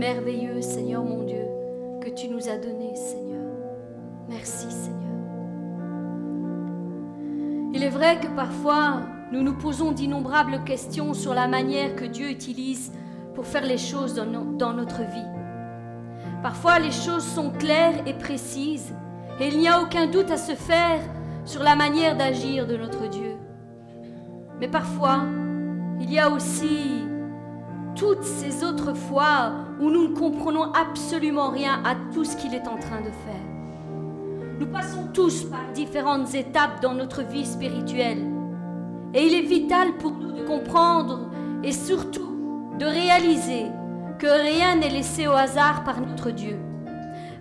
merveilleux, 0.00 0.62
Seigneur 0.62 1.04
mon 1.04 1.24
Dieu, 1.24 1.44
que 2.00 2.08
tu 2.08 2.28
nous 2.28 2.48
as 2.48 2.56
donné, 2.56 2.96
Seigneur. 2.96 3.52
Merci, 4.30 4.70
Seigneur. 4.70 4.96
Il 7.74 7.84
est 7.84 7.90
vrai 7.90 8.18
que 8.18 8.28
parfois, 8.34 9.02
nous 9.30 9.42
nous 9.42 9.52
posons 9.52 9.92
d'innombrables 9.92 10.64
questions 10.64 11.12
sur 11.12 11.34
la 11.34 11.48
manière 11.48 11.96
que 11.96 12.06
Dieu 12.06 12.30
utilise 12.30 12.92
pour 13.34 13.44
faire 13.46 13.66
les 13.66 13.76
choses 13.76 14.14
dans, 14.14 14.72
notre 14.72 15.02
vie. 15.02 15.30
Parfois, 16.42 16.78
les 16.78 16.92
choses 16.92 17.24
sont 17.24 17.50
claires 17.50 18.02
et 18.06 18.14
précises, 18.14 18.94
et 19.38 19.48
il 19.48 19.58
n'y 19.58 19.68
a 19.68 19.82
aucun 19.82 20.06
doute 20.06 20.30
à 20.30 20.38
se 20.38 20.54
faire 20.54 21.00
sur 21.44 21.62
la 21.62 21.76
manière 21.76 22.16
d'agir 22.16 22.66
de 22.66 22.78
notre 22.78 23.06
Dieu. 23.10 23.36
Mais 24.60 24.68
parfois, 24.68 25.24
il 26.00 26.10
y 26.10 26.18
a 26.18 26.30
aussi 26.30 27.04
toutes 27.94 28.24
ces 28.24 28.64
autres 28.64 28.94
fois 28.94 29.66
où 29.80 29.90
nous 29.90 30.08
ne 30.08 30.14
comprenons 30.14 30.72
absolument 30.72 31.48
rien 31.48 31.82
à 31.84 31.94
tout 32.12 32.24
ce 32.24 32.36
qu'il 32.36 32.54
est 32.54 32.68
en 32.68 32.76
train 32.76 33.00
de 33.00 33.10
faire. 33.10 33.50
Nous 34.60 34.66
passons 34.66 35.08
tous 35.14 35.44
par 35.44 35.72
différentes 35.74 36.34
étapes 36.34 36.82
dans 36.82 36.92
notre 36.92 37.22
vie 37.22 37.46
spirituelle. 37.46 38.22
Et 39.14 39.26
il 39.26 39.34
est 39.34 39.48
vital 39.48 39.96
pour 39.96 40.12
nous 40.12 40.32
de 40.32 40.42
comprendre 40.42 41.30
et 41.64 41.72
surtout 41.72 42.36
de 42.78 42.84
réaliser 42.84 43.66
que 44.18 44.26
rien 44.26 44.76
n'est 44.76 44.90
laissé 44.90 45.26
au 45.26 45.32
hasard 45.32 45.82
par 45.82 46.00
notre 46.00 46.30
Dieu. 46.30 46.58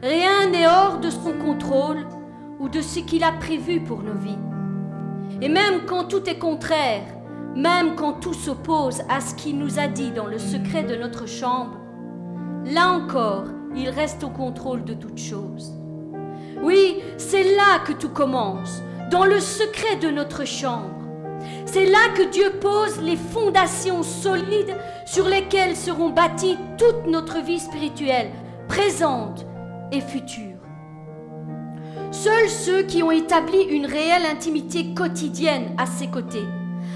Rien 0.02 0.50
n'est 0.50 0.66
hors 0.66 1.00
de 1.00 1.10
son 1.10 1.34
contrôle 1.34 2.08
ou 2.58 2.70
de 2.70 2.80
ce 2.80 3.00
qu'il 3.00 3.26
a 3.26 3.34
prévu 3.34 3.82
pour 3.82 4.02
nos 4.02 4.14
vies. 4.14 4.38
Et 5.42 5.50
même 5.50 5.86
quand 5.86 6.06
tout 6.06 6.28
est 6.30 6.40
contraire, 6.40 7.04
même 7.54 7.96
quand 7.96 8.14
tout 8.14 8.34
s'oppose 8.34 9.02
à 9.10 9.20
ce 9.20 9.36
qu'il 9.36 9.58
nous 9.58 9.78
a 9.78 9.88
dit 9.88 10.12
dans 10.12 10.28
le 10.28 10.40
secret 10.40 10.84
de 10.84 10.96
notre 10.96 11.28
chambre, 11.28 11.79
là 12.66 12.90
encore, 12.90 13.46
il 13.76 13.90
reste 13.90 14.24
au 14.24 14.30
contrôle 14.30 14.84
de 14.84 14.94
toutes 14.94 15.20
choses. 15.20 15.74
Oui, 16.62 16.98
c'est 17.18 17.56
là 17.56 17.80
que 17.86 17.94
tout 17.94 18.10
commence, 18.10 18.82
dans 19.12 19.26
le 19.26 19.40
secret 19.40 19.96
de 19.98 20.10
notre 20.10 20.46
chambre. 20.46 20.96
C'est 21.66 21.86
là 21.86 22.10
que 22.16 22.24
Dieu 22.24 22.52
pose 22.60 23.02
les 23.02 23.16
fondations 23.16 24.04
solides 24.04 24.76
sur 25.06 25.28
lesquelles 25.28 25.76
seront 25.76 26.10
bâties 26.10 26.58
toute 26.78 27.08
notre 27.08 27.42
vie 27.42 27.60
spirituelle, 27.60 28.32
présente 28.68 29.46
et 29.92 30.02
future. 30.02 30.58
Seuls 32.12 32.50
ceux 32.50 32.84
qui 32.84 33.04
ont 33.04 33.12
établi 33.12 33.62
une 33.62 33.86
réelle 33.86 34.26
intimité 34.26 34.94
quotidienne 34.94 35.74
à 35.78 35.86
ses 35.86 36.08
côtés, 36.08 36.48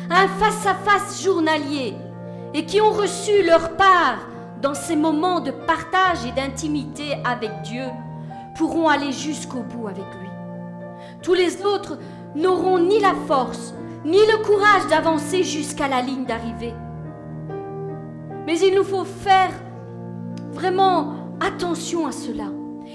un 0.10 0.28
face-à-face 0.28 1.20
-face 1.20 1.24
journalier, 1.24 1.94
et 2.54 2.66
qui 2.66 2.82
ont 2.82 2.92
reçu 2.92 3.44
leur 3.46 3.76
part 3.78 4.28
dans 4.64 4.74
ces 4.74 4.96
moments 4.96 5.42
de 5.42 5.52
partage 5.52 6.26
et 6.26 6.32
d'intimité 6.32 7.18
avec 7.26 7.52
Dieu, 7.64 7.84
pourront 8.56 8.88
aller 8.88 9.12
jusqu'au 9.12 9.60
bout 9.60 9.90
avec 9.90 10.06
lui. 10.22 10.30
Tous 11.22 11.34
les 11.34 11.66
autres 11.66 12.00
n'auront 12.34 12.80
ni 12.80 13.00
la 13.02 13.14
force, 13.28 13.74
ni 14.06 14.18
le 14.18 14.42
courage 14.42 14.88
d'avancer 14.90 15.44
jusqu'à 15.44 15.90
la 15.90 16.02
ligne 16.02 16.24
d'arrivée. 16.24 16.74
Mais 18.48 18.58
il 18.58 18.74
nous 18.74 18.86
faut 18.86 19.04
faire 19.04 19.52
vraiment 20.54 21.14
attention 21.42 22.08
à 22.08 22.14
cela. 22.14 22.46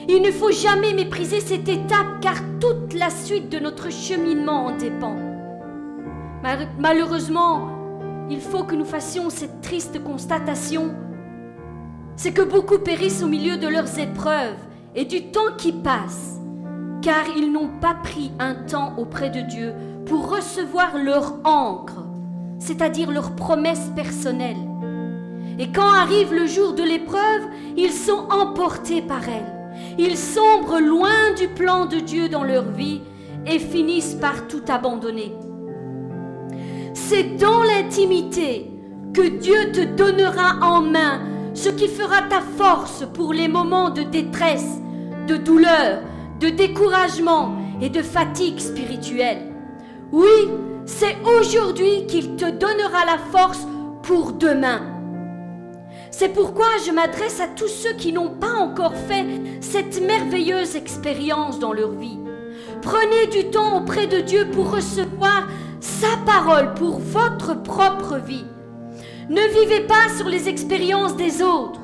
Il 0.08 0.22
ne 0.22 0.30
faut 0.30 0.50
jamais 0.50 0.94
mépriser 0.94 1.40
cette 1.40 1.68
étape 1.68 2.20
car 2.22 2.36
toute 2.60 2.94
la 2.94 3.10
suite 3.10 3.50
de 3.50 3.58
notre 3.58 3.90
cheminement 3.90 4.66
en 4.66 4.76
dépend. 4.76 5.16
Malheureusement, 6.78 7.68
il 8.30 8.40
faut 8.40 8.64
que 8.64 8.74
nous 8.74 8.86
fassions 8.86 9.28
cette 9.28 9.60
triste 9.60 10.02
constatation. 10.02 10.94
C'est 12.18 12.32
que 12.32 12.42
beaucoup 12.42 12.80
périssent 12.80 13.22
au 13.22 13.28
milieu 13.28 13.58
de 13.58 13.68
leurs 13.68 13.96
épreuves 14.00 14.56
et 14.96 15.04
du 15.04 15.30
temps 15.30 15.54
qui 15.56 15.70
passe, 15.70 16.40
car 17.00 17.22
ils 17.36 17.52
n'ont 17.52 17.70
pas 17.80 17.94
pris 17.94 18.32
un 18.40 18.56
temps 18.56 18.94
auprès 18.98 19.30
de 19.30 19.40
Dieu 19.40 19.72
pour 20.04 20.28
recevoir 20.28 20.98
leur 20.98 21.36
encre, 21.44 22.04
c'est-à-dire 22.58 23.12
leur 23.12 23.36
promesse 23.36 23.92
personnelle. 23.94 24.56
Et 25.60 25.70
quand 25.70 25.88
arrive 25.88 26.34
le 26.34 26.46
jour 26.48 26.72
de 26.72 26.82
l'épreuve, 26.82 27.42
ils 27.76 27.92
sont 27.92 28.26
emportés 28.30 29.00
par 29.00 29.28
elle. 29.28 29.70
Ils 29.96 30.16
sombrent 30.16 30.80
loin 30.80 31.34
du 31.38 31.46
plan 31.46 31.86
de 31.86 32.00
Dieu 32.00 32.28
dans 32.28 32.42
leur 32.42 32.64
vie 32.64 33.00
et 33.46 33.60
finissent 33.60 34.16
par 34.16 34.48
tout 34.48 34.64
abandonner. 34.66 35.32
C'est 36.94 37.36
dans 37.36 37.62
l'intimité 37.62 38.72
que 39.14 39.38
Dieu 39.38 39.70
te 39.70 39.84
donnera 39.84 40.66
en 40.66 40.80
main 40.80 41.37
ce 41.58 41.70
qui 41.70 41.88
fera 41.88 42.22
ta 42.22 42.40
force 42.40 43.04
pour 43.14 43.32
les 43.32 43.48
moments 43.48 43.90
de 43.90 44.02
détresse 44.02 44.78
de 45.26 45.36
douleur, 45.36 46.02
de 46.38 46.50
découragement 46.50 47.56
et 47.82 47.88
de 47.88 48.00
fatigue 48.00 48.60
spirituelle. 48.60 49.52
Oui, 50.12 50.48
c'est 50.86 51.16
aujourd'hui 51.24 52.06
qu'il 52.06 52.36
te 52.36 52.48
donnera 52.48 53.04
la 53.04 53.18
force 53.32 53.66
pour 54.04 54.34
demain. 54.34 54.82
C'est 56.12 56.28
pourquoi 56.28 56.68
je 56.86 56.92
m'adresse 56.92 57.40
à 57.40 57.48
tous 57.48 57.68
ceux 57.68 57.94
qui 57.94 58.12
n'ont 58.12 58.30
pas 58.30 58.54
encore 58.54 58.94
fait 58.94 59.26
cette 59.60 60.00
merveilleuse 60.00 60.76
expérience 60.76 61.58
dans 61.58 61.72
leur 61.72 61.90
vie. 61.90 62.20
Prenez 62.82 63.26
du 63.32 63.50
temps 63.50 63.78
auprès 63.78 64.06
de 64.06 64.20
Dieu 64.20 64.46
pour 64.52 64.70
recevoir 64.70 65.48
sa 65.80 66.16
parole 66.24 66.72
pour 66.74 67.00
votre 67.00 67.60
propre 67.60 68.16
vie. 68.16 68.46
Ne 69.28 69.42
vivez 69.60 69.86
pas 69.86 70.08
sur 70.16 70.26
les 70.26 70.48
expériences 70.48 71.16
des 71.16 71.42
autres. 71.42 71.80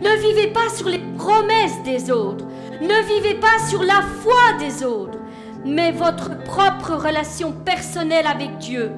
Ne 0.00 0.16
vivez 0.20 0.52
pas 0.52 0.68
sur 0.74 0.88
les 0.88 1.00
promesses 1.16 1.82
des 1.84 2.10
autres. 2.10 2.44
Ne 2.80 3.14
vivez 3.14 3.34
pas 3.34 3.58
sur 3.68 3.82
la 3.82 4.00
foi 4.22 4.58
des 4.58 4.84
autres, 4.84 5.18
mais 5.64 5.92
votre 5.92 6.42
propre 6.44 6.94
relation 6.94 7.52
personnelle 7.52 8.26
avec 8.26 8.58
Dieu. 8.58 8.90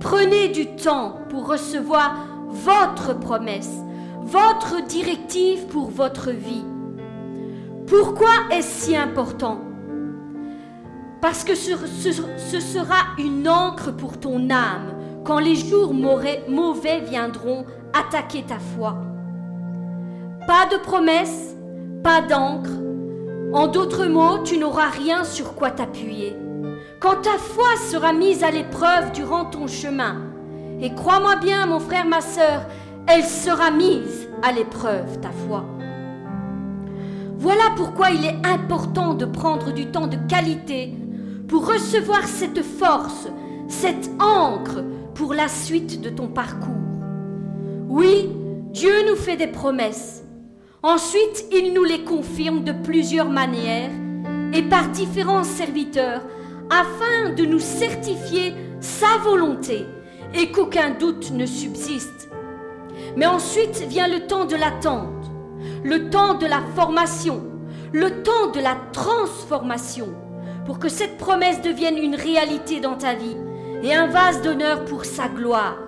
Prenez 0.00 0.48
du 0.48 0.76
temps 0.76 1.18
pour 1.28 1.46
recevoir 1.48 2.16
votre 2.48 3.18
promesse, 3.18 3.72
votre 4.22 4.82
directive 4.86 5.66
pour 5.66 5.90
votre 5.90 6.30
vie. 6.30 6.64
Pourquoi 7.86 8.30
est-ce 8.50 8.86
si 8.86 8.96
important? 8.96 9.60
Parce 11.20 11.44
que 11.44 11.54
ce, 11.54 11.76
sera 12.60 12.96
une 13.18 13.48
encre 13.48 13.92
pour 13.92 14.18
ton 14.18 14.50
âme 14.50 14.95
quand 15.26 15.40
les 15.40 15.56
jours 15.56 15.92
mauvais 15.92 17.00
viendront 17.00 17.66
attaquer 17.92 18.44
ta 18.44 18.58
foi. 18.58 18.96
Pas 20.46 20.66
de 20.70 20.80
promesse, 20.80 21.56
pas 22.04 22.22
d'encre, 22.22 22.70
en 23.52 23.66
d'autres 23.66 24.06
mots, 24.06 24.38
tu 24.44 24.56
n'auras 24.56 24.88
rien 24.88 25.24
sur 25.24 25.54
quoi 25.54 25.70
t'appuyer. 25.70 26.36
Quand 27.00 27.22
ta 27.22 27.38
foi 27.38 27.76
sera 27.90 28.12
mise 28.12 28.44
à 28.44 28.52
l'épreuve 28.52 29.10
durant 29.12 29.46
ton 29.46 29.66
chemin, 29.66 30.16
et 30.80 30.94
crois-moi 30.94 31.36
bien, 31.36 31.66
mon 31.66 31.80
frère, 31.80 32.06
ma 32.06 32.20
sœur, 32.20 32.62
elle 33.08 33.24
sera 33.24 33.70
mise 33.70 34.28
à 34.42 34.52
l'épreuve, 34.52 35.18
ta 35.20 35.30
foi. 35.30 35.64
Voilà 37.38 37.64
pourquoi 37.76 38.10
il 38.10 38.24
est 38.24 38.46
important 38.46 39.14
de 39.14 39.24
prendre 39.24 39.72
du 39.72 39.86
temps 39.86 40.06
de 40.06 40.18
qualité 40.28 40.94
pour 41.48 41.66
recevoir 41.66 42.24
cette 42.24 42.62
force, 42.62 43.28
cette 43.68 44.10
encre 44.20 44.82
pour 45.16 45.34
la 45.34 45.48
suite 45.48 46.00
de 46.00 46.10
ton 46.10 46.28
parcours. 46.28 46.74
Oui, 47.88 48.30
Dieu 48.72 48.92
nous 49.08 49.16
fait 49.16 49.36
des 49.36 49.48
promesses, 49.48 50.26
Ensuite, 50.86 51.46
il 51.50 51.72
nous 51.72 51.82
les 51.82 52.04
confirme 52.04 52.62
de 52.62 52.70
plusieurs 52.70 53.28
manières 53.28 53.90
et 54.52 54.62
par 54.62 54.88
différents 54.90 55.42
serviteurs 55.42 56.22
afin 56.70 57.30
de 57.34 57.44
nous 57.44 57.58
certifier 57.58 58.54
sa 58.78 59.18
volonté 59.24 59.84
et 60.32 60.52
qu'aucun 60.52 60.90
doute 60.90 61.32
ne 61.32 61.44
subsiste. 61.44 62.30
Mais 63.16 63.26
ensuite 63.26 63.84
vient 63.88 64.06
le 64.06 64.28
temps 64.28 64.44
de 64.44 64.54
l'attente, 64.54 65.28
le 65.82 66.08
temps 66.08 66.34
de 66.34 66.46
la 66.46 66.60
formation, 66.76 67.42
le 67.92 68.22
temps 68.22 68.52
de 68.54 68.60
la 68.60 68.76
transformation 68.92 70.10
pour 70.66 70.78
que 70.78 70.88
cette 70.88 71.18
promesse 71.18 71.62
devienne 71.62 71.98
une 71.98 72.14
réalité 72.14 72.78
dans 72.78 72.94
ta 72.94 73.14
vie 73.14 73.36
et 73.82 73.94
un 73.94 74.06
vase 74.06 74.42
d'honneur 74.42 74.84
pour 74.84 75.04
sa 75.04 75.28
gloire. 75.28 75.78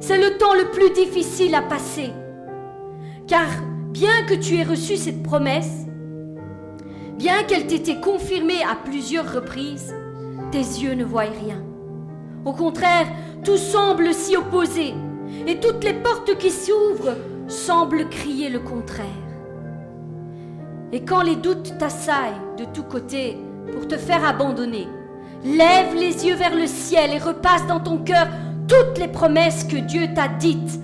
C'est 0.00 0.18
le 0.18 0.38
temps 0.38 0.54
le 0.54 0.70
plus 0.70 0.90
difficile 0.90 1.54
à 1.54 1.62
passer 1.62 2.12
car 3.26 3.46
bien 3.90 4.24
que 4.28 4.34
tu 4.34 4.56
aies 4.56 4.64
reçu 4.64 4.96
cette 4.96 5.22
promesse, 5.22 5.86
bien 7.16 7.42
qu'elle 7.44 7.66
t'ait 7.66 8.00
confirmée 8.00 8.62
à 8.62 8.76
plusieurs 8.76 9.32
reprises, 9.32 9.94
tes 10.52 10.58
yeux 10.58 10.94
ne 10.94 11.04
voient 11.04 11.22
rien. 11.22 11.62
Au 12.44 12.52
contraire, 12.52 13.06
tout 13.44 13.56
semble 13.56 14.14
s'y 14.14 14.36
opposer 14.36 14.94
et 15.46 15.58
toutes 15.58 15.82
les 15.82 15.94
portes 15.94 16.38
qui 16.38 16.50
s'ouvrent 16.50 17.16
semblent 17.48 18.08
crier 18.08 18.48
le 18.48 18.60
contraire. 18.60 19.06
Et 20.92 21.04
quand 21.04 21.22
les 21.22 21.36
doutes 21.36 21.76
t'assaillent 21.78 22.40
de 22.58 22.64
tous 22.72 22.84
côtés 22.84 23.36
pour 23.72 23.88
te 23.88 23.96
faire 23.96 24.24
abandonner, 24.24 24.86
lève 25.44 25.94
les 25.94 26.26
yeux 26.26 26.34
vers 26.34 26.54
le 26.54 26.66
ciel 26.66 27.12
et 27.12 27.18
repasse 27.18 27.66
dans 27.66 27.80
ton 27.80 27.98
cœur 27.98 28.26
toutes 28.68 28.98
les 28.98 29.08
promesses 29.08 29.64
que 29.64 29.76
Dieu 29.76 30.08
t'a 30.14 30.28
dites. 30.28 30.80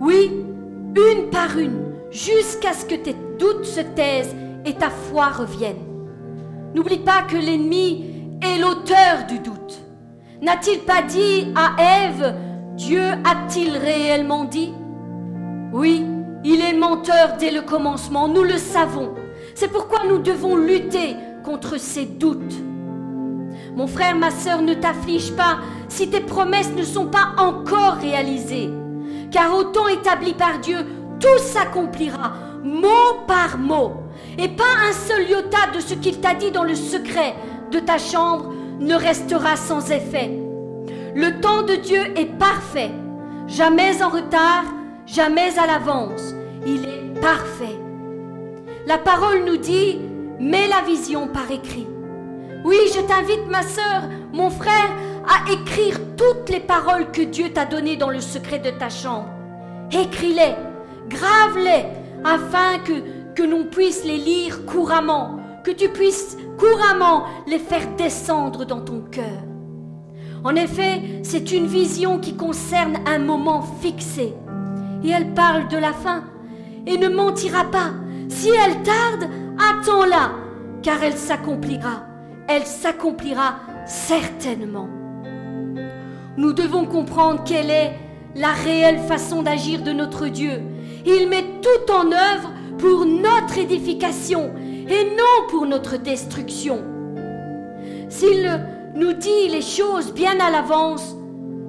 Oui, 0.00 0.32
une 0.96 1.30
par 1.30 1.58
une, 1.58 1.92
jusqu'à 2.10 2.72
ce 2.72 2.84
que 2.84 2.94
tes 2.94 3.16
doutes 3.38 3.64
se 3.64 3.80
taisent 3.80 4.34
et 4.64 4.74
ta 4.74 4.90
foi 4.90 5.28
revienne. 5.28 5.76
N'oublie 6.74 6.98
pas 6.98 7.22
que 7.22 7.36
l'ennemi 7.36 8.38
est 8.42 8.58
l'auteur 8.58 9.26
du 9.28 9.38
doute. 9.38 9.80
N'a-t-il 10.42 10.80
pas 10.80 11.02
dit 11.02 11.52
à 11.54 12.06
Ève, 12.06 12.34
Dieu 12.76 13.02
a-t-il 13.02 13.76
réellement 13.76 14.44
dit? 14.44 14.72
Oui, 15.72 16.06
il 16.44 16.60
est 16.60 16.72
menteur 16.72 17.36
dès 17.38 17.50
le 17.50 17.62
commencement, 17.62 18.28
nous 18.28 18.42
le 18.42 18.56
savons. 18.56 19.14
C'est 19.54 19.70
pourquoi 19.70 20.00
nous 20.08 20.18
devons 20.18 20.56
lutter 20.56 21.16
contre 21.44 21.78
ces 21.78 22.06
doutes. 22.06 22.54
Mon 23.76 23.86
frère, 23.86 24.16
ma 24.16 24.30
sœur, 24.30 24.62
ne 24.62 24.74
t'afflige 24.74 25.32
pas 25.32 25.58
si 25.88 26.08
tes 26.10 26.20
promesses 26.20 26.72
ne 26.76 26.82
sont 26.82 27.06
pas 27.06 27.34
encore 27.38 27.94
réalisées, 27.94 28.70
car 29.30 29.54
au 29.54 29.64
temps 29.64 29.88
établi 29.88 30.34
par 30.34 30.58
Dieu, 30.60 30.78
tout 31.18 31.38
s'accomplira, 31.38 32.32
mot 32.62 33.24
par 33.26 33.58
mot, 33.58 33.92
et 34.38 34.48
pas 34.48 34.64
un 34.88 34.92
seul 34.92 35.28
iota 35.28 35.70
de 35.74 35.80
ce 35.80 35.94
qu'il 35.94 36.20
t'a 36.20 36.34
dit 36.34 36.50
dans 36.50 36.64
le 36.64 36.74
secret 36.74 37.34
de 37.70 37.78
ta 37.78 37.98
chambre 37.98 38.52
ne 38.80 38.94
restera 38.94 39.56
sans 39.56 39.90
effet. 39.90 40.30
Le 41.14 41.40
temps 41.40 41.62
de 41.62 41.74
Dieu 41.74 42.00
est 42.16 42.38
parfait, 42.38 42.90
jamais 43.46 44.02
en 44.02 44.08
retard, 44.08 44.64
jamais 45.06 45.58
à 45.58 45.66
l'avance. 45.66 46.34
Il 46.66 46.84
est 46.84 47.20
parfait. 47.20 47.78
La 48.86 48.98
parole 48.98 49.44
nous 49.44 49.56
dit, 49.56 49.98
mets 50.38 50.68
la 50.68 50.82
vision 50.86 51.28
par 51.28 51.50
écrit. 51.50 51.86
Oui, 52.64 52.76
je 52.94 53.00
t'invite, 53.00 53.46
ma 53.48 53.62
sœur, 53.62 54.02
mon 54.32 54.50
frère, 54.50 54.90
à 55.26 55.50
écrire 55.50 55.98
toutes 56.16 56.50
les 56.50 56.60
paroles 56.60 57.10
que 57.10 57.22
Dieu 57.22 57.50
t'a 57.52 57.64
données 57.64 57.96
dans 57.96 58.10
le 58.10 58.20
secret 58.20 58.58
de 58.58 58.70
ta 58.70 58.88
chambre. 58.88 59.28
Écris-les, 59.90 60.54
grave-les, 61.08 61.86
afin 62.24 62.78
que, 62.84 63.34
que 63.34 63.42
l'on 63.42 63.64
puisse 63.64 64.04
les 64.04 64.18
lire 64.18 64.66
couramment, 64.66 65.36
que 65.64 65.70
tu 65.70 65.88
puisses 65.88 66.36
couramment 66.58 67.24
les 67.46 67.58
faire 67.58 67.94
descendre 67.96 68.64
dans 68.64 68.80
ton 68.80 69.00
cœur. 69.00 69.42
En 70.44 70.54
effet, 70.54 71.20
c'est 71.22 71.52
une 71.52 71.66
vision 71.66 72.18
qui 72.18 72.36
concerne 72.36 72.98
un 73.06 73.18
moment 73.18 73.62
fixé. 73.80 74.34
Et 75.02 75.10
elle 75.10 75.32
parle 75.32 75.68
de 75.68 75.76
la 75.76 75.92
fin 75.92 76.24
et 76.86 76.98
ne 76.98 77.08
mentira 77.08 77.64
pas. 77.64 77.90
Si 78.28 78.48
elle 78.48 78.82
tarde, 78.82 79.30
attends-la, 79.58 80.32
car 80.82 81.02
elle 81.02 81.16
s'accomplira. 81.16 82.09
Elle 82.52 82.66
s'accomplira 82.66 83.60
certainement. 83.86 84.88
Nous 86.36 86.52
devons 86.52 86.84
comprendre 86.84 87.44
quelle 87.44 87.70
est 87.70 87.92
la 88.34 88.50
réelle 88.50 88.98
façon 88.98 89.44
d'agir 89.44 89.82
de 89.82 89.92
notre 89.92 90.26
Dieu. 90.26 90.60
Il 91.06 91.28
met 91.28 91.44
tout 91.62 91.92
en 91.92 92.06
œuvre 92.06 92.50
pour 92.76 93.06
notre 93.06 93.56
édification 93.56 94.52
et 94.88 95.16
non 95.16 95.46
pour 95.48 95.64
notre 95.64 95.96
destruction. 95.96 96.82
S'il 98.08 98.66
nous 98.96 99.12
dit 99.12 99.48
les 99.48 99.62
choses 99.62 100.12
bien 100.12 100.40
à 100.40 100.50
l'avance, 100.50 101.14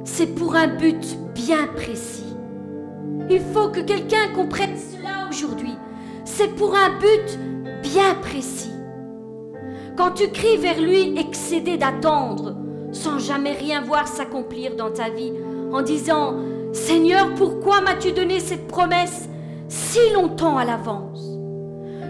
c'est 0.03 0.33
pour 0.33 0.55
un 0.55 0.67
but 0.67 1.15
bien 1.35 1.67
précis. 1.75 2.35
Il 3.29 3.41
faut 3.53 3.69
que 3.69 3.81
quelqu'un 3.81 4.29
comprenne 4.33 4.75
cela 4.77 5.29
aujourd'hui. 5.29 5.75
C'est 6.25 6.55
pour 6.55 6.75
un 6.75 6.97
but 6.97 7.37
bien 7.83 8.15
précis. 8.19 8.70
Quand 9.97 10.11
tu 10.11 10.29
cries 10.29 10.57
vers 10.57 10.79
lui, 10.79 11.17
excédé 11.19 11.77
d'attendre, 11.77 12.55
sans 12.91 13.19
jamais 13.19 13.53
rien 13.53 13.81
voir 13.81 14.07
s'accomplir 14.07 14.75
dans 14.75 14.91
ta 14.91 15.09
vie, 15.09 15.33
en 15.71 15.81
disant 15.81 16.35
Seigneur, 16.73 17.33
pourquoi 17.35 17.81
m'as-tu 17.81 18.11
donné 18.11 18.39
cette 18.39 18.67
promesse 18.67 19.27
si 19.67 19.99
longtemps 20.13 20.57
à 20.57 20.65
l'avance? 20.65 21.37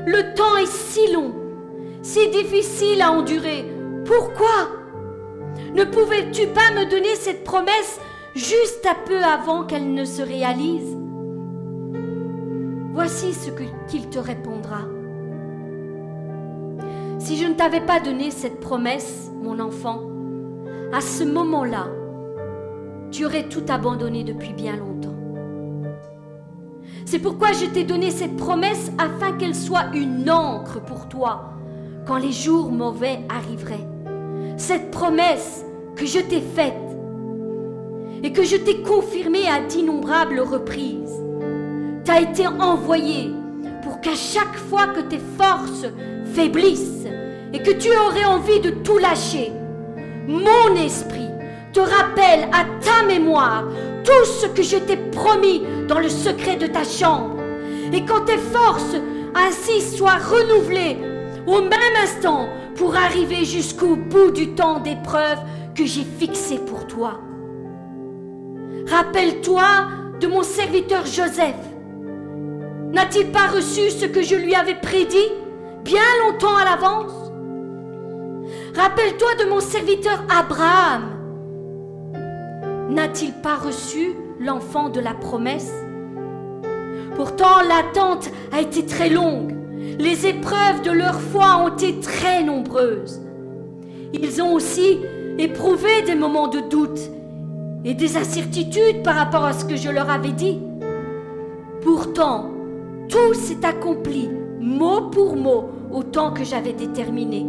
Le 0.05 0.33
temps 0.35 0.57
est 0.57 0.71
si 0.71 1.11
long, 1.11 1.33
si 2.01 2.29
difficile 2.29 3.01
à 3.01 3.11
endurer. 3.11 3.65
Pourquoi? 4.05 4.69
Ne 5.73 5.83
pouvais-tu 5.83 6.47
pas 6.47 6.71
me 6.75 6.89
donner 6.89 7.15
cette 7.15 7.43
promesse 7.43 7.99
juste 8.35 8.85
un 8.85 8.95
peu 9.05 9.23
avant 9.23 9.63
qu'elle 9.63 9.93
ne 9.93 10.05
se 10.05 10.21
réalise? 10.21 10.97
Voici 12.93 13.33
ce 13.33 13.49
qu'il 13.89 14.09
te 14.09 14.19
répondra. 14.19 14.79
Si 17.23 17.37
je 17.37 17.45
ne 17.45 17.53
t'avais 17.53 17.81
pas 17.81 17.99
donné 17.99 18.31
cette 18.31 18.59
promesse, 18.59 19.29
mon 19.43 19.59
enfant, 19.59 20.01
à 20.91 21.01
ce 21.01 21.23
moment-là, 21.23 21.85
tu 23.11 23.25
aurais 23.25 23.47
tout 23.47 23.63
abandonné 23.69 24.23
depuis 24.23 24.53
bien 24.53 24.75
longtemps. 24.75 25.15
C'est 27.05 27.19
pourquoi 27.19 27.51
je 27.51 27.67
t'ai 27.67 27.83
donné 27.83 28.09
cette 28.09 28.37
promesse 28.37 28.91
afin 28.97 29.33
qu'elle 29.33 29.53
soit 29.53 29.93
une 29.93 30.31
encre 30.31 30.81
pour 30.81 31.09
toi 31.09 31.53
quand 32.07 32.17
les 32.17 32.31
jours 32.31 32.71
mauvais 32.71 33.19
arriveraient. 33.29 33.87
Cette 34.57 34.89
promesse 34.89 35.63
que 35.95 36.07
je 36.07 36.19
t'ai 36.19 36.41
faite 36.41 36.73
et 38.23 38.33
que 38.33 38.43
je 38.43 38.57
t'ai 38.57 38.81
confirmée 38.81 39.47
à 39.47 39.61
d'innombrables 39.61 40.39
reprises 40.39 41.21
t'a 42.03 42.19
été 42.19 42.47
envoyée 42.47 43.29
pour 43.83 44.01
qu'à 44.01 44.15
chaque 44.15 44.55
fois 44.55 44.87
que 44.87 45.01
tes 45.01 45.21
forces 45.37 45.85
faiblissent 46.33 47.00
et 47.53 47.59
que 47.61 47.71
tu 47.71 47.89
aurais 47.89 48.25
envie 48.25 48.59
de 48.59 48.69
tout 48.69 48.97
lâcher, 48.97 49.51
mon 50.27 50.75
esprit 50.75 51.29
te 51.73 51.79
rappelle 51.79 52.47
à 52.51 52.65
ta 52.81 53.05
mémoire 53.05 53.63
tout 54.03 54.25
ce 54.25 54.47
que 54.47 54.63
je 54.63 54.77
t'ai 54.77 54.97
promis 54.97 55.63
dans 55.87 55.99
le 55.99 56.09
secret 56.09 56.55
de 56.55 56.67
ta 56.67 56.83
chambre. 56.83 57.37
Et 57.93 58.05
quand 58.05 58.25
tes 58.25 58.37
forces 58.37 58.95
ainsi 59.35 59.81
soient 59.81 60.17
renouvelées 60.17 60.97
au 61.47 61.61
même 61.61 61.95
instant 62.03 62.49
pour 62.75 62.95
arriver 62.95 63.45
jusqu'au 63.45 63.95
bout 63.95 64.31
du 64.31 64.53
temps 64.53 64.79
d'épreuve 64.79 65.39
que 65.75 65.85
j'ai 65.85 66.03
fixé 66.03 66.57
pour 66.57 66.87
toi. 66.87 67.19
Rappelle-toi 68.87 69.63
de 70.19 70.27
mon 70.27 70.43
serviteur 70.43 71.05
Joseph. 71.05 71.55
N'a-t-il 72.91 73.31
pas 73.31 73.47
reçu 73.47 73.89
ce 73.89 74.05
que 74.05 74.21
je 74.21 74.35
lui 74.35 74.53
avais 74.53 74.75
prédit 74.75 75.31
bien 75.83 76.01
longtemps 76.25 76.55
à 76.55 76.65
l'avance? 76.65 77.20
Rappelle-toi 78.75 79.35
de 79.43 79.49
mon 79.49 79.59
serviteur 79.59 80.23
Abraham. 80.29 81.09
N'a-t-il 82.89 83.33
pas 83.33 83.55
reçu 83.55 84.15
l'enfant 84.39 84.87
de 84.87 85.01
la 85.01 85.13
promesse? 85.13 85.73
Pourtant, 87.15 87.61
l'attente 87.67 88.31
a 88.53 88.61
été 88.61 88.85
très 88.85 89.09
longue. 89.09 89.53
Les 89.99 90.25
épreuves 90.25 90.83
de 90.83 90.91
leur 90.91 91.19
foi 91.19 91.57
ont 91.57 91.75
été 91.75 91.99
très 91.99 92.43
nombreuses. 92.43 93.21
Ils 94.13 94.41
ont 94.41 94.53
aussi 94.53 94.99
éprouvé 95.37 96.03
des 96.03 96.15
moments 96.15 96.47
de 96.47 96.61
doute 96.61 96.99
et 97.83 97.93
des 97.93 98.15
incertitudes 98.15 99.03
par 99.03 99.15
rapport 99.15 99.43
à 99.43 99.51
ce 99.51 99.65
que 99.65 99.75
je 99.75 99.89
leur 99.89 100.09
avais 100.09 100.31
dit. 100.31 100.61
Pourtant, 101.81 102.51
tout 103.09 103.33
s'est 103.33 103.65
accompli 103.65 104.29
mot 104.61 105.09
pour 105.09 105.35
mot 105.35 105.69
au 105.91 106.03
temps 106.03 106.31
que 106.31 106.45
j'avais 106.45 106.73
déterminé. 106.73 107.45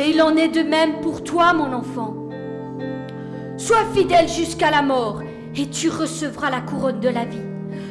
Et 0.00 0.12
il 0.12 0.22
en 0.22 0.34
est 0.34 0.48
de 0.48 0.62
même 0.62 1.02
pour 1.02 1.22
toi, 1.22 1.52
mon 1.52 1.74
enfant. 1.74 2.16
Sois 3.58 3.84
fidèle 3.94 4.30
jusqu'à 4.30 4.70
la 4.70 4.80
mort 4.80 5.20
et 5.54 5.68
tu 5.68 5.90
recevras 5.90 6.48
la 6.48 6.62
couronne 6.62 7.00
de 7.00 7.10
la 7.10 7.26
vie. 7.26 7.42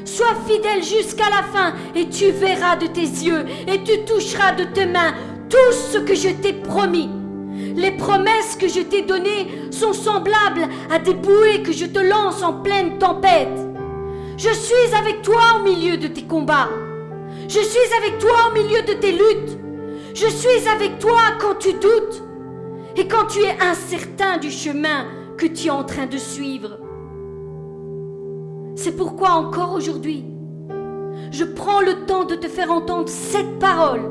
Sois 0.06 0.34
fidèle 0.48 0.84
jusqu'à 0.84 1.30
la 1.30 1.44
fin 1.44 1.76
et 1.94 2.10
tu 2.10 2.32
verras 2.32 2.78
de 2.78 2.88
tes 2.88 3.02
yeux 3.02 3.46
et 3.68 3.84
tu 3.84 4.06
toucheras 4.06 4.54
de 4.54 4.64
tes 4.64 4.88
mains 4.88 5.14
tout 5.52 5.72
ce 5.72 6.00
que 6.00 6.16
je 6.16 6.30
t'ai 6.30 6.54
promis. 6.54 7.12
Les 7.76 7.92
promesses 7.92 8.56
que 8.60 8.68
je 8.68 8.80
t'ai 8.80 9.04
données 9.04 9.70
sont 9.70 9.94
semblables 9.94 10.68
à 10.92 10.98
des 10.98 11.14
bouées 11.14 11.62
que 11.62 11.72
je 11.72 11.86
te 11.86 12.00
lance 12.00 12.42
en 12.42 12.54
pleine 12.54 12.98
tempête. 12.98 13.60
Je 14.36 14.50
suis 14.50 14.96
avec 14.98 15.22
toi 15.22 15.60
au 15.60 15.64
milieu 15.64 15.98
de 15.98 16.08
tes 16.08 16.24
combats. 16.24 16.70
Je 17.48 17.60
suis 17.60 17.94
avec 18.02 18.18
toi 18.18 18.50
au 18.50 18.54
milieu 18.56 18.82
de 18.82 18.94
tes 18.94 19.12
luttes. 19.12 19.59
Je 20.14 20.28
suis 20.28 20.68
avec 20.68 21.00
toi 21.00 21.20
quand 21.40 21.56
tu 21.60 21.74
doutes 21.74 22.24
et 22.96 23.08
quand 23.08 23.28
tu 23.28 23.40
es 23.40 23.62
incertain 23.62 24.38
du 24.38 24.50
chemin 24.50 25.06
que 25.38 25.46
tu 25.46 25.68
es 25.68 25.72
en 25.72 25.84
train 25.84 26.08
de 26.08 26.18
suivre. 26.18 26.80
C'est 28.76 28.96
pourquoi 28.96 29.32
encore 29.32 29.74
aujourd'hui, 29.74 30.26
je 31.32 31.44
prends 31.44 31.82
le 31.82 32.06
temps 32.06 32.26
de 32.26 32.36
te 32.36 32.48
faire 32.48 32.72
entendre 32.72 33.10
cette 33.10 33.60
parole 33.60 34.02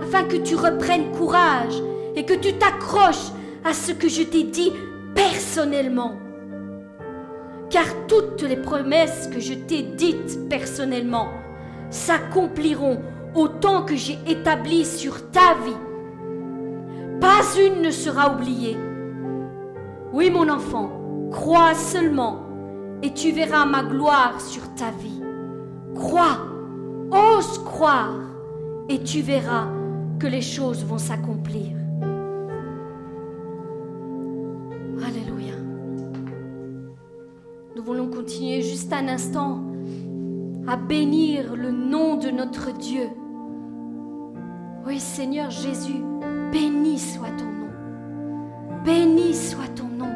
afin 0.00 0.24
que 0.24 0.36
tu 0.36 0.54
reprennes 0.54 1.12
courage 1.12 1.82
et 2.16 2.24
que 2.24 2.34
tu 2.34 2.54
t'accroches 2.54 3.30
à 3.64 3.74
ce 3.74 3.92
que 3.92 4.08
je 4.08 4.22
t'ai 4.22 4.44
dit 4.44 4.72
personnellement. 5.14 6.18
Car 7.68 7.84
toutes 8.08 8.42
les 8.42 8.56
promesses 8.56 9.28
que 9.32 9.38
je 9.38 9.54
t'ai 9.54 9.82
dites 9.82 10.48
personnellement 10.48 11.28
s'accompliront 11.90 13.00
Autant 13.34 13.82
que 13.82 13.96
j'ai 13.96 14.18
établi 14.26 14.84
sur 14.84 15.30
ta 15.30 15.54
vie. 15.64 15.76
Pas 17.20 17.42
une 17.58 17.82
ne 17.82 17.90
sera 17.90 18.34
oubliée. 18.34 18.76
Oui, 20.12 20.30
mon 20.30 20.48
enfant, 20.48 20.90
crois 21.30 21.74
seulement 21.74 22.50
et 23.02 23.12
tu 23.12 23.32
verras 23.32 23.64
ma 23.64 23.82
gloire 23.82 24.40
sur 24.40 24.62
ta 24.74 24.90
vie. 24.90 25.22
Crois, 25.94 26.38
ose 27.10 27.58
croire 27.64 28.20
et 28.88 29.02
tu 29.02 29.20
verras 29.20 29.68
que 30.18 30.26
les 30.26 30.42
choses 30.42 30.84
vont 30.84 30.98
s'accomplir. 30.98 31.76
Alléluia. 35.06 35.54
Nous 37.74 37.82
voulons 37.82 38.08
continuer 38.10 38.62
juste 38.62 38.92
un 38.92 39.08
instant 39.08 39.62
à 40.66 40.76
bénir 40.76 41.56
le 41.56 41.70
nom 41.70 42.16
de 42.16 42.30
notre 42.30 42.76
Dieu. 42.76 43.08
Oui, 44.90 44.98
Seigneur 44.98 45.52
Jésus, 45.52 46.02
béni 46.50 46.98
soit 46.98 47.30
ton 47.38 47.44
nom. 47.44 48.82
Béni 48.84 49.36
soit 49.36 49.68
ton 49.76 49.84
nom. 49.84 50.12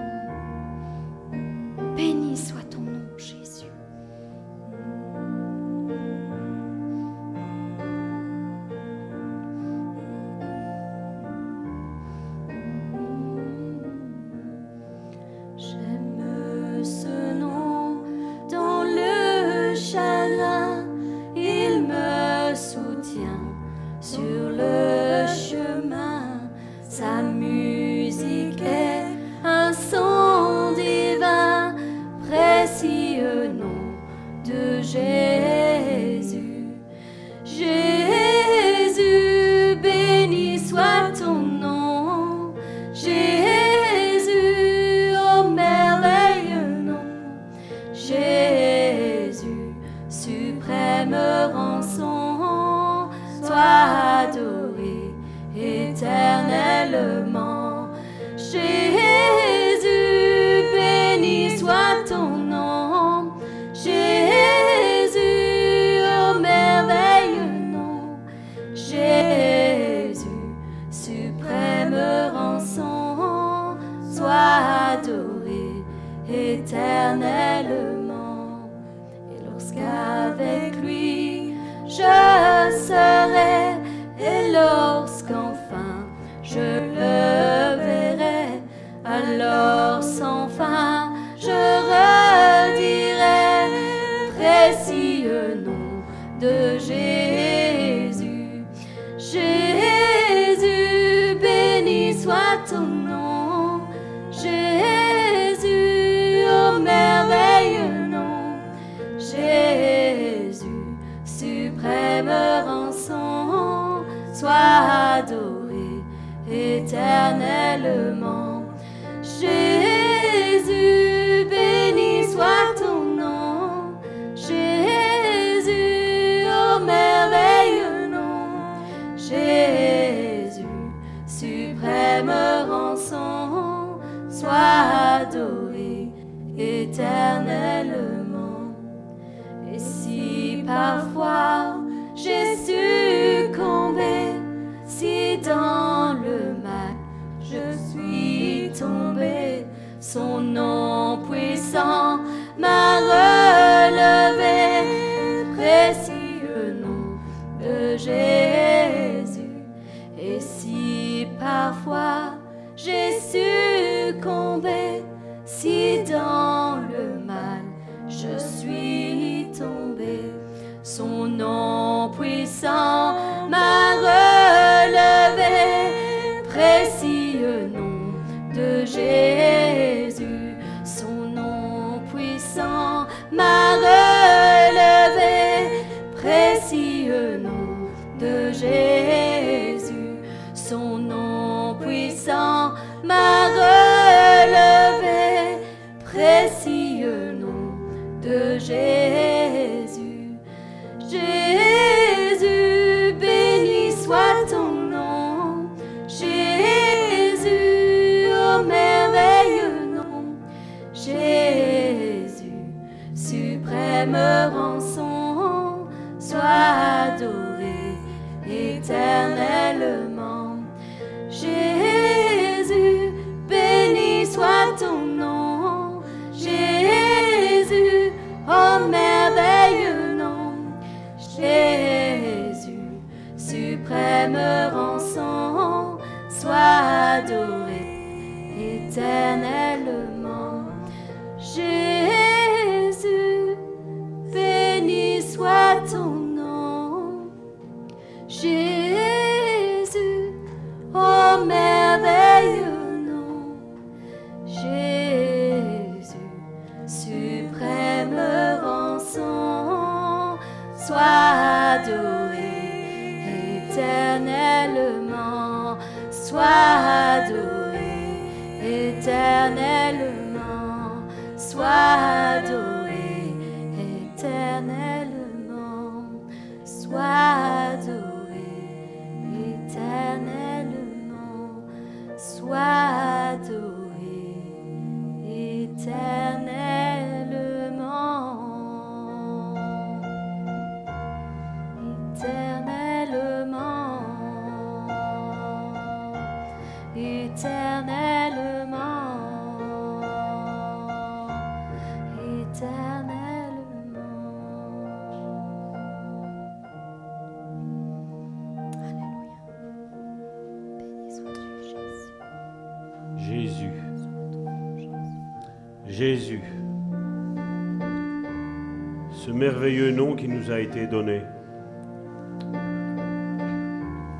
Qui 320.12 320.28
nous 320.28 320.50
a 320.50 320.60
été 320.60 320.86
donné. 320.86 321.22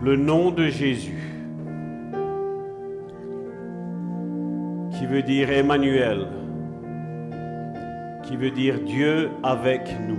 Le 0.03 0.17
nom 0.17 0.51
de 0.51 0.69
Jésus. 0.69 1.31
Qui 4.93 5.07
veut 5.07 5.23
dire 5.23 5.51
Emmanuel. 5.51 6.27
Qui 8.23 8.37
veut 8.37 8.51
dire 8.51 8.81
Dieu 8.81 9.31
avec 9.43 9.95
nous. 10.09 10.19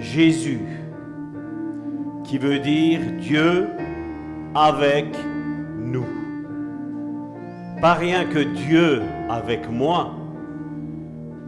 Jésus. 0.00 0.60
Qui 2.24 2.38
veut 2.38 2.58
dire 2.58 3.00
Dieu 3.20 3.68
avec 4.54 5.06
nous. 5.78 6.06
Pas 7.80 7.94
rien 7.94 8.24
que 8.24 8.40
Dieu 8.40 9.02
avec 9.30 9.70
moi, 9.70 10.14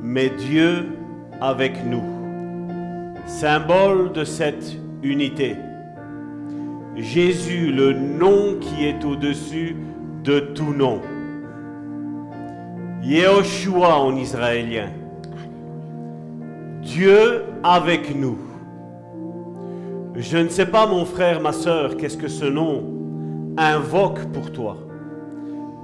mais 0.00 0.30
Dieu 0.30 0.99
avec 1.40 1.84
nous. 1.84 2.02
Symbole 3.26 4.12
de 4.12 4.24
cette 4.24 4.76
unité. 5.02 5.56
Jésus, 6.96 7.72
le 7.72 7.92
nom 7.92 8.56
qui 8.60 8.84
est 8.84 9.04
au-dessus 9.04 9.76
de 10.24 10.40
tout 10.40 10.74
nom. 10.74 11.00
Yehoshua 13.02 13.98
en 13.98 14.16
israélien. 14.16 14.90
Dieu 16.82 17.44
avec 17.62 18.14
nous. 18.14 18.38
Je 20.16 20.36
ne 20.36 20.48
sais 20.48 20.66
pas, 20.66 20.86
mon 20.86 21.04
frère, 21.04 21.40
ma 21.40 21.52
soeur, 21.52 21.96
qu'est-ce 21.96 22.18
que 22.18 22.28
ce 22.28 22.44
nom 22.44 22.84
invoque 23.56 24.24
pour 24.32 24.50
toi. 24.52 24.76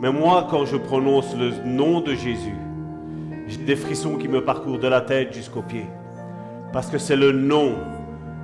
Mais 0.00 0.12
moi, 0.12 0.46
quand 0.50 0.66
je 0.66 0.76
prononce 0.76 1.34
le 1.36 1.52
nom 1.64 2.00
de 2.00 2.12
Jésus, 2.12 2.56
j'ai 3.46 3.58
des 3.58 3.76
frissons 3.76 4.16
qui 4.16 4.28
me 4.28 4.44
parcourent 4.44 4.78
de 4.78 4.88
la 4.88 5.00
tête 5.00 5.32
jusqu'aux 5.32 5.62
pieds. 5.62 5.86
Parce 6.72 6.88
que 6.88 6.98
c'est 6.98 7.16
le 7.16 7.32
nom, 7.32 7.74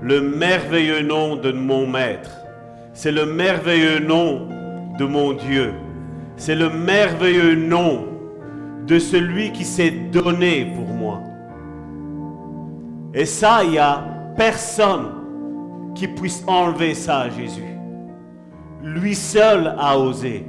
le 0.00 0.21
merveilleux 0.21 1.02
nom 1.02 1.37
de 1.37 1.50
mon 1.50 1.87
Maître. 1.87 2.30
C'est 2.92 3.12
le 3.12 3.26
merveilleux 3.26 3.99
nom 3.99 4.49
de 4.99 5.04
mon 5.04 5.32
Dieu. 5.32 5.73
C'est 6.37 6.54
le 6.54 6.71
merveilleux 6.71 7.55
nom 7.55 8.07
de 8.87 8.98
celui 8.98 9.53
qui 9.53 9.64
s'est 9.64 9.90
donné 9.90 10.72
pour 10.74 10.87
moi. 10.87 11.20
Et 13.14 13.24
ça, 13.24 13.64
il 13.64 13.70
n'y 13.72 13.79
a 13.79 14.05
personne 14.37 15.09
qui 15.94 16.09
puisse 16.09 16.44
enlever 16.46 16.94
ça 16.94 17.20
à 17.20 17.31
Jésus. 17.31 17.76
Lui 18.83 19.14
seul 19.14 19.74
a 19.79 19.98
osé. 19.98 20.46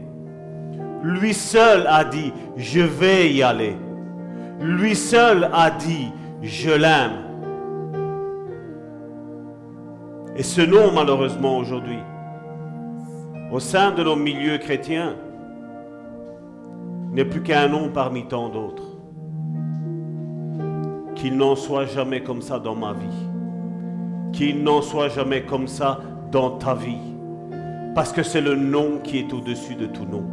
Lui 1.04 1.34
seul 1.34 1.86
a 1.88 2.06
dit, 2.06 2.32
je 2.56 2.80
vais 2.80 3.32
y 3.32 3.44
aller. 3.44 3.76
Lui 4.60 4.96
seul 4.96 5.50
a 5.54 5.72
dit, 5.72 6.12
je 6.42 6.72
l'aime. 6.72 7.24
Et 10.36 10.44
ce 10.44 10.62
nom, 10.62 10.92
malheureusement, 10.94 11.58
aujourd'hui, 11.58 12.00
au 13.52 13.60
sein 13.60 13.92
de 13.92 14.04
nos 14.04 14.16
milieux 14.16 14.58
chrétiens, 14.58 15.16
n'est 17.12 17.26
plus 17.26 17.44
qu'un 17.44 17.68
nom 17.68 17.90
parmi 17.90 18.28
tant 18.28 18.50
d'autres. 18.50 18.98
Qu'il 21.16 21.38
n'en 21.38 21.56
soit 21.56 21.86
jamais 21.86 22.22
comme 22.22 22.42
ça 22.42 22.58
dans 22.58 22.76
ma 22.76 22.94
vie. 22.94 23.30
Qu'il 24.32 24.64
n'en 24.64 24.82
soit 24.82 25.10
jamais 25.10 25.44
comme 25.44 25.68
ça 25.68 26.00
dans 26.32 26.58
ta 26.58 26.74
vie. 26.74 27.14
Parce 27.94 28.12
que 28.12 28.24
c'est 28.24 28.42
le 28.42 28.56
nom 28.56 28.98
qui 29.04 29.20
est 29.20 29.32
au-dessus 29.32 29.76
de 29.76 29.86
tout 29.86 30.06
nom. 30.06 30.24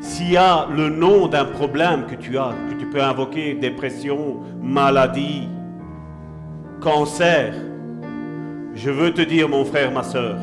S'il 0.00 0.32
y 0.32 0.36
a 0.38 0.66
le 0.74 0.88
nom 0.88 1.28
d'un 1.28 1.44
problème 1.44 2.06
que 2.06 2.14
tu 2.14 2.38
as, 2.38 2.54
tu 2.90 2.96
peux 2.96 3.02
invoquer, 3.02 3.54
dépression, 3.54 4.38
maladie, 4.60 5.48
cancer, 6.80 7.54
je 8.74 8.90
veux 8.90 9.12
te 9.12 9.22
dire, 9.22 9.48
mon 9.48 9.64
frère, 9.64 9.92
ma 9.92 10.02
soeur, 10.02 10.36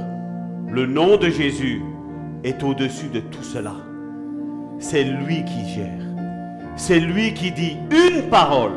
le 0.70 0.86
nom 0.86 1.18
de 1.18 1.30
Jésus 1.30 1.82
est 2.46 2.64
au-dessus 2.64 3.10
de 3.10 3.20
tout 3.20 3.44
cela. 3.44 3.74
C'est 4.80 5.04
lui 5.04 5.44
qui 5.44 5.68
gère. 5.68 6.00
C'est 6.78 7.00
lui 7.00 7.34
qui 7.34 7.52
dit 7.52 7.76
une 7.92 8.30
parole 8.30 8.74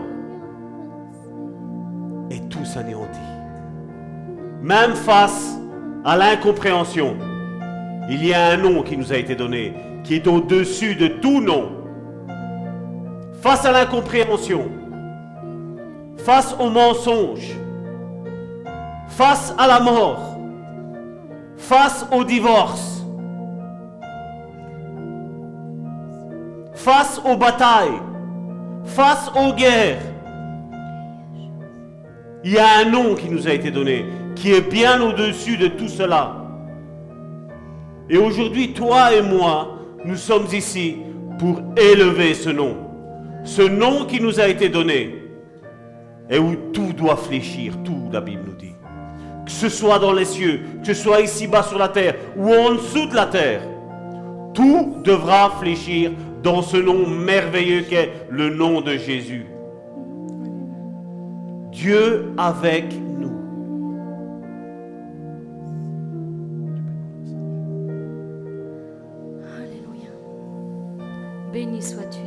et 2.30 2.40
tout 2.48 2.64
s'anéantit. 2.64 3.20
Même 4.62 4.94
face 4.94 5.56
à 6.04 6.16
l'incompréhension, 6.16 7.16
il 8.08 8.26
y 8.26 8.34
a 8.34 8.48
un 8.48 8.56
nom 8.56 8.82
qui 8.82 8.96
nous 8.96 9.12
a 9.12 9.16
été 9.16 9.36
donné, 9.36 9.74
qui 10.02 10.14
est 10.14 10.26
au-dessus 10.26 10.96
de 10.96 11.06
tout 11.06 11.40
nom. 11.40 11.79
Face 13.40 13.64
à 13.64 13.72
l'incompréhension, 13.72 14.70
face 16.18 16.54
au 16.60 16.68
mensonge, 16.68 17.56
face 19.08 19.54
à 19.56 19.66
la 19.66 19.80
mort, 19.80 20.36
face 21.56 22.06
au 22.12 22.22
divorce, 22.22 23.02
face 26.74 27.18
aux 27.24 27.38
batailles, 27.38 28.02
face 28.84 29.30
aux 29.34 29.54
guerres, 29.54 30.02
il 32.44 32.52
y 32.52 32.58
a 32.58 32.78
un 32.80 32.90
nom 32.90 33.14
qui 33.14 33.30
nous 33.30 33.48
a 33.48 33.52
été 33.52 33.70
donné, 33.70 34.04
qui 34.36 34.52
est 34.52 34.70
bien 34.70 35.00
au-dessus 35.00 35.56
de 35.56 35.68
tout 35.68 35.88
cela. 35.88 36.36
Et 38.10 38.18
aujourd'hui, 38.18 38.74
toi 38.74 39.14
et 39.14 39.22
moi, 39.22 39.78
nous 40.04 40.16
sommes 40.16 40.46
ici 40.52 40.98
pour 41.38 41.62
élever 41.78 42.34
ce 42.34 42.50
nom. 42.50 42.89
Ce 43.44 43.62
nom 43.62 44.04
qui 44.06 44.20
nous 44.20 44.40
a 44.40 44.48
été 44.48 44.68
donné 44.68 45.20
et 46.28 46.38
où 46.38 46.54
tout 46.72 46.92
doit 46.92 47.16
fléchir, 47.16 47.74
tout, 47.84 48.08
la 48.12 48.20
Bible 48.20 48.42
nous 48.46 48.54
dit. 48.54 48.74
Que 49.44 49.50
ce 49.50 49.68
soit 49.68 49.98
dans 49.98 50.12
les 50.12 50.24
cieux, 50.24 50.60
que 50.80 50.94
ce 50.94 51.02
soit 51.02 51.20
ici-bas 51.20 51.64
sur 51.64 51.78
la 51.78 51.88
terre 51.88 52.14
ou 52.36 52.52
en 52.52 52.74
dessous 52.74 53.06
de 53.06 53.16
la 53.16 53.26
terre, 53.26 53.62
tout 54.54 54.96
devra 55.04 55.50
fléchir 55.58 56.12
dans 56.42 56.62
ce 56.62 56.76
nom 56.76 57.06
merveilleux 57.06 57.82
qu'est 57.82 58.10
le 58.30 58.50
nom 58.50 58.80
de 58.80 58.96
Jésus. 58.96 59.46
Dieu 61.72 62.32
avec 62.36 62.92
nous. 63.18 63.32
Alléluia. 69.56 70.10
Béni 71.52 71.82
sois-tu, 71.82 72.19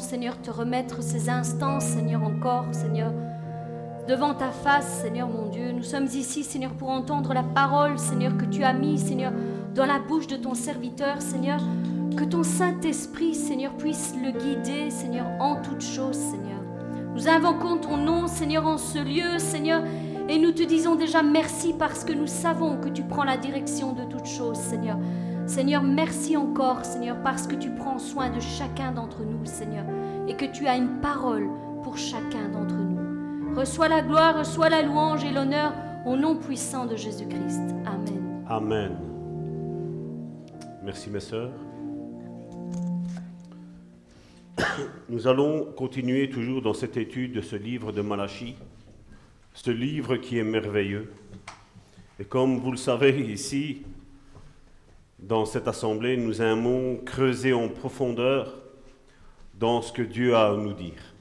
Seigneur. 0.00 0.40
Te 0.40 0.50
remettre 0.50 1.02
ces 1.02 1.28
instants, 1.28 1.80
Seigneur, 1.80 2.22
encore, 2.22 2.66
Seigneur, 2.72 3.12
devant 4.08 4.34
ta 4.34 4.50
face, 4.50 5.00
Seigneur 5.02 5.28
mon 5.28 5.46
Dieu. 5.48 5.72
Nous 5.72 5.82
sommes 5.82 6.06
ici, 6.06 6.44
Seigneur, 6.44 6.72
pour 6.72 6.90
entendre 6.90 7.34
la 7.34 7.42
parole, 7.42 7.98
Seigneur, 7.98 8.36
que 8.36 8.44
tu 8.44 8.64
as 8.64 8.72
mis, 8.72 8.98
Seigneur, 8.98 9.32
dans 9.74 9.86
la 9.86 9.98
bouche 9.98 10.26
de 10.26 10.36
ton 10.36 10.54
serviteur, 10.54 11.20
Seigneur. 11.20 11.60
Que 12.16 12.24
ton 12.24 12.44
Saint-Esprit, 12.44 13.34
Seigneur, 13.34 13.72
puisse 13.76 14.14
le 14.22 14.30
guider, 14.30 14.90
Seigneur, 14.90 15.26
en 15.40 15.56
toutes 15.60 15.82
choses, 15.82 16.16
Seigneur. 16.16 16.60
Nous 17.14 17.28
invoquons 17.28 17.78
ton 17.78 17.96
nom, 17.96 18.26
Seigneur, 18.26 18.66
en 18.66 18.78
ce 18.78 18.98
lieu, 18.98 19.38
Seigneur, 19.38 19.82
et 20.28 20.38
nous 20.38 20.52
te 20.52 20.62
disons 20.62 20.94
déjà 20.94 21.22
merci 21.22 21.74
parce 21.78 22.04
que 22.04 22.12
nous 22.12 22.26
savons 22.26 22.76
que 22.78 22.88
tu 22.88 23.02
prends 23.02 23.24
la 23.24 23.36
direction 23.36 23.92
de 23.92 24.04
toutes 24.04 24.26
choses, 24.26 24.56
Seigneur. 24.56 24.96
Seigneur, 25.46 25.82
merci 25.82 26.38
encore, 26.38 26.84
Seigneur, 26.86 27.22
parce 27.22 27.46
que 27.46 27.54
tu 27.54 27.70
prends 27.70 27.98
soin 27.98 28.30
de 28.30 28.40
chacun 28.40 28.92
d'entre 28.92 29.24
nous, 29.24 29.44
Seigneur, 29.44 29.84
et 30.26 30.34
que 30.36 30.46
tu 30.46 30.66
as 30.66 30.76
une 30.76 31.00
parole 31.02 31.48
pour 31.82 31.98
chacun 31.98 32.48
d'entre 32.48 32.74
nous. 32.74 33.54
Reçois 33.54 33.88
la 33.88 34.00
gloire, 34.00 34.38
reçois 34.38 34.70
la 34.70 34.80
louange 34.80 35.22
et 35.22 35.30
l'honneur 35.30 35.74
au 36.06 36.16
nom 36.16 36.36
puissant 36.36 36.86
de 36.86 36.96
Jésus-Christ. 36.96 37.60
Amen. 37.84 38.42
Amen. 38.48 38.96
Merci 40.82 41.10
mes 41.10 41.20
sœurs. 41.20 41.52
Nous 45.10 45.26
allons 45.26 45.66
continuer 45.76 46.30
toujours 46.30 46.62
dans 46.62 46.74
cette 46.74 46.96
étude 46.96 47.32
de 47.32 47.42
ce 47.42 47.56
livre 47.56 47.92
de 47.92 48.00
Malachie, 48.00 48.56
ce 49.52 49.70
livre 49.70 50.16
qui 50.16 50.38
est 50.38 50.44
merveilleux. 50.44 51.12
Et 52.18 52.24
comme 52.24 52.58
vous 52.58 52.70
le 52.70 52.78
savez 52.78 53.20
ici, 53.30 53.82
dans 55.26 55.46
cette 55.46 55.68
assemblée, 55.68 56.18
nous 56.18 56.42
aimons 56.42 56.98
creuser 56.98 57.54
en 57.54 57.68
profondeur 57.68 58.58
dans 59.58 59.80
ce 59.80 59.90
que 59.90 60.02
Dieu 60.02 60.34
a 60.36 60.50
à 60.50 60.56
nous 60.56 60.74
dire. 60.74 61.14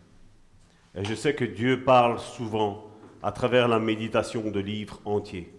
Et 0.95 1.05
je 1.05 1.13
sais 1.15 1.33
que 1.33 1.45
Dieu 1.45 1.83
parle 1.83 2.19
souvent 2.19 2.85
à 3.21 3.31
travers 3.31 3.69
la 3.69 3.79
méditation 3.79 4.51
de 4.51 4.59
livres 4.59 4.99
entiers. 5.05 5.53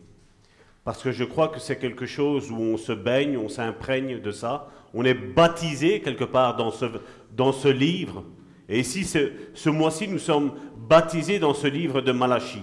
Parce 0.84 1.02
que 1.02 1.10
je 1.10 1.24
crois 1.24 1.48
que 1.48 1.58
c'est 1.58 1.78
quelque 1.78 2.04
chose 2.04 2.50
où 2.50 2.56
on 2.56 2.76
se 2.76 2.92
baigne, 2.92 3.38
on 3.38 3.48
s'imprègne 3.48 4.20
de 4.20 4.30
ça, 4.30 4.68
on 4.92 5.04
est 5.04 5.14
baptisé 5.14 6.00
quelque 6.02 6.24
part 6.24 6.56
dans 6.56 6.70
ce, 6.70 6.84
dans 7.34 7.52
ce 7.52 7.68
livre. 7.68 8.24
Et 8.68 8.80
ici, 8.80 9.04
ce, 9.04 9.32
ce 9.54 9.70
mois-ci, 9.70 10.06
nous 10.06 10.18
sommes 10.18 10.52
baptisés 10.76 11.38
dans 11.38 11.54
ce 11.54 11.66
livre 11.66 12.02
de 12.02 12.12
Malachie. 12.12 12.62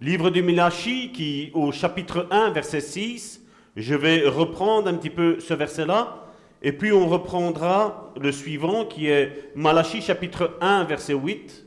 Livre 0.00 0.30
de 0.30 0.40
Malachie 0.40 1.10
qui, 1.10 1.50
au 1.52 1.72
chapitre 1.72 2.28
1, 2.30 2.50
verset 2.50 2.80
6, 2.80 3.40
je 3.76 3.94
vais 3.94 4.28
reprendre 4.28 4.88
un 4.88 4.94
petit 4.94 5.10
peu 5.10 5.40
ce 5.40 5.54
verset-là, 5.54 6.26
et 6.62 6.72
puis 6.72 6.92
on 6.92 7.08
reprendra 7.08 8.12
le 8.20 8.32
suivant 8.32 8.84
qui 8.84 9.08
est 9.08 9.52
Malachie 9.54 10.02
chapitre 10.02 10.58
1, 10.60 10.84
verset 10.84 11.14
8. 11.14 11.66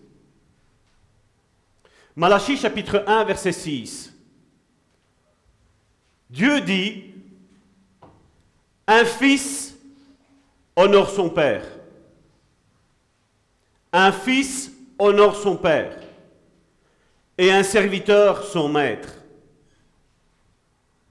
Malachie 2.16 2.58
chapitre 2.58 3.04
1, 3.08 3.24
verset 3.24 3.52
6. 3.52 4.14
Dieu 6.30 6.62
dit, 6.62 7.14
un 8.88 9.06
fils 9.06 9.76
honore 10.76 11.10
son 11.10 11.30
père. 11.30 11.66
Un 13.92 14.12
fils 14.12 14.72
honore 15.00 15.36
son 15.36 15.56
père. 15.56 15.98
Et 17.38 17.52
un 17.52 17.64
serviteur 17.64 18.44
son 18.44 18.70
maître. 18.70 19.23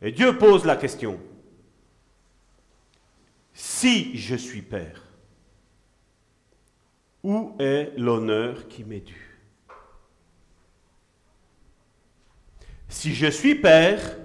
Et 0.05 0.11
Dieu 0.11 0.37
pose 0.37 0.65
la 0.65 0.75
question, 0.75 1.21
si 3.53 4.17
je 4.19 4.35
suis 4.35 4.63
père, 4.63 5.01
où 7.23 7.55
est 7.61 7.93
l'honneur 7.97 8.67
qui 8.67 8.83
m'est 8.83 8.99
dû? 8.99 9.39
Si 12.89 13.15
je 13.15 13.29
suis 13.29 13.55
père, 13.55 14.19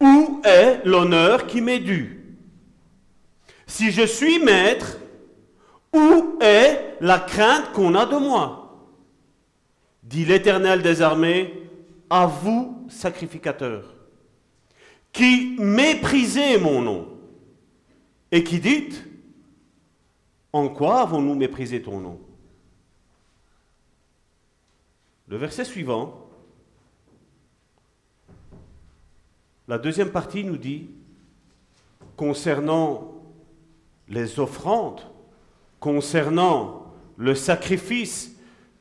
où 0.00 0.42
est 0.44 0.84
l'honneur 0.84 1.46
qui 1.46 1.62
m'est 1.62 1.80
dû? 1.80 2.36
Si 3.66 3.90
je 3.90 4.02
suis 4.02 4.38
maître, 4.38 4.98
où 5.94 6.38
est 6.42 6.94
la 7.00 7.18
crainte 7.20 7.72
qu'on 7.72 7.94
a 7.94 8.04
de 8.04 8.18
moi? 8.18 8.86
Dit 10.02 10.26
l'Éternel 10.26 10.82
des 10.82 11.00
armées, 11.00 11.70
à 12.10 12.26
vous, 12.26 12.86
sacrificateurs, 12.90 13.95
qui 15.16 15.56
méprisez 15.58 16.58
mon 16.58 16.82
nom, 16.82 17.08
et 18.30 18.44
qui 18.44 18.60
dites, 18.60 19.02
en 20.52 20.68
quoi 20.68 21.00
avons-nous 21.00 21.34
méprisé 21.34 21.80
ton 21.80 22.00
nom? 22.00 22.20
Le 25.28 25.38
verset 25.38 25.64
suivant, 25.64 26.26
La 29.68 29.78
deuxième 29.78 30.12
partie 30.12 30.44
nous 30.44 30.58
dit, 30.58 30.90
concernant 32.16 33.16
les 34.08 34.38
offrandes, 34.38 35.00
concernant 35.80 36.94
le 37.16 37.34
sacrifice, 37.34 38.35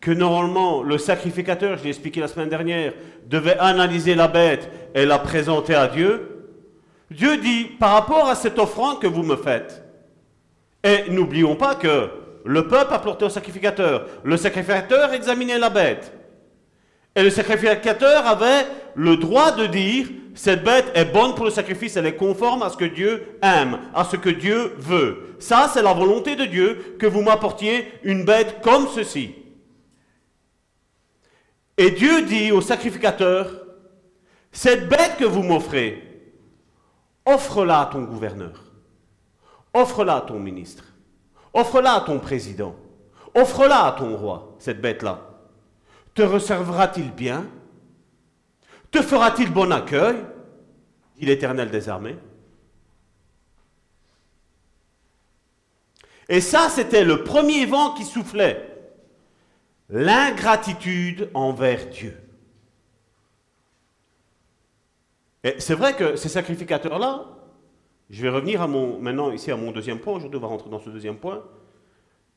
que 0.06 0.12
normalement 0.12 0.84
le 0.84 1.00
sacrificateur, 1.00 1.80
je 1.80 1.84
l'ai 1.84 1.89
expliqué 1.89 2.22
la 2.22 2.28
semaine 2.28 2.48
dernière, 2.48 2.94
devait 3.26 3.58
analyser 3.58 4.13
la 4.13 4.28
bête 4.28 4.70
et 4.94 5.04
la 5.04 5.18
présenter 5.18 5.74
à 5.74 5.88
Dieu, 5.88 6.46
Dieu 7.10 7.38
dit, 7.38 7.63
par 7.80 7.94
rapport 7.94 8.30
à 8.30 8.36
cette 8.36 8.60
offrande 8.60 9.00
que 9.00 9.08
vous 9.08 9.24
me 9.24 9.36
faites, 9.36 9.84
et 10.84 11.10
n'oublions 11.10 11.56
pas 11.56 11.74
que 11.74 12.10
le 12.46 12.68
peuple 12.68 12.94
a 12.94 13.00
porté 13.00 13.26
au 13.26 13.30
sacrificateur, 13.30 14.06
le 14.24 14.38
sacrificateur 14.38 15.12
examinait 15.12 15.58
la 15.58 15.72
bête, 15.72 16.13
et 17.15 17.24
le 17.24 17.32
sacrificateur 17.32 18.28
avait 18.28 18.68
le 18.94 19.18
droit 19.18 19.54
de 19.54 19.65
dire, 19.65 20.06
cette 20.36 20.63
bête 20.63 20.91
est 20.94 21.06
bonne 21.06 21.34
pour 21.34 21.46
le 21.46 21.52
sacrifice, 21.52 21.98
elle 21.98 22.06
est 22.06 22.15
conforme 22.15 22.62
à 22.62 22.70
ce 22.70 22.78
que 22.78 22.86
Dieu 22.86 23.24
aime, 23.41 23.80
à 23.96 24.04
ce 24.04 24.18
que 24.18 24.30
Dieu 24.30 24.76
veut. 24.78 25.36
Ça, 25.39 25.68
c'est 25.74 25.82
la 25.82 25.94
volonté 25.94 26.36
de 26.36 26.46
Dieu 26.46 26.96
que 27.00 27.08
vous 27.08 27.24
m'apportiez 27.24 27.88
une 28.04 28.24
bête 28.24 28.58
comme 28.62 28.88
ceci. 28.94 29.34
Et 31.78 31.92
Dieu 31.92 32.26
dit 32.26 32.52
au 32.52 32.62
sacrificateur, 32.62 33.52
cette 34.52 34.88
bête 34.88 35.18
que 35.18 35.26
vous 35.26 35.44
m'offrez, 35.44 36.02
offre-la 37.26 37.82
à 37.82 37.86
ton 37.88 38.04
gouverneur, 38.04 38.64
offre-la 39.74 40.16
à 40.18 40.22
ton 40.22 40.40
ministre, 40.40 40.86
offre-la 41.54 41.96
à 41.96 42.02
ton 42.02 42.20
président, 42.20 42.76
offre-la 43.34 43.86
à 43.86 43.92
ton 43.92 44.16
roi, 44.16 44.56
cette 44.60 44.80
bête-là. 44.80 45.22
Te 46.14 46.22
reservera-t-il 46.22 47.12
bien? 47.12 47.46
Te 48.90 49.02
fera-t-il 49.02 49.52
bon 49.52 49.74
accueil? 49.74 50.16
Dit 51.18 51.26
l'Éternel 51.26 51.70
des 51.70 51.90
armées. 51.90 52.18
Et 56.30 56.40
ça, 56.40 56.70
c'était 56.70 57.04
le 57.04 57.24
premier 57.24 57.66
vent 57.66 57.94
qui 57.94 58.06
soufflait. 58.06 58.75
L'ingratitude 59.89 61.30
envers 61.34 61.88
Dieu. 61.89 62.17
Et 65.43 65.56
c'est 65.60 65.76
vrai 65.76 65.95
que 65.95 66.15
ces 66.15 66.30
sacrificateurs-là, 66.30 67.26
je 68.10 68.21
vais 68.21 68.30
revenir 68.30 68.62
à 68.62 68.67
mon, 68.67 69.00
maintenant 69.00 69.32
ici 69.32 69.52
à 69.52 69.58
mon 69.58 69.71
deuxième 69.71 70.00
point, 70.00 70.15
aujourd'hui 70.15 70.38
on 70.38 70.41
va 70.41 70.48
rentrer 70.48 70.69
dans 70.69 70.80
ce 70.80 70.89
deuxième 70.89 71.17
point. 71.17 71.43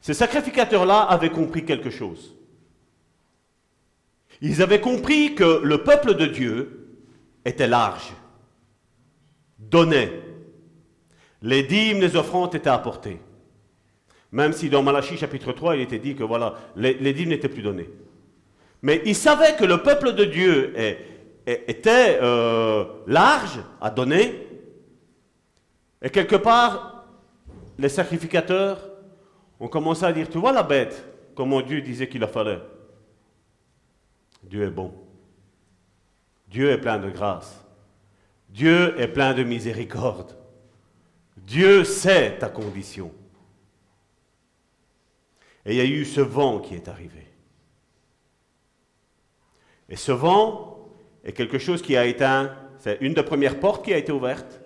Ces 0.00 0.14
sacrificateurs-là 0.14 1.00
avaient 1.00 1.30
compris 1.30 1.64
quelque 1.64 1.90
chose. 1.90 2.36
Ils 4.40 4.62
avaient 4.62 4.80
compris 4.80 5.34
que 5.34 5.60
le 5.64 5.82
peuple 5.82 6.14
de 6.14 6.26
Dieu 6.26 6.98
était 7.44 7.66
large, 7.66 8.12
donnait. 9.58 10.22
Les 11.40 11.62
dîmes, 11.62 12.00
les 12.00 12.14
offrandes 12.14 12.54
étaient 12.54 12.68
apportées. 12.68 13.20
Même 14.30 14.52
si 14.52 14.68
dans 14.68 14.82
Malachie 14.82 15.16
chapitre 15.16 15.52
3, 15.52 15.76
il 15.76 15.82
était 15.82 15.98
dit 15.98 16.14
que 16.14 16.22
voilà, 16.22 16.54
les, 16.76 17.12
dîmes 17.12 17.30
n'étaient 17.30 17.48
plus 17.48 17.62
données. 17.62 17.88
Mais 18.82 19.02
ils 19.06 19.16
savaient 19.16 19.56
que 19.56 19.64
le 19.64 19.82
peuple 19.82 20.12
de 20.12 20.24
Dieu 20.24 20.74
était 21.46 22.18
euh, 22.22 22.84
large 23.06 23.60
à 23.80 23.90
donner. 23.90 24.46
Et 26.02 26.10
quelque 26.10 26.36
part, 26.36 27.06
les 27.78 27.88
sacrificateurs 27.88 28.78
ont 29.58 29.68
commencé 29.68 30.04
à 30.04 30.12
dire, 30.12 30.28
tu 30.28 30.38
vois 30.38 30.52
la 30.52 30.62
bête, 30.62 31.04
comment 31.34 31.60
Dieu 31.62 31.80
disait 31.80 32.08
qu'il 32.08 32.20
la 32.20 32.28
fallait. 32.28 32.60
Dieu 34.42 34.62
est 34.64 34.70
bon. 34.70 34.92
Dieu 36.48 36.70
est 36.70 36.78
plein 36.78 36.98
de 36.98 37.10
grâce. 37.10 37.64
Dieu 38.48 38.98
est 39.00 39.08
plein 39.08 39.34
de 39.34 39.42
miséricorde. 39.42 40.36
Dieu 41.36 41.84
sait 41.84 42.36
ta 42.38 42.48
condition. 42.48 43.12
Et 45.68 45.72
il 45.72 45.76
y 45.76 45.80
a 45.82 45.84
eu 45.84 46.06
ce 46.06 46.22
vent 46.22 46.60
qui 46.60 46.74
est 46.74 46.88
arrivé. 46.88 47.26
Et 49.90 49.96
ce 49.96 50.12
vent 50.12 50.88
est 51.22 51.34
quelque 51.34 51.58
chose 51.58 51.82
qui 51.82 51.94
a 51.94 52.06
éteint, 52.06 52.56
c'est 52.78 52.96
une 53.02 53.12
des 53.12 53.22
premières 53.22 53.60
portes 53.60 53.84
qui 53.84 53.92
a 53.92 53.98
été 53.98 54.10
ouverte. 54.10 54.62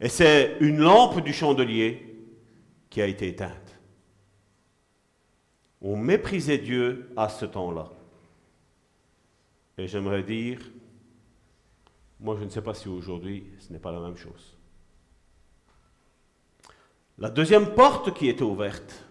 Et 0.00 0.08
c'est 0.08 0.56
une 0.58 0.78
lampe 0.78 1.20
du 1.20 1.32
chandelier 1.32 2.16
qui 2.90 3.00
a 3.00 3.06
été 3.06 3.28
éteinte. 3.28 3.78
On 5.80 5.96
méprisait 5.96 6.58
Dieu 6.58 7.12
à 7.16 7.28
ce 7.28 7.44
temps-là. 7.44 7.92
Et 9.78 9.86
j'aimerais 9.86 10.24
dire, 10.24 10.58
moi 12.18 12.36
je 12.40 12.44
ne 12.44 12.50
sais 12.50 12.62
pas 12.62 12.74
si 12.74 12.88
aujourd'hui 12.88 13.46
ce 13.60 13.72
n'est 13.72 13.78
pas 13.78 13.92
la 13.92 14.00
même 14.00 14.16
chose. 14.16 14.58
La 17.18 17.30
deuxième 17.30 17.72
porte 17.72 18.12
qui 18.14 18.28
était 18.28 18.42
ouverte, 18.42 19.06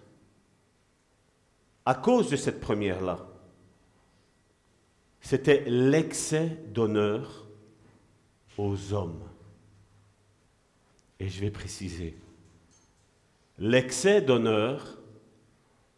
à 1.86 1.96
cause 1.96 2.30
de 2.30 2.36
cette 2.36 2.60
première-là, 2.60 3.28
c'était 5.20 5.63
l'excès 5.67 6.58
d'honneur 6.67 7.48
aux 8.58 8.94
hommes. 8.94 9.24
Et 11.20 11.30
je 11.30 11.41
vais 11.41 11.52
préciser, 11.52 12.17
l'excès 13.58 14.22
d'honneur 14.22 14.98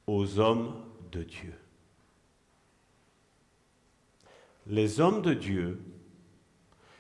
aux 0.06 0.40
hommes 0.40 0.76
de 1.12 1.24
Dieu. 1.24 1.54
Les 4.68 5.00
hommes 5.00 5.22
de 5.22 5.34
Dieu, 5.34 5.82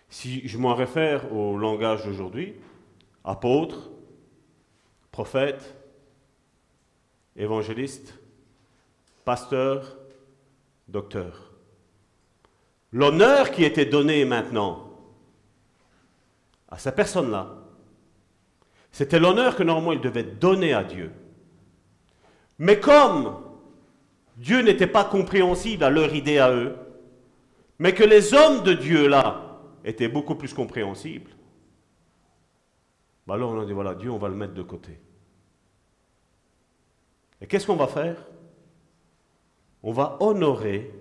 si 0.10 0.48
je 0.48 0.58
m'en 0.58 0.76
réfère 0.76 1.34
au 1.34 1.58
langage 1.58 2.06
d'aujourd'hui, 2.06 2.56
apôtres, 3.24 3.92
prophètes, 5.12 5.76
évangéliste, 7.36 8.20
pasteur, 9.26 9.98
docteur. 10.88 11.52
L'honneur 12.92 13.52
qui 13.52 13.64
était 13.64 13.86
donné 13.86 14.26
maintenant 14.26 14.92
à 16.70 16.78
cette 16.78 16.96
personne-là, 16.96 17.56
c'était 18.92 19.20
l'honneur 19.20 19.56
que 19.56 19.64
normalement 19.64 19.94
il 19.94 20.02
devait 20.02 20.24
donner 20.24 20.74
à 20.74 20.84
Dieu. 20.84 21.12
Mais 22.60 22.80
comme 22.80 23.42
Dieu 24.38 24.62
n'était 24.62 24.88
pas 24.88 25.04
compréhensible 25.04 25.84
à 25.84 25.90
leur 25.90 26.14
idée 26.14 26.38
à 26.38 26.52
eux, 26.52 26.76
mais 27.80 27.94
que 27.94 28.04
les 28.04 28.34
hommes 28.34 28.64
de 28.64 28.74
Dieu 28.74 29.08
là 29.08 29.60
étaient 29.84 30.08
beaucoup 30.08 30.36
plus 30.36 30.54
compréhensibles, 30.54 31.32
bah 33.26 33.34
alors 33.36 33.52
on 33.52 33.62
a 33.62 33.66
dit 33.66 33.72
voilà, 33.72 33.96
Dieu, 33.96 34.12
on 34.12 34.18
va 34.18 34.30
le 34.30 34.36
mettre 34.36 34.54
de 34.54 34.62
côté. 34.62 35.00
Et 37.42 37.48
qu'est-ce 37.48 37.66
qu'on 37.66 37.76
va 37.76 37.88
faire? 37.88 38.18
On 39.84 39.92
va 39.92 40.18
honorer 40.22 40.92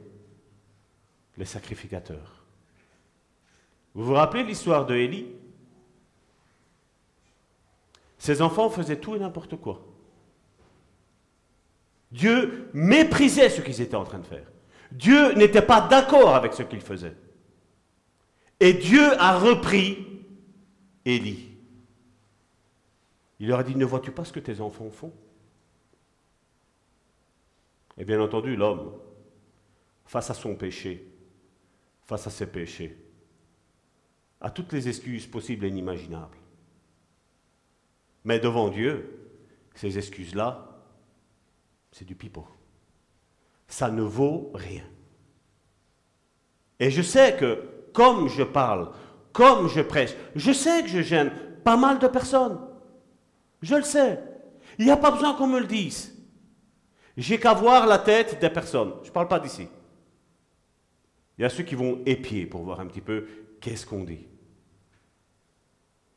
les 1.38 1.44
sacrificateurs. 1.44 2.44
Vous 3.94 4.04
vous 4.04 4.14
rappelez 4.14 4.42
l'histoire 4.42 4.86
de 4.86 4.94
Élie? 4.94 5.26
Ses 8.18 8.42
enfants 8.42 8.70
faisaient 8.70 8.98
tout 8.98 9.14
et 9.14 9.18
n'importe 9.18 9.56
quoi. 9.56 9.84
Dieu 12.10 12.68
méprisait 12.74 13.48
ce 13.48 13.60
qu'ils 13.60 13.80
étaient 13.80 13.96
en 13.96 14.04
train 14.04 14.18
de 14.18 14.26
faire. 14.26 14.46
Dieu 14.90 15.32
n'était 15.32 15.62
pas 15.62 15.80
d'accord 15.80 16.34
avec 16.34 16.52
ce 16.52 16.62
qu'ils 16.62 16.82
faisaient. 16.82 17.16
Et 18.60 18.74
Dieu 18.74 19.18
a 19.18 19.38
repris 19.38 20.06
Élie. 21.04 21.48
Il 23.40 23.48
leur 23.48 23.60
a 23.60 23.64
dit, 23.64 23.74
ne 23.74 23.84
vois-tu 23.84 24.12
pas 24.12 24.24
ce 24.24 24.32
que 24.32 24.40
tes 24.40 24.60
enfants 24.60 24.90
font? 24.90 25.12
Et 27.98 28.04
bien 28.04 28.20
entendu, 28.20 28.56
l'homme, 28.56 28.92
face 30.04 30.30
à 30.30 30.34
son 30.34 30.54
péché, 30.54 31.12
face 32.04 32.26
à 32.26 32.30
ses 32.30 32.46
péchés, 32.46 32.96
a 34.40 34.50
toutes 34.50 34.72
les 34.72 34.88
excuses 34.88 35.26
possibles 35.26 35.64
et 35.64 35.68
inimaginables. 35.68 36.36
Mais 38.24 38.38
devant 38.38 38.68
Dieu, 38.68 39.30
ces 39.74 39.98
excuses-là, 39.98 40.68
c'est 41.90 42.04
du 42.04 42.14
pipeau. 42.14 42.46
Ça 43.68 43.90
ne 43.90 44.02
vaut 44.02 44.50
rien. 44.54 44.84
Et 46.78 46.90
je 46.90 47.02
sais 47.02 47.36
que, 47.36 47.68
comme 47.92 48.28
je 48.28 48.42
parle, 48.42 48.90
comme 49.32 49.68
je 49.68 49.80
prêche, 49.80 50.14
je 50.34 50.52
sais 50.52 50.82
que 50.82 50.88
je 50.88 51.00
gêne 51.00 51.30
pas 51.64 51.76
mal 51.76 51.98
de 51.98 52.08
personnes. 52.08 52.60
Je 53.62 53.76
le 53.76 53.82
sais. 53.82 54.20
Il 54.78 54.84
n'y 54.84 54.90
a 54.90 54.96
pas 54.96 55.10
besoin 55.10 55.34
qu'on 55.34 55.46
me 55.46 55.60
le 55.60 55.66
dise. 55.66 56.12
J'ai 57.16 57.38
qu'à 57.38 57.54
voir 57.54 57.86
la 57.86 57.98
tête 57.98 58.40
des 58.40 58.50
personnes. 58.50 58.92
Je 59.02 59.08
ne 59.08 59.12
parle 59.12 59.28
pas 59.28 59.40
d'ici. 59.40 59.68
Il 61.38 61.42
y 61.42 61.44
a 61.44 61.48
ceux 61.48 61.62
qui 61.62 61.74
vont 61.74 62.00
épier 62.06 62.46
pour 62.46 62.62
voir 62.62 62.80
un 62.80 62.86
petit 62.86 63.00
peu 63.00 63.26
qu'est-ce 63.60 63.86
qu'on 63.86 64.04
dit. 64.04 64.26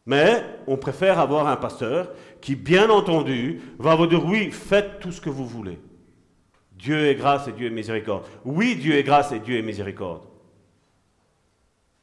Mais 0.05 0.43
on 0.67 0.77
préfère 0.77 1.19
avoir 1.19 1.47
un 1.47 1.55
pasteur 1.55 2.11
qui, 2.39 2.55
bien 2.55 2.89
entendu, 2.89 3.59
va 3.79 3.95
vous 3.95 4.07
dire 4.07 4.23
oui, 4.23 4.51
faites 4.51 4.99
tout 4.99 5.11
ce 5.11 5.19
que 5.19 5.29
vous 5.29 5.47
voulez. 5.47 5.79
Dieu 6.73 7.07
est 7.07 7.15
grâce 7.15 7.47
et 7.47 7.53
Dieu 7.53 7.67
est 7.67 7.71
miséricorde. 7.71 8.25
Oui, 8.43 8.75
Dieu 8.75 8.95
est 8.95 9.03
grâce 9.03 9.31
et 9.31 9.39
Dieu 9.39 9.57
est 9.57 9.63
miséricorde. 9.63 10.23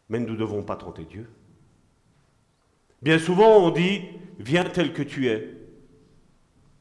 Mais 0.09 0.19
nous 0.19 0.33
ne 0.33 0.37
devons 0.37 0.63
pas 0.63 0.77
tenter 0.77 1.05
Dieu. 1.05 1.31
Bien 3.03 3.19
souvent, 3.19 3.59
on 3.59 3.71
dit, 3.71 4.03
viens 4.39 4.65
tel 4.65 4.93
que 4.93 5.03
tu 5.03 5.29
es. 5.29 5.62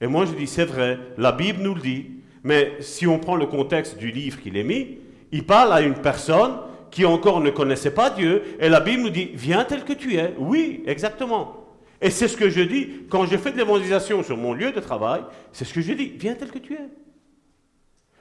Et 0.01 0.07
moi, 0.07 0.25
je 0.25 0.33
dis, 0.33 0.47
c'est 0.47 0.65
vrai, 0.65 0.99
la 1.17 1.31
Bible 1.31 1.61
nous 1.61 1.75
le 1.75 1.81
dit. 1.81 2.05
Mais 2.43 2.73
si 2.79 3.05
on 3.05 3.19
prend 3.19 3.35
le 3.35 3.45
contexte 3.45 3.97
du 3.97 4.11
livre 4.11 4.41
qu'il 4.41 4.57
est 4.57 4.63
mis, 4.63 4.97
il 5.31 5.45
parle 5.45 5.71
à 5.71 5.81
une 5.81 5.93
personne 5.93 6.57
qui 6.89 7.05
encore 7.05 7.39
ne 7.39 7.51
connaissait 7.51 7.93
pas 7.93 8.09
Dieu, 8.09 8.43
et 8.59 8.67
la 8.67 8.81
Bible 8.81 9.03
nous 9.03 9.09
dit, 9.09 9.29
viens 9.33 9.63
tel 9.63 9.85
que 9.85 9.93
tu 9.93 10.15
es. 10.15 10.33
Oui, 10.37 10.83
exactement. 10.87 11.67
Et 12.01 12.09
c'est 12.09 12.27
ce 12.27 12.35
que 12.35 12.49
je 12.49 12.61
dis 12.61 12.89
quand 13.09 13.25
je 13.27 13.37
fais 13.37 13.51
de 13.51 13.57
l'évangélisation 13.57 14.23
sur 14.23 14.35
mon 14.35 14.53
lieu 14.53 14.71
de 14.71 14.79
travail, 14.79 15.21
c'est 15.53 15.65
ce 15.65 15.73
que 15.73 15.81
je 15.81 15.93
dis, 15.93 16.13
viens 16.17 16.33
tel 16.33 16.49
que 16.49 16.57
tu 16.57 16.73
es. 16.73 16.89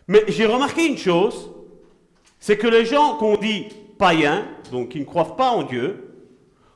Mais 0.07 0.25
j'ai 0.29 0.47
remarqué 0.47 0.87
une 0.87 0.99
chose, 0.99 1.51
c'est 2.39 2.59
que 2.59 2.67
les 2.67 2.85
gens 2.85 3.15
qu'on 3.15 3.37
dit 3.37 3.67
païens, 3.99 4.47
donc 4.71 4.91
qui 4.91 5.01
ne 5.01 5.05
croient 5.05 5.37
pas 5.37 5.51
en 5.51 5.63
Dieu, 5.63 6.15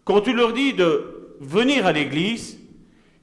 quand 0.05 0.23
tu 0.23 0.33
leur 0.33 0.53
dis 0.53 0.73
de 0.73 1.37
venir 1.41 1.87
à 1.87 1.93
l'église, 1.93 2.59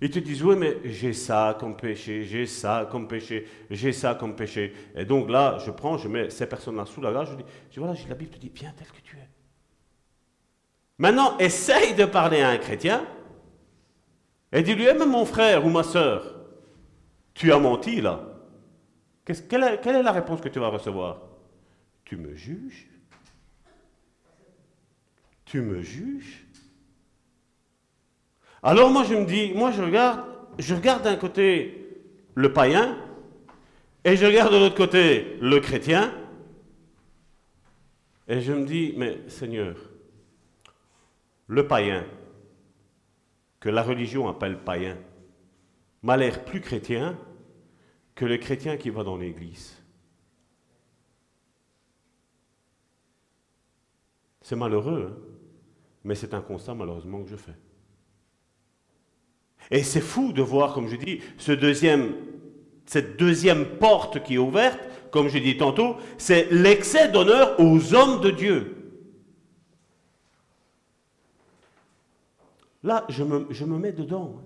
ils 0.02 0.10
te 0.10 0.18
disent, 0.18 0.44
oui, 0.44 0.56
mais 0.58 0.78
j'ai 0.86 1.14
ça 1.14 1.56
comme 1.60 1.78
péché, 1.78 2.24
j'ai 2.24 2.48
ça 2.48 2.88
comme 2.90 3.08
péché, 3.08 3.48
j'ai 3.70 3.94
ça 3.94 4.16
comme 4.16 4.36
péché. 4.36 4.74
Et 4.96 5.06
donc 5.06 5.30
là, 5.30 5.60
je 5.64 5.70
prends, 5.70 5.98
je 5.98 6.08
mets 6.08 6.32
ces 6.32 6.48
personnes-là 6.48 6.88
sous 6.88 7.02
la 7.02 7.12
grâce, 7.12 7.30
je 7.30 7.36
dis, 7.36 7.46
je, 7.70 7.80
voilà, 7.80 7.96
la 8.10 8.16
Bible 8.16 8.32
te 8.32 8.40
dit, 8.40 8.52
viens 8.54 8.74
tel 8.76 8.88
que 8.88 9.02
tu 9.04 9.16
es. 9.16 9.30
Maintenant, 10.98 11.38
essaye 11.38 11.94
de 11.94 12.06
parler 12.06 12.42
à 12.42 12.50
un 12.50 12.58
chrétien 12.58 13.06
et 14.52 14.64
dis-lui, 14.64 14.88
eh, 14.88 14.94
mon 15.06 15.26
frère 15.26 15.66
ou 15.66 15.70
ma 15.70 15.84
soeur, 15.84 16.36
tu 17.34 17.54
as 17.54 17.60
menti 17.60 18.02
là. 18.02 18.22
quelle 19.24 19.64
est 19.64 20.04
la 20.04 20.12
réponse 20.12 20.42
que 20.42 20.50
tu 20.50 20.60
vas 20.60 20.68
recevoir? 20.68 21.22
Tu 22.04 22.18
me 22.18 22.36
juges? 22.36 22.90
Tu 25.46 25.62
me 25.62 25.82
juges? 25.82 26.41
Alors 28.64 28.92
moi 28.92 29.04
je 29.04 29.16
me 29.16 29.26
dis, 29.26 29.54
moi 29.54 29.72
je 29.72 29.82
regarde, 29.82 30.26
je 30.60 30.76
regarde 30.76 31.04
d'un 31.04 31.16
côté 31.16 32.04
le 32.36 32.54
païen 32.54 32.98
et 34.04 34.16
je 34.16 34.26
regarde 34.26 34.54
de 34.54 34.58
l'autre 34.58 34.76
côté 34.76 35.38
le 35.42 35.60
chrétien 35.60 36.14
et 38.28 38.42
je 38.42 38.54
me 38.54 38.66
dis, 38.66 38.94
mais 38.96 39.28
Seigneur, 39.28 39.76
le 41.48 41.68
païen, 41.68 42.06
que 43.60 43.70
la 43.70 43.84
religion 43.84 44.30
appelle 44.30 44.58
païen, 44.60 44.98
m'a 46.02 46.18
l'air 46.18 46.46
plus 46.46 46.62
chrétien 46.62 47.18
que 48.16 48.26
le 48.26 48.38
chrétien 48.38 48.78
qui 48.78 48.90
va 48.90 49.04
dans 49.04 49.18
l'église. 49.18 49.78
C'est 54.42 54.56
malheureux, 54.56 55.12
hein, 55.12 55.22
mais 56.04 56.16
c'est 56.16 56.34
un 56.34 56.42
constat 56.42 56.74
malheureusement 56.74 57.24
que 57.24 57.30
je 57.30 57.36
fais. 57.36 57.56
Et 59.72 59.84
c'est 59.84 60.02
fou 60.02 60.34
de 60.34 60.42
voir, 60.42 60.74
comme 60.74 60.90
je 60.90 60.98
dis, 60.98 61.22
cette 61.38 61.62
deuxième 61.62 62.16
porte 63.80 64.22
qui 64.22 64.36
est 64.36 64.38
ouverte, 64.38 64.80
comme 65.12 65.30
je 65.30 65.38
dis 65.38 65.58
tantôt, 65.58 65.96
c'est 66.18 66.52
l'excès 66.52 67.10
d'honneur 67.10 67.58
aux 67.58 67.94
hommes 67.94 68.20
de 68.22 68.32
Dieu. 68.32 68.78
Là, 72.84 73.06
je 73.10 73.24
me, 73.24 73.78
mets 73.78 73.94
dedans. 73.94 74.42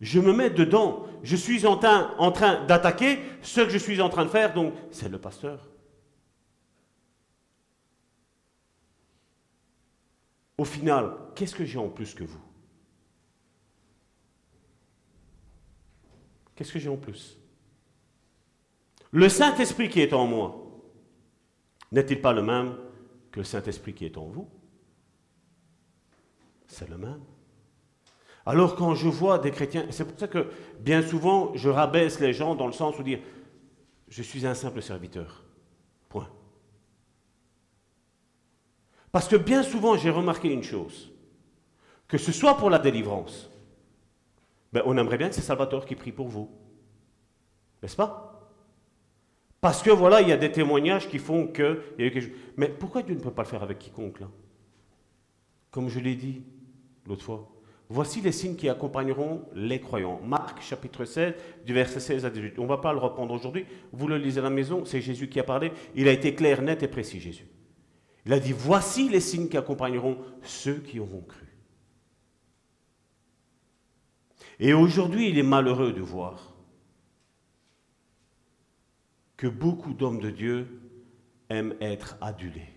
Je 0.00 0.20
me 0.20 0.32
mets 0.32 0.50
dedans. 0.50 1.06
Je 1.22 1.36
suis 1.36 1.66
en 1.66 1.76
train 1.76 2.64
d'attaquer 2.66 3.20
ce 3.42 3.60
que 3.60 3.70
je 3.70 3.78
suis 3.78 4.00
en 4.00 4.08
train 4.08 4.24
de 4.24 4.30
faire, 4.30 4.54
donc 4.54 4.74
c'est 4.90 5.08
le 5.08 5.18
pasteur. 5.18 5.68
Au 10.58 10.64
final, 10.64 11.12
qu'est-ce 11.36 11.54
que 11.54 11.64
j'ai 11.64 11.78
en 11.78 11.88
plus 11.88 12.14
que 12.14 12.24
vous? 12.24 12.49
Qu'est-ce 16.60 16.74
que 16.74 16.78
j'ai 16.78 16.90
en 16.90 16.98
plus? 16.98 17.38
Le 19.12 19.30
Saint-Esprit 19.30 19.88
qui 19.88 20.02
est 20.02 20.12
en 20.12 20.26
moi, 20.26 20.62
n'est-il 21.90 22.20
pas 22.20 22.34
le 22.34 22.42
même 22.42 22.76
que 23.32 23.40
le 23.40 23.44
Saint-Esprit 23.44 23.94
qui 23.94 24.04
est 24.04 24.18
en 24.18 24.26
vous? 24.26 24.46
C'est 26.66 26.90
le 26.90 26.98
même. 26.98 27.22
Alors 28.44 28.76
quand 28.76 28.94
je 28.94 29.08
vois 29.08 29.38
des 29.38 29.52
chrétiens, 29.52 29.86
c'est 29.88 30.04
pour 30.04 30.18
ça 30.18 30.28
que 30.28 30.50
bien 30.80 31.00
souvent 31.00 31.54
je 31.54 31.70
rabaisse 31.70 32.20
les 32.20 32.34
gens 32.34 32.54
dans 32.54 32.66
le 32.66 32.74
sens 32.74 32.98
où 32.98 33.02
dire, 33.02 33.20
je 34.08 34.22
suis 34.22 34.46
un 34.46 34.54
simple 34.54 34.82
serviteur. 34.82 35.42
Point. 36.10 36.28
Parce 39.10 39.28
que 39.28 39.36
bien 39.36 39.62
souvent 39.62 39.96
j'ai 39.96 40.10
remarqué 40.10 40.52
une 40.52 40.62
chose, 40.62 41.10
que 42.06 42.18
ce 42.18 42.32
soit 42.32 42.58
pour 42.58 42.68
la 42.68 42.78
délivrance, 42.78 43.49
ben, 44.72 44.82
on 44.86 44.96
aimerait 44.96 45.18
bien 45.18 45.28
que 45.28 45.34
c'est 45.34 45.40
Salvatore 45.40 45.84
qui 45.84 45.96
prie 45.96 46.12
pour 46.12 46.28
vous. 46.28 46.50
N'est-ce 47.82 47.96
pas? 47.96 48.30
Parce 49.60 49.82
que 49.82 49.90
voilà, 49.90 50.22
il 50.22 50.28
y 50.28 50.32
a 50.32 50.36
des 50.36 50.52
témoignages 50.52 51.08
qui 51.08 51.18
font 51.18 51.46
que. 51.46 51.82
Mais 52.56 52.68
pourquoi 52.68 53.02
Dieu 53.02 53.14
ne 53.14 53.20
peut 53.20 53.30
pas 53.30 53.42
le 53.42 53.48
faire 53.48 53.62
avec 53.62 53.78
quiconque 53.78 54.20
là? 54.20 54.28
Comme 55.70 55.88
je 55.88 56.00
l'ai 56.00 56.14
dit 56.14 56.42
l'autre 57.06 57.22
fois. 57.22 57.48
Voici 57.92 58.20
les 58.20 58.30
signes 58.30 58.54
qui 58.54 58.68
accompagneront 58.68 59.42
les 59.52 59.80
croyants. 59.80 60.20
Marc 60.24 60.62
chapitre 60.62 61.04
16, 61.04 61.34
du 61.66 61.74
verset 61.74 61.98
16 61.98 62.24
à 62.24 62.30
18. 62.30 62.58
On 62.60 62.62
ne 62.62 62.68
va 62.68 62.78
pas 62.78 62.92
le 62.92 63.00
reprendre 63.00 63.34
aujourd'hui. 63.34 63.66
Vous 63.92 64.06
le 64.06 64.16
lisez 64.16 64.38
à 64.38 64.44
la 64.44 64.50
maison, 64.50 64.84
c'est 64.84 65.00
Jésus 65.00 65.28
qui 65.28 65.40
a 65.40 65.44
parlé. 65.44 65.72
Il 65.96 66.06
a 66.06 66.12
été 66.12 66.36
clair, 66.36 66.62
net 66.62 66.84
et 66.84 66.88
précis, 66.88 67.18
Jésus. 67.18 67.48
Il 68.26 68.32
a 68.32 68.38
dit, 68.38 68.52
voici 68.52 69.08
les 69.08 69.18
signes 69.18 69.48
qui 69.48 69.56
accompagneront 69.56 70.18
ceux 70.42 70.78
qui 70.78 71.00
auront 71.00 71.22
cru. 71.22 71.49
Et 74.60 74.74
aujourd'hui, 74.74 75.30
il 75.30 75.38
est 75.38 75.42
malheureux 75.42 75.94
de 75.94 76.02
voir 76.02 76.52
que 79.38 79.46
beaucoup 79.46 79.94
d'hommes 79.94 80.20
de 80.20 80.28
Dieu 80.28 80.82
aiment 81.48 81.74
être 81.80 82.18
adulés. 82.20 82.68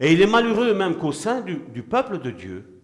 Et 0.00 0.12
il 0.12 0.20
est 0.20 0.26
malheureux 0.26 0.74
même 0.74 0.96
qu'au 0.96 1.12
sein 1.12 1.40
du, 1.40 1.82
peuple 1.84 2.18
de 2.18 2.32
Dieu, 2.32 2.82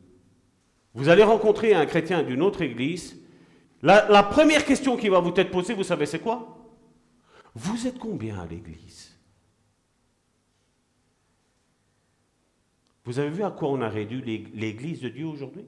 vous 0.95 1.09
allez 1.09 1.25
rencontrer 1.25 1.75
un 1.75 1.87
chrétien 1.87 2.23
d'une 2.23 2.41
autre 2.41 2.63
église. 2.63 3.21
La, 3.83 4.23
première 4.23 4.65
question 4.65 4.97
qui 4.97 5.09
va 5.09 5.19
vous 5.19 5.33
être 5.35 5.51
posée, 5.51 5.75
vous 5.75 5.83
savez 5.83 6.07
c'est 6.07 6.21
quoi? 6.21 6.57
Vous 7.57 7.89
êtes 7.89 7.99
combien 7.99 8.39
à 8.39 8.47
l'église? 8.47 9.19
Vous 13.05 13.19
avez 13.19 13.31
vu 13.31 13.43
à 13.43 13.51
quoi 13.51 13.71
on 13.71 13.81
a 13.81 13.89
réduit 13.89 14.23
l'église 14.55 15.01
de 15.01 15.09
Dieu 15.09 15.27
aujourd'hui? 15.27 15.67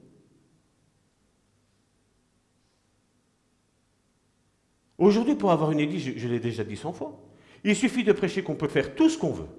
Aujourd'hui, 5.01 5.33
pour 5.33 5.51
avoir 5.51 5.71
une 5.71 5.79
église, 5.79 6.13
je, 6.15 6.27
l'ai 6.27 6.39
déjà 6.39 6.63
dit 6.63 6.77
cent 6.77 6.93
fois, 6.93 7.19
il 7.63 7.75
suffit 7.75 8.03
de 8.03 8.11
prêcher 8.11 8.43
qu'on 8.43 8.53
peut 8.53 8.67
faire 8.67 8.93
tout 8.93 9.09
ce 9.09 9.17
qu'on 9.17 9.31
veut. 9.31 9.49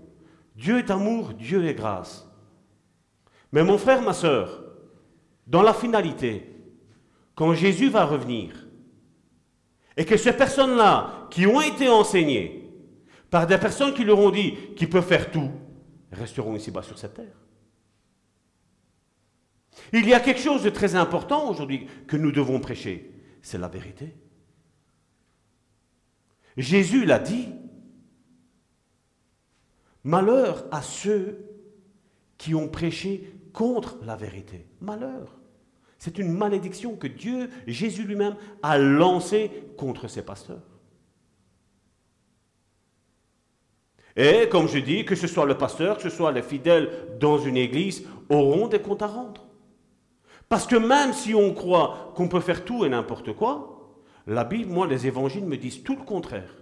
Dieu 0.55 0.79
est 0.79 0.89
amour, 0.89 1.35
Dieu 1.35 1.67
est 1.67 1.75
grâce. 1.75 2.31
Mais 3.51 3.65
mon 3.65 3.77
frère, 3.77 4.03
ma 4.03 4.13
soeur, 4.13 4.63
dans 5.49 5.63
la 5.63 5.75
finalité, 5.75 6.49
quand 7.35 7.55
Jésus 7.55 7.89
va 7.89 8.05
revenir, 8.05 8.69
et 9.97 10.05
que 10.05 10.17
ces 10.17 10.33
personnes-là, 10.33 11.27
qui 11.29 11.45
ont 11.45 11.61
été 11.61 11.89
enseignées 11.89 12.71
par 13.29 13.49
des 13.49 13.59
personnes 13.59 13.95
qui 13.95 14.05
leur 14.05 14.21
ont 14.21 14.31
dit 14.31 14.55
qu'ils 14.77 14.91
peuvent 14.91 15.05
faire 15.05 15.33
tout, 15.33 15.51
resteront 16.13 16.55
ici-bas 16.55 16.85
sur 16.85 16.99
cette 16.99 17.15
terre. 17.15 17.37
Il 19.93 20.09
y 20.09 20.15
a 20.15 20.21
quelque 20.21 20.41
chose 20.41 20.63
de 20.63 20.71
très 20.71 20.95
important 20.95 21.51
aujourd'hui 21.51 21.89
que 22.07 22.17
nous 22.17 22.31
devons 22.31 22.61
prêcher, 22.61 23.13
c'est 23.43 23.59
la 23.59 23.67
vérité. 23.67 24.15
Jésus 26.57 27.05
l'a 27.05 27.19
dit. 27.19 27.49
Malheur 30.05 30.67
à 30.71 30.83
ceux 30.83 31.39
qui 32.37 32.55
ont 32.55 32.69
prêché 32.69 33.33
contre 33.53 33.99
la 34.05 34.17
vérité. 34.17 34.67
Malheur. 34.81 35.39
C'est 35.99 36.19
une 36.19 36.33
malédiction 36.33 36.97
que 36.97 37.07
Dieu, 37.07 37.49
Jésus 37.69 38.03
lui-même, 38.03 38.37
a 38.63 38.79
lancée 38.79 39.51
contre 39.77 40.09
ses 40.09 40.23
pasteurs. 40.23 40.63
Et 44.17 44.49
comme 44.49 44.69
je 44.69 44.79
dis, 44.79 45.05
que 45.05 45.15
ce 45.15 45.27
soit 45.27 45.47
le 45.47 45.57
pasteur, 45.57 45.97
que 45.97 46.03
ce 46.03 46.11
soit 46.11 46.33
les 46.33 46.43
fidèles 46.43 46.91
dans 47.19 47.39
une 47.39 47.57
église, 47.57 48.05
auront 48.29 48.67
des 48.67 48.81
comptes 48.81 49.03
à 49.03 49.07
rendre. 49.07 49.47
Parce 50.49 50.67
que 50.67 50.77
même 50.77 51.13
si 51.13 51.35
on 51.35 51.55
croit 51.55 52.13
qu'on 52.15 52.29
peut 52.29 52.41
faire 52.41 52.65
tout 52.65 52.85
et 52.85 52.89
n'importe 52.89 53.33
quoi, 53.33 53.72
la 54.27 54.45
Bible, 54.45 54.71
moi, 54.71 54.87
les 54.87 55.07
évangiles 55.07 55.45
me 55.45 55.57
disent 55.57 55.83
tout 55.83 55.97
le 55.97 56.05
contraire. 56.05 56.55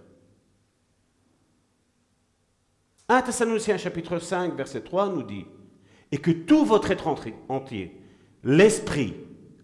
1 3.09 3.21
Thessaloniciens 3.21 3.77
chapitre 3.77 4.19
5, 4.19 4.55
verset 4.55 4.81
3 4.81 5.09
nous 5.09 5.23
dit, 5.23 5.45
et 6.11 6.17
que 6.17 6.31
tout 6.31 6.65
votre 6.65 6.91
être 6.91 7.07
entier, 7.49 7.91
l'esprit, 8.43 9.15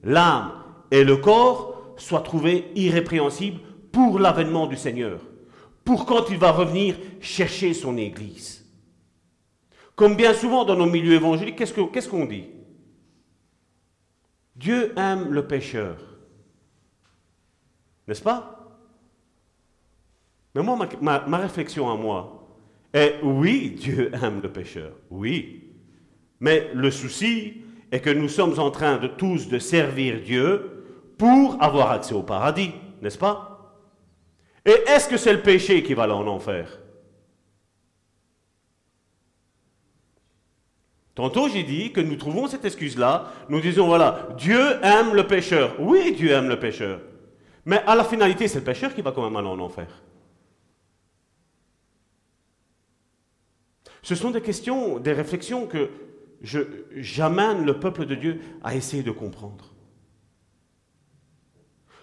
l'âme 0.03 0.51
et 0.91 1.03
le 1.03 1.17
corps 1.17 1.93
soient 1.97 2.21
trouvés 2.21 2.71
irrépréhensibles 2.75 3.59
pour 3.91 4.19
l'avènement 4.19 4.67
du 4.67 4.75
Seigneur, 4.75 5.21
pour 5.83 6.05
quand 6.05 6.29
il 6.29 6.37
va 6.37 6.51
revenir 6.51 6.95
chercher 7.19 7.73
son 7.73 7.97
Église. 7.97 8.65
Comme 9.95 10.15
bien 10.15 10.33
souvent 10.33 10.63
dans 10.63 10.75
nos 10.75 10.85
milieux 10.85 11.15
évangéliques, 11.15 11.55
qu'est-ce 11.55 12.09
qu'on 12.09 12.25
dit? 12.25 12.45
Dieu 14.55 14.93
aime 14.97 15.31
le 15.31 15.47
pécheur. 15.47 16.06
N'est-ce 18.07 18.21
pas? 18.21 18.57
Mais 20.55 20.63
moi, 20.63 20.77
ma, 21.01 21.37
réflexion 21.37 21.91
à 21.91 21.95
moi 21.95 22.47
est 22.93 23.19
oui, 23.21 23.71
Dieu 23.71 24.11
aime 24.13 24.41
le 24.41 24.51
pécheur. 24.51 24.93
Oui. 25.09 25.71
Mais 26.39 26.71
le 26.73 26.89
souci 26.89 27.61
est 27.91 27.99
que 27.99 28.09
nous 28.09 28.29
sommes 28.29 28.59
en 28.59 28.71
train 28.71 28.97
de 28.97 29.07
tous 29.07 29.49
de 29.49 29.59
servir 29.59 30.21
Dieu 30.21 31.13
pour 31.17 31.61
avoir 31.61 31.91
accès 31.91 32.13
au 32.13 32.23
paradis, 32.23 32.71
n'est-ce 33.01 33.17
pas? 33.17 33.75
Et 34.65 34.75
est-ce 34.87 35.07
que 35.07 35.17
c'est 35.17 35.33
le 35.33 35.41
péché 35.41 35.83
qui 35.83 35.93
va 35.93 36.03
aller 36.03 36.13
en 36.13 36.27
enfer? 36.27 36.79
Tantôt 41.15 41.49
j'ai 41.49 41.63
dit 41.63 41.91
que 41.91 41.99
nous 42.01 42.15
trouvons 42.15 42.47
cette 42.47 42.65
excuse-là, 42.65 43.31
nous 43.49 43.59
disons 43.59 43.87
voilà, 43.87 44.29
Dieu 44.37 44.59
aime 44.83 45.15
le 45.15 45.25
pécheur. 45.25 45.75
Oui, 45.79 46.13
Dieu 46.15 46.31
aime 46.31 46.49
le 46.49 46.59
pécheur. 46.59 46.99
Mais 47.67 47.83
à 47.85 47.95
la 47.95 48.05
finalité, 48.05 48.47
c'est 48.47 48.59
le 48.59 48.63
pécheur 48.63 48.95
qui 48.95 49.01
va 49.01 49.11
quand 49.11 49.23
même 49.23 49.35
aller 49.35 49.49
en 49.49 49.59
enfer. 49.59 49.87
Ce 54.01 54.15
sont 54.15 54.31
des 54.31 54.39
questions, 54.39 54.99
des 54.99 55.11
réflexions 55.11 55.67
que 55.67 55.89
j'amène 56.95 57.65
le 57.65 57.77
peuple 57.77 58.05
de 58.05 58.15
Dieu 58.15 58.39
à 58.63 58.73
essayer 58.73 59.03
de 59.03 59.11
comprendre. 59.11 59.73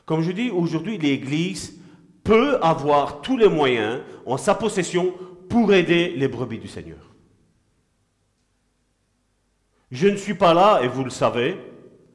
Comme 0.05 0.21
je 0.21 0.33
dis, 0.33 0.51
aujourd'hui, 0.51 0.99
l'Église 0.99 1.81
peut 2.25 2.59
avoir 2.61 3.23
tous 3.23 3.39
les 3.39 3.49
moyens 3.49 4.03
en 4.27 4.37
sa 4.37 4.55
possession 4.55 5.15
pour 5.49 5.73
aider 5.73 6.11
les 6.11 6.29
brebis 6.29 6.59
du 6.59 6.69
Seigneur. 6.69 7.15
Je 9.91 10.09
ne 10.09 10.17
suis 10.17 10.35
pas 10.35 10.53
là, 10.53 10.81
et 10.83 10.89
vous 10.89 11.05
le 11.05 11.11
savez, 11.11 11.57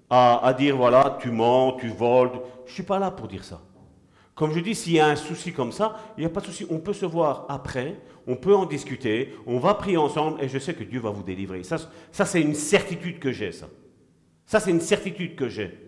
à, 0.10 0.54
dire 0.58 0.78
voilà, 0.78 1.18
tu 1.20 1.32
mens, 1.32 1.74
tu 1.74 1.88
voles. 1.88 2.42
Je 2.70 2.74
ne 2.74 2.76
suis 2.76 2.84
pas 2.84 3.00
là 3.00 3.10
pour 3.10 3.28
dire 3.28 3.44
ça. 3.44 3.64
Comme 4.36 4.54
je 4.54 4.60
dis, 4.60 4.76
s'il 4.76 4.94
y 4.94 5.00
a 5.00 5.08
un 5.08 5.16
souci 5.16 5.52
comme 5.52 5.72
ça, 5.72 6.14
il 6.16 6.20
n'y 6.20 6.28
a 6.28 6.30
pas 6.30 6.40
de 6.40 6.46
souci. 6.46 6.68
On 6.70 6.78
peut 6.78 6.94
se 6.94 7.08
voir 7.08 7.48
après, 7.50 8.00
on 8.28 8.36
peut 8.36 8.56
en 8.56 8.68
discuter, 8.68 9.34
on 9.48 9.58
va 9.58 9.74
prier 9.74 9.98
ensemble 9.98 10.40
et 10.40 10.48
je 10.48 10.60
sais 10.60 10.76
que 10.76 10.84
Dieu 10.84 11.00
va 11.00 11.10
vous 11.10 11.24
délivrer. 11.24 11.64
Ça, 11.64 11.78
ça 12.12 12.26
c'est 12.26 12.42
une 12.42 12.54
certitude 12.54 13.18
que 13.18 13.32
j'ai, 13.32 13.52
ça. 13.52 13.68
Ça, 14.46 14.60
c'est 14.60 14.70
une 14.70 14.82
certitude 14.82 15.36
que 15.36 15.50
j'ai. 15.50 15.80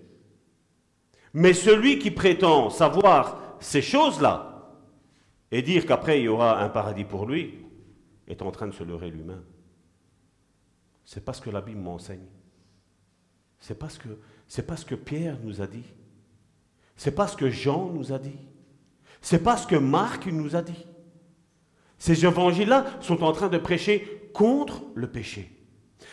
Mais 1.36 1.54
celui 1.54 2.00
qui 2.00 2.10
prétend 2.10 2.72
savoir 2.72 3.58
ces 3.60 3.84
choses-là 3.84 4.74
et 5.52 5.62
dire 5.62 5.86
qu'après 5.86 6.20
il 6.20 6.24
y 6.24 6.30
aura 6.30 6.63
un 6.63 6.70
paradis 6.70 7.06
pour 7.06 7.28
lui 7.28 7.60
est 8.28 8.41
en 8.41 8.50
train 8.50 8.65
de 8.65 8.74
se 8.74 8.84
leurrer 8.84 9.12
lui-même. 9.12 9.44
C'est 11.06 11.24
pas 11.24 11.34
ce 11.34 11.41
que 11.41 11.52
la 11.52 11.62
Bible 11.62 11.80
m'enseigne. 11.80 12.26
C'est 13.60 13.78
pas 13.78 13.88
ce 13.88 14.00
que 14.00 14.10
pas 14.63 14.78
ce 14.78 14.86
que 14.86 14.96
Pierre 14.96 15.38
nous 15.44 15.62
a 15.62 15.67
dit. 15.67 15.86
C'est 17.02 17.16
pas 17.16 17.26
ce 17.26 17.36
que 17.36 17.50
Jean 17.50 17.90
nous 17.92 18.14
a 18.14 18.20
dit. 18.20 18.38
C'est 19.22 19.42
pas 19.42 19.58
ce 19.58 19.66
que 19.66 19.76
Marc 19.76 20.28
nous 20.28 20.56
a 20.56 20.62
dit. 20.62 20.86
Ces 21.98 22.28
évangiles-là 22.28 22.86
sont 23.02 23.24
en 23.24 23.32
train 23.32 23.48
de 23.48 23.58
prêcher 23.58 24.30
contre 24.36 24.84
le 24.94 25.08
péché. 25.08 25.50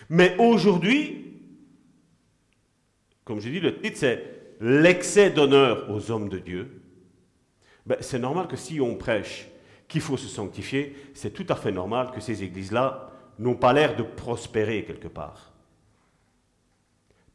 Mais 0.08 0.34
aujourd'hui, 0.38 1.42
comme 3.26 3.38
je 3.38 3.50
dis, 3.50 3.60
le 3.60 3.78
titre 3.78 3.98
c'est 3.98 4.56
l'excès 4.62 5.28
d'honneur 5.28 5.90
aux 5.90 6.10
hommes 6.10 6.30
de 6.30 6.38
Dieu. 6.38 6.80
Ben, 7.84 7.98
c'est 8.00 8.18
normal 8.18 8.48
que 8.48 8.56
si 8.56 8.80
on 8.80 8.96
prêche 8.96 9.46
qu'il 9.88 10.00
faut 10.00 10.16
se 10.16 10.26
sanctifier, 10.26 10.96
c'est 11.12 11.34
tout 11.34 11.46
à 11.50 11.56
fait 11.56 11.70
normal 11.70 12.12
que 12.12 12.20
ces 12.22 12.42
églises-là 12.42 13.12
n'ont 13.38 13.56
pas 13.56 13.74
l'air 13.74 13.94
de 13.94 14.04
prospérer 14.04 14.86
quelque 14.86 15.08
part. 15.08 15.47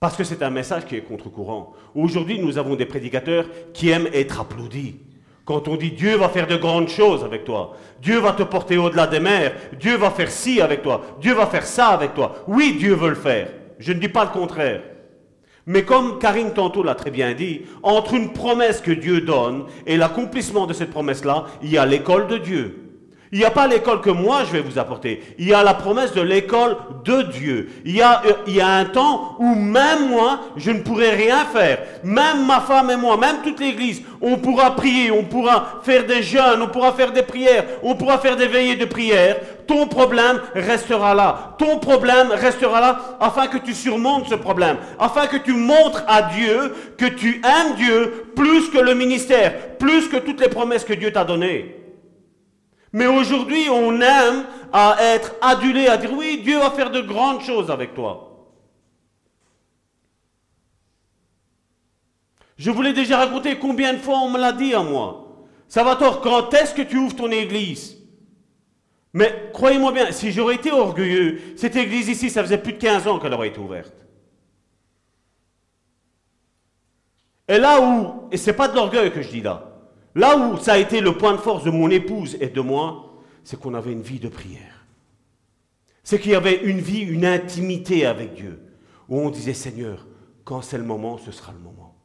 Parce 0.03 0.17
que 0.17 0.25
c'est 0.25 0.43
un 0.43 0.49
message 0.49 0.85
qui 0.85 0.97
est 0.97 1.01
contre-courant. 1.01 1.71
Aujourd'hui, 1.95 2.37
nous 2.37 2.57
avons 2.57 2.75
des 2.75 2.85
prédicateurs 2.85 3.45
qui 3.73 3.87
aiment 3.87 4.09
être 4.13 4.41
applaudis. 4.41 4.97
Quand 5.45 5.69
on 5.69 5.77
dit 5.77 5.91
Dieu 5.91 6.17
va 6.17 6.27
faire 6.27 6.45
de 6.45 6.57
grandes 6.57 6.89
choses 6.89 7.23
avec 7.23 7.45
toi, 7.45 7.77
Dieu 8.01 8.19
va 8.19 8.33
te 8.33 8.43
porter 8.43 8.75
au-delà 8.75 9.07
des 9.07 9.21
mers, 9.21 9.53
Dieu 9.79 9.95
va 9.95 10.11
faire 10.11 10.29
ci 10.29 10.59
avec 10.59 10.81
toi, 10.81 11.05
Dieu 11.21 11.33
va 11.33 11.47
faire 11.47 11.65
ça 11.65 11.87
avec 11.87 12.13
toi. 12.15 12.35
Oui, 12.47 12.75
Dieu 12.77 12.95
veut 12.95 13.11
le 13.11 13.15
faire. 13.15 13.47
Je 13.79 13.93
ne 13.93 13.99
dis 13.99 14.09
pas 14.09 14.25
le 14.25 14.31
contraire. 14.31 14.81
Mais 15.67 15.83
comme 15.83 16.19
Karine 16.19 16.51
tantôt 16.51 16.83
l'a 16.83 16.95
très 16.95 17.09
bien 17.11 17.33
dit, 17.33 17.61
entre 17.81 18.15
une 18.15 18.33
promesse 18.33 18.81
que 18.81 18.91
Dieu 18.91 19.21
donne 19.21 19.67
et 19.87 19.95
l'accomplissement 19.95 20.67
de 20.67 20.73
cette 20.73 20.91
promesse-là, 20.91 21.45
il 21.61 21.71
y 21.71 21.77
a 21.77 21.85
l'école 21.85 22.27
de 22.27 22.39
Dieu. 22.39 22.82
Il 23.33 23.39
n'y 23.39 23.45
a 23.45 23.49
pas 23.49 23.65
l'école 23.65 23.99
que 23.99 24.11
moi 24.11 24.43
je 24.45 24.51
vais 24.51 24.61
vous 24.61 24.77
apporter. 24.77 25.23
Il 25.39 25.47
y 25.47 25.55
a 25.55 25.63
la 25.63 25.73
promesse 25.73 26.13
de 26.13 26.21
l'école 26.21 26.77
de 27.03 27.23
Dieu. 27.23 27.67
Il 27.83 27.95
y, 27.95 28.01
a, 28.01 28.21
euh, 28.27 28.33
il 28.45 28.55
y 28.55 28.61
a 28.61 28.67
un 28.67 28.85
temps 28.85 29.37
où 29.39 29.55
même 29.55 30.07
moi, 30.07 30.39
je 30.55 30.69
ne 30.69 30.81
pourrai 30.81 31.09
rien 31.09 31.43
faire. 31.45 31.79
Même 32.03 32.45
ma 32.45 32.61
femme 32.61 32.91
et 32.91 32.95
moi, 32.95 33.17
même 33.17 33.37
toute 33.43 33.59
l'église, 33.59 34.03
on 34.21 34.37
pourra 34.37 34.75
prier, 34.75 35.09
on 35.09 35.23
pourra 35.23 35.79
faire 35.81 36.05
des 36.05 36.21
jeûnes, 36.21 36.61
on 36.61 36.67
pourra 36.67 36.93
faire 36.93 37.11
des 37.11 37.23
prières, 37.23 37.65
on 37.81 37.95
pourra 37.95 38.19
faire 38.19 38.35
des 38.35 38.45
veillées 38.45 38.75
de 38.75 38.85
prière. 38.85 39.37
Ton 39.65 39.87
problème 39.87 40.39
restera 40.53 41.15
là. 41.15 41.55
Ton 41.57 41.79
problème 41.79 42.27
restera 42.33 42.79
là 42.81 43.17
afin 43.19 43.47
que 43.47 43.57
tu 43.57 43.73
surmontes 43.73 44.27
ce 44.29 44.35
problème. 44.35 44.77
Afin 44.99 45.25
que 45.25 45.37
tu 45.37 45.53
montres 45.53 46.03
à 46.07 46.21
Dieu 46.21 46.75
que 46.99 47.07
tu 47.07 47.41
aimes 47.43 47.73
Dieu 47.77 48.27
plus 48.35 48.69
que 48.69 48.77
le 48.77 48.93
ministère, 48.93 49.77
plus 49.79 50.07
que 50.07 50.17
toutes 50.17 50.39
les 50.39 50.49
promesses 50.49 50.83
que 50.83 50.93
Dieu 50.93 51.11
t'a 51.11 51.23
données. 51.23 51.82
Mais 52.93 53.07
aujourd'hui, 53.07 53.69
on 53.69 53.99
aime 53.99 54.45
à 54.71 54.97
être 54.99 55.33
adulé, 55.41 55.87
à 55.87 55.97
dire 55.97 56.13
oui, 56.13 56.41
Dieu 56.43 56.59
va 56.59 56.69
faire 56.69 56.91
de 56.91 57.01
grandes 57.01 57.41
choses 57.41 57.71
avec 57.71 57.95
toi. 57.95 58.29
Je 62.55 62.69
vous 62.69 62.83
l'ai 62.83 62.93
déjà 62.93 63.17
raconté 63.17 63.57
combien 63.57 63.93
de 63.93 63.97
fois 63.97 64.19
on 64.19 64.29
me 64.29 64.39
l'a 64.39 64.53
dit 64.53 64.75
à 64.75 64.83
moi. 64.83 65.43
Salvatore, 65.67 66.21
quand 66.21 66.53
est-ce 66.53 66.75
que 66.75 66.83
tu 66.83 66.97
ouvres 66.97 67.15
ton 67.15 67.31
église? 67.31 67.97
Mais 69.11 69.49
croyez-moi 69.53 69.91
bien, 69.91 70.11
si 70.11 70.31
j'aurais 70.31 70.55
été 70.55 70.71
orgueilleux, 70.71 71.41
cette 71.55 71.75
église 71.75 72.09
ici, 72.09 72.29
ça 72.29 72.43
faisait 72.43 72.59
plus 72.59 72.73
de 72.73 72.77
15 72.77 73.07
ans 73.07 73.17
qu'elle 73.17 73.33
aurait 73.33 73.47
été 73.47 73.59
ouverte. 73.59 73.93
Et 77.47 77.57
là 77.57 77.81
où, 77.81 78.27
et 78.31 78.37
c'est 78.37 78.53
pas 78.53 78.67
de 78.67 78.75
l'orgueil 78.75 79.11
que 79.11 79.21
je 79.21 79.29
dis 79.29 79.41
là, 79.41 79.72
là 80.15 80.37
où 80.37 80.57
ça 80.57 80.73
a 80.73 80.77
été 80.77 81.01
le 81.01 81.17
point 81.17 81.33
de 81.33 81.37
force 81.37 81.63
de 81.63 81.71
mon 81.71 81.89
épouse 81.89 82.37
et 82.39 82.49
de 82.49 82.61
moi, 82.61 83.21
c'est 83.43 83.59
qu'on 83.59 83.73
avait 83.73 83.91
une 83.91 84.01
vie 84.01 84.19
de 84.19 84.29
prière. 84.29 84.85
C'est 86.03 86.19
qu'il 86.19 86.31
y 86.31 86.35
avait 86.35 86.61
une 86.63 86.79
vie, 86.79 87.01
une 87.01 87.25
intimité 87.25 88.05
avec 88.05 88.33
Dieu, 88.33 88.61
où 89.09 89.19
on 89.19 89.29
disait 89.29 89.53
Seigneur, 89.53 90.05
quand 90.43 90.61
c'est 90.61 90.77
le 90.77 90.83
moment, 90.83 91.17
ce 91.17 91.31
sera 91.31 91.53
le 91.53 91.59
moment. 91.59 91.95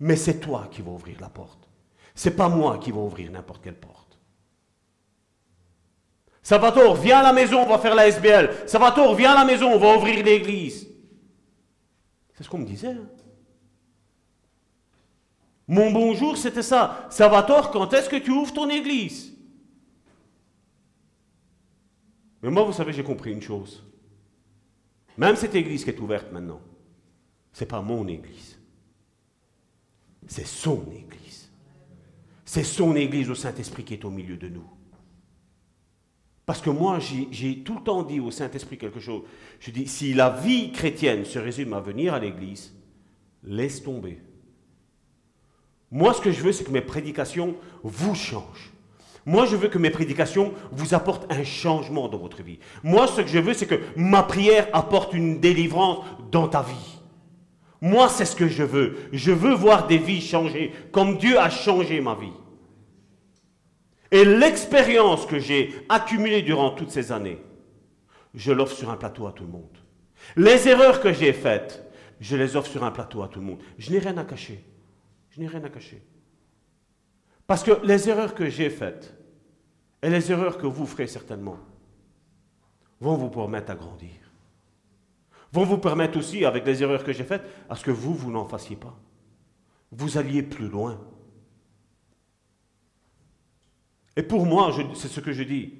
Mais 0.00 0.16
c'est 0.16 0.40
toi 0.40 0.68
qui 0.70 0.82
vas 0.82 0.90
ouvrir 0.90 1.20
la 1.20 1.28
porte. 1.28 1.68
C'est 2.14 2.36
pas 2.36 2.48
moi 2.48 2.78
qui 2.78 2.90
vais 2.90 2.98
ouvrir 2.98 3.30
n'importe 3.30 3.62
quelle 3.62 3.78
porte. 3.78 4.18
Salvatore, 6.42 6.96
viens 6.96 7.18
à 7.18 7.22
la 7.22 7.32
maison, 7.32 7.62
on 7.62 7.68
va 7.68 7.78
faire 7.78 7.94
la 7.94 8.08
SBL. 8.08 8.50
Salvatore, 8.66 9.14
viens 9.14 9.32
à 9.32 9.34
la 9.34 9.44
maison, 9.44 9.72
on 9.72 9.78
va 9.78 9.96
ouvrir 9.96 10.24
l'église. 10.24 10.88
C'est 12.34 12.44
ce 12.44 12.48
qu'on 12.48 12.58
me 12.58 12.66
disait. 12.66 12.88
Hein. 12.88 13.06
Mon 15.70 15.92
bonjour, 15.92 16.36
c'était 16.36 16.64
ça. 16.64 17.06
Salvatore, 17.10 17.70
quand 17.70 17.92
est-ce 17.92 18.10
que 18.10 18.16
tu 18.16 18.32
ouvres 18.32 18.52
ton 18.52 18.68
église? 18.68 19.32
Mais 22.42 22.50
moi, 22.50 22.64
vous 22.64 22.72
savez, 22.72 22.92
j'ai 22.92 23.04
compris 23.04 23.30
une 23.30 23.40
chose. 23.40 23.80
Même 25.16 25.36
cette 25.36 25.54
église 25.54 25.84
qui 25.84 25.90
est 25.90 26.00
ouverte 26.00 26.32
maintenant, 26.32 26.60
ce 27.52 27.60
n'est 27.60 27.68
pas 27.68 27.82
mon 27.82 28.08
église. 28.08 28.58
C'est 30.26 30.44
son 30.44 30.90
église. 30.90 31.48
C'est 32.44 32.64
son 32.64 32.96
église 32.96 33.30
au 33.30 33.36
Saint-Esprit 33.36 33.84
qui 33.84 33.94
est 33.94 34.04
au 34.04 34.10
milieu 34.10 34.36
de 34.36 34.48
nous. 34.48 34.68
Parce 36.46 36.60
que 36.60 36.70
moi, 36.70 36.98
j'ai 36.98 37.62
tout 37.62 37.76
le 37.76 37.84
temps 37.84 38.02
dit 38.02 38.18
au 38.18 38.32
Saint-Esprit 38.32 38.76
quelque 38.76 38.98
chose. 38.98 39.22
Je 39.60 39.70
dis, 39.70 39.86
si 39.86 40.14
la 40.14 40.30
vie 40.30 40.72
chrétienne 40.72 41.24
se 41.24 41.38
résume 41.38 41.74
à 41.74 41.80
venir 41.80 42.12
à 42.12 42.18
l'église, 42.18 42.74
laisse 43.44 43.84
tomber. 43.84 44.20
Moi, 45.90 46.14
ce 46.14 46.20
que 46.20 46.30
je 46.30 46.42
veux, 46.42 46.52
c'est 46.52 46.64
que 46.64 46.70
mes 46.70 46.80
prédications 46.80 47.56
vous 47.82 48.14
changent. 48.14 48.72
Moi, 49.26 49.44
je 49.46 49.56
veux 49.56 49.68
que 49.68 49.78
mes 49.78 49.90
prédications 49.90 50.54
vous 50.72 50.94
apportent 50.94 51.30
un 51.30 51.44
changement 51.44 52.08
dans 52.08 52.18
votre 52.18 52.42
vie. 52.42 52.58
Moi, 52.82 53.06
ce 53.06 53.20
que 53.20 53.26
je 53.28 53.38
veux, 53.38 53.54
c'est 53.54 53.66
que 53.66 53.80
ma 53.96 54.22
prière 54.22 54.68
apporte 54.72 55.12
une 55.12 55.40
délivrance 55.40 56.04
dans 56.30 56.48
ta 56.48 56.62
vie. 56.62 56.98
Moi, 57.80 58.08
c'est 58.08 58.24
ce 58.24 58.36
que 58.36 58.48
je 58.48 58.62
veux. 58.62 58.96
Je 59.12 59.32
veux 59.32 59.54
voir 59.54 59.86
des 59.86 59.98
vies 59.98 60.20
changer, 60.20 60.72
comme 60.92 61.18
Dieu 61.18 61.38
a 61.38 61.50
changé 61.50 62.00
ma 62.00 62.14
vie. 62.14 62.32
Et 64.10 64.24
l'expérience 64.24 65.26
que 65.26 65.38
j'ai 65.38 65.74
accumulée 65.88 66.42
durant 66.42 66.70
toutes 66.70 66.90
ces 66.90 67.12
années, 67.12 67.38
je 68.34 68.52
l'offre 68.52 68.76
sur 68.76 68.90
un 68.90 68.96
plateau 68.96 69.26
à 69.26 69.32
tout 69.32 69.44
le 69.44 69.50
monde. 69.50 69.78
Les 70.36 70.68
erreurs 70.68 71.00
que 71.00 71.12
j'ai 71.12 71.32
faites, 71.32 71.84
je 72.20 72.36
les 72.36 72.56
offre 72.56 72.70
sur 72.70 72.84
un 72.84 72.90
plateau 72.90 73.22
à 73.22 73.28
tout 73.28 73.40
le 73.40 73.46
monde. 73.46 73.60
Je 73.78 73.90
n'ai 73.90 73.98
rien 73.98 74.16
à 74.18 74.24
cacher. 74.24 74.62
N'ai 75.40 75.46
rien 75.46 75.64
à 75.64 75.70
cacher. 75.70 76.02
Parce 77.46 77.62
que 77.62 77.80
les 77.82 78.10
erreurs 78.10 78.34
que 78.34 78.50
j'ai 78.50 78.68
faites, 78.68 79.16
et 80.02 80.10
les 80.10 80.30
erreurs 80.30 80.58
que 80.58 80.66
vous 80.66 80.84
ferez 80.84 81.06
certainement, 81.06 81.56
vont 83.00 83.16
vous 83.16 83.30
permettre 83.30 83.72
à 83.72 83.74
grandir. 83.74 84.10
Vont 85.50 85.64
vous 85.64 85.78
permettre 85.78 86.18
aussi, 86.18 86.44
avec 86.44 86.66
les 86.66 86.82
erreurs 86.82 87.02
que 87.02 87.14
j'ai 87.14 87.24
faites, 87.24 87.42
à 87.70 87.74
ce 87.74 87.82
que 87.82 87.90
vous, 87.90 88.12
vous 88.12 88.30
n'en 88.30 88.44
fassiez 88.44 88.76
pas. 88.76 88.94
Vous 89.92 90.18
alliez 90.18 90.42
plus 90.42 90.68
loin. 90.68 91.00
Et 94.14 94.22
pour 94.22 94.44
moi, 94.44 94.76
c'est 94.94 95.08
ce 95.08 95.20
que 95.20 95.32
je 95.32 95.42
dis, 95.42 95.72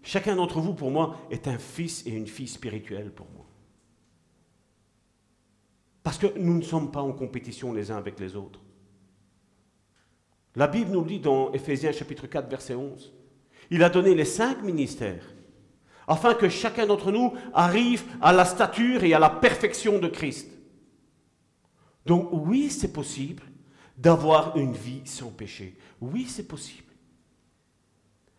chacun 0.00 0.36
d'entre 0.36 0.60
vous, 0.60 0.74
pour 0.74 0.92
moi, 0.92 1.16
est 1.32 1.48
un 1.48 1.58
fils 1.58 2.06
et 2.06 2.10
une 2.10 2.28
fille 2.28 2.46
spirituelle 2.46 3.12
pour 3.12 3.26
moi. 3.34 3.46
Parce 6.04 6.18
que 6.18 6.38
nous 6.38 6.56
ne 6.56 6.62
sommes 6.62 6.92
pas 6.92 7.02
en 7.02 7.12
compétition 7.12 7.72
les 7.72 7.90
uns 7.90 7.96
avec 7.96 8.20
les 8.20 8.36
autres. 8.36 8.60
La 10.58 10.66
Bible 10.66 10.90
nous 10.90 11.04
dit 11.04 11.20
dans 11.20 11.52
Éphésiens 11.52 11.92
chapitre 11.92 12.26
4, 12.26 12.50
verset 12.50 12.74
11, 12.74 13.12
il 13.70 13.80
a 13.84 13.88
donné 13.88 14.12
les 14.16 14.24
cinq 14.24 14.60
ministères 14.64 15.22
afin 16.08 16.34
que 16.34 16.48
chacun 16.48 16.84
d'entre 16.84 17.12
nous 17.12 17.32
arrive 17.54 18.02
à 18.20 18.32
la 18.32 18.44
stature 18.44 19.04
et 19.04 19.14
à 19.14 19.20
la 19.20 19.30
perfection 19.30 20.00
de 20.00 20.08
Christ. 20.08 20.50
Donc 22.06 22.30
oui, 22.32 22.70
c'est 22.70 22.92
possible 22.92 23.44
d'avoir 23.96 24.56
une 24.56 24.72
vie 24.72 25.02
sans 25.04 25.30
péché. 25.30 25.78
Oui, 26.00 26.26
c'est 26.28 26.48
possible. 26.48 26.92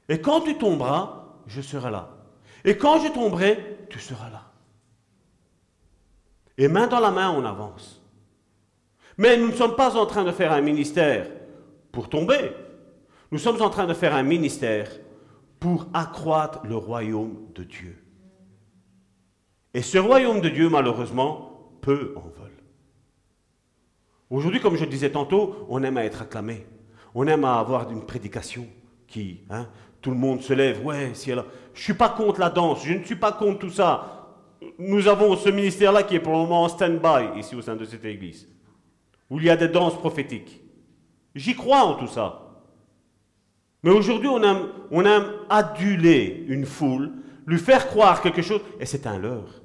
Et 0.09 0.20
quand 0.20 0.41
tu 0.41 0.57
tomberas, 0.57 1.38
je 1.47 1.61
serai 1.61 1.89
là. 1.89 2.17
Et 2.65 2.76
quand 2.76 2.99
je 2.99 3.13
tomberai, 3.13 3.88
tu 3.89 3.97
seras 3.99 4.30
là. 4.30 4.51
Et 6.57 6.67
main 6.67 6.88
dans 6.88 6.99
la 6.99 7.11
main, 7.11 7.32
on 7.32 7.45
avance. 7.45 8.01
Mais 9.17 9.38
nous 9.38 9.47
ne 9.47 9.55
sommes 9.55 9.78
pas 9.78 9.95
en 9.95 10.05
train 10.05 10.26
de 10.26 10.34
faire 10.34 10.51
un 10.51 10.59
ministère 10.59 11.38
pour 11.91 12.09
tomber. 12.09 12.51
Nous 13.31 13.37
sommes 13.37 13.61
en 13.61 13.69
train 13.69 13.85
de 13.85 13.93
faire 13.93 14.15
un 14.15 14.23
ministère 14.23 14.89
pour 15.59 15.87
accroître 15.93 16.61
le 16.65 16.75
royaume 16.75 17.47
de 17.53 17.63
Dieu. 17.63 17.97
Et 19.73 19.81
ce 19.81 19.97
royaume 19.97 20.41
de 20.41 20.49
Dieu, 20.49 20.69
malheureusement, 20.69 21.71
peu 21.81 22.13
en 22.15 22.21
veulent. 22.21 22.49
Aujourd'hui, 24.29 24.59
comme 24.59 24.75
je 24.75 24.83
le 24.83 24.89
disais 24.89 25.11
tantôt, 25.11 25.65
on 25.69 25.83
aime 25.83 25.97
à 25.97 26.05
être 26.05 26.21
acclamé. 26.21 26.65
On 27.13 27.27
aime 27.27 27.45
à 27.45 27.59
avoir 27.59 27.91
une 27.91 28.05
prédication 28.05 28.67
qui, 29.07 29.41
hein, 29.49 29.67
tout 30.01 30.11
le 30.11 30.17
monde 30.17 30.41
se 30.41 30.53
lève. 30.53 30.85
Ouais, 30.85 31.11
si 31.13 31.31
elle... 31.31 31.43
Je 31.73 31.79
ne 31.79 31.83
suis 31.83 31.93
pas 31.93 32.09
contre 32.09 32.39
la 32.39 32.49
danse, 32.49 32.85
je 32.85 32.93
ne 32.93 33.03
suis 33.03 33.15
pas 33.15 33.31
contre 33.31 33.59
tout 33.59 33.69
ça. 33.69 34.37
Nous 34.77 35.07
avons 35.07 35.35
ce 35.37 35.49
ministère-là 35.49 36.03
qui 36.03 36.15
est 36.15 36.19
pour 36.19 36.33
le 36.33 36.39
moment 36.39 36.63
en 36.63 36.69
stand-by 36.69 37.39
ici 37.39 37.55
au 37.55 37.61
sein 37.61 37.75
de 37.75 37.85
cette 37.85 38.05
église, 38.05 38.47
où 39.29 39.39
il 39.39 39.45
y 39.45 39.49
a 39.49 39.55
des 39.55 39.69
danses 39.69 39.97
prophétiques. 39.97 40.61
J'y 41.36 41.55
crois 41.55 41.84
en 41.84 41.95
tout 41.95 42.07
ça. 42.07 42.49
Mais 43.84 43.91
aujourd'hui, 43.91 44.27
on 44.27 44.43
aime, 45.05 45.32
aduler 45.49 46.45
une 46.47 46.65
foule, 46.65 47.11
lui 47.45 47.57
faire 47.57 47.88
croire 47.88 48.21
quelque 48.21 48.41
chose, 48.41 48.61
et 48.80 48.86
c'est 48.86 49.07
un 49.07 49.17
leurre. 49.17 49.61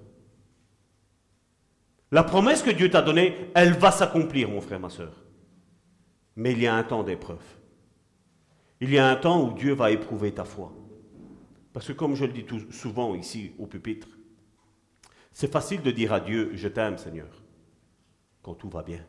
La 2.12 2.22
promesse 2.22 2.62
que 2.62 2.70
Dieu 2.70 2.90
t'a 2.90 3.02
donnée, 3.02 3.50
elle 3.54 3.72
va 3.72 3.90
s'accomplir, 3.90 4.48
mon 4.48 4.60
frère, 4.60 4.78
ma 4.78 4.88
soeur. 4.88 5.12
Mais 6.36 6.52
il 6.52 6.60
y 6.60 6.66
a 6.66 6.74
un 6.74 6.84
temps 6.84 7.02
d'épreuve. 7.02 7.42
Il 8.80 8.90
y 8.90 8.98
a 8.98 9.08
un 9.08 9.16
temps 9.16 9.42
où 9.42 9.52
Dieu 9.52 9.74
va 9.74 9.90
éprouver 9.90 10.32
ta 10.32 10.44
foi. 10.44 10.72
Parce 11.72 11.88
que 11.88 11.92
comme 11.92 12.14
je 12.14 12.24
le 12.24 12.32
dis 12.32 12.46
souvent 12.70 13.14
ici 13.16 13.52
au 13.58 13.66
pupitre, 13.66 14.08
c'est 15.32 15.50
facile 15.50 15.82
de 15.82 15.90
dire 15.90 16.12
à 16.12 16.20
Dieu, 16.20 16.52
je 16.54 16.68
t'aime 16.68 16.98
Seigneur, 16.98 17.42
quand 18.42 18.54
tout 18.54 18.68
va 18.68 18.84
bien 18.84 19.04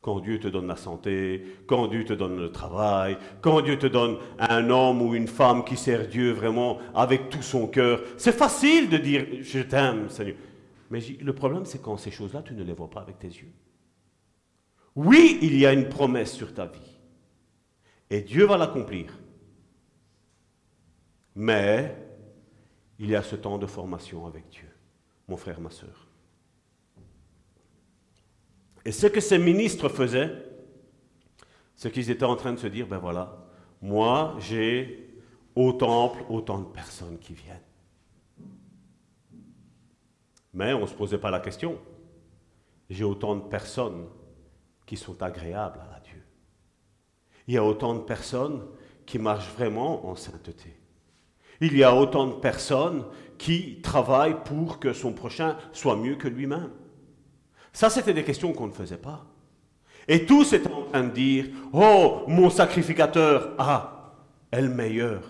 quand 0.00 0.20
Dieu 0.20 0.38
te 0.38 0.48
donne 0.48 0.68
la 0.68 0.76
santé, 0.76 1.44
quand 1.66 1.88
Dieu 1.88 2.04
te 2.04 2.12
donne 2.12 2.38
le 2.38 2.52
travail, 2.52 3.18
quand 3.40 3.60
Dieu 3.60 3.78
te 3.78 3.86
donne 3.86 4.18
un 4.38 4.70
homme 4.70 5.02
ou 5.02 5.14
une 5.14 5.26
femme 5.26 5.64
qui 5.64 5.76
sert 5.76 6.06
Dieu 6.06 6.32
vraiment 6.32 6.78
avec 6.94 7.28
tout 7.28 7.42
son 7.42 7.66
cœur. 7.66 8.00
C'est 8.16 8.36
facile 8.36 8.88
de 8.88 8.98
dire 8.98 9.26
je 9.42 9.60
t'aime, 9.60 10.08
Seigneur. 10.08 10.36
Mais 10.90 11.00
le 11.00 11.32
problème, 11.34 11.64
c'est 11.64 11.82
quand 11.82 11.96
ces 11.96 12.10
choses-là, 12.10 12.42
tu 12.42 12.54
ne 12.54 12.62
les 12.62 12.72
vois 12.72 12.90
pas 12.90 13.00
avec 13.00 13.18
tes 13.18 13.26
yeux. 13.26 13.52
Oui, 14.94 15.38
il 15.42 15.58
y 15.58 15.66
a 15.66 15.72
une 15.72 15.88
promesse 15.88 16.32
sur 16.32 16.54
ta 16.54 16.66
vie. 16.66 16.98
Et 18.08 18.20
Dieu 18.22 18.46
va 18.46 18.56
l'accomplir. 18.56 19.18
Mais 21.34 21.94
il 22.98 23.10
y 23.10 23.16
a 23.16 23.22
ce 23.22 23.36
temps 23.36 23.58
de 23.58 23.66
formation 23.66 24.26
avec 24.26 24.48
Dieu, 24.48 24.68
mon 25.28 25.36
frère, 25.36 25.60
ma 25.60 25.70
soeur. 25.70 26.05
Et 28.86 28.92
ce 28.92 29.08
que 29.08 29.20
ces 29.20 29.38
ministres 29.38 29.88
faisaient, 29.88 30.32
c'est 31.74 31.90
qu'ils 31.90 32.08
étaient 32.08 32.24
en 32.24 32.36
train 32.36 32.52
de 32.52 32.58
se 32.60 32.68
dire, 32.68 32.86
ben 32.86 32.98
voilà, 32.98 33.36
moi 33.82 34.36
j'ai 34.38 35.12
au 35.56 35.72
temple 35.72 36.22
autant 36.28 36.60
de 36.60 36.66
personnes 36.66 37.18
qui 37.18 37.34
viennent. 37.34 37.58
Mais 40.54 40.72
on 40.72 40.82
ne 40.82 40.86
se 40.86 40.94
posait 40.94 41.18
pas 41.18 41.32
la 41.32 41.40
question. 41.40 41.80
J'ai 42.88 43.02
autant 43.02 43.34
de 43.34 43.48
personnes 43.48 44.06
qui 44.86 44.96
sont 44.96 45.20
agréables 45.20 45.80
à 45.92 45.98
Dieu. 45.98 46.22
Il 47.48 47.54
y 47.54 47.58
a 47.58 47.64
autant 47.64 47.92
de 47.92 48.02
personnes 48.02 48.64
qui 49.04 49.18
marchent 49.18 49.52
vraiment 49.52 50.06
en 50.06 50.14
sainteté. 50.14 50.78
Il 51.60 51.76
y 51.76 51.82
a 51.82 51.92
autant 51.92 52.28
de 52.28 52.34
personnes 52.34 53.04
qui 53.36 53.80
travaillent 53.82 54.44
pour 54.44 54.78
que 54.78 54.92
son 54.92 55.12
prochain 55.12 55.56
soit 55.72 55.96
mieux 55.96 56.14
que 56.14 56.28
lui-même. 56.28 56.70
Ça, 57.76 57.90
c'était 57.90 58.14
des 58.14 58.24
questions 58.24 58.54
qu'on 58.54 58.68
ne 58.68 58.72
faisait 58.72 58.96
pas. 58.96 59.26
Et 60.08 60.24
tous 60.24 60.54
étaient 60.54 60.72
en 60.72 60.84
train 60.84 61.04
de 61.04 61.10
dire, 61.10 61.44
oh, 61.74 62.22
mon 62.26 62.48
sacrificateur 62.48 63.52
A 63.58 64.14
est 64.50 64.62
le 64.62 64.70
meilleur. 64.70 65.20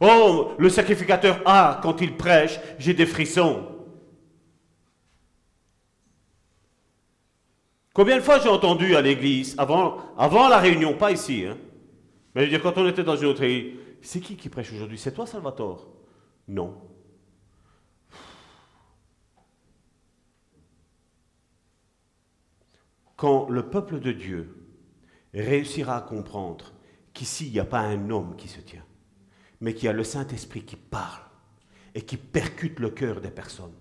Oh, 0.00 0.52
le 0.56 0.70
sacrificateur 0.70 1.42
A, 1.44 1.80
quand 1.82 2.00
il 2.00 2.16
prêche, 2.16 2.58
j'ai 2.78 2.94
des 2.94 3.04
frissons. 3.04 3.62
Combien 7.92 8.16
de 8.16 8.22
fois 8.22 8.38
j'ai 8.38 8.48
entendu 8.48 8.96
à 8.96 9.02
l'église, 9.02 9.54
avant, 9.58 9.98
avant 10.16 10.48
la 10.48 10.56
réunion, 10.56 10.94
pas 10.94 11.12
ici, 11.12 11.44
hein, 11.46 11.58
Mais 12.34 12.46
dire, 12.46 12.62
quand 12.62 12.78
on 12.78 12.88
était 12.88 13.04
dans 13.04 13.16
une 13.16 13.26
autre 13.26 13.42
église, 13.42 13.74
c'est 14.00 14.20
qui 14.20 14.34
qui 14.34 14.48
prêche 14.48 14.72
aujourd'hui? 14.72 14.96
C'est 14.96 15.12
toi, 15.12 15.26
Salvatore 15.26 15.88
Non. 16.48 16.87
Quand 23.18 23.48
le 23.48 23.68
peuple 23.68 23.98
de 23.98 24.12
Dieu 24.12 24.64
réussira 25.34 25.96
à 25.96 26.02
comprendre 26.02 26.72
qu'ici, 27.12 27.48
il 27.48 27.52
n'y 27.52 27.58
a 27.58 27.64
pas 27.64 27.80
un 27.80 28.10
homme 28.10 28.36
qui 28.36 28.46
se 28.46 28.60
tient, 28.60 28.84
mais 29.60 29.74
qu'il 29.74 29.86
y 29.86 29.88
a 29.88 29.92
le 29.92 30.04
Saint-Esprit 30.04 30.62
qui 30.62 30.76
parle 30.76 31.24
et 31.96 32.02
qui 32.02 32.16
percute 32.16 32.78
le 32.78 32.90
cœur 32.90 33.20
des 33.20 33.32
personnes, 33.32 33.74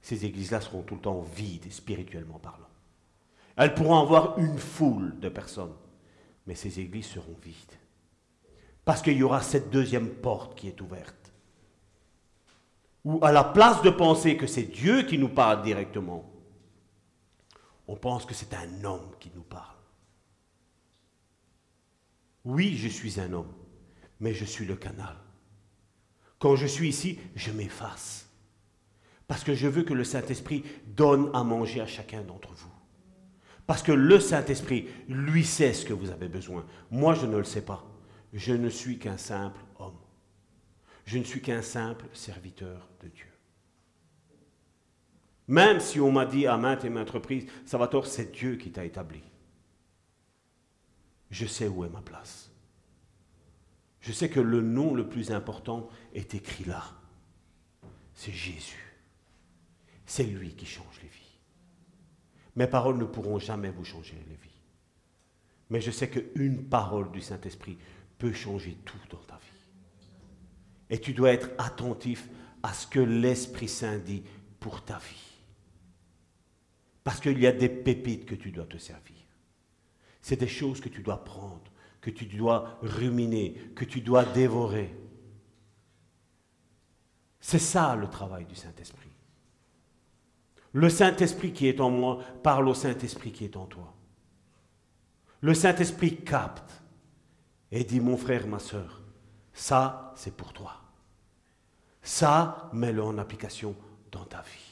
ces 0.00 0.24
églises-là 0.24 0.62
seront 0.62 0.80
tout 0.80 0.94
le 0.94 1.02
temps 1.02 1.20
vides, 1.20 1.70
spirituellement 1.70 2.38
parlant. 2.38 2.70
Elles 3.56 3.74
pourront 3.74 4.00
avoir 4.00 4.38
une 4.38 4.56
foule 4.56 5.20
de 5.20 5.28
personnes, 5.28 5.76
mais 6.46 6.54
ces 6.54 6.80
églises 6.80 7.08
seront 7.08 7.36
vides. 7.42 7.76
Parce 8.86 9.02
qu'il 9.02 9.18
y 9.18 9.22
aura 9.22 9.42
cette 9.42 9.68
deuxième 9.68 10.08
porte 10.08 10.58
qui 10.58 10.68
est 10.68 10.80
ouverte. 10.80 11.30
Où 13.04 13.22
à 13.22 13.32
la 13.32 13.44
place 13.44 13.82
de 13.82 13.90
penser 13.90 14.38
que 14.38 14.46
c'est 14.46 14.62
Dieu 14.62 15.02
qui 15.02 15.18
nous 15.18 15.28
parle 15.28 15.62
directement, 15.62 16.37
on 17.88 17.96
pense 17.96 18.26
que 18.26 18.34
c'est 18.34 18.54
un 18.54 18.84
homme 18.84 19.10
qui 19.18 19.32
nous 19.34 19.42
parle. 19.42 19.74
Oui, 22.44 22.76
je 22.76 22.88
suis 22.88 23.18
un 23.18 23.32
homme, 23.32 23.52
mais 24.20 24.34
je 24.34 24.44
suis 24.44 24.66
le 24.66 24.76
canal. 24.76 25.16
Quand 26.38 26.54
je 26.54 26.66
suis 26.66 26.88
ici, 26.88 27.18
je 27.34 27.50
m'efface. 27.50 28.28
Parce 29.26 29.42
que 29.42 29.54
je 29.54 29.66
veux 29.66 29.82
que 29.82 29.94
le 29.94 30.04
Saint-Esprit 30.04 30.64
donne 30.86 31.30
à 31.34 31.42
manger 31.42 31.80
à 31.80 31.86
chacun 31.86 32.22
d'entre 32.22 32.52
vous. 32.54 32.72
Parce 33.66 33.82
que 33.82 33.92
le 33.92 34.20
Saint-Esprit, 34.20 34.88
lui, 35.08 35.44
sait 35.44 35.72
ce 35.74 35.84
que 35.84 35.92
vous 35.92 36.10
avez 36.10 36.28
besoin. 36.28 36.64
Moi, 36.90 37.14
je 37.14 37.26
ne 37.26 37.36
le 37.36 37.44
sais 37.44 37.60
pas. 37.60 37.84
Je 38.32 38.54
ne 38.54 38.70
suis 38.70 38.98
qu'un 38.98 39.18
simple 39.18 39.60
homme. 39.78 39.98
Je 41.04 41.18
ne 41.18 41.24
suis 41.24 41.42
qu'un 41.42 41.62
simple 41.62 42.06
serviteur 42.12 42.88
de 43.02 43.08
Dieu. 43.08 43.27
Même 45.48 45.80
si 45.80 45.98
on 45.98 46.12
m'a 46.12 46.26
dit 46.26 46.46
à 46.46 46.58
maintes 46.58 46.84
et 46.84 46.90
maintes 46.90 47.10
reprises, 47.10 47.46
Salvatore, 47.64 48.06
c'est 48.06 48.30
Dieu 48.32 48.56
qui 48.56 48.70
t'a 48.70 48.84
établi. 48.84 49.22
Je 51.30 51.46
sais 51.46 51.68
où 51.68 51.84
est 51.84 51.90
ma 51.90 52.02
place. 52.02 52.50
Je 54.00 54.12
sais 54.12 54.28
que 54.28 54.40
le 54.40 54.60
nom 54.60 54.94
le 54.94 55.08
plus 55.08 55.32
important 55.32 55.88
est 56.14 56.34
écrit 56.34 56.64
là. 56.64 56.84
C'est 58.14 58.32
Jésus. 58.32 58.94
C'est 60.04 60.24
lui 60.24 60.54
qui 60.54 60.66
change 60.66 61.00
les 61.02 61.08
vies. 61.08 61.38
Mes 62.56 62.66
paroles 62.66 62.98
ne 62.98 63.04
pourront 63.04 63.38
jamais 63.38 63.70
vous 63.70 63.84
changer 63.84 64.16
les 64.28 64.36
vies. 64.36 64.48
Mais 65.70 65.80
je 65.80 65.90
sais 65.90 66.08
qu'une 66.08 66.64
parole 66.64 67.10
du 67.10 67.20
Saint-Esprit 67.20 67.78
peut 68.18 68.32
changer 68.32 68.76
tout 68.84 68.98
dans 69.10 69.18
ta 69.18 69.36
vie. 69.36 69.42
Et 70.90 71.00
tu 71.00 71.12
dois 71.12 71.32
être 71.32 71.50
attentif 71.58 72.28
à 72.62 72.72
ce 72.72 72.86
que 72.86 73.00
l'Esprit 73.00 73.68
Saint 73.68 73.98
dit 73.98 74.24
pour 74.60 74.82
ta 74.82 74.98
vie. 74.98 75.27
Parce 77.08 77.20
qu'il 77.20 77.38
y 77.38 77.46
a 77.46 77.52
des 77.52 77.70
pépites 77.70 78.26
que 78.26 78.34
tu 78.34 78.50
dois 78.50 78.66
te 78.66 78.76
servir. 78.76 79.16
C'est 80.20 80.36
des 80.36 80.46
choses 80.46 80.78
que 80.78 80.90
tu 80.90 81.00
dois 81.00 81.24
prendre, 81.24 81.72
que 82.02 82.10
tu 82.10 82.26
dois 82.26 82.76
ruminer, 82.82 83.54
que 83.74 83.86
tu 83.86 84.02
dois 84.02 84.26
dévorer. 84.26 84.94
C'est 87.40 87.58
ça 87.58 87.96
le 87.96 88.08
travail 88.08 88.44
du 88.44 88.54
Saint-Esprit. 88.54 89.08
Le 90.72 90.90
Saint-Esprit 90.90 91.54
qui 91.54 91.66
est 91.66 91.80
en 91.80 91.88
moi 91.88 92.22
parle 92.42 92.68
au 92.68 92.74
Saint-Esprit 92.74 93.32
qui 93.32 93.46
est 93.46 93.56
en 93.56 93.64
toi. 93.64 93.94
Le 95.40 95.54
Saint-Esprit 95.54 96.14
capte 96.16 96.82
et 97.72 97.84
dit, 97.84 98.00
mon 98.00 98.18
frère, 98.18 98.46
ma 98.46 98.58
soeur, 98.58 99.00
ça, 99.54 100.12
c'est 100.14 100.36
pour 100.36 100.52
toi. 100.52 100.74
Ça, 102.02 102.68
mets-le 102.74 103.02
en 103.02 103.16
application 103.16 103.74
dans 104.12 104.26
ta 104.26 104.42
vie. 104.42 104.67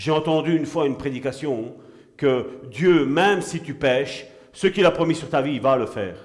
J'ai 0.00 0.12
entendu 0.12 0.56
une 0.56 0.64
fois 0.64 0.86
une 0.86 0.96
prédication 0.96 1.76
que 2.16 2.66
Dieu, 2.70 3.04
même 3.04 3.42
si 3.42 3.60
tu 3.60 3.74
pêches, 3.74 4.26
ce 4.50 4.66
qu'il 4.66 4.86
a 4.86 4.90
promis 4.90 5.14
sur 5.14 5.28
ta 5.28 5.42
vie, 5.42 5.52
il 5.52 5.60
va 5.60 5.76
le 5.76 5.84
faire. 5.84 6.16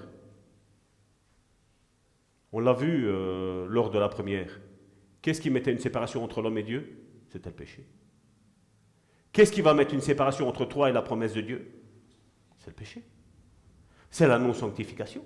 On 2.53 2.61
l'a 2.61 2.71
vu 2.71 3.03
euh, 3.05 3.67
lors 3.67 3.89
de 3.89 3.99
la 3.99 4.07
première. 4.07 4.61
Qu'est-ce 5.21 5.41
qui 5.41 5.49
mettait 5.49 5.73
une 5.73 5.79
séparation 5.79 6.23
entre 6.23 6.41
l'homme 6.41 6.57
et 6.57 6.63
Dieu? 6.63 6.99
C'était 7.27 7.49
le 7.49 7.55
péché. 7.57 7.85
Qu'est-ce 9.33 9.51
qui 9.51 9.59
va 9.59 9.73
mettre 9.73 9.93
une 9.93 9.99
séparation 9.99 10.47
entre 10.47 10.63
toi 10.63 10.89
et 10.89 10.93
la 10.93 11.01
promesse 11.01 11.33
de 11.33 11.41
Dieu? 11.41 11.69
C'est 12.59 12.69
le 12.69 12.75
péché. 12.75 13.03
C'est 14.09 14.29
la 14.29 14.39
non-sanctification. 14.39 15.25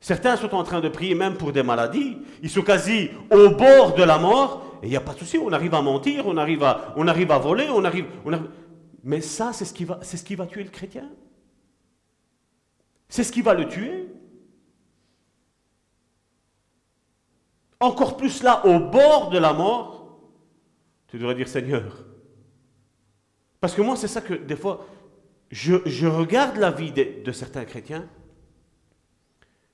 Certains 0.00 0.36
sont 0.36 0.54
en 0.54 0.64
train 0.64 0.80
de 0.80 0.88
prier 0.88 1.14
même 1.14 1.36
pour 1.36 1.52
des 1.52 1.62
maladies. 1.62 2.18
Ils 2.42 2.50
sont 2.50 2.62
quasi 2.62 3.10
au 3.30 3.50
bord 3.50 3.94
de 3.94 4.02
la 4.02 4.18
mort. 4.18 4.78
Et 4.82 4.86
il 4.86 4.90
n'y 4.90 4.96
a 4.96 5.00
pas 5.00 5.12
de 5.12 5.18
souci, 5.18 5.36
on 5.36 5.52
arrive 5.52 5.74
à 5.74 5.82
mentir, 5.82 6.26
on 6.26 6.38
arrive 6.38 6.64
à, 6.64 6.94
on 6.96 7.06
arrive 7.06 7.30
à 7.30 7.38
voler, 7.38 7.68
on 7.68 7.84
arrive, 7.84 8.06
on 8.24 8.32
Mais 9.04 9.20
ça, 9.20 9.52
c'est 9.52 9.66
ce, 9.66 9.74
qui 9.74 9.84
va, 9.84 9.98
c'est 10.00 10.16
ce 10.16 10.24
qui 10.24 10.34
va 10.34 10.46
tuer 10.46 10.64
le 10.64 10.70
chrétien. 10.70 11.08
C'est 13.08 13.24
ce 13.24 13.32
qui 13.32 13.42
va 13.42 13.52
le 13.52 13.68
tuer. 13.68 14.08
encore 17.80 18.18
plus 18.18 18.42
là, 18.42 18.64
au 18.66 18.78
bord 18.78 19.30
de 19.30 19.38
la 19.38 19.54
mort, 19.54 20.20
tu 21.08 21.18
devrais 21.18 21.34
dire 21.34 21.48
Seigneur. 21.48 22.04
Parce 23.60 23.74
que 23.74 23.82
moi, 23.82 23.96
c'est 23.96 24.08
ça 24.08 24.20
que 24.20 24.34
des 24.34 24.56
fois, 24.56 24.86
je, 25.50 26.06
regarde 26.06 26.56
la 26.58 26.70
vie 26.70 26.92
de, 26.92 27.32
certains 27.32 27.64
chrétiens 27.64 28.06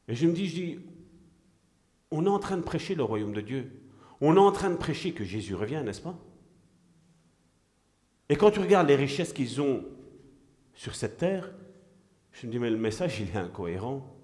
et 0.08 0.14
je 0.14 0.26
me 0.26 0.32
dis, 0.32 0.46
je 0.46 0.54
dis, 0.54 0.78
on 2.10 2.24
est 2.26 2.30
en 2.30 2.38
train 2.38 2.56
de 2.56 2.62
prêcher 2.62 2.94
le 2.94 3.02
royaume 3.02 3.32
de 3.32 3.40
Dieu. 3.40 3.70
On 4.20 4.36
est 4.36 4.40
en 4.40 4.52
train 4.52 4.70
de 4.70 4.76
prêcher 4.76 5.12
que 5.12 5.24
Jésus 5.24 5.54
revient, 5.54 5.82
n'est-ce 5.84 6.00
pas? 6.00 6.18
Et 8.28 8.36
quand 8.36 8.50
tu 8.50 8.60
regardes 8.60 8.88
les 8.88 8.96
richesses 8.96 9.32
qu'ils 9.32 9.60
ont 9.60 9.84
sur 10.74 10.94
cette 10.94 11.16
terre, 11.16 11.52
je 12.32 12.46
me 12.46 12.52
dis, 12.52 12.58
mais 12.58 12.70
le 12.70 12.76
message, 12.76 13.20
il 13.20 13.28
est 13.28 13.36
incohérent. 13.36 14.14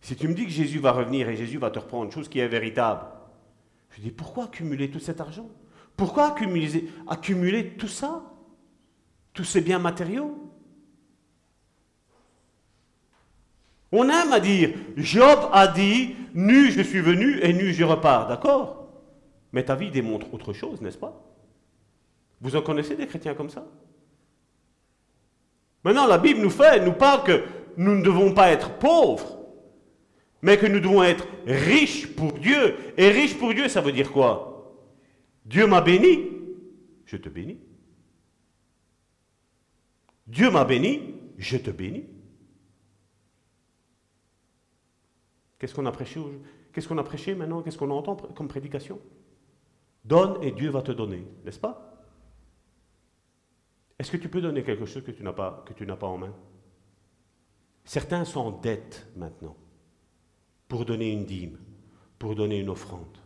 Si 0.00 0.16
tu 0.16 0.28
me 0.28 0.34
dis 0.34 0.44
que 0.44 0.50
Jésus 0.50 0.78
va 0.78 0.92
revenir 0.92 1.28
et 1.28 1.36
Jésus 1.36 1.58
va 1.58 1.70
te 1.70 1.78
reprendre 1.78 2.12
chose 2.12 2.28
qui 2.28 2.38
est 2.38 2.48
véritable, 2.48 3.06
je 3.90 4.00
dis, 4.00 4.10
pourquoi 4.10 4.44
accumuler 4.44 4.90
tout 4.90 5.00
cet 5.00 5.20
argent? 5.20 5.48
Pourquoi 5.96 6.28
accumuler, 6.32 6.88
accumuler 7.06 7.70
tout 7.76 7.88
ça? 7.88 8.24
Tous 9.32 9.44
ces 9.44 9.60
biens 9.60 9.78
matériaux? 9.78 10.50
On 13.92 14.08
aime 14.08 14.32
à 14.32 14.40
dire, 14.40 14.70
Job 14.96 15.48
a 15.52 15.66
dit, 15.66 16.14
nu 16.34 16.70
je 16.70 16.80
suis 16.80 17.00
venu 17.00 17.40
et 17.40 17.52
nu 17.52 17.72
je 17.72 17.84
repars, 17.84 18.28
d'accord? 18.28 18.88
Mais 19.52 19.64
ta 19.64 19.74
vie 19.74 19.90
démontre 19.90 20.32
autre 20.32 20.52
chose, 20.52 20.80
n'est-ce 20.80 20.98
pas? 20.98 21.20
Vous 22.40 22.56
en 22.56 22.62
connaissez 22.62 22.96
des 22.96 23.06
chrétiens 23.06 23.34
comme 23.34 23.50
ça? 23.50 23.66
Maintenant, 25.82 26.06
la 26.06 26.18
Bible 26.18 26.40
nous 26.40 26.50
fait, 26.50 26.84
nous 26.84 26.92
parle 26.92 27.24
que 27.24 27.42
nous 27.76 27.96
ne 27.96 28.02
devons 28.02 28.32
pas 28.32 28.50
être 28.50 28.78
pauvres, 28.78 29.38
mais 30.42 30.56
que 30.56 30.66
nous 30.66 30.80
devons 30.80 31.02
être 31.02 31.26
riches 31.46 32.14
pour 32.14 32.32
Dieu. 32.32 32.76
Et 32.96 33.08
riche 33.10 33.36
pour 33.38 33.52
Dieu, 33.54 33.68
ça 33.68 33.80
veut 33.80 33.92
dire 33.92 34.12
quoi? 34.12 34.46
Dieu 35.44 35.66
m'a 35.66 35.80
béni, 35.80 36.28
je 37.06 37.16
te 37.16 37.28
bénis. 37.28 37.58
Dieu 40.26 40.50
m'a 40.50 40.64
béni, 40.64 41.14
je 41.38 41.56
te 41.56 41.70
bénis. 41.70 42.04
Qu'est-ce 45.60 45.74
qu'on 45.74 45.86
a 45.86 45.92
prêché 45.92 46.20
Qu'est-ce 46.72 46.88
qu'on 46.88 46.98
a 46.98 47.04
prêché 47.04 47.34
maintenant? 47.34 47.62
Qu'est-ce 47.62 47.78
qu'on 47.78 47.90
entend 47.90 48.16
comme 48.16 48.48
prédication? 48.48 48.98
Donne 50.04 50.42
et 50.42 50.52
Dieu 50.52 50.70
va 50.70 50.80
te 50.80 50.90
donner, 50.90 51.24
n'est-ce 51.44 51.60
pas? 51.60 52.02
Est-ce 53.98 54.10
que 54.10 54.16
tu 54.16 54.30
peux 54.30 54.40
donner 54.40 54.62
quelque 54.62 54.86
chose 54.86 55.04
que 55.04 55.10
tu 55.10 55.22
n'as 55.22 55.34
pas, 55.34 55.62
pas 56.00 56.06
en 56.06 56.16
main? 56.16 56.34
Certains 57.84 58.24
sont 58.24 58.40
en 58.40 58.50
dette 58.50 59.06
maintenant 59.14 59.54
pour 60.66 60.86
donner 60.86 61.12
une 61.12 61.26
dîme, 61.26 61.58
pour 62.18 62.34
donner 62.34 62.60
une 62.60 62.70
offrande. 62.70 63.18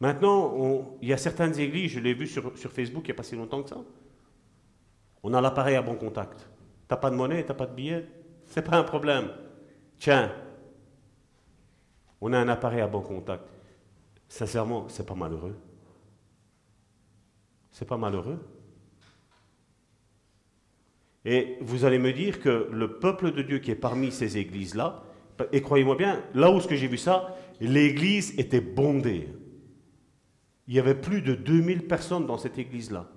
Maintenant, 0.00 0.98
il 1.00 1.08
y 1.08 1.12
a 1.14 1.16
certaines 1.16 1.58
églises, 1.58 1.92
je 1.92 2.00
l'ai 2.00 2.12
vu 2.12 2.26
sur, 2.26 2.52
Facebook 2.54 3.04
il 3.04 3.12
n'y 3.12 3.12
a 3.12 3.14
pas 3.14 3.22
si 3.22 3.36
longtemps 3.36 3.62
que 3.62 3.70
ça, 3.70 3.82
on 5.22 5.32
a 5.32 5.40
l'appareil 5.40 5.76
à 5.76 5.82
bon 5.82 5.94
contact. 5.94 6.40
Tu 6.40 6.46
n'as 6.90 6.96
pas 6.98 7.08
de 7.08 7.16
monnaie, 7.16 7.42
tu 7.42 7.48
n'as 7.48 7.54
pas 7.54 7.66
de 7.66 7.74
billet, 7.74 8.06
c'est 8.44 8.62
pas 8.62 8.76
un 8.76 8.82
problème. 8.82 9.30
Tiens, 10.02 10.32
on 12.20 12.32
a 12.32 12.38
un 12.40 12.48
appareil 12.48 12.80
à 12.80 12.88
bon 12.88 13.02
contact. 13.02 13.44
Sincèrement, 14.28 14.88
c'est 14.88 15.06
pas 15.06 15.14
malheureux. 15.14 15.56
C'est 17.70 17.84
pas 17.84 17.96
malheureux. 17.96 18.44
Et 21.24 21.56
vous 21.60 21.84
allez 21.84 22.00
me 22.00 22.12
dire 22.12 22.40
que 22.40 22.68
le 22.72 22.98
peuple 22.98 23.30
de 23.30 23.42
Dieu 23.42 23.60
qui 23.60 23.70
est 23.70 23.76
parmi 23.76 24.10
ces 24.10 24.38
églises-là, 24.38 25.04
et 25.52 25.62
croyez-moi 25.62 25.94
bien, 25.94 26.20
là 26.34 26.50
où 26.50 26.58
j'ai 26.58 26.88
vu 26.88 26.98
ça, 26.98 27.36
l'église 27.60 28.36
était 28.40 28.60
bondée. 28.60 29.28
Il 30.66 30.74
y 30.74 30.80
avait 30.80 31.00
plus 31.00 31.22
de 31.22 31.36
2000 31.36 31.86
personnes 31.86 32.26
dans 32.26 32.38
cette 32.38 32.58
église-là. 32.58 33.08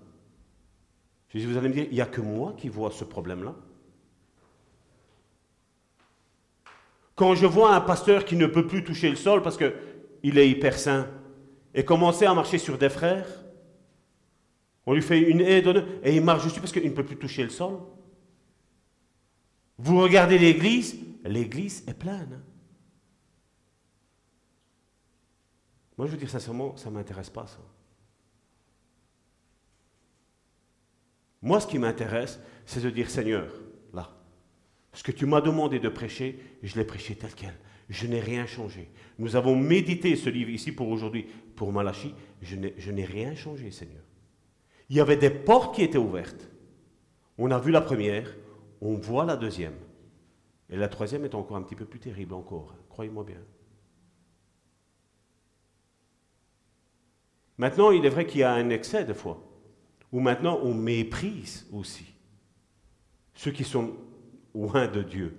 Vous 1.34 1.58
allez 1.58 1.70
me 1.70 1.74
dire, 1.74 1.88
il 1.90 1.96
n'y 1.96 2.02
a 2.02 2.06
que 2.06 2.22
moi 2.22 2.54
qui 2.56 2.70
vois 2.70 2.92
ce 2.92 3.06
problème-là? 3.06 3.56
Quand 7.16 7.34
je 7.34 7.46
vois 7.46 7.74
un 7.74 7.82
pasteur 7.82 8.26
qui 8.26 8.36
ne 8.36 8.46
peut 8.46 8.68
plus 8.68 8.84
toucher 8.84 9.10
le 9.10 9.16
sol 9.16 9.42
parce 9.42 9.58
qu'il 9.58 10.38
est 10.38 10.50
hyper 10.50 10.78
sain 10.78 11.08
et 11.74 11.86
commencer 11.86 12.26
à 12.26 12.34
marcher 12.34 12.58
sur 12.58 12.78
des 12.78 12.90
frères, 12.90 13.28
on 14.86 14.94
lui 14.94 15.02
fait 15.02 15.20
une 15.20 15.42
aide 15.42 15.86
et 16.04 16.16
il 16.16 16.22
marche 16.22 16.44
dessus 16.44 16.60
parce 16.60 16.72
qu'il 16.72 16.84
ne 16.84 16.96
peut 16.96 17.06
plus 17.06 17.18
toucher 17.18 17.44
le 17.44 17.50
sol. 17.50 17.80
Vous 19.78 20.00
regardez 20.00 20.38
l'église, 20.38 20.98
l'église 21.24 21.84
est 21.88 21.94
pleine. 21.94 22.42
Moi, 25.98 26.08
je 26.08 26.12
veux 26.12 26.18
dire 26.18 26.30
sincèrement, 26.30 26.76
ça 26.76 26.90
ne 26.90 26.96
m'intéresse 26.96 27.30
pas, 27.30 27.48
ça. 27.48 27.60
Moi, 31.42 31.60
ce 31.60 31.68
qui 31.68 31.80
m'intéresse, 31.80 32.40
c'est 32.66 32.82
de 32.82 32.90
dire, 32.90 33.10
Seigneur, 33.10 33.48
ce 34.96 35.04
que 35.04 35.12
tu 35.12 35.26
m'as 35.26 35.42
demandé 35.42 35.80
de 35.80 35.90
prêcher, 35.90 36.40
je 36.64 36.76
l'ai 36.76 36.86
prêché 36.86 37.16
tel 37.16 37.34
quel. 37.36 37.54
Je 37.90 38.08
n'ai 38.08 38.20
rien 38.20 38.48
changé. 38.48 38.90
Nous 39.20 39.36
avons 39.36 39.56
médité 39.56 40.16
ce 40.16 40.30
livre 40.30 40.50
ici 40.50 40.72
pour 40.72 40.88
aujourd'hui, 40.88 41.28
pour 41.56 41.72
Malachi. 41.72 42.16
Je 42.42 42.92
n'ai 42.92 43.06
rien 43.06 43.36
changé, 43.36 43.70
Seigneur. 43.72 44.02
Il 44.90 44.96
y 44.96 45.02
avait 45.02 45.18
des 45.18 45.30
portes 45.30 45.76
qui 45.76 45.84
étaient 45.84 45.98
ouvertes. 45.98 46.50
On 47.38 47.52
a 47.52 47.60
vu 47.60 47.72
la 47.72 47.82
première, 47.82 48.34
on 48.82 48.96
voit 48.96 49.26
la 49.26 49.36
deuxième. 49.36 49.76
Et 50.70 50.78
la 50.78 50.88
troisième 50.88 51.26
est 51.26 51.36
encore 51.36 51.58
un 51.58 51.62
petit 51.62 51.76
peu 51.76 51.86
plus 51.86 52.00
terrible 52.00 52.34
encore, 52.34 52.74
croyez-moi 52.90 53.24
bien. 53.24 53.42
Maintenant, 57.58 57.92
il 57.92 58.06
est 58.06 58.10
vrai 58.10 58.26
qu'il 58.26 58.40
y 58.40 58.44
a 58.44 58.54
un 58.54 58.70
excès 58.70 59.06
de 59.06 59.14
fois, 59.14 59.42
où 60.12 60.20
maintenant 60.20 60.60
on 60.64 60.74
méprise 60.74 61.68
aussi 61.72 62.06
ceux 63.36 63.52
qui 63.52 63.64
sont 63.64 63.94
loin 64.56 64.88
de 64.88 65.04
Dieu. 65.04 65.38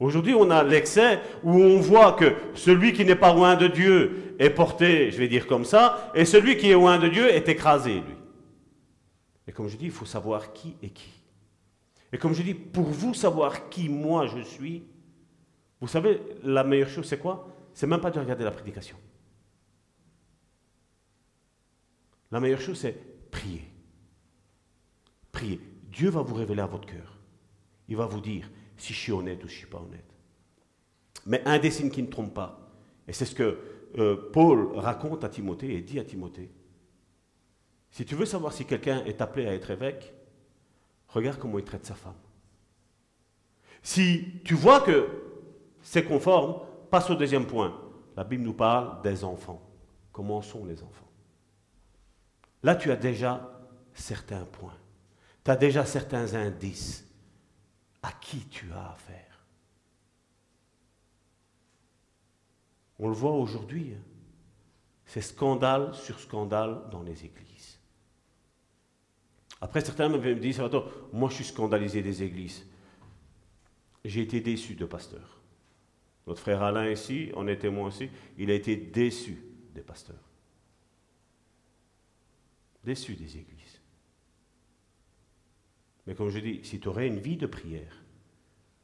Aujourd'hui, 0.00 0.34
on 0.34 0.50
a 0.50 0.62
l'excès 0.62 1.20
où 1.42 1.52
on 1.52 1.78
voit 1.78 2.12
que 2.12 2.34
celui 2.54 2.92
qui 2.92 3.04
n'est 3.04 3.14
pas 3.14 3.32
loin 3.32 3.54
de 3.54 3.66
Dieu 3.66 4.34
est 4.38 4.50
porté, 4.50 5.10
je 5.10 5.18
vais 5.18 5.28
dire 5.28 5.46
comme 5.46 5.64
ça, 5.64 6.10
et 6.14 6.24
celui 6.24 6.56
qui 6.56 6.70
est 6.70 6.74
loin 6.74 6.98
de 6.98 7.08
Dieu 7.08 7.30
est 7.30 7.48
écrasé, 7.48 7.94
lui. 7.94 8.16
Et 9.46 9.52
comme 9.52 9.68
je 9.68 9.76
dis, 9.76 9.86
il 9.86 9.90
faut 9.90 10.04
savoir 10.04 10.52
qui 10.52 10.76
est 10.82 10.90
qui. 10.90 11.10
Et 12.12 12.18
comme 12.18 12.34
je 12.34 12.42
dis, 12.42 12.54
pour 12.54 12.84
vous 12.84 13.14
savoir 13.14 13.68
qui 13.68 13.88
moi 13.88 14.26
je 14.26 14.40
suis, 14.42 14.84
vous 15.80 15.88
savez, 15.88 16.20
la 16.42 16.64
meilleure 16.64 16.88
chose, 16.88 17.06
c'est 17.06 17.18
quoi? 17.18 17.48
C'est 17.72 17.86
même 17.86 18.00
pas 18.00 18.10
de 18.10 18.18
regarder 18.18 18.44
la 18.44 18.50
prédication. 18.50 18.96
La 22.30 22.40
meilleure 22.40 22.60
chose, 22.60 22.78
c'est 22.78 23.30
prier. 23.30 23.62
Prier. 25.30 25.60
Dieu 25.90 26.10
va 26.10 26.22
vous 26.22 26.34
révéler 26.34 26.62
à 26.62 26.66
votre 26.66 26.86
cœur. 26.86 27.15
Il 27.88 27.96
va 27.96 28.06
vous 28.06 28.20
dire 28.20 28.50
si 28.76 28.92
je 28.92 28.98
suis 28.98 29.12
honnête 29.12 29.42
ou 29.44 29.48
si 29.48 29.54
je 29.54 29.60
ne 29.60 29.66
suis 29.66 29.70
pas 29.70 29.80
honnête. 29.80 30.16
Mais 31.26 31.42
un 31.44 31.58
des 31.58 31.70
signes 31.70 31.90
qui 31.90 32.02
ne 32.02 32.08
trompe 32.08 32.34
pas, 32.34 32.70
et 33.08 33.12
c'est 33.12 33.24
ce 33.24 33.34
que 33.34 33.58
euh, 33.98 34.30
Paul 34.32 34.76
raconte 34.76 35.24
à 35.24 35.28
Timothée 35.28 35.74
et 35.74 35.80
dit 35.82 35.98
à 35.98 36.04
Timothée, 36.04 36.50
si 37.90 38.04
tu 38.04 38.14
veux 38.14 38.26
savoir 38.26 38.52
si 38.52 38.64
quelqu'un 38.64 39.04
est 39.04 39.20
appelé 39.20 39.46
à 39.46 39.54
être 39.54 39.70
évêque, 39.70 40.12
regarde 41.08 41.38
comment 41.38 41.58
il 41.58 41.64
traite 41.64 41.86
sa 41.86 41.94
femme. 41.94 42.16
Si 43.82 44.40
tu 44.44 44.54
vois 44.54 44.80
que 44.80 45.08
c'est 45.80 46.04
conforme, 46.04 46.60
passe 46.90 47.08
au 47.08 47.14
deuxième 47.14 47.46
point. 47.46 47.80
La 48.16 48.24
Bible 48.24 48.42
nous 48.42 48.54
parle 48.54 49.00
des 49.02 49.24
enfants. 49.24 49.62
Comment 50.12 50.42
sont 50.42 50.64
les 50.64 50.82
enfants? 50.82 51.10
Là, 52.62 52.74
tu 52.74 52.90
as 52.90 52.96
déjà 52.96 53.60
certains 53.94 54.44
points. 54.44 54.76
Tu 55.44 55.50
as 55.50 55.56
déjà 55.56 55.84
certains 55.84 56.34
indices 56.34 57.05
à 58.06 58.12
qui 58.12 58.46
tu 58.46 58.72
as 58.72 58.92
affaire? 58.92 59.44
On 63.00 63.08
le 63.08 63.14
voit 63.14 63.32
aujourd'hui. 63.32 63.94
Hein. 63.94 64.02
C'est 65.04 65.22
scandale 65.22 65.94
sur 65.94 66.18
scandale 66.20 66.88
dans 66.90 67.02
les 67.02 67.24
églises. 67.24 67.78
Après, 69.60 69.80
certains 69.80 70.08
me 70.08 70.34
disent, 70.34 70.62
moi 71.12 71.28
je 71.30 71.34
suis 71.34 71.44
scandalisé 71.44 72.00
des 72.02 72.22
églises. 72.22 72.64
J'ai 74.04 74.22
été 74.22 74.40
déçu 74.40 74.76
de 74.76 74.84
pasteurs. 74.84 75.40
Notre 76.26 76.40
frère 76.40 76.62
Alain 76.62 76.90
ici, 76.90 77.32
on 77.34 77.48
est 77.48 77.58
témoin 77.58 77.88
aussi, 77.88 78.08
il 78.38 78.50
a 78.50 78.54
été 78.54 78.76
déçu 78.76 79.42
des 79.74 79.82
pasteurs. 79.82 80.22
Déçu 82.84 83.14
des 83.14 83.36
églises. 83.36 83.55
Mais 86.06 86.14
comme 86.14 86.30
je 86.30 86.38
dis, 86.38 86.60
si 86.62 86.78
tu 86.78 86.88
aurais 86.88 87.08
une 87.08 87.18
vie 87.18 87.36
de 87.36 87.46
prière, 87.46 88.04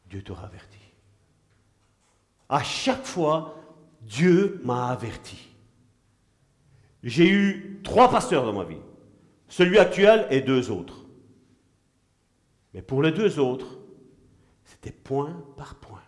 Dieu 0.07 0.23
t'aura 0.23 0.47
averti. 0.47 0.79
À 2.49 2.62
chaque 2.62 3.05
fois, 3.05 3.57
Dieu 4.03 4.61
m'a 4.64 4.89
averti. 4.89 5.49
J'ai 7.03 7.29
eu 7.29 7.81
trois 7.83 8.11
pasteurs 8.11 8.45
dans 8.45 8.53
ma 8.53 8.64
vie. 8.64 8.81
Celui 9.49 9.79
actuel 9.79 10.27
et 10.31 10.41
deux 10.41 10.70
autres. 10.70 11.05
Mais 12.75 12.83
pour 12.83 13.03
les 13.03 13.12
deux 13.12 13.39
autres, 13.39 13.79
c'était 14.64 14.93
point 14.93 15.45
par 15.57 15.77
point. 15.77 16.03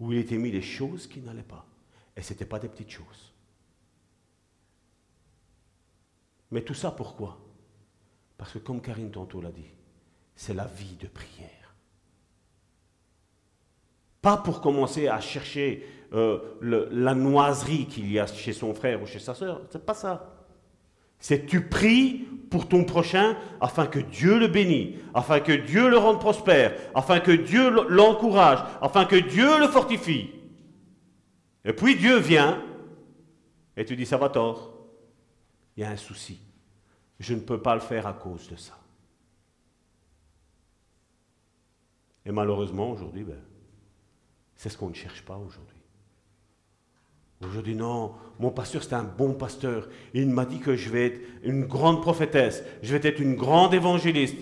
Où 0.00 0.12
il 0.12 0.18
était 0.18 0.38
mis 0.38 0.50
les 0.50 0.62
choses 0.62 1.06
qui 1.06 1.20
n'allaient 1.20 1.42
pas. 1.42 1.66
Et 2.16 2.22
ce 2.22 2.32
n'étaient 2.32 2.44
pas 2.44 2.58
des 2.58 2.68
petites 2.68 2.90
choses. 2.90 3.32
Mais 6.50 6.62
tout 6.62 6.74
ça 6.74 6.90
pourquoi? 6.90 7.38
Parce 8.42 8.54
que 8.54 8.58
comme 8.58 8.80
Karine 8.80 9.12
tantôt 9.12 9.40
l'a 9.40 9.52
dit, 9.52 9.70
c'est 10.34 10.52
la 10.52 10.64
vie 10.64 10.96
de 11.00 11.06
prière. 11.06 11.76
Pas 14.20 14.36
pour 14.36 14.60
commencer 14.60 15.06
à 15.06 15.20
chercher 15.20 15.86
euh, 16.12 16.40
la 16.90 17.14
noiserie 17.14 17.86
qu'il 17.86 18.10
y 18.10 18.18
a 18.18 18.26
chez 18.26 18.52
son 18.52 18.74
frère 18.74 19.00
ou 19.00 19.06
chez 19.06 19.20
sa 19.20 19.34
soeur. 19.34 19.60
C'est 19.70 19.86
pas 19.86 19.94
ça. 19.94 20.34
C'est 21.20 21.46
tu 21.46 21.68
pries 21.68 22.26
pour 22.50 22.66
ton 22.66 22.82
prochain 22.82 23.36
afin 23.60 23.86
que 23.86 24.00
Dieu 24.00 24.40
le 24.40 24.48
bénisse, 24.48 24.96
afin 25.14 25.38
que 25.38 25.52
Dieu 25.52 25.88
le 25.88 25.98
rende 25.98 26.18
prospère, 26.18 26.74
afin 26.96 27.20
que 27.20 27.30
Dieu 27.30 27.70
l'encourage, 27.90 28.58
afin 28.80 29.04
que 29.04 29.14
Dieu 29.14 29.60
le 29.60 29.68
fortifie. 29.68 30.30
Et 31.64 31.72
puis 31.72 31.94
Dieu 31.94 32.18
vient 32.18 32.60
et 33.76 33.84
tu 33.84 33.94
dis 33.94 34.04
ça 34.04 34.16
va 34.16 34.30
tort. 34.30 34.88
Il 35.76 35.82
y 35.82 35.84
a 35.84 35.90
un 35.90 35.96
souci. 35.96 36.40
Je 37.22 37.34
ne 37.34 37.40
peux 37.40 37.62
pas 37.62 37.74
le 37.74 37.80
faire 37.80 38.08
à 38.08 38.14
cause 38.14 38.48
de 38.48 38.56
ça. 38.56 38.76
Et 42.26 42.32
malheureusement, 42.32 42.90
aujourd'hui, 42.90 43.22
ben, 43.22 43.38
c'est 44.56 44.68
ce 44.68 44.76
qu'on 44.76 44.88
ne 44.88 44.94
cherche 44.94 45.22
pas 45.22 45.36
aujourd'hui. 45.36 45.76
Aujourd'hui, 47.44 47.76
non, 47.76 48.14
mon 48.40 48.50
pasteur, 48.50 48.82
c'est 48.82 48.94
un 48.94 49.04
bon 49.04 49.34
pasteur. 49.34 49.88
Il 50.14 50.30
m'a 50.30 50.44
dit 50.44 50.58
que 50.58 50.74
je 50.74 50.90
vais 50.90 51.06
être 51.06 51.20
une 51.44 51.64
grande 51.64 52.02
prophétesse, 52.02 52.64
je 52.82 52.96
vais 52.96 53.08
être 53.08 53.20
une 53.20 53.36
grande 53.36 53.72
évangéliste. 53.72 54.38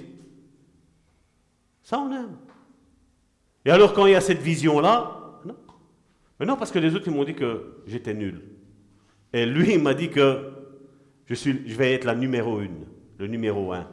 Ça, 1.83 1.99
on 1.99 2.11
aime. 2.11 2.37
Et 3.67 3.71
alors, 3.71 3.93
quand 3.93 4.07
il 4.07 4.13
y 4.13 4.17
a 4.17 4.23
cette 4.23 4.41
vision-là, 4.41 5.43
non. 5.45 5.57
Mais 6.39 6.47
non, 6.47 6.57
parce 6.57 6.71
que 6.71 6.79
les 6.79 6.95
autres, 6.95 7.09
ils 7.09 7.15
m'ont 7.15 7.25
dit 7.25 7.35
que 7.35 7.83
j'étais 7.87 8.15
nul. 8.15 8.43
Et 9.35 9.45
lui, 9.45 9.75
il 9.75 9.83
m'a 9.83 9.93
dit 9.93 10.09
que 10.09 10.60
je, 11.35 11.51
vais 11.77 11.95
être 11.95 12.05
la 12.05 12.15
numéro 12.15 12.61
une, 12.61 12.87
le 13.19 13.27
numéro 13.27 13.73
un. 13.73 13.89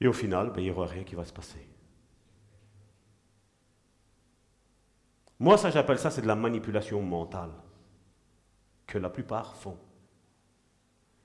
Et 0.00 0.06
au 0.06 0.12
final, 0.12 0.52
ben, 0.52 0.60
il 0.60 0.64
n'y 0.64 0.70
aura 0.70 0.86
rien 0.86 1.02
qui 1.02 1.14
va 1.14 1.24
se 1.24 1.32
passer. 1.32 1.68
Moi, 5.40 5.58
ça, 5.58 5.70
j'appelle 5.70 5.98
ça, 5.98 6.10
c'est 6.10 6.22
de 6.22 6.26
la 6.26 6.36
manipulation 6.36 7.02
mentale 7.02 7.50
que 8.86 8.98
la 8.98 9.10
plupart 9.10 9.56
font. 9.56 9.78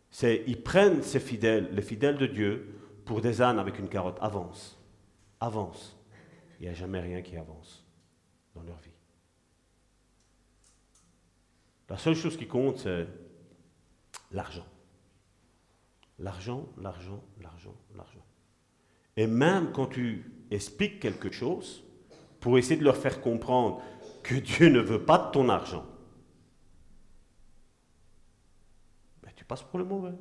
C'est, 0.09 0.43
ils 0.47 0.61
prennent 0.61 1.03
ces 1.03 1.19
fidèles, 1.19 1.69
les 1.71 1.81
fidèles 1.83 2.17
de 2.17 2.25
Dieu, 2.25 2.75
pour 3.05 3.21
des 3.21 3.41
ânes 3.41 3.59
avec 3.59 3.77
une 3.77 3.89
carotte. 3.89 4.17
Avance, 4.21 4.79
avance. 5.39 5.97
Il 6.59 6.63
n'y 6.63 6.69
a 6.69 6.73
jamais 6.73 6.99
rien 6.99 7.21
qui 7.21 7.37
avance 7.37 7.85
dans 8.55 8.63
leur 8.63 8.77
vie. 8.79 8.89
La 11.89 11.97
seule 11.97 12.15
chose 12.15 12.37
qui 12.37 12.47
compte, 12.47 12.79
c'est 12.79 13.07
l'argent. 14.31 14.65
L'argent, 16.17 16.67
l'argent, 16.77 17.23
l'argent, 17.41 17.75
l'argent. 17.95 18.25
Et 19.15 19.27
même 19.27 19.71
quand 19.71 19.87
tu 19.87 20.31
expliques 20.51 20.99
quelque 20.99 21.31
chose, 21.31 21.83
pour 22.39 22.57
essayer 22.57 22.77
de 22.77 22.83
leur 22.83 22.97
faire 22.97 23.21
comprendre 23.21 23.81
que 24.23 24.35
Dieu 24.35 24.69
ne 24.69 24.79
veut 24.79 25.03
pas 25.03 25.17
de 25.17 25.31
ton 25.31 25.49
argent, 25.49 25.85
ben, 29.23 29.31
tu 29.35 29.43
passes 29.45 29.63
pour 29.63 29.79
le 29.79 29.85
mauvais. 29.85 30.13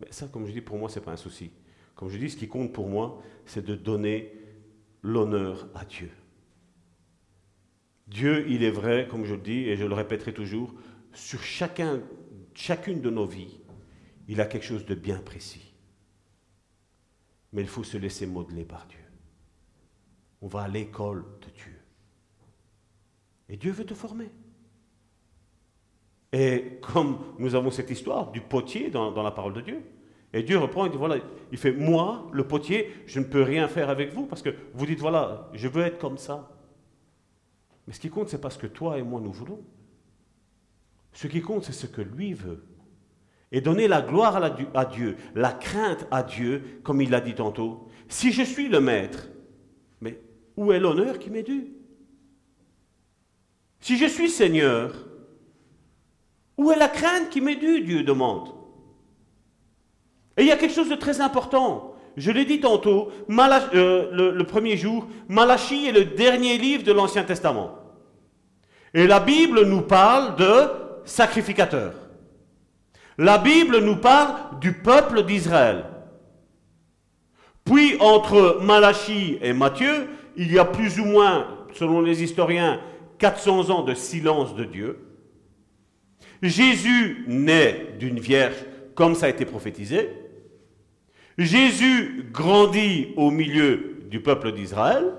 Mais 0.00 0.06
ça, 0.10 0.28
comme 0.28 0.46
je 0.46 0.52
dis, 0.52 0.60
pour 0.60 0.78
moi, 0.78 0.88
ce 0.88 0.98
n'est 0.98 1.04
pas 1.04 1.12
un 1.12 1.16
souci. 1.16 1.50
Comme 1.94 2.08
je 2.08 2.18
dis, 2.18 2.30
ce 2.30 2.36
qui 2.36 2.48
compte 2.48 2.72
pour 2.72 2.88
moi, 2.88 3.20
c'est 3.44 3.64
de 3.64 3.74
donner 3.74 4.32
l'honneur 5.02 5.68
à 5.74 5.84
Dieu. 5.84 6.10
Dieu, 8.06 8.48
il 8.48 8.62
est 8.62 8.70
vrai, 8.70 9.08
comme 9.10 9.24
je 9.24 9.34
le 9.34 9.40
dis, 9.40 9.68
et 9.68 9.76
je 9.76 9.84
le 9.84 9.94
répéterai 9.94 10.32
toujours, 10.32 10.72
sur 11.12 11.42
chacun, 11.42 12.02
chacune 12.54 13.00
de 13.00 13.10
nos 13.10 13.26
vies, 13.26 13.60
il 14.28 14.40
a 14.40 14.46
quelque 14.46 14.64
chose 14.64 14.84
de 14.84 14.94
bien 14.94 15.18
précis. 15.18 15.74
Mais 17.52 17.62
il 17.62 17.68
faut 17.68 17.84
se 17.84 17.96
laisser 17.96 18.26
modeler 18.26 18.64
par 18.64 18.86
Dieu. 18.86 18.98
On 20.42 20.46
va 20.48 20.62
à 20.62 20.68
l'école 20.68 21.24
de 21.40 21.50
Dieu. 21.50 21.80
Et 23.48 23.56
Dieu 23.56 23.72
veut 23.72 23.86
te 23.86 23.94
former. 23.94 24.30
Et 26.32 26.78
comme 26.82 27.18
nous 27.38 27.54
avons 27.54 27.70
cette 27.70 27.90
histoire 27.90 28.30
du 28.30 28.42
potier 28.42 28.90
dans, 28.90 29.10
dans 29.10 29.22
la 29.22 29.30
parole 29.30 29.54
de 29.54 29.62
Dieu, 29.62 29.82
et 30.32 30.42
Dieu 30.42 30.58
reprend 30.58 30.84
et 30.84 30.90
dit, 30.90 30.96
voilà, 30.98 31.16
il 31.50 31.58
fait, 31.58 31.72
moi, 31.72 32.28
le 32.32 32.46
potier, 32.46 32.92
je 33.06 33.18
ne 33.18 33.24
peux 33.24 33.42
rien 33.42 33.66
faire 33.66 33.88
avec 33.88 34.12
vous 34.12 34.26
parce 34.26 34.42
que 34.42 34.54
vous 34.74 34.84
dites, 34.84 35.00
voilà, 35.00 35.48
je 35.54 35.68
veux 35.68 35.82
être 35.82 35.98
comme 35.98 36.18
ça. 36.18 36.50
Mais 37.86 37.94
ce 37.94 38.00
qui 38.00 38.10
compte, 38.10 38.28
c'est 38.28 38.40
pas 38.40 38.50
ce 38.50 38.58
que 38.58 38.66
toi 38.66 38.98
et 38.98 39.02
moi 39.02 39.20
nous 39.20 39.32
voulons. 39.32 39.64
Ce 41.18 41.26
qui 41.26 41.42
compte, 41.42 41.64
c'est 41.64 41.72
ce 41.72 41.88
que 41.88 42.00
lui 42.00 42.32
veut. 42.32 42.62
Et 43.50 43.60
donner 43.60 43.88
la 43.88 44.02
gloire 44.02 44.36
à, 44.36 44.84
Dieu, 44.84 45.16
la 45.34 45.50
crainte 45.50 46.06
à 46.12 46.22
Dieu, 46.22 46.80
comme 46.84 47.00
il 47.00 47.10
l'a 47.10 47.20
dit 47.20 47.34
tantôt. 47.34 47.88
Si 48.08 48.30
je 48.30 48.44
suis 48.44 48.68
le 48.68 48.78
maître, 48.78 49.26
mais 50.00 50.20
où 50.56 50.70
est 50.70 50.78
l'honneur 50.78 51.18
qui 51.18 51.30
m'est 51.30 51.42
dû? 51.42 51.72
Si 53.80 53.98
je 53.98 54.06
suis 54.06 54.28
Seigneur, 54.28 54.94
où 56.56 56.70
est 56.70 56.78
la 56.78 56.86
crainte 56.86 57.30
qui 57.30 57.40
m'est 57.40 57.56
due 57.56 57.80
Dieu 57.80 58.04
demande. 58.04 58.50
Et 60.36 60.42
il 60.42 60.46
y 60.46 60.52
a 60.52 60.56
quelque 60.56 60.74
chose 60.74 60.88
de 60.88 60.94
très 60.94 61.20
important. 61.20 61.96
Je 62.16 62.30
l'ai 62.30 62.44
dit 62.44 62.60
tantôt, 62.60 63.10
euh, 63.28 64.32
le, 64.34 64.44
premier 64.44 64.76
jour, 64.76 65.08
Malachie 65.26 65.88
est 65.88 65.92
le 65.92 66.04
dernier 66.04 66.58
livre 66.58 66.84
de 66.84 66.92
l'Ancien 66.92 67.24
Testament. 67.24 67.76
Et 68.94 69.08
la 69.08 69.18
Bible 69.18 69.64
nous 69.64 69.82
parle 69.82 70.36
de 70.36 70.86
sacrificateurs. 71.08 71.94
La 73.16 73.38
Bible 73.38 73.78
nous 73.80 73.96
parle 73.96 74.60
du 74.60 74.72
peuple 74.74 75.24
d'Israël. 75.24 75.84
Puis 77.64 77.96
entre 78.00 78.60
Malachie 78.62 79.38
et 79.42 79.52
Matthieu, 79.52 80.08
il 80.36 80.52
y 80.52 80.58
a 80.58 80.64
plus 80.64 81.00
ou 81.00 81.04
moins, 81.04 81.66
selon 81.74 82.00
les 82.00 82.22
historiens, 82.22 82.80
400 83.18 83.70
ans 83.70 83.82
de 83.82 83.94
silence 83.94 84.54
de 84.54 84.64
Dieu. 84.64 84.98
Jésus 86.42 87.24
naît 87.26 87.96
d'une 87.98 88.20
vierge, 88.20 88.64
comme 88.94 89.14
ça 89.16 89.26
a 89.26 89.30
été 89.30 89.44
prophétisé. 89.44 90.10
Jésus 91.36 92.30
grandit 92.32 93.12
au 93.16 93.30
milieu 93.30 93.98
du 94.08 94.20
peuple 94.20 94.52
d'Israël. 94.52 95.12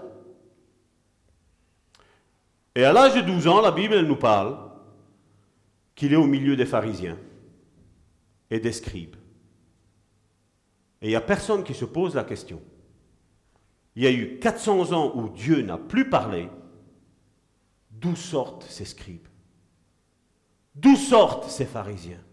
Et 2.76 2.86
à 2.86 2.94
l'âge 2.94 3.16
de 3.16 3.22
12 3.22 3.48
ans, 3.48 3.62
la 3.62 3.72
Bible 3.72 4.00
nous 4.02 4.16
parle 4.16 4.69
qu'il 6.00 6.14
est 6.14 6.16
au 6.16 6.28
milieu 6.28 6.56
des 6.56 6.66
pharisiens 6.66 7.18
et 8.50 8.62
des 8.62 8.72
scribes. 8.72 9.18
Et 11.02 11.08
il 11.08 11.10
n'y 11.10 11.16
a 11.18 11.20
personne 11.20 11.66
qui 11.66 11.74
se 11.74 11.84
pose 11.84 12.16
la 12.16 12.24
question. 12.24 12.62
Il 13.98 14.04
y 14.04 14.08
a 14.08 14.12
eu 14.12 14.40
400 14.40 14.94
ans 14.94 15.12
où 15.14 15.28
Dieu 15.28 15.62
n'a 15.62 15.78
plus 15.78 16.10
parlé. 16.10 16.48
D'où 17.92 18.16
sortent 18.16 18.64
ces 18.64 18.86
scribes? 18.86 19.28
D'où 20.74 20.96
sortent 20.96 21.50
ces 21.50 21.66
pharisiens? 21.66 22.24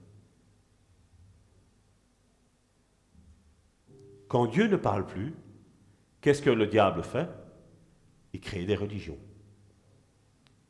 Quand 4.28 4.46
Dieu 4.46 4.68
ne 4.68 4.76
parle 4.76 5.06
plus, 5.06 5.34
qu'est-ce 6.20 6.40
que 6.40 6.50
le 6.50 6.68
diable 6.68 7.02
fait? 7.02 7.28
Il 8.32 8.38
crée 8.38 8.64
des 8.64 8.76
religions. 8.76 9.18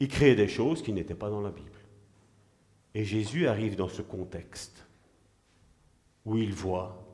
Il 0.01 0.09
crée 0.09 0.35
des 0.35 0.49
choses 0.49 0.83
qui 0.83 0.95
n'étaient 0.95 1.15
pas 1.15 1.29
dans 1.29 1.43
la 1.43 1.51
Bible. 1.51 1.76
Et 2.97 3.05
Jésus 3.05 3.47
arrive 3.47 3.77
dans 3.77 3.91
ce 3.91 4.01
contexte 4.01 4.87
où 6.25 6.39
il 6.39 6.55
voit 6.55 7.05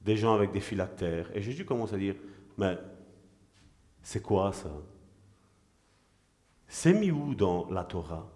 des 0.00 0.16
gens 0.16 0.34
avec 0.34 0.50
des 0.50 0.58
phylactères. 0.58 1.30
Et 1.32 1.40
Jésus 1.42 1.64
commence 1.64 1.92
à 1.92 1.96
dire, 1.96 2.16
mais 2.58 2.76
c'est 4.02 4.20
quoi 4.20 4.52
ça? 4.52 4.72
C'est 6.66 6.92
mis 6.92 7.12
où 7.12 7.36
dans 7.36 7.70
la 7.70 7.84
Torah? 7.84 8.28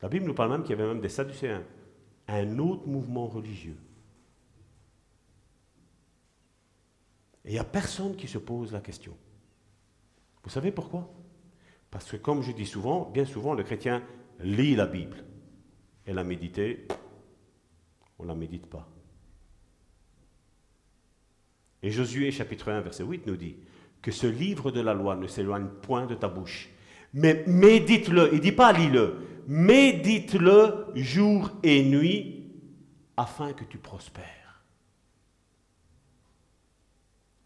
La 0.00 0.08
Bible 0.08 0.26
nous 0.26 0.34
parle 0.34 0.52
même 0.52 0.62
qu'il 0.62 0.70
y 0.70 0.80
avait 0.80 0.86
même 0.86 1.00
des 1.00 1.08
Sadducéens 1.08 1.64
un 2.28 2.58
autre 2.60 2.86
mouvement 2.86 3.26
religieux. 3.26 3.78
Et 7.44 7.48
il 7.48 7.52
n'y 7.54 7.58
a 7.58 7.64
personne 7.64 8.14
qui 8.14 8.28
se 8.28 8.38
pose 8.38 8.70
la 8.70 8.80
question. 8.80 9.16
Vous 10.44 10.50
savez 10.50 10.70
pourquoi? 10.70 11.12
Parce 11.92 12.10
que 12.10 12.16
comme 12.16 12.42
je 12.42 12.52
dis 12.52 12.66
souvent, 12.66 13.10
bien 13.10 13.26
souvent, 13.26 13.52
le 13.52 13.62
chrétien 13.62 14.02
lit 14.40 14.74
la 14.74 14.86
Bible. 14.86 15.22
Et 16.06 16.14
la 16.14 16.24
méditer, 16.24 16.88
on 18.18 18.24
ne 18.24 18.28
la 18.28 18.34
médite 18.34 18.66
pas. 18.66 18.88
Et 21.82 21.90
Josué 21.90 22.30
chapitre 22.30 22.72
1 22.72 22.80
verset 22.80 23.04
8 23.04 23.26
nous 23.26 23.36
dit 23.36 23.56
que 24.00 24.10
ce 24.10 24.26
livre 24.26 24.70
de 24.70 24.80
la 24.80 24.94
loi 24.94 25.16
ne 25.16 25.26
s'éloigne 25.26 25.68
point 25.82 26.06
de 26.06 26.14
ta 26.14 26.28
bouche, 26.28 26.70
mais 27.12 27.44
médite-le. 27.46 28.30
Il 28.32 28.38
ne 28.38 28.42
dit 28.42 28.52
pas 28.52 28.72
lis-le, 28.72 29.18
médite-le 29.46 30.86
jour 30.94 31.50
et 31.62 31.84
nuit 31.84 32.52
afin 33.18 33.52
que 33.52 33.64
tu 33.64 33.76
prospères. 33.76 34.64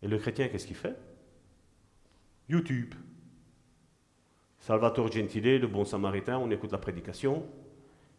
Et 0.02 0.08
le 0.08 0.18
chrétien, 0.18 0.48
qu'est-ce 0.48 0.68
qu'il 0.68 0.76
fait? 0.76 0.96
YouTube. 2.48 2.94
Salvatore 4.66 5.12
Gentile, 5.12 5.60
le 5.60 5.68
bon 5.68 5.84
samaritain, 5.84 6.38
on 6.38 6.50
écoute 6.50 6.72
la 6.72 6.78
prédication 6.78 7.46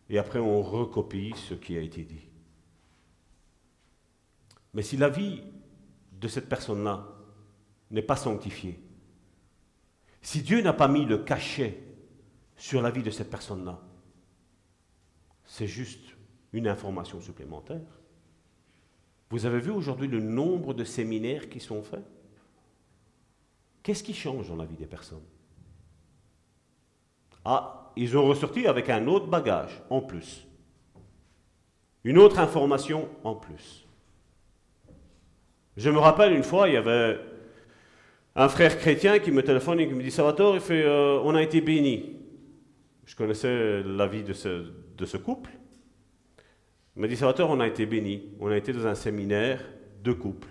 et 0.10 0.18
après 0.18 0.40
on 0.40 0.62
recopie 0.62 1.34
ce 1.36 1.54
qui 1.54 1.76
a 1.76 1.82
été 1.82 2.06
dit. 2.06 2.26
Mais 4.74 4.82
si 4.82 4.96
la 4.96 5.10
vie 5.10 5.42
de 6.14 6.28
cette 6.30 6.48
personne-là 6.48 7.06
n'est 7.92 8.02
pas 8.02 8.16
sanctifiée, 8.16 8.80
si 10.22 10.42
Dieu 10.42 10.62
n'a 10.62 10.72
pas 10.72 10.88
mis 10.88 11.06
le 11.06 11.18
cachet 11.18 11.84
sur 12.56 12.82
la 12.82 12.92
vie 12.92 13.04
de 13.04 13.12
cette 13.12 13.30
personne-là. 13.30 13.82
C'est 15.44 15.68
juste 15.68 16.16
une 16.54 16.70
information 16.70 17.20
supplémentaire. 17.20 18.00
Vous 19.32 19.46
avez 19.46 19.60
vu 19.60 19.72
aujourd'hui 19.72 20.08
le 20.08 20.22
nombre 20.22 20.74
de 20.74 20.86
séminaires 20.86 21.50
qui 21.50 21.60
sont 21.60 21.84
faits? 21.84 22.08
Qu'est-ce 23.84 24.02
qui 24.02 24.14
change 24.14 24.48
dans 24.48 24.56
la 24.56 24.64
vie 24.64 24.78
des 24.78 24.88
personnes? 24.88 25.26
Ah, 27.50 27.94
ils 27.96 28.18
ont 28.18 28.26
ressorti 28.26 28.68
avec 28.68 28.90
un 28.90 29.08
autre 29.08 29.28
bagage 29.28 29.82
en 29.90 30.02
plus. 30.02 30.46
Une 32.04 32.18
autre 32.18 32.40
information 32.40 33.08
en 33.24 33.36
plus. 33.36 33.88
Je 35.78 35.90
me 35.90 35.98
rappelle 35.98 36.34
une 36.34 36.44
fois, 36.44 36.68
il 36.68 36.74
y 36.74 36.78
avait 36.78 37.20
un 38.36 38.50
frère 38.50 38.78
chrétien 38.78 39.20
qui 39.20 39.32
me 39.32 39.42
téléphone 39.42 39.80
et 39.80 39.88
qui 39.88 39.94
me 39.94 40.04
dit 40.04 40.12
Salvatore, 40.12 40.58
euh, 40.70 41.22
on 41.24 41.36
a 41.36 41.42
été 41.42 41.62
bénis 41.62 42.18
je 43.08 43.16
connaissais 43.16 43.84
la 43.84 44.06
vie 44.06 44.24
de 44.24 44.34
ce, 44.34 45.18
couple. 45.18 45.50
Il 46.96 47.02
m'a 47.02 47.08
dit, 47.08 47.16
Salvatore, 47.16 47.50
on 47.50 47.62
a 47.62 47.68
été 47.68 47.86
bénis. 47.86 48.34
On 48.40 48.48
a 48.48 48.58
été 48.58 48.74
dans 48.74 48.86
un 48.86 48.96
séminaire 48.96 49.64
de 50.04 50.12
couple. 50.12 50.50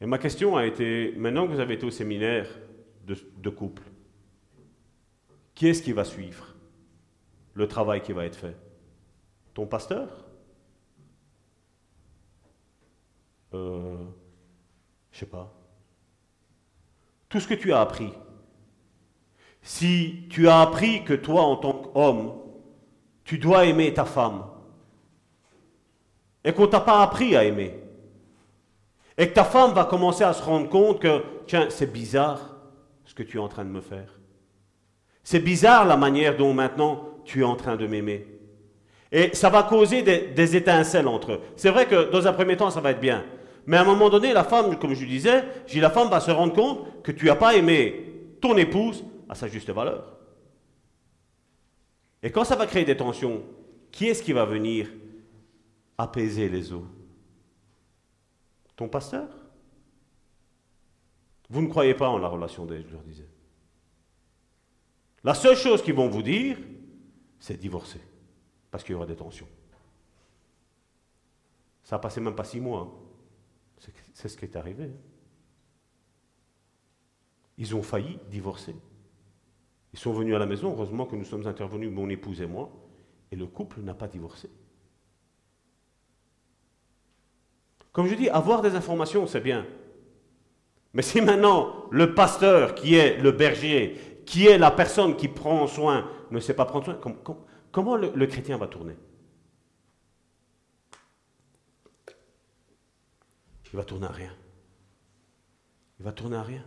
Et 0.00 0.06
ma 0.06 0.18
question 0.18 0.58
a 0.58 0.66
été, 0.66 1.14
maintenant 1.16 1.46
que 1.46 1.52
vous 1.52 1.60
avez 1.60 1.74
été 1.74 1.86
au 1.86 1.90
séminaire 1.90 2.46
de 3.06 3.48
couple, 3.48 3.82
qui 5.58 5.66
est-ce 5.66 5.82
qui 5.82 5.90
va 5.90 6.04
suivre 6.04 6.54
le 7.54 7.66
travail 7.66 8.00
qui 8.00 8.12
va 8.12 8.24
être 8.24 8.36
fait? 8.36 8.56
Ton 9.54 9.66
pasteur? 9.66 10.24
Euh, 13.52 14.04
Je 15.10 15.18
sais 15.18 15.26
pas. 15.26 15.52
Tout 17.28 17.40
ce 17.40 17.48
que 17.48 17.54
tu 17.54 17.72
as 17.72 17.80
appris, 17.80 18.12
si 19.60 20.28
tu 20.30 20.46
as 20.46 20.60
appris 20.60 21.02
que 21.02 21.14
toi, 21.14 21.42
en 21.42 21.56
tant 21.56 21.72
qu'homme, 21.72 22.40
tu 23.24 23.38
dois 23.38 23.66
aimer 23.66 23.92
ta 23.92 24.04
femme, 24.04 24.44
et 26.44 26.52
qu'on 26.52 26.66
ne 26.66 26.68
t'a 26.68 26.80
pas 26.80 27.02
appris 27.02 27.34
à 27.34 27.42
aimer, 27.42 27.74
et 29.16 29.28
que 29.28 29.34
ta 29.34 29.42
femme 29.42 29.72
va 29.72 29.86
commencer 29.86 30.22
à 30.22 30.32
se 30.34 30.42
rendre 30.44 30.68
compte 30.68 31.00
que, 31.00 31.24
tiens, 31.48 31.68
c'est 31.68 31.92
bizarre 31.92 32.58
ce 33.04 33.12
que 33.12 33.24
tu 33.24 33.38
es 33.38 33.40
en 33.40 33.48
train 33.48 33.64
de 33.64 33.70
me 33.70 33.80
faire. 33.80 34.17
C'est 35.30 35.40
bizarre 35.40 35.84
la 35.84 35.98
manière 35.98 36.38
dont 36.38 36.54
maintenant 36.54 37.18
tu 37.26 37.42
es 37.42 37.44
en 37.44 37.54
train 37.54 37.76
de 37.76 37.86
m'aimer. 37.86 38.26
Et 39.12 39.34
ça 39.34 39.50
va 39.50 39.62
causer 39.62 40.00
des, 40.00 40.56
étincelles 40.56 41.06
entre 41.06 41.32
eux. 41.32 41.40
C'est 41.54 41.68
vrai 41.68 41.86
que 41.86 42.10
dans 42.10 42.26
un 42.26 42.32
premier 42.32 42.56
temps, 42.56 42.70
ça 42.70 42.80
va 42.80 42.92
être 42.92 43.00
bien. 43.00 43.26
Mais 43.66 43.76
à 43.76 43.82
un 43.82 43.84
moment 43.84 44.08
donné, 44.08 44.32
la 44.32 44.42
femme, 44.42 44.78
comme 44.78 44.94
je 44.94 45.04
disais, 45.04 45.44
la 45.74 45.90
femme 45.90 46.08
va 46.08 46.20
se 46.20 46.30
rendre 46.30 46.54
compte 46.54 47.02
que 47.02 47.12
tu 47.12 47.26
n'as 47.26 47.36
pas 47.36 47.54
aimé 47.54 48.06
ton 48.40 48.56
épouse 48.56 49.04
à 49.28 49.34
sa 49.34 49.48
juste 49.48 49.68
valeur. 49.68 50.16
Et 52.22 52.30
quand 52.30 52.44
ça 52.44 52.56
va 52.56 52.64
créer 52.64 52.86
des 52.86 52.96
tensions, 52.96 53.42
qui 53.92 54.06
est-ce 54.06 54.22
qui 54.22 54.32
va 54.32 54.46
venir 54.46 54.88
apaiser 55.98 56.48
les 56.48 56.72
eaux? 56.72 56.86
Ton 58.76 58.88
pasteur? 58.88 59.28
Vous 61.50 61.60
ne 61.60 61.68
croyez 61.68 61.92
pas 61.92 62.08
en 62.08 62.16
la 62.16 62.28
relation 62.28 62.64
d'elle, 62.64 62.86
je 62.88 62.94
leur 62.94 63.02
disais. 63.02 63.28
La 65.28 65.34
seule 65.34 65.58
chose 65.58 65.82
qu'ils 65.82 65.92
vont 65.92 66.08
vous 66.08 66.22
dire, 66.22 66.56
c'est 67.38 67.60
divorcer, 67.60 68.00
parce 68.70 68.82
qu'il 68.82 68.92
y 68.92 68.96
aura 68.96 69.04
des 69.04 69.14
tensions. 69.14 69.46
Ça 71.82 71.96
a 71.96 71.98
passé 71.98 72.18
même 72.22 72.34
pas 72.34 72.44
six 72.44 72.62
mois. 72.62 72.80
Hein. 72.80 73.90
C'est 74.14 74.30
ce 74.30 74.38
qui 74.38 74.46
est 74.46 74.56
arrivé. 74.56 74.84
Hein. 74.84 75.00
Ils 77.58 77.76
ont 77.76 77.82
failli 77.82 78.18
divorcer. 78.30 78.74
Ils 79.92 79.98
sont 79.98 80.14
venus 80.14 80.34
à 80.34 80.38
la 80.38 80.46
maison, 80.46 80.70
heureusement 80.70 81.04
que 81.04 81.14
nous 81.14 81.26
sommes 81.26 81.46
intervenus, 81.46 81.90
mon 81.90 82.08
épouse 82.08 82.40
et 82.40 82.46
moi, 82.46 82.70
et 83.30 83.36
le 83.36 83.46
couple 83.46 83.82
n'a 83.82 83.92
pas 83.92 84.08
divorcé. 84.08 84.48
Comme 87.92 88.06
je 88.06 88.14
dis, 88.14 88.30
avoir 88.30 88.62
des 88.62 88.74
informations, 88.74 89.26
c'est 89.26 89.42
bien. 89.42 89.66
Mais 90.94 91.02
si 91.02 91.20
maintenant 91.20 91.84
le 91.90 92.14
pasteur, 92.14 92.74
qui 92.74 92.94
est 92.94 93.18
le 93.18 93.30
berger, 93.30 94.07
qui 94.28 94.46
est 94.46 94.58
la 94.58 94.70
personne 94.70 95.16
qui 95.16 95.26
prend 95.26 95.66
soin, 95.66 96.06
ne 96.30 96.38
sait 96.38 96.52
pas 96.52 96.66
prendre 96.66 96.84
soin, 96.84 97.00
comment 97.72 97.96
le 97.96 98.26
chrétien 98.26 98.58
va 98.58 98.66
tourner? 98.66 98.94
Il 103.72 103.76
va 103.76 103.84
tourner 103.84 104.06
à 104.06 104.12
rien. 104.12 104.36
Il 105.98 106.04
va 106.04 106.12
tourner 106.12 106.36
à 106.36 106.42
rien. 106.42 106.62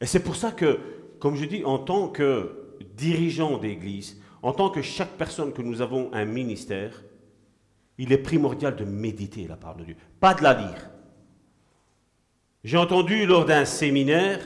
Et 0.00 0.06
c'est 0.06 0.18
pour 0.18 0.34
ça 0.34 0.50
que, 0.50 0.80
comme 1.20 1.36
je 1.36 1.44
dis, 1.44 1.64
en 1.64 1.78
tant 1.78 2.08
que 2.08 2.76
dirigeant 2.96 3.58
d'église, 3.58 4.20
en 4.42 4.52
tant 4.52 4.70
que 4.70 4.82
chaque 4.82 5.16
personne 5.16 5.52
que 5.52 5.62
nous 5.62 5.80
avons 5.80 6.12
un 6.12 6.24
ministère, 6.24 7.04
il 7.98 8.12
est 8.12 8.18
primordial 8.18 8.74
de 8.74 8.84
méditer 8.84 9.46
la 9.46 9.56
parole 9.56 9.78
de 9.78 9.84
Dieu, 9.84 9.96
pas 10.18 10.34
de 10.34 10.42
la 10.42 10.54
lire. 10.54 10.90
J'ai 12.64 12.78
entendu 12.78 13.26
lors 13.26 13.44
d'un 13.44 13.64
séminaire, 13.64 14.40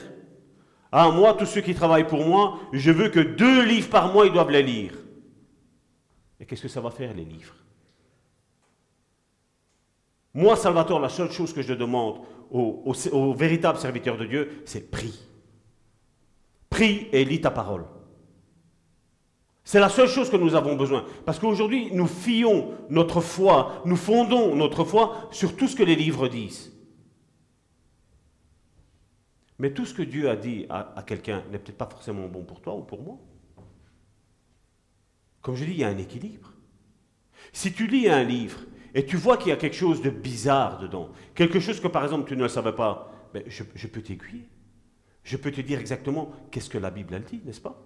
ah 0.91 1.11
moi, 1.11 1.35
tous 1.35 1.47
ceux 1.47 1.61
qui 1.61 1.75
travaillent 1.75 2.07
pour 2.07 2.25
moi, 2.25 2.59
je 2.73 2.91
veux 2.91 3.09
que 3.09 3.21
deux 3.21 3.65
livres 3.65 3.91
par 3.91 4.13
mois, 4.13 4.27
ils 4.27 4.33
doivent 4.33 4.51
les 4.51 4.63
lire. 4.63 4.93
Et 6.41 6.47
qu'est-ce 6.47 6.63
que 6.63 6.69
ça 6.69 6.81
va 6.81 6.91
faire, 6.91 7.13
les 7.15 7.25
livres? 7.25 7.55
Moi, 10.35 10.57
Salvatore, 10.57 11.01
la 11.01 11.09
seule 11.09 11.31
chose 11.31 11.53
que 11.53 11.63
je 11.63 11.75
demande 11.75 12.21
aux, 12.51 13.35
véritables 13.35 13.79
serviteurs 13.79 14.17
de 14.17 14.25
Dieu, 14.25 14.63
c'est 14.65 14.91
prie. 14.91 15.19
Prie 16.71 17.09
et 17.13 17.25
lis 17.25 17.41
ta 17.41 17.51
parole. 17.51 17.85
C'est 19.65 19.81
la 19.81 19.91
seule 19.91 20.09
chose 20.09 20.31
que 20.31 20.37
nous 20.37 20.55
avons 20.55 20.77
besoin. 20.77 21.05
Parce 21.27 21.39
qu'aujourd'hui, 21.39 21.91
nous 21.93 22.07
fions 22.07 22.71
notre 22.89 23.21
foi, 23.21 23.83
nous 23.85 23.97
fondons 23.97 24.55
notre 24.55 24.85
foi 24.85 25.29
sur 25.31 25.57
tout 25.57 25.69
ce 25.69 25.77
que 25.77 25.83
les 25.83 25.97
livres 25.97 26.29
disent. 26.29 26.73
Mais 29.59 29.73
tout 29.73 29.85
ce 29.85 29.95
que 29.95 30.03
Dieu 30.03 30.31
a 30.31 30.37
dit 30.37 30.67
à, 30.71 31.03
quelqu'un 31.07 31.43
n'est 31.51 31.59
peut-être 31.59 31.79
pas 31.79 31.89
forcément 31.91 32.29
bon 32.29 32.45
pour 32.45 32.61
toi 32.61 32.77
ou 32.77 32.83
pour 32.83 33.03
moi. 33.03 33.19
Comme 35.43 35.57
je 35.57 35.65
dis, 35.65 35.73
il 35.73 35.79
y 35.79 35.85
a 35.85 35.89
un 35.89 35.99
équilibre. 35.99 36.53
Si 37.53 37.73
tu 37.73 37.87
lis 37.87 38.09
un 38.09 38.23
livre 38.23 38.61
et 38.95 39.05
tu 39.05 39.17
vois 39.17 39.37
qu'il 39.37 39.49
y 39.49 39.53
a 39.53 39.57
quelque 39.57 39.77
chose 39.77 40.03
de 40.03 40.11
bizarre 40.11 40.79
dedans, 40.79 41.11
quelque 41.35 41.61
chose 41.61 41.81
que 41.81 41.89
par 41.89 42.05
exemple 42.05 42.29
tu 42.29 42.37
ne 42.37 42.47
savais 42.47 42.73
pas, 42.73 43.13
ben, 43.35 43.43
je, 43.47 43.87
peux 43.87 44.03
t'aiguiller. 44.03 44.49
Je 45.23 45.37
peux 45.37 45.51
te 45.51 45.61
dire 45.61 45.81
exactement 45.81 46.33
qu'est-ce 46.51 46.71
que 46.71 46.79
la 46.79 46.91
Bible 46.91 47.15
elle 47.15 47.25
dit, 47.25 47.41
n'est-ce 47.45 47.61
pas? 47.61 47.85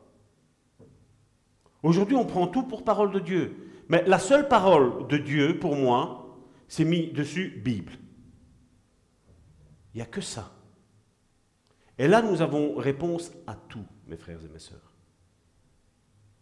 Aujourd'hui, 1.83 2.17
on 2.17 2.27
prend 2.27 2.47
tout 2.47 2.63
pour 2.63 2.85
parole 2.85 3.13
de 3.13 3.19
Dieu. 3.19 3.57
Mais 3.89 4.05
la 4.07 4.19
seule 4.19 4.47
parole 4.47 5.09
de 5.09 5.17
Dieu, 5.17 5.59
pour 5.59 5.75
moi, 5.75 6.39
c'est 6.69 6.85
mis 6.85 7.09
dessus 7.09 7.61
Bible. 7.65 7.93
Il 9.93 9.99
n'y 9.99 10.03
a 10.03 10.07
que 10.07 10.21
ça. 10.21 10.53
Et 12.03 12.09
là, 12.09 12.21
nous 12.21 12.43
avons 12.43 12.75
réponse 12.75 13.31
à 13.47 13.55
tout, 13.55 13.87
mes 14.09 14.17
frères 14.17 14.41
et 14.45 14.49
mes 14.49 14.59
sœurs. 14.59 14.93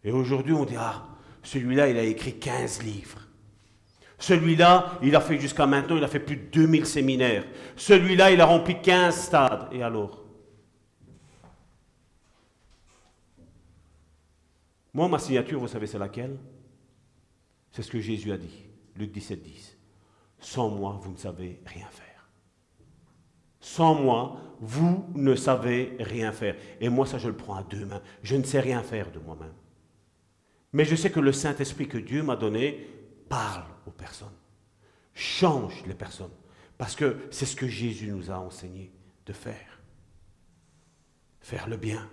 Et 0.03 0.11
aujourd'hui, 0.11 0.53
on 0.53 0.65
dit, 0.65 0.73
ah, 0.75 1.05
celui-là, 1.43 1.87
il 1.87 1.97
a 1.99 2.03
écrit 2.03 2.39
15 2.39 2.81
livres. 2.81 3.27
Celui-là, 4.17 4.97
il 5.03 5.15
a 5.15 5.21
fait 5.21 5.37
jusqu'à 5.37 5.67
maintenant, 5.67 5.97
il 5.97 6.03
a 6.03 6.07
fait 6.07 6.19
plus 6.19 6.37
de 6.37 6.45
2000 6.45 6.87
séminaires. 6.87 7.45
Celui-là, 7.75 8.31
il 8.31 8.41
a 8.41 8.45
rempli 8.45 8.81
15 8.81 9.15
stades. 9.15 9.67
Et 9.71 9.83
alors? 9.83 10.25
Moi, 14.95 15.07
ma 15.09 15.19
signature, 15.19 15.59
vous 15.59 15.67
savez, 15.67 15.85
c'est 15.85 15.99
laquelle? 15.99 16.39
C'est 17.69 17.83
ce 17.83 17.91
que 17.91 18.01
Jésus 18.01 18.31
a 18.31 18.37
dit. 18.37 18.65
Luc 18.95 19.11
17, 19.11 19.43
10. 19.43 19.77
Sans 20.39 20.69
moi, 20.69 20.99
vous 21.03 21.11
ne 21.11 21.17
savez 21.17 21.61
rien 21.67 21.85
faire. 21.91 22.10
Sans 23.61 23.93
moi, 23.95 24.37
vous 24.59 25.05
ne 25.15 25.35
savez 25.35 25.95
rien 25.99 26.31
faire. 26.31 26.55
Et 26.79 26.89
moi, 26.89 27.05
ça, 27.05 27.19
je 27.19 27.29
le 27.29 27.37
prends 27.37 27.55
à 27.55 27.63
deux 27.63 27.85
mains. 27.85 28.01
Je 28.23 28.35
ne 28.35 28.43
sais 28.43 28.59
rien 28.59 28.83
faire 28.83 29.11
de 29.11 29.19
moi-même. 29.19 29.53
Mais 30.73 30.83
je 30.83 30.95
sais 30.95 31.11
que 31.11 31.19
le 31.19 31.31
Saint-Esprit 31.31 31.87
que 31.87 31.97
Dieu 31.97 32.23
m'a 32.23 32.35
donné 32.35 32.87
parle 33.29 33.65
aux 33.85 33.91
personnes, 33.91 34.27
change 35.13 35.83
les 35.85 35.93
personnes, 35.93 36.31
parce 36.77 36.95
que 36.95 37.17
c'est 37.29 37.45
ce 37.45 37.55
que 37.55 37.67
Jésus 37.67 38.07
nous 38.11 38.31
a 38.31 38.39
enseigné 38.39 38.91
de 39.25 39.33
faire. 39.33 39.81
Faire 41.39 41.67
le 41.67 41.77
bien, 41.77 42.09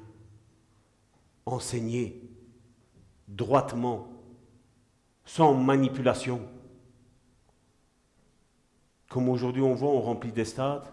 enseigner 1.44 2.22
droitement, 3.26 4.08
sans 5.24 5.54
manipulation. 5.54 6.40
Comme 9.08 9.28
aujourd'hui 9.28 9.62
on 9.62 9.74
voit, 9.74 9.90
on 9.90 10.00
remplit 10.00 10.32
des 10.32 10.44
stades, 10.44 10.86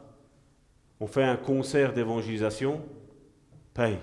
on 1.05 1.07
fait 1.07 1.23
un 1.23 1.37
concert 1.37 1.93
d'évangélisation, 1.93 2.83
paye. 3.75 3.99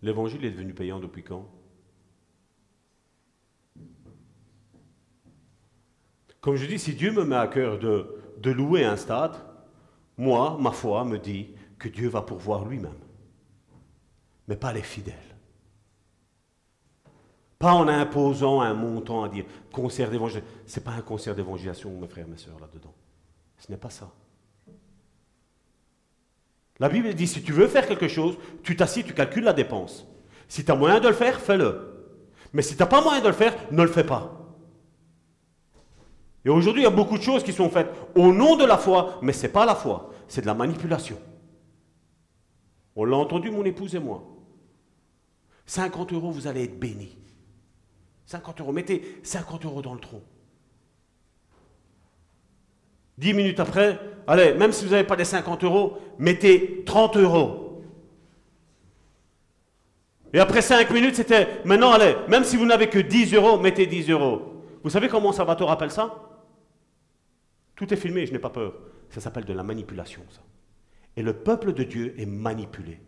L'évangile 0.00 0.42
est 0.46 0.52
devenu 0.52 0.72
payant 0.72 1.00
depuis 1.00 1.22
quand? 1.22 1.46
Comme 6.40 6.56
je 6.56 6.64
dis, 6.64 6.78
si 6.78 6.94
Dieu 6.94 7.12
me 7.12 7.26
met 7.26 7.36
à 7.36 7.46
cœur 7.46 7.78
de, 7.78 8.18
de 8.38 8.50
louer 8.52 8.86
un 8.86 8.96
stade, 8.96 9.36
moi, 10.16 10.56
ma 10.58 10.72
foi 10.72 11.04
me 11.04 11.18
dit 11.18 11.50
que 11.78 11.90
Dieu 11.90 12.08
va 12.08 12.22
pourvoir 12.22 12.64
lui-même, 12.64 13.04
mais 14.46 14.56
pas 14.56 14.72
les 14.72 14.80
fidèles. 14.80 15.27
Pas 17.58 17.72
en 17.72 17.88
imposant 17.88 18.60
un 18.60 18.74
montant 18.74 19.24
à 19.24 19.28
dire 19.28 19.44
concert 19.72 20.10
d'évangélisation. 20.10 20.54
Ce 20.66 20.78
n'est 20.78 20.84
pas 20.84 20.92
un 20.92 21.00
concert 21.00 21.34
d'évangélisation, 21.34 21.90
mes 21.98 22.06
frères 22.06 22.28
mes 22.28 22.36
sœurs, 22.36 22.60
là-dedans. 22.60 22.94
Ce 23.58 23.70
n'est 23.70 23.78
pas 23.78 23.90
ça. 23.90 24.10
La 26.78 26.88
Bible 26.88 27.12
dit, 27.14 27.26
si 27.26 27.42
tu 27.42 27.52
veux 27.52 27.66
faire 27.66 27.88
quelque 27.88 28.06
chose, 28.06 28.38
tu 28.62 28.76
t'assieds, 28.76 29.02
tu 29.02 29.12
calcules 29.12 29.42
la 29.42 29.52
dépense. 29.52 30.06
Si 30.46 30.64
tu 30.64 30.70
as 30.70 30.76
moyen 30.76 31.00
de 31.00 31.08
le 31.08 31.14
faire, 31.14 31.40
fais-le. 31.40 31.98
Mais 32.52 32.62
si 32.62 32.76
tu 32.76 32.82
n'as 32.82 32.86
pas 32.86 33.02
moyen 33.02 33.20
de 33.20 33.26
le 33.26 33.34
faire, 33.34 33.54
ne 33.72 33.82
le 33.82 33.88
fais 33.88 34.04
pas. 34.04 34.38
Et 36.44 36.50
aujourd'hui, 36.50 36.82
il 36.82 36.84
y 36.84 36.88
a 36.88 36.90
beaucoup 36.90 37.18
de 37.18 37.22
choses 37.22 37.42
qui 37.42 37.52
sont 37.52 37.68
faites 37.68 37.90
au 38.14 38.32
nom 38.32 38.56
de 38.56 38.64
la 38.64 38.78
foi, 38.78 39.18
mais 39.20 39.32
ce 39.32 39.42
n'est 39.42 39.52
pas 39.52 39.66
la 39.66 39.74
foi, 39.74 40.10
c'est 40.28 40.42
de 40.42 40.46
la 40.46 40.54
manipulation. 40.54 41.18
On 42.94 43.04
l'a 43.04 43.16
entendu, 43.16 43.50
mon 43.50 43.64
épouse 43.64 43.94
et 43.94 43.98
moi. 43.98 44.24
50 45.66 46.12
euros, 46.12 46.30
vous 46.30 46.46
allez 46.46 46.64
être 46.64 46.78
bénis. 46.78 47.18
50 48.28 48.60
euros, 48.60 48.72
mettez 48.72 49.20
50 49.22 49.64
euros 49.64 49.80
dans 49.80 49.94
le 49.94 50.00
tronc. 50.00 50.22
Dix 53.16 53.32
minutes 53.32 53.58
après, 53.58 53.98
allez, 54.26 54.52
même 54.52 54.70
si 54.70 54.84
vous 54.84 54.90
n'avez 54.90 55.06
pas 55.06 55.16
les 55.16 55.24
50 55.24 55.64
euros, 55.64 55.96
mettez 56.18 56.84
30 56.84 57.16
euros. 57.16 57.82
Et 60.34 60.40
après 60.40 60.60
cinq 60.60 60.90
minutes, 60.90 61.16
c'était, 61.16 61.62
maintenant, 61.64 61.90
allez, 61.90 62.16
même 62.28 62.44
si 62.44 62.58
vous 62.58 62.66
n'avez 62.66 62.90
que 62.90 62.98
10 62.98 63.32
euros, 63.32 63.58
mettez 63.58 63.86
10 63.86 64.10
euros. 64.10 64.62
Vous 64.84 64.90
savez 64.90 65.08
comment 65.08 65.32
Salvatore 65.32 65.70
appelle 65.70 65.90
ça? 65.90 66.14
Tout 67.76 67.94
est 67.94 67.96
filmé, 67.96 68.26
je 68.26 68.32
n'ai 68.34 68.38
pas 68.38 68.50
peur. 68.50 68.74
Ça 69.08 69.22
s'appelle 69.22 69.46
de 69.46 69.54
la 69.54 69.62
manipulation, 69.62 70.20
ça. 70.28 70.42
Et 71.16 71.22
le 71.22 71.32
peuple 71.32 71.72
de 71.72 71.82
Dieu 71.82 72.14
est 72.20 72.26
manipulé. 72.26 73.00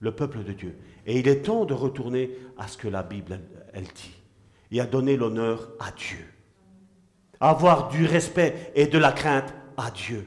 Le 0.00 0.12
peuple 0.12 0.44
de 0.44 0.52
Dieu. 0.52 0.76
Et 1.06 1.18
il 1.18 1.28
est 1.28 1.42
temps 1.42 1.64
de 1.64 1.74
retourner 1.74 2.30
à 2.58 2.68
ce 2.68 2.76
que 2.76 2.88
la 2.88 3.02
Bible, 3.02 3.40
elle 3.72 3.84
dit. 3.84 4.14
Et 4.70 4.80
à 4.80 4.86
donner 4.86 5.16
l'honneur 5.16 5.70
à 5.78 5.90
Dieu 5.92 6.26
avoir 7.40 7.88
du 7.88 8.06
respect 8.06 8.72
et 8.74 8.86
de 8.86 8.98
la 8.98 9.12
crainte 9.12 9.52
à 9.76 9.90
Dieu. 9.90 10.26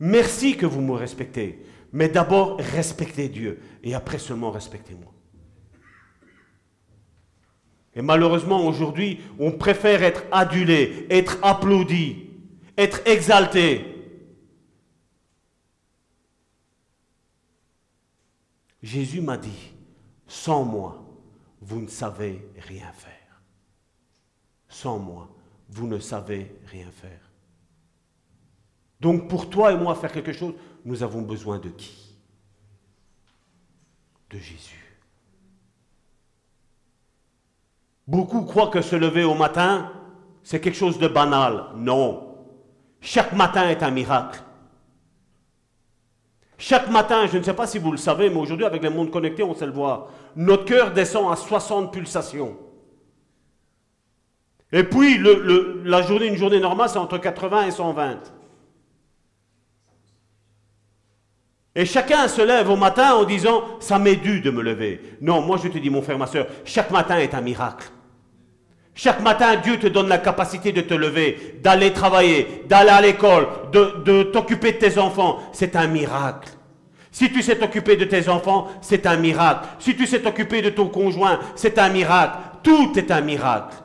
Merci 0.00 0.56
que 0.56 0.66
vous 0.66 0.80
me 0.80 0.92
respectez, 0.92 1.62
mais 1.92 2.08
d'abord 2.08 2.58
respectez 2.58 3.28
Dieu 3.28 3.60
et 3.84 3.94
après 3.94 4.18
seulement 4.18 4.50
respectez-moi. 4.50 5.12
Et 7.94 8.02
malheureusement 8.02 8.66
aujourd'hui, 8.66 9.20
on 9.38 9.52
préfère 9.52 10.02
être 10.02 10.24
adulé, 10.32 11.06
être 11.10 11.38
applaudi, 11.42 12.30
être 12.76 13.06
exalté. 13.06 13.84
Jésus 18.82 19.20
m'a 19.20 19.36
dit, 19.36 19.72
sans 20.26 20.64
moi, 20.64 21.04
vous 21.60 21.80
ne 21.80 21.88
savez 21.88 22.50
rien 22.58 22.90
faire. 22.92 23.42
Sans 24.68 24.98
moi, 24.98 25.28
vous 25.68 25.86
ne 25.86 25.98
savez 25.98 26.58
rien 26.66 26.90
faire. 26.90 27.20
Donc 29.00 29.28
pour 29.28 29.50
toi 29.50 29.72
et 29.72 29.76
moi 29.76 29.94
faire 29.94 30.12
quelque 30.12 30.32
chose, 30.32 30.54
nous 30.84 31.02
avons 31.02 31.22
besoin 31.22 31.58
de 31.58 31.68
qui? 31.68 32.16
De 34.30 34.38
Jésus. 34.38 34.98
Beaucoup 38.06 38.42
croient 38.42 38.70
que 38.70 38.82
se 38.82 38.96
lever 38.96 39.24
au 39.24 39.34
matin, 39.34 39.92
c'est 40.42 40.60
quelque 40.60 40.76
chose 40.76 40.98
de 40.98 41.08
banal. 41.08 41.66
Non. 41.76 42.36
Chaque 43.00 43.32
matin 43.32 43.68
est 43.68 43.82
un 43.82 43.90
miracle. 43.90 44.42
Chaque 46.64 46.88
matin, 46.90 47.26
je 47.26 47.38
ne 47.38 47.42
sais 47.42 47.54
pas 47.54 47.66
si 47.66 47.80
vous 47.80 47.90
le 47.90 47.98
savez, 47.98 48.30
mais 48.30 48.36
aujourd'hui, 48.36 48.64
avec 48.64 48.84
les 48.84 48.88
mondes 48.88 49.10
connectés, 49.10 49.42
on 49.42 49.52
sait 49.52 49.66
le 49.66 49.72
voir, 49.72 50.06
notre 50.36 50.64
cœur 50.64 50.92
descend 50.92 51.32
à 51.32 51.34
60 51.34 51.92
pulsations. 51.92 52.56
Et 54.70 54.84
puis, 54.84 55.18
la 55.84 56.02
journée, 56.02 56.26
une 56.26 56.36
journée 56.36 56.60
normale, 56.60 56.88
c'est 56.88 57.00
entre 57.00 57.18
80 57.18 57.66
et 57.66 57.70
120. 57.72 58.16
Et 61.74 61.84
chacun 61.84 62.28
se 62.28 62.42
lève 62.42 62.70
au 62.70 62.76
matin 62.76 63.14
en 63.14 63.24
disant, 63.24 63.64
ça 63.80 63.98
m'est 63.98 64.14
dû 64.14 64.40
de 64.40 64.52
me 64.52 64.62
lever. 64.62 65.00
Non, 65.20 65.40
moi 65.40 65.58
je 65.60 65.66
te 65.66 65.78
dis, 65.78 65.90
mon 65.90 66.00
frère, 66.00 66.16
ma 66.16 66.28
soeur, 66.28 66.46
chaque 66.64 66.92
matin 66.92 67.18
est 67.18 67.34
un 67.34 67.40
miracle. 67.40 67.90
Chaque 68.94 69.20
matin, 69.20 69.56
Dieu 69.56 69.80
te 69.80 69.88
donne 69.88 70.08
la 70.08 70.18
capacité 70.18 70.70
de 70.70 70.82
te 70.82 70.94
lever, 70.94 71.58
d'aller 71.60 71.92
travailler, 71.92 72.62
d'aller 72.68 72.90
à 72.90 73.00
l'école, 73.00 73.48
de, 73.72 74.04
de 74.04 74.22
t'occuper 74.22 74.70
de 74.70 74.78
tes 74.78 74.98
enfants. 74.98 75.40
C'est 75.52 75.74
un 75.74 75.88
miracle. 75.88 76.51
Si 77.12 77.30
tu 77.30 77.42
sais 77.42 77.56
t'occuper 77.56 77.96
de 77.96 78.06
tes 78.06 78.30
enfants, 78.30 78.68
c'est 78.80 79.06
un 79.06 79.18
miracle. 79.18 79.68
Si 79.78 79.94
tu 79.94 80.06
sais 80.06 80.22
t'occuper 80.22 80.62
de 80.62 80.70
ton 80.70 80.88
conjoint, 80.88 81.38
c'est 81.54 81.78
un 81.78 81.90
miracle. 81.90 82.38
Tout 82.62 82.98
est 82.98 83.10
un 83.10 83.20
miracle. 83.20 83.76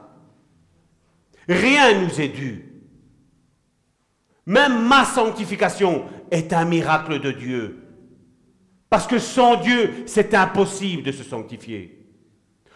Rien 1.50 2.02
nous 2.02 2.22
est 2.22 2.30
dû. 2.30 2.64
Même 4.46 4.88
ma 4.88 5.04
sanctification 5.04 6.06
est 6.32 6.54
un 6.54 6.64
miracle 6.64 7.20
de 7.20 7.32
Dieu. 7.32 7.84
Parce 8.90 9.06
que 9.06 9.20
sans 9.20 9.58
Dieu, 9.58 10.06
c'est 10.06 10.34
impossible 10.34 11.04
de 11.04 11.12
se 11.12 11.26
sanctifier. 11.26 12.06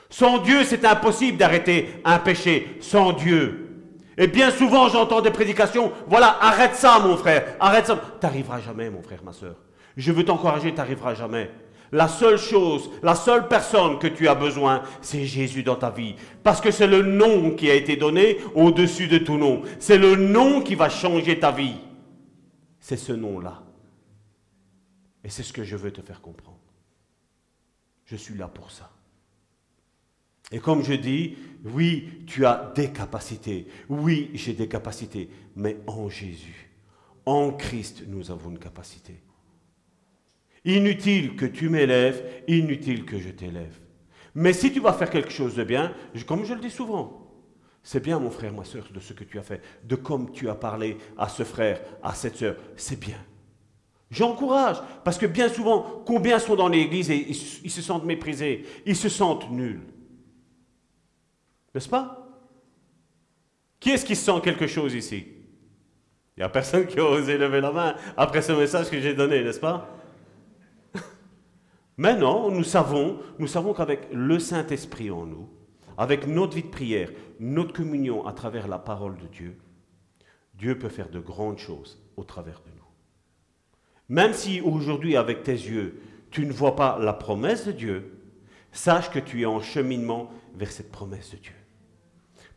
Sans 0.10 0.40
Dieu, 0.40 0.66
c'est 0.66 0.84
impossible 0.84 1.38
d'arrêter 1.38 1.88
un 2.04 2.20
péché. 2.20 2.78
Sans 2.82 3.14
Dieu. 3.14 3.70
Et 4.18 4.28
bien 4.28 4.52
souvent, 4.52 4.90
j'entends 4.90 5.22
des 5.22 5.32
prédications. 5.32 5.94
Voilà, 6.08 6.38
arrête 6.42 6.76
ça, 6.76 7.00
mon 7.00 7.16
frère. 7.16 7.56
Arrête 7.62 7.88
ça. 7.88 7.96
T'arriveras 8.20 8.60
jamais, 8.60 8.90
mon 8.90 9.02
frère, 9.02 9.24
ma 9.24 9.32
soeur. 9.32 9.56
Je 9.98 10.12
veux 10.12 10.26
t'encourager, 10.26 10.74
t'arriveras 10.74 11.16
jamais. 11.16 11.50
La 11.92 12.08
seule 12.08 12.38
chose, 12.38 12.90
la 13.04 13.16
seule 13.16 13.50
personne 13.50 14.00
que 14.00 14.08
tu 14.08 14.28
as 14.30 14.36
besoin, 14.36 14.82
c'est 15.02 15.26
Jésus 15.26 15.62
dans 15.64 15.76
ta 15.76 15.90
vie. 15.90 16.16
Parce 16.42 16.62
que 16.62 16.72
c'est 16.72 16.88
le 16.88 17.02
nom 17.02 17.52
qui 17.52 17.70
a 17.70 17.76
été 17.76 17.98
donné 17.98 18.38
au-dessus 18.56 19.08
de 19.08 19.18
tout 19.18 19.38
nom. 19.38 19.64
C'est 19.80 19.98
le 19.98 20.16
nom 20.16 20.62
qui 20.62 20.76
va 20.76 20.88
changer 20.88 21.38
ta 21.38 21.52
vie. 21.52 21.76
C'est 22.80 22.98
ce 22.98 23.12
nom-là. 23.12 23.64
Et 25.24 25.30
c'est 25.30 25.44
ce 25.44 25.52
que 25.52 25.64
je 25.64 25.76
veux 25.76 25.92
te 25.92 26.02
faire 26.02 26.22
comprendre. 26.22 26.60
Je 28.06 28.16
suis 28.16 28.36
là 28.36 28.48
pour 28.48 28.72
ça. 28.72 28.90
Et 30.52 30.60
comme 30.60 30.84
je 30.84 30.94
dis, 30.94 31.38
oui, 31.66 32.24
tu 32.26 32.46
as 32.46 32.72
des 32.76 32.92
capacités. 32.92 33.68
Oui, 33.90 34.32
j'ai 34.34 34.54
des 34.54 34.68
capacités. 34.68 35.30
Mais 35.56 35.78
en 35.88 36.10
Jésus, 36.10 36.72
en 37.26 37.52
Christ, 37.52 38.04
nous 38.08 38.32
avons 38.32 38.52
une 38.52 38.60
capacité. 38.60 39.22
Inutile 40.66 41.36
que 41.36 41.46
tu 41.46 41.70
m'élèves, 41.70 42.44
inutile 42.48 43.06
que 43.06 43.20
je 43.20 43.30
t'élève. 43.30 43.80
Mais 44.36 44.54
si 44.54 44.72
tu 44.72 44.80
vas 44.80 44.94
faire 44.94 45.10
quelque 45.10 45.32
chose 45.32 45.56
de 45.56 45.64
bien, 45.64 45.94
comme 46.28 46.46
je 46.46 46.54
le 46.54 46.60
dis 46.60 46.70
souvent, 46.70 47.18
c'est 47.84 48.04
bien 48.04 48.20
mon 48.20 48.30
frère, 48.30 48.54
ma 48.54 48.64
soeur, 48.64 48.88
de 48.94 49.00
ce 49.00 49.14
que 49.14 49.24
tu 49.24 49.40
as 49.40 49.44
fait, 49.44 49.62
de 49.84 49.96
comme 49.96 50.32
tu 50.32 50.50
as 50.50 50.56
parlé 50.56 50.98
à 51.18 51.28
ce 51.28 51.44
frère, 51.44 51.82
à 52.04 52.14
cette 52.14 52.36
soeur, 52.36 52.56
c'est 52.76 53.00
bien. 53.00 53.18
J'encourage, 54.12 54.78
parce 55.04 55.18
que 55.18 55.26
bien 55.26 55.50
souvent, 55.50 56.04
combien 56.06 56.38
sont 56.38 56.56
dans 56.56 56.68
l'église 56.68 57.10
et 57.10 57.28
ils 57.64 57.72
se 57.72 57.82
sentent 57.82 58.06
méprisés, 58.06 58.66
ils 58.86 58.96
se 58.96 59.10
sentent 59.10 59.50
nuls. 59.50 59.82
N'est-ce 61.74 61.90
pas? 61.90 62.28
Qui 63.80 63.92
est-ce 63.92 64.06
qui 64.06 64.16
sent 64.16 64.42
quelque 64.44 64.68
chose 64.68 64.94
ici? 64.94 65.26
Il 66.38 66.42
n'y 66.42 66.44
a 66.44 66.50
personne 66.50 66.86
qui 66.86 67.00
a 67.00 67.06
osé 67.06 67.38
lever 67.38 67.62
la 67.62 67.72
main 67.72 67.96
après 68.16 68.42
ce 68.42 68.52
message 68.52 68.90
que 68.90 69.00
j'ai 69.00 69.14
donné, 69.14 69.44
n'est-ce 69.44 69.60
pas? 69.60 70.01
Maintenant, 72.02 72.50
nous 72.50 72.64
savons, 72.64 73.20
nous 73.38 73.46
savons 73.46 73.76
qu'avec 73.76 74.08
le 74.12 74.40
Saint-Esprit 74.40 75.12
en 75.12 75.28
nous, 75.28 75.48
avec 76.00 76.26
notre 76.26 76.56
vie 76.56 76.64
de 76.64 76.68
prière, 76.68 77.12
notre 77.40 77.74
communion 77.74 78.26
à 78.26 78.34
travers 78.34 78.68
la 78.68 78.80
parole 78.80 79.20
de 79.20 79.28
Dieu, 79.28 79.56
Dieu 80.56 80.80
peut 80.80 80.90
faire 80.90 81.10
de 81.10 81.20
grandes 81.20 81.60
choses 81.60 82.02
au 82.18 82.24
travers 82.24 82.60
de 82.62 82.72
nous. 82.72 82.88
Même 84.10 84.34
si 84.34 84.62
aujourd'hui, 84.62 85.16
avec 85.16 85.44
tes 85.44 85.52
yeux, 85.52 86.02
tu 86.32 86.44
ne 86.48 86.52
vois 86.52 86.76
pas 86.76 86.98
la 86.98 87.14
promesse 87.14 87.68
de 87.68 87.72
Dieu, 87.72 88.20
sache 88.72 89.12
que 89.12 89.20
tu 89.20 89.44
es 89.44 89.46
en 89.46 89.62
cheminement 89.62 90.32
vers 90.56 90.72
cette 90.72 90.92
promesse 90.92 91.30
de 91.30 91.38
Dieu. 91.38 91.54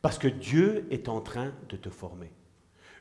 Parce 0.01 0.17
que 0.17 0.29
Dieu 0.29 0.87
est 0.91 1.11
en 1.11 1.21
train 1.21 1.53
de 1.69 1.77
te 1.77 1.91
former. 1.91 2.33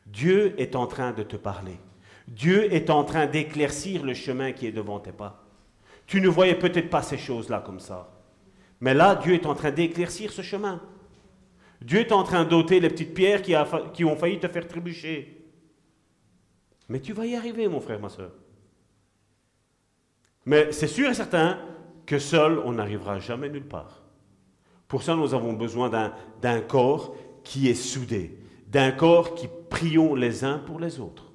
Dieu 0.08 0.60
est 0.60 0.76
en 0.76 0.88
train 0.88 1.14
de 1.14 1.24
te 1.24 1.38
parler. 1.38 1.80
Dieu 2.28 2.74
est 2.74 2.90
en 2.90 3.06
train 3.06 3.28
d'éclaircir 3.28 4.04
le 4.04 4.14
chemin 4.14 4.52
qui 4.52 4.68
est 4.68 4.74
devant 4.74 5.00
tes 5.00 5.14
pas. 5.14 5.43
Tu 6.14 6.22
ne 6.22 6.30
voyais 6.30 6.54
peut-être 6.54 6.92
pas 6.92 7.02
ces 7.02 7.18
choses-là 7.18 7.64
comme 7.66 7.80
ça. 7.80 8.08
Mais 8.80 8.94
là, 8.94 9.16
Dieu 9.16 9.34
est 9.34 9.48
en 9.48 9.56
train 9.56 9.72
d'éclaircir 9.72 10.32
ce 10.32 10.44
chemin. 10.44 10.80
Dieu 11.82 12.02
est 12.02 12.12
en 12.12 12.22
train 12.22 12.44
d'ôter 12.44 12.80
les 12.80 12.90
petites 12.90 13.16
pierres 13.16 13.42
qui, 13.42 14.06
ont 14.06 14.16
failli 14.16 14.40
te 14.40 14.48
faire 14.48 14.68
trébucher. 14.68 15.44
Mais 16.88 17.00
tu 17.00 17.14
vas 17.14 17.26
y 17.26 17.36
arriver, 17.36 17.68
mon 17.68 17.80
frère, 17.80 18.00
ma 18.00 18.10
soeur. 18.10 18.30
Mais 20.46 20.72
c'est 20.72 20.86
sûr 20.86 21.10
et 21.10 21.16
certain 21.16 21.58
que 22.06 22.20
seul, 22.20 22.60
on 22.60 22.74
n'arrivera 22.74 23.18
jamais 23.18 23.50
nulle 23.50 23.68
part. 23.68 24.04
Pour 24.88 25.02
ça, 25.02 25.16
nous 25.16 25.34
avons 25.34 25.54
besoin 25.54 25.90
d'un 26.44 26.62
corps 26.62 27.16
qui 27.44 27.70
est 27.70 27.74
soudé, 27.74 28.38
d'un 28.68 28.92
corps 28.92 29.34
qui 29.34 29.48
prions 29.68 30.14
les 30.14 30.44
uns 30.44 30.60
pour 30.60 30.80
les 30.80 31.00
autres. 31.00 31.33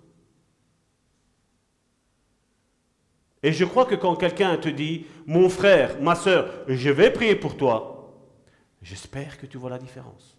Et 3.48 3.52
je 3.54 3.64
crois 3.64 3.86
que 3.86 3.94
quand 3.94 4.14
quelqu'un 4.14 4.58
te 4.58 4.68
dit, 4.68 5.06
mon 5.24 5.48
frère, 5.48 5.98
ma 6.02 6.14
soeur, 6.14 6.52
je 6.68 6.90
vais 6.90 7.10
prier 7.10 7.34
pour 7.34 7.56
toi, 7.56 8.12
j'espère 8.82 9.38
que 9.38 9.46
tu 9.46 9.56
vois 9.56 9.70
la 9.70 9.78
différence. 9.78 10.36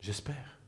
J'espère. 0.00 0.58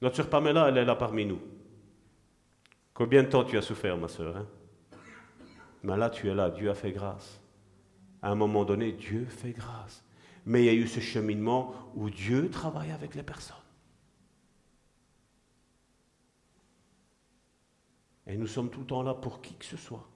Notre 0.00 0.14
soeur 0.14 0.30
Pamela, 0.30 0.68
elle 0.68 0.78
est 0.78 0.84
là 0.84 0.94
parmi 0.94 1.26
nous. 1.26 1.40
Combien 2.94 3.24
de 3.24 3.28
temps 3.28 3.42
tu 3.42 3.58
as 3.58 3.62
souffert, 3.62 3.96
ma 3.96 4.06
soeur 4.06 4.36
hein? 4.36 4.46
Mais 5.82 5.96
là, 5.96 6.10
tu 6.10 6.28
es 6.28 6.34
là, 6.36 6.48
Dieu 6.48 6.70
a 6.70 6.74
fait 6.74 6.92
grâce. 6.92 7.40
À 8.22 8.30
un 8.30 8.36
moment 8.36 8.64
donné, 8.64 8.92
Dieu 8.92 9.26
fait 9.28 9.50
grâce. 9.50 10.04
Mais 10.46 10.62
il 10.62 10.66
y 10.66 10.68
a 10.68 10.74
eu 10.74 10.86
ce 10.86 11.00
cheminement 11.00 11.74
où 11.96 12.08
Dieu 12.08 12.48
travaille 12.50 12.92
avec 12.92 13.16
les 13.16 13.24
personnes. 13.24 13.56
Et 18.30 18.36
nous 18.36 18.46
sommes 18.46 18.70
tout 18.70 18.80
le 18.80 18.86
temps 18.86 19.02
là 19.02 19.12
pour 19.12 19.42
qui 19.42 19.54
que 19.54 19.64
ce 19.64 19.76
soit. 19.76 20.08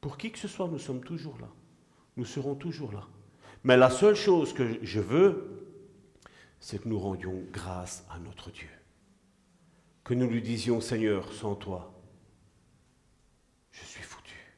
Pour 0.00 0.16
qui 0.16 0.32
que 0.32 0.38
ce 0.38 0.48
soit, 0.48 0.66
nous 0.66 0.78
sommes 0.78 1.04
toujours 1.04 1.38
là. 1.38 1.48
Nous 2.16 2.24
serons 2.24 2.54
toujours 2.54 2.92
là. 2.92 3.06
Mais 3.62 3.76
la 3.76 3.90
seule 3.90 4.14
chose 4.14 4.54
que 4.54 4.78
je 4.82 5.00
veux, 5.00 5.68
c'est 6.60 6.82
que 6.82 6.88
nous 6.88 6.98
rendions 6.98 7.44
grâce 7.52 8.06
à 8.10 8.18
notre 8.18 8.50
Dieu. 8.50 8.70
Que 10.02 10.14
nous 10.14 10.28
lui 10.28 10.40
disions, 10.40 10.80
Seigneur, 10.80 11.30
sans 11.30 11.56
toi, 11.56 11.92
je 13.70 13.84
suis 13.84 14.02
foutu. 14.02 14.56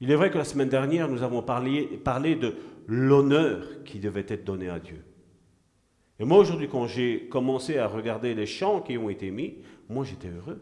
Il 0.00 0.10
est 0.10 0.16
vrai 0.16 0.30
que 0.30 0.38
la 0.38 0.44
semaine 0.44 0.68
dernière, 0.68 1.08
nous 1.08 1.22
avons 1.22 1.42
parlé, 1.42 1.86
de 2.36 2.56
l'honneur 2.86 3.82
qui 3.84 4.00
devait 4.00 4.26
être 4.28 4.44
donné 4.44 4.68
à 4.68 4.78
Dieu. 4.78 5.02
Et 6.20 6.24
moi, 6.24 6.38
aujourd'hui, 6.38 6.68
quand 6.68 6.86
j'ai 6.86 7.28
commencé 7.28 7.78
à 7.78 7.86
regarder 7.86 8.34
les 8.34 8.46
chants 8.46 8.80
qui 8.80 8.98
ont 8.98 9.08
été 9.08 9.30
mis, 9.30 9.58
moi, 9.88 10.04
j'étais 10.04 10.28
heureux. 10.28 10.60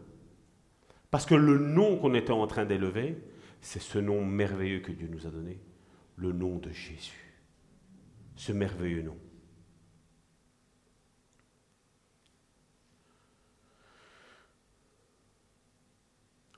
Parce 1.09 1.25
que 1.25 1.35
le 1.35 1.57
nom 1.57 1.97
qu'on 1.97 2.13
était 2.13 2.31
en 2.31 2.45
train 2.47 2.65
d'élever, 2.65 3.17
c'est 3.61 3.81
ce 3.81 3.97
nom 3.97 4.23
merveilleux 4.23 4.81
que 4.81 4.91
Dieu 4.91 5.07
nous 5.07 5.25
a 5.25 5.31
donné, 5.31 5.59
le 6.15 6.31
nom 6.31 6.57
de 6.57 6.71
Jésus. 6.71 7.33
Ce 8.35 8.51
merveilleux 8.51 9.01
nom. 9.01 9.17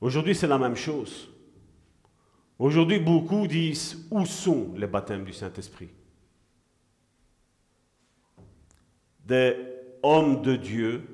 Aujourd'hui, 0.01 0.35
c'est 0.35 0.47
la 0.47 0.57
même 0.57 0.75
chose. 0.75 1.29
Aujourd'hui, 2.57 2.99
beaucoup 2.99 3.47
disent, 3.47 4.07
où 4.11 4.25
sont 4.25 4.73
les 4.75 4.87
baptêmes 4.87 5.23
du 5.23 5.33
Saint-Esprit? 5.33 5.89
Des 9.29 9.55
hommes 10.01 10.41
de 10.41 10.55
Dieu 10.55 11.07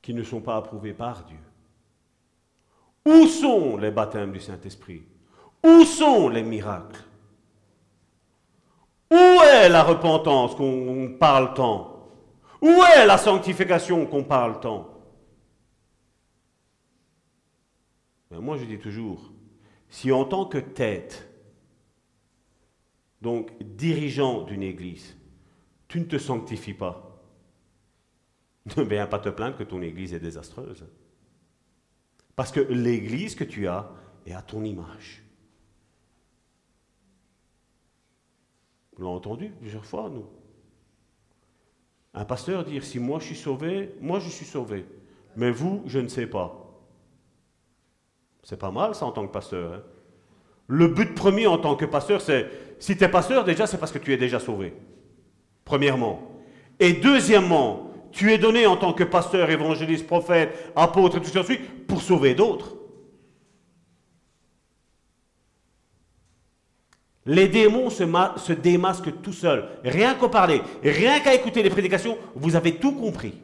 qui 0.00 0.14
ne 0.14 0.22
sont 0.22 0.40
pas 0.40 0.56
approuvés 0.56 0.94
par 0.94 1.24
Dieu. 1.24 1.38
Où 3.04 3.26
sont 3.26 3.76
les 3.76 3.90
baptêmes 3.90 4.32
du 4.32 4.40
Saint-Esprit? 4.40 5.02
Où 5.62 5.84
sont 5.84 6.28
les 6.28 6.42
miracles? 6.42 7.02
Où 9.10 9.42
est 9.42 9.68
la 9.68 9.82
repentance 9.82 10.54
qu'on 10.54 11.16
parle 11.18 11.54
tant? 11.54 12.08
Où 12.62 12.82
est 12.96 13.04
la 13.04 13.18
sanctification 13.18 14.06
qu'on 14.06 14.24
parle 14.24 14.60
tant? 14.60 14.88
Ben, 18.30 18.40
Moi, 18.40 18.56
je 18.56 18.64
dis 18.64 18.78
toujours, 18.78 19.32
si 19.88 20.12
en 20.12 20.24
tant 20.24 20.46
que 20.46 20.58
tête, 20.58 21.28
donc 23.20 23.50
dirigeant 23.60 24.42
d'une 24.42 24.62
église, 24.62 25.16
tu 25.94 26.00
ne 26.00 26.06
te 26.06 26.18
sanctifies 26.18 26.74
pas, 26.74 27.22
ne 28.76 28.82
viens 28.82 29.06
pas 29.06 29.20
te 29.20 29.28
plaindre 29.28 29.56
que 29.56 29.62
ton 29.62 29.80
église 29.80 30.12
est 30.12 30.18
désastreuse. 30.18 30.84
Parce 32.34 32.50
que 32.50 32.58
l'église 32.58 33.36
que 33.36 33.44
tu 33.44 33.68
as 33.68 33.88
est 34.26 34.32
à 34.32 34.42
ton 34.42 34.64
image. 34.64 35.22
Vous 38.96 39.04
l'avez 39.04 39.14
entendu 39.14 39.50
plusieurs 39.60 39.84
fois, 39.84 40.10
nous? 40.10 40.26
Un 42.12 42.24
pasteur 42.24 42.64
dire, 42.64 42.82
si 42.82 42.98
moi 42.98 43.20
je 43.20 43.26
suis 43.26 43.36
sauvé, 43.36 43.94
moi 44.00 44.18
je 44.18 44.30
suis 44.30 44.46
sauvé. 44.46 44.86
Mais 45.36 45.52
vous, 45.52 45.84
je 45.86 46.00
ne 46.00 46.08
sais 46.08 46.26
pas. 46.26 46.76
C'est 48.42 48.58
pas 48.58 48.72
mal 48.72 48.96
ça 48.96 49.06
en 49.06 49.12
tant 49.12 49.28
que 49.28 49.32
pasteur. 49.32 49.74
Hein. 49.74 49.82
Le 50.66 50.88
but 50.88 51.14
premier 51.14 51.46
en 51.46 51.58
tant 51.58 51.76
que 51.76 51.84
pasteur, 51.84 52.20
c'est, 52.20 52.50
si 52.80 52.96
tu 52.96 53.04
es 53.04 53.08
pasteur, 53.08 53.44
déjà, 53.44 53.68
c'est 53.68 53.78
parce 53.78 53.92
que 53.92 53.98
tu 53.98 54.12
es 54.12 54.16
déjà 54.16 54.40
sauvé. 54.40 54.74
Premièrement. 55.64 56.20
Et 56.80 56.92
deuxièmement, 56.94 57.90
tu 58.12 58.32
es 58.32 58.38
donné 58.38 58.66
en 58.66 58.76
tant 58.76 58.92
que 58.92 59.04
pasteur, 59.04 59.50
évangéliste, 59.50 60.06
prophète, 60.06 60.72
apôtre 60.76 61.16
et 61.16 61.20
tout 61.20 61.28
ce 61.28 61.38
qui 61.38 61.44
suit, 61.44 61.58
pour 61.88 62.02
sauver 62.02 62.34
d'autres. 62.34 62.76
Les 67.26 67.48
démons 67.48 67.88
se, 67.88 68.04
se 68.36 68.52
démasquent 68.52 69.22
tout 69.22 69.32
seuls. 69.32 69.68
Rien 69.82 70.14
qu'à 70.14 70.28
parler, 70.28 70.60
rien 70.82 71.20
qu'à 71.20 71.34
écouter 71.34 71.62
les 71.62 71.70
prédications, 71.70 72.18
vous 72.34 72.54
avez 72.54 72.76
tout 72.76 72.92
compris. 72.92 73.34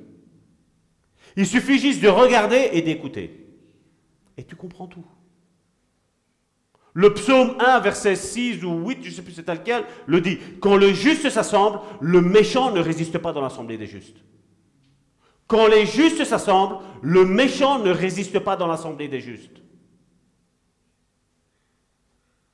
Il 1.36 1.46
suffit 1.46 1.78
juste 1.78 2.02
de 2.02 2.08
regarder 2.08 2.70
et 2.72 2.82
d'écouter. 2.82 3.46
Et 4.36 4.44
tu 4.44 4.56
comprends 4.56 4.86
tout. 4.86 5.04
Le 6.94 7.14
psaume 7.14 7.56
1, 7.60 7.80
verset 7.80 8.16
6 8.16 8.64
ou 8.64 8.88
8, 8.88 9.02
je 9.02 9.08
ne 9.08 9.14
sais 9.14 9.22
plus 9.22 9.32
c'est 9.32 9.48
lequel, 9.48 9.84
le 10.06 10.20
dit. 10.20 10.38
Quand 10.60 10.76
le 10.76 10.92
juste 10.92 11.28
s'assemble, 11.30 11.80
le 12.00 12.20
méchant 12.20 12.72
ne 12.72 12.80
résiste 12.80 13.18
pas 13.18 13.32
dans 13.32 13.40
l'assemblée 13.40 13.78
des 13.78 13.86
justes. 13.86 14.18
Quand 15.46 15.66
les 15.66 15.86
justes 15.86 16.24
s'assemblent, 16.24 16.78
le 17.02 17.24
méchant 17.24 17.78
ne 17.78 17.90
résiste 17.90 18.38
pas 18.40 18.56
dans 18.56 18.66
l'assemblée 18.66 19.08
des 19.08 19.20
justes. 19.20 19.60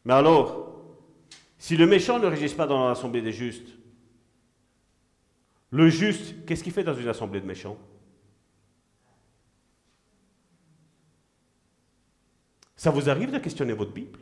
Mais 0.04 0.14
alors, 0.14 0.84
si 1.58 1.76
le 1.76 1.86
méchant 1.86 2.18
ne 2.18 2.26
résiste 2.26 2.56
pas 2.56 2.66
dans 2.66 2.88
l'assemblée 2.88 3.22
des 3.22 3.32
justes, 3.32 3.68
le 5.70 5.88
juste, 5.88 6.46
qu'est-ce 6.46 6.62
qu'il 6.62 6.72
fait 6.72 6.84
dans 6.84 6.94
une 6.94 7.08
assemblée 7.08 7.40
de 7.40 7.46
méchants? 7.46 7.76
Ça 12.76 12.90
vous 12.90 13.10
arrive 13.10 13.32
de 13.32 13.38
questionner 13.38 13.72
votre 13.72 13.92
Bible? 13.92 14.20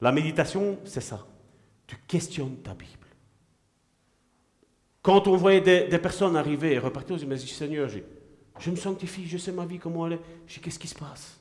La 0.00 0.12
méditation, 0.12 0.78
c'est 0.84 1.00
ça. 1.00 1.26
Tu 1.86 1.96
questionnes 2.06 2.56
ta 2.58 2.74
Bible. 2.74 2.92
Quand 5.02 5.26
on 5.26 5.36
voyait 5.36 5.60
des, 5.88 5.98
personnes 5.98 6.36
arriver 6.36 6.72
et 6.72 6.78
repartir, 6.78 7.16
on 7.16 7.18
se 7.18 7.24
dit, 7.24 7.48
Seigneur, 7.48 7.88
je 7.88 8.70
me 8.70 8.76
sanctifie, 8.76 9.26
je 9.26 9.38
sais 9.38 9.52
ma 9.52 9.64
vie, 9.64 9.78
comment 9.78 10.06
elle 10.06 10.14
est. 10.14 10.20
Je 10.46 10.54
dis, 10.54 10.60
qu'est-ce 10.60 10.78
qui 10.78 10.88
se 10.88 10.94
passe? 10.94 11.40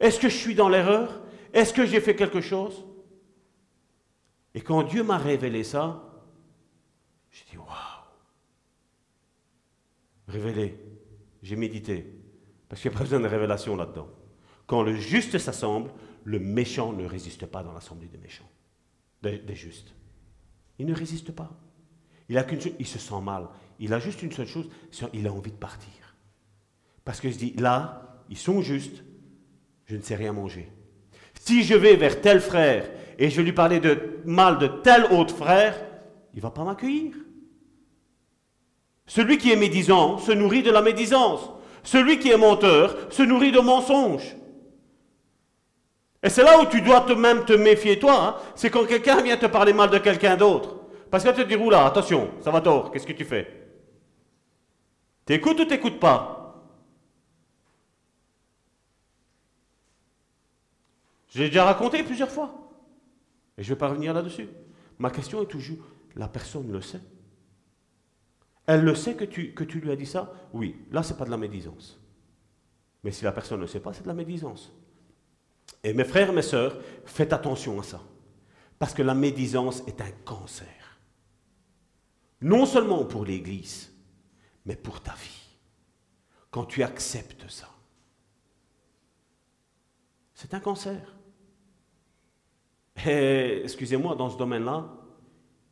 Est-ce 0.00 0.18
que 0.18 0.28
je 0.28 0.36
suis 0.36 0.54
dans 0.54 0.68
l'erreur? 0.68 1.22
Est-ce 1.52 1.72
que 1.72 1.86
j'ai 1.86 2.00
fait 2.00 2.16
quelque 2.16 2.40
chose? 2.40 2.84
Et 4.54 4.60
quand 4.60 4.82
Dieu 4.82 5.02
m'a 5.02 5.18
révélé 5.18 5.64
ça, 5.64 6.02
j'ai 7.30 7.44
dit, 7.50 7.56
waouh 7.56 7.66
Révélé, 10.26 10.78
j'ai 11.42 11.56
médité. 11.56 12.06
Parce 12.68 12.82
qu'il 12.82 12.90
n'y 12.90 12.96
a 12.96 12.98
pas 12.98 13.04
besoin 13.04 13.20
de 13.20 13.28
révélation 13.28 13.76
là-dedans. 13.76 14.08
Quand 14.66 14.82
le 14.82 14.94
juste 14.94 15.38
s'assemble, 15.38 15.90
le 16.24 16.38
méchant 16.38 16.92
ne 16.92 17.04
résiste 17.04 17.46
pas 17.46 17.62
dans 17.62 17.72
l'assemblée 17.72 18.08
des 18.08 18.18
méchants, 18.18 18.48
des, 19.22 19.54
justes. 19.54 19.94
Il 20.78 20.86
ne 20.86 20.94
résiste 20.94 21.32
pas. 21.32 21.50
Il 22.28 22.86
se 22.86 22.98
sent 22.98 23.20
mal. 23.22 23.48
Il 23.80 23.94
a 23.94 23.98
juste 23.98 24.22
une 24.22 24.32
seule 24.32 24.46
chose, 24.46 24.68
il 25.12 25.26
a 25.26 25.32
envie 25.32 25.52
de 25.52 25.56
partir. 25.56 26.16
Parce 27.04 27.20
que 27.20 27.30
je 27.30 27.38
dis, 27.38 27.52
là, 27.54 28.22
ils 28.28 28.36
sont 28.36 28.60
justes, 28.60 29.02
je 29.86 29.96
ne 29.96 30.02
sais 30.02 30.16
rien 30.16 30.32
manger. 30.32 30.68
Si 31.40 31.62
je 31.62 31.74
vais 31.74 31.96
vers 31.96 32.20
tel 32.20 32.40
frère 32.40 32.90
et 33.18 33.30
je 33.30 33.40
lui 33.40 33.52
parlais 33.52 33.80
de 33.80 34.20
mal 34.24 34.58
de 34.58 34.66
tel 34.66 35.04
autre 35.06 35.34
frère, 35.34 35.74
il 36.34 36.38
ne 36.38 36.42
va 36.42 36.50
pas 36.50 36.64
m'accueillir. 36.64 37.14
Celui 39.06 39.38
qui 39.38 39.50
est 39.50 39.56
médisant 39.56 40.18
se 40.18 40.32
nourrit 40.32 40.62
de 40.62 40.70
la 40.70 40.82
médisance. 40.82 41.50
Celui 41.82 42.18
qui 42.18 42.30
est 42.30 42.36
menteur 42.36 43.10
se 43.10 43.22
nourrit 43.22 43.52
de 43.52 43.60
mensonges. 43.60 44.36
Et 46.22 46.28
c'est 46.28 46.42
là 46.42 46.60
où 46.60 46.66
tu 46.66 46.80
dois 46.80 47.02
te 47.02 47.12
même 47.12 47.44
te 47.44 47.52
méfier, 47.52 47.98
toi. 47.98 48.26
Hein. 48.26 48.36
c'est 48.56 48.70
quand 48.70 48.86
quelqu'un 48.86 49.22
vient 49.22 49.36
te 49.36 49.46
parler 49.46 49.72
mal 49.72 49.90
de 49.90 49.98
quelqu'un 49.98 50.36
d'autre. 50.36 50.76
Parce 51.10 51.24
que 51.24 51.30
tu 51.30 51.44
te 51.44 51.48
dis, 51.48 51.56
oula, 51.56 51.86
attention, 51.86 52.30
ça 52.40 52.50
va 52.50 52.60
tort, 52.60 52.90
qu'est-ce 52.90 53.06
que 53.06 53.12
tu 53.12 53.24
fais? 53.24 53.46
T'écoutes 55.24 55.60
ou 55.60 55.64
t'écoutes 55.64 56.00
pas? 56.00 56.38
J'ai 61.28 61.48
déjà 61.48 61.64
raconté 61.64 62.02
plusieurs 62.02 62.30
fois. 62.30 62.52
Et 63.56 63.62
je 63.62 63.68
ne 63.68 63.74
vais 63.74 63.78
pas 63.78 63.88
revenir 63.88 64.12
là-dessus. 64.12 64.48
Ma 64.98 65.10
question 65.10 65.42
est 65.42 65.46
toujours, 65.46 65.78
la 66.16 66.28
personne 66.28 66.70
le 66.72 66.80
sait? 66.80 67.00
Elle 68.66 68.82
le 68.82 68.94
sait 68.94 69.14
que 69.14 69.24
tu, 69.24 69.54
que 69.54 69.64
tu 69.64 69.80
lui 69.80 69.90
as 69.90 69.96
dit 69.96 70.06
ça? 70.06 70.32
Oui, 70.52 70.76
là, 70.90 71.02
ce 71.02 71.12
n'est 71.12 71.18
pas 71.18 71.24
de 71.24 71.30
la 71.30 71.36
médisance. 71.36 71.98
Mais 73.04 73.12
si 73.12 73.24
la 73.24 73.32
personne 73.32 73.58
ne 73.58 73.62
le 73.62 73.68
sait 73.68 73.80
pas, 73.80 73.92
c'est 73.92 74.02
de 74.02 74.08
la 74.08 74.14
médisance. 74.14 74.72
Et 75.84 75.92
mes 75.92 76.04
frères, 76.04 76.32
mes 76.32 76.42
sœurs, 76.42 76.76
faites 77.04 77.32
attention 77.32 77.80
à 77.80 77.82
ça. 77.82 78.00
Parce 78.78 78.94
que 78.94 79.02
la 79.02 79.14
médisance 79.14 79.82
est 79.86 80.00
un 80.00 80.10
cancer. 80.24 80.98
Non 82.40 82.66
seulement 82.66 83.04
pour 83.04 83.24
l'Église, 83.24 83.92
mais 84.64 84.76
pour 84.76 85.00
ta 85.00 85.14
vie. 85.14 85.48
Quand 86.50 86.64
tu 86.64 86.82
acceptes 86.82 87.48
ça. 87.48 87.68
C'est 90.34 90.54
un 90.54 90.60
cancer. 90.60 91.16
Et 93.06 93.60
excusez-moi, 93.64 94.14
dans 94.14 94.30
ce 94.30 94.38
domaine-là, 94.38 94.88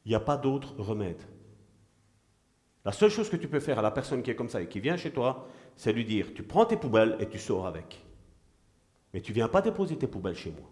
il 0.04 0.10
n'y 0.10 0.14
a 0.14 0.20
pas 0.20 0.36
d'autre 0.36 0.74
remède. 0.78 1.22
La 2.84 2.92
seule 2.92 3.10
chose 3.10 3.28
que 3.28 3.36
tu 3.36 3.48
peux 3.48 3.58
faire 3.58 3.80
à 3.80 3.82
la 3.82 3.90
personne 3.90 4.22
qui 4.22 4.30
est 4.30 4.36
comme 4.36 4.48
ça 4.48 4.62
et 4.62 4.68
qui 4.68 4.78
vient 4.78 4.96
chez 4.96 5.10
toi, 5.10 5.48
c'est 5.76 5.92
lui 5.92 6.04
dire, 6.04 6.32
tu 6.34 6.44
prends 6.44 6.64
tes 6.64 6.76
poubelles 6.76 7.16
et 7.18 7.28
tu 7.28 7.38
sors 7.38 7.66
avec. 7.66 8.05
Mais 9.16 9.22
tu 9.22 9.32
viens 9.32 9.48
pas 9.48 9.62
déposer 9.62 9.96
tes 9.96 10.06
poubelles 10.06 10.36
chez 10.36 10.50
moi. 10.50 10.70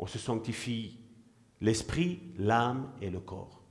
On 0.00 0.06
se 0.08 0.18
sanctifie 0.18 0.98
l'esprit, 1.60 2.18
l'âme 2.38 2.90
et 3.00 3.08
le 3.08 3.20
corps. 3.20 3.62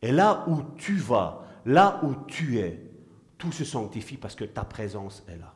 Et 0.00 0.12
là 0.12 0.44
où 0.46 0.62
tu 0.76 0.94
vas, 0.94 1.44
là 1.66 1.98
où 2.04 2.14
tu 2.28 2.60
es, 2.60 2.80
tout 3.38 3.50
se 3.50 3.64
sanctifie 3.64 4.18
parce 4.18 4.36
que 4.36 4.44
ta 4.44 4.62
présence 4.62 5.24
est 5.26 5.36
là. 5.36 5.52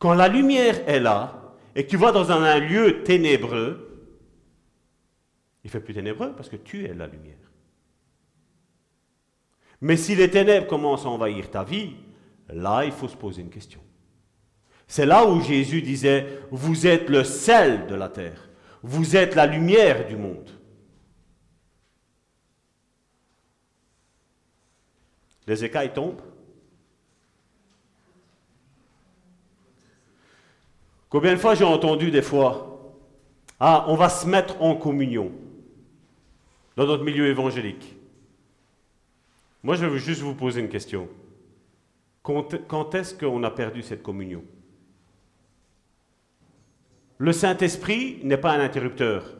Quand 0.00 0.14
la 0.14 0.26
lumière 0.26 0.88
est 0.88 0.98
là 0.98 1.54
et 1.76 1.84
que 1.84 1.90
tu 1.90 1.96
vas 1.96 2.10
dans 2.10 2.32
un 2.32 2.58
lieu 2.58 3.04
ténébreux, 3.04 4.08
il 5.62 5.70
fait 5.70 5.78
plus 5.78 5.94
ténébreux 5.94 6.34
parce 6.34 6.48
que 6.48 6.56
tu 6.56 6.84
es 6.84 6.94
la 6.94 7.06
lumière. 7.06 7.36
Mais 9.80 9.96
si 9.96 10.16
les 10.16 10.32
ténèbres 10.32 10.66
commencent 10.66 11.06
à 11.06 11.10
envahir 11.10 11.48
ta 11.48 11.62
vie, 11.62 11.94
là, 12.48 12.84
il 12.84 12.92
faut 12.92 13.08
se 13.08 13.16
poser 13.16 13.42
une 13.42 13.50
question. 13.50 13.80
C'est 14.86 15.06
là 15.06 15.26
où 15.26 15.40
Jésus 15.40 15.82
disait, 15.82 16.40
vous 16.50 16.86
êtes 16.86 17.08
le 17.08 17.24
sel 17.24 17.86
de 17.86 17.94
la 17.94 18.08
terre, 18.08 18.50
vous 18.82 19.16
êtes 19.16 19.34
la 19.34 19.46
lumière 19.46 20.06
du 20.06 20.16
monde. 20.16 20.50
Les 25.46 25.64
écailles 25.64 25.92
tombent. 25.92 26.22
Combien 31.08 31.32
de 31.32 31.38
fois 31.38 31.54
j'ai 31.54 31.64
entendu 31.64 32.10
des 32.10 32.22
fois, 32.22 32.94
ah, 33.60 33.84
on 33.88 33.96
va 33.96 34.08
se 34.08 34.26
mettre 34.26 34.60
en 34.62 34.74
communion 34.74 35.30
dans 36.76 36.86
notre 36.86 37.04
milieu 37.04 37.26
évangélique. 37.26 37.96
Moi, 39.62 39.76
je 39.76 39.86
veux 39.86 39.98
juste 39.98 40.22
vous 40.22 40.34
poser 40.34 40.60
une 40.60 40.68
question. 40.68 41.08
Quand, 42.22 42.94
est-ce 42.94 43.14
qu'on 43.14 43.42
a 43.42 43.50
perdu 43.50 43.82
cette 43.82 44.02
communion? 44.02 44.44
Le 47.18 47.32
Saint-Esprit 47.32 48.20
n'est 48.22 48.36
pas 48.36 48.52
un 48.52 48.60
interrupteur. 48.60 49.36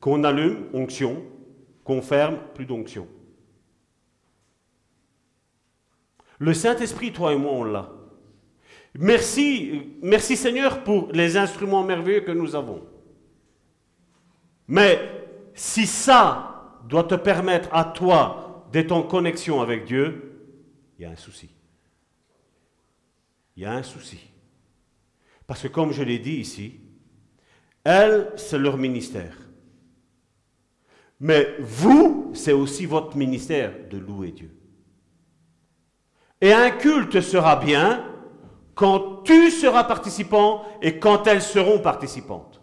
Qu'on 0.00 0.24
allume, 0.24 0.66
onction, 0.74 1.22
qu'on 1.84 2.02
ferme, 2.02 2.38
plus 2.54 2.66
d'onction. 2.66 3.08
Le 6.38 6.52
Saint-Esprit, 6.52 7.12
toi 7.12 7.32
et 7.32 7.38
moi, 7.38 7.52
on 7.52 7.64
l'a. 7.64 7.90
Merci, 8.98 9.96
merci 10.02 10.36
Seigneur 10.36 10.82
pour 10.84 11.10
les 11.12 11.36
instruments 11.36 11.82
merveilleux 11.82 12.20
que 12.20 12.32
nous 12.32 12.54
avons. 12.54 12.82
Mais 14.68 14.98
si 15.54 15.86
ça 15.86 16.80
doit 16.88 17.04
te 17.04 17.14
permettre 17.14 17.68
à 17.72 17.84
toi 17.84 18.66
d'être 18.72 18.92
en 18.92 19.02
connexion 19.02 19.60
avec 19.60 19.84
Dieu, 19.84 20.40
il 20.98 21.02
y 21.02 21.04
a 21.04 21.10
un 21.10 21.16
souci. 21.16 21.55
Il 23.56 23.62
y 23.62 23.66
a 23.66 23.72
un 23.72 23.82
souci. 23.82 24.20
Parce 25.46 25.62
que 25.62 25.68
comme 25.68 25.92
je 25.92 26.02
l'ai 26.02 26.18
dit 26.18 26.36
ici, 26.36 26.80
elles, 27.84 28.32
c'est 28.36 28.58
leur 28.58 28.76
ministère. 28.76 29.36
Mais 31.20 31.56
vous, 31.60 32.32
c'est 32.34 32.52
aussi 32.52 32.84
votre 32.84 33.16
ministère 33.16 33.72
de 33.90 33.96
louer 33.96 34.32
Dieu. 34.32 34.54
Et 36.40 36.52
un 36.52 36.70
culte 36.70 37.20
sera 37.20 37.56
bien 37.56 38.04
quand 38.74 39.22
tu 39.24 39.50
seras 39.50 39.84
participant 39.84 40.64
et 40.82 40.98
quand 40.98 41.26
elles 41.26 41.42
seront 41.42 41.78
participantes. 41.78 42.60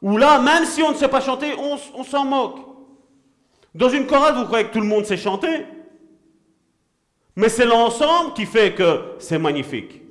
Ou 0.00 0.16
là, 0.16 0.40
même 0.40 0.64
si 0.64 0.82
on 0.82 0.90
ne 0.90 0.96
sait 0.96 1.08
pas 1.08 1.20
chanter, 1.20 1.54
on, 1.56 2.02
s'en 2.02 2.24
moque. 2.24 2.58
Dans 3.72 3.88
une 3.88 4.06
chorale, 4.06 4.34
vous 4.34 4.44
croyez 4.46 4.66
que 4.66 4.72
tout 4.72 4.80
le 4.80 4.86
monde 4.86 5.04
sait 5.04 5.16
chanter? 5.16 5.64
Mais 7.36 7.48
c'est 7.48 7.64
l'ensemble 7.64 8.34
qui 8.34 8.46
fait 8.46 8.74
que 8.74 9.14
c'est 9.18 9.38
magnifique. 9.38 10.02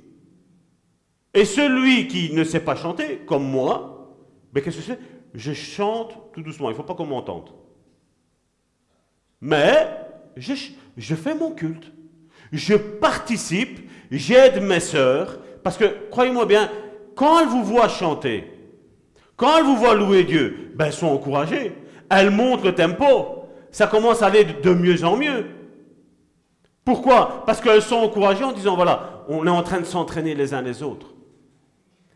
Et 1.34 1.44
celui 1.44 2.08
qui 2.08 2.32
ne 2.34 2.44
sait 2.44 2.60
pas 2.60 2.76
chanter, 2.76 3.22
comme 3.26 3.44
moi, 3.44 4.14
mais 4.52 4.60
qu'est-ce 4.60 4.78
que 4.78 4.82
c'est? 4.82 4.98
Je 5.34 5.52
chante 5.52 6.32
tout 6.32 6.42
doucement, 6.42 6.68
il 6.68 6.72
ne 6.72 6.76
faut 6.76 6.82
pas 6.82 6.94
qu'on 6.94 7.06
m'entende. 7.06 7.50
Mais 9.40 9.88
je, 10.36 11.14
fais 11.14 11.34
mon 11.34 11.52
culte. 11.52 11.90
Je 12.52 12.74
participe, 12.74 13.88
j'aide 14.10 14.62
mes 14.62 14.80
sœurs, 14.80 15.38
parce 15.62 15.78
que, 15.78 16.08
croyez-moi 16.10 16.44
bien, 16.44 16.70
quand 17.14 17.40
elles 17.40 17.48
vous 17.48 17.64
voient 17.64 17.88
chanter, 17.88 18.52
quand 19.36 19.56
elles 19.56 19.64
vous 19.64 19.76
voient 19.76 19.94
louer 19.94 20.24
Dieu, 20.24 20.72
ben, 20.74 20.86
elles 20.86 20.92
sont 20.92 21.06
encouragées. 21.06 21.72
Elles 22.10 22.30
montent 22.30 22.64
le 22.64 22.74
tempo. 22.74 23.46
Ça 23.70 23.86
commence 23.86 24.22
à 24.22 24.26
aller 24.26 24.44
de 24.44 24.74
mieux 24.74 25.02
en 25.04 25.16
mieux. 25.16 25.46
Pourquoi? 26.84 27.44
Parce 27.46 27.60
qu'elles 27.60 27.82
sont 27.82 27.96
encouragées 27.96 28.44
en 28.44 28.52
disant, 28.52 28.74
voilà, 28.76 29.24
on 29.28 29.46
est 29.46 29.50
en 29.50 29.62
train 29.62 29.80
de 29.80 29.84
s'entraîner 29.84 30.34
les 30.34 30.52
uns 30.54 30.62
les 30.62 30.82
autres. 30.82 31.08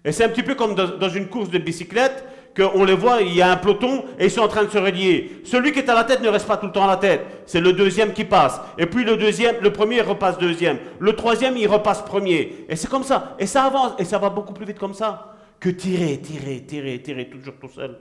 Et 0.04 0.12
c'est 0.12 0.24
un 0.24 0.28
petit 0.28 0.42
peu 0.42 0.54
comme 0.54 0.74
dans 0.74 1.08
une 1.08 1.28
course 1.28 1.50
de 1.50 1.58
bicyclette, 1.58 2.24
qu'on 2.56 2.84
les 2.84 2.94
voit, 2.94 3.20
il 3.20 3.34
y 3.34 3.42
a 3.42 3.50
un 3.50 3.56
peloton 3.56 4.04
et 4.18 4.26
ils 4.26 4.30
sont 4.30 4.40
en 4.40 4.48
train 4.48 4.64
de 4.64 4.70
se 4.70 4.78
relier. 4.78 5.42
Celui 5.44 5.72
qui 5.72 5.80
est 5.80 5.90
à 5.90 5.94
la 5.94 6.04
tête 6.04 6.22
ne 6.22 6.28
reste 6.28 6.46
pas 6.46 6.56
tout 6.56 6.66
le 6.66 6.72
temps 6.72 6.84
à 6.84 6.86
la 6.86 6.96
tête. 6.96 7.26
C'est 7.44 7.60
le 7.60 7.74
deuxième 7.74 8.14
qui 8.14 8.24
passe. 8.24 8.60
Et 8.78 8.86
puis 8.86 9.04
le 9.04 9.16
deuxième, 9.16 9.56
le 9.60 9.72
premier 9.72 10.00
repasse 10.00 10.38
deuxième. 10.38 10.78
Le 10.98 11.14
troisième, 11.14 11.56
il 11.58 11.68
repasse 11.68 12.02
premier. 12.02 12.64
Et 12.68 12.76
c'est 12.76 12.88
comme 12.88 13.02
ça. 13.02 13.36
Et 13.38 13.46
ça 13.46 13.64
avance. 13.64 13.92
Et 13.98 14.04
ça 14.04 14.18
va 14.18 14.30
beaucoup 14.30 14.54
plus 14.54 14.64
vite 14.64 14.78
comme 14.78 14.94
ça 14.94 15.34
que 15.60 15.68
tirer, 15.68 16.18
tirer, 16.18 16.64
tirer, 16.66 17.02
tirer, 17.02 17.28
toujours 17.28 17.54
tout 17.60 17.68
seul. 17.68 17.98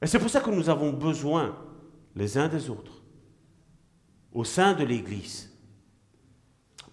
Et 0.00 0.06
c'est 0.06 0.18
pour 0.18 0.30
ça 0.30 0.40
que 0.40 0.50
nous 0.50 0.70
avons 0.70 0.90
besoin 0.90 1.56
les 2.14 2.38
uns 2.38 2.48
des 2.48 2.70
autres, 2.70 2.97
au 4.32 4.44
sein 4.44 4.74
de 4.74 4.84
l'Église. 4.84 5.50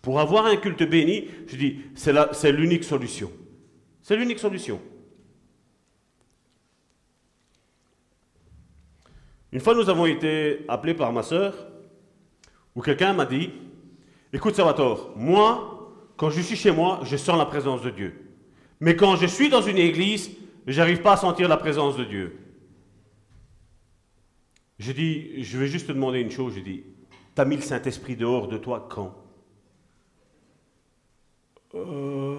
Pour 0.01 0.19
avoir 0.19 0.45
un 0.45 0.55
culte 0.55 0.83
béni, 0.83 1.27
je 1.47 1.55
dis, 1.55 1.79
c'est 1.95 2.51
l'unique 2.51 2.83
solution. 2.83 3.31
C'est 4.01 4.15
l'unique 4.15 4.39
solution. 4.39 4.79
Une 9.51 9.59
fois, 9.59 9.73
nous 9.73 9.89
avons 9.89 10.05
été 10.05 10.65
appelés 10.67 10.93
par 10.93 11.11
ma 11.11 11.23
sœur, 11.23 11.55
où 12.75 12.81
quelqu'un 12.81 13.13
m'a 13.13 13.25
dit, 13.25 13.51
écoute 14.33 14.53
Salvatore, 14.53 15.13
moi, 15.15 15.71
quand 16.17 16.29
je 16.29 16.41
suis 16.41 16.55
chez 16.55 16.71
moi, 16.71 16.99
je 17.03 17.17
sens 17.17 17.37
la 17.37 17.45
présence 17.45 17.81
de 17.81 17.89
Dieu. 17.89 18.13
Mais 18.79 18.95
quand 18.95 19.15
je 19.15 19.25
suis 19.25 19.49
dans 19.49 19.61
une 19.61 19.77
église, 19.77 20.29
je 20.67 20.77
n'arrive 20.77 21.01
pas 21.01 21.13
à 21.13 21.17
sentir 21.17 21.47
la 21.47 21.57
présence 21.57 21.95
de 21.97 22.03
Dieu. 22.03 22.37
Je 24.77 24.91
dis, 24.91 25.43
je 25.43 25.57
vais 25.57 25.67
juste 25.67 25.87
te 25.87 25.93
demander 25.93 26.19
une 26.19 26.31
chose, 26.31 26.53
je 26.55 26.59
dis, 26.59 26.83
tu 27.35 27.41
as 27.41 27.45
mis 27.45 27.57
le 27.57 27.61
Saint-Esprit 27.61 28.15
dehors 28.15 28.47
de 28.47 28.57
toi 28.57 28.87
quand? 28.89 29.13
Euh... 31.75 32.37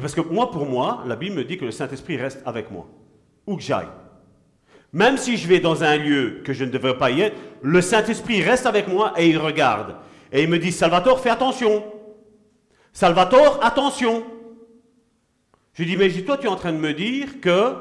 Parce 0.00 0.14
que 0.14 0.20
moi, 0.20 0.50
pour 0.50 0.66
moi, 0.66 1.02
la 1.06 1.16
Bible 1.16 1.36
me 1.36 1.44
dit 1.44 1.58
que 1.58 1.64
le 1.64 1.70
Saint-Esprit 1.70 2.16
reste 2.16 2.42
avec 2.46 2.70
moi, 2.70 2.86
où 3.46 3.56
que 3.56 3.62
j'aille. 3.62 3.88
Même 4.92 5.16
si 5.16 5.36
je 5.36 5.48
vais 5.48 5.60
dans 5.60 5.84
un 5.84 5.96
lieu 5.96 6.42
que 6.44 6.52
je 6.52 6.64
ne 6.64 6.70
devrais 6.70 6.96
pas 6.96 7.10
y 7.10 7.20
être, 7.20 7.36
le 7.62 7.80
Saint-Esprit 7.80 8.42
reste 8.42 8.66
avec 8.66 8.88
moi 8.88 9.12
et 9.16 9.28
il 9.28 9.38
regarde. 9.38 9.96
Et 10.32 10.42
il 10.42 10.48
me 10.48 10.58
dit, 10.58 10.72
Salvatore, 10.72 11.20
fais 11.20 11.30
attention. 11.30 11.84
Salvatore, 12.92 13.58
attention. 13.62 14.24
Je 15.74 15.84
dis, 15.84 15.96
mais 15.96 16.10
toi, 16.22 16.36
tu 16.36 16.46
es 16.46 16.50
en 16.50 16.56
train 16.56 16.72
de 16.72 16.78
me 16.78 16.92
dire 16.92 17.40
que, 17.40 17.74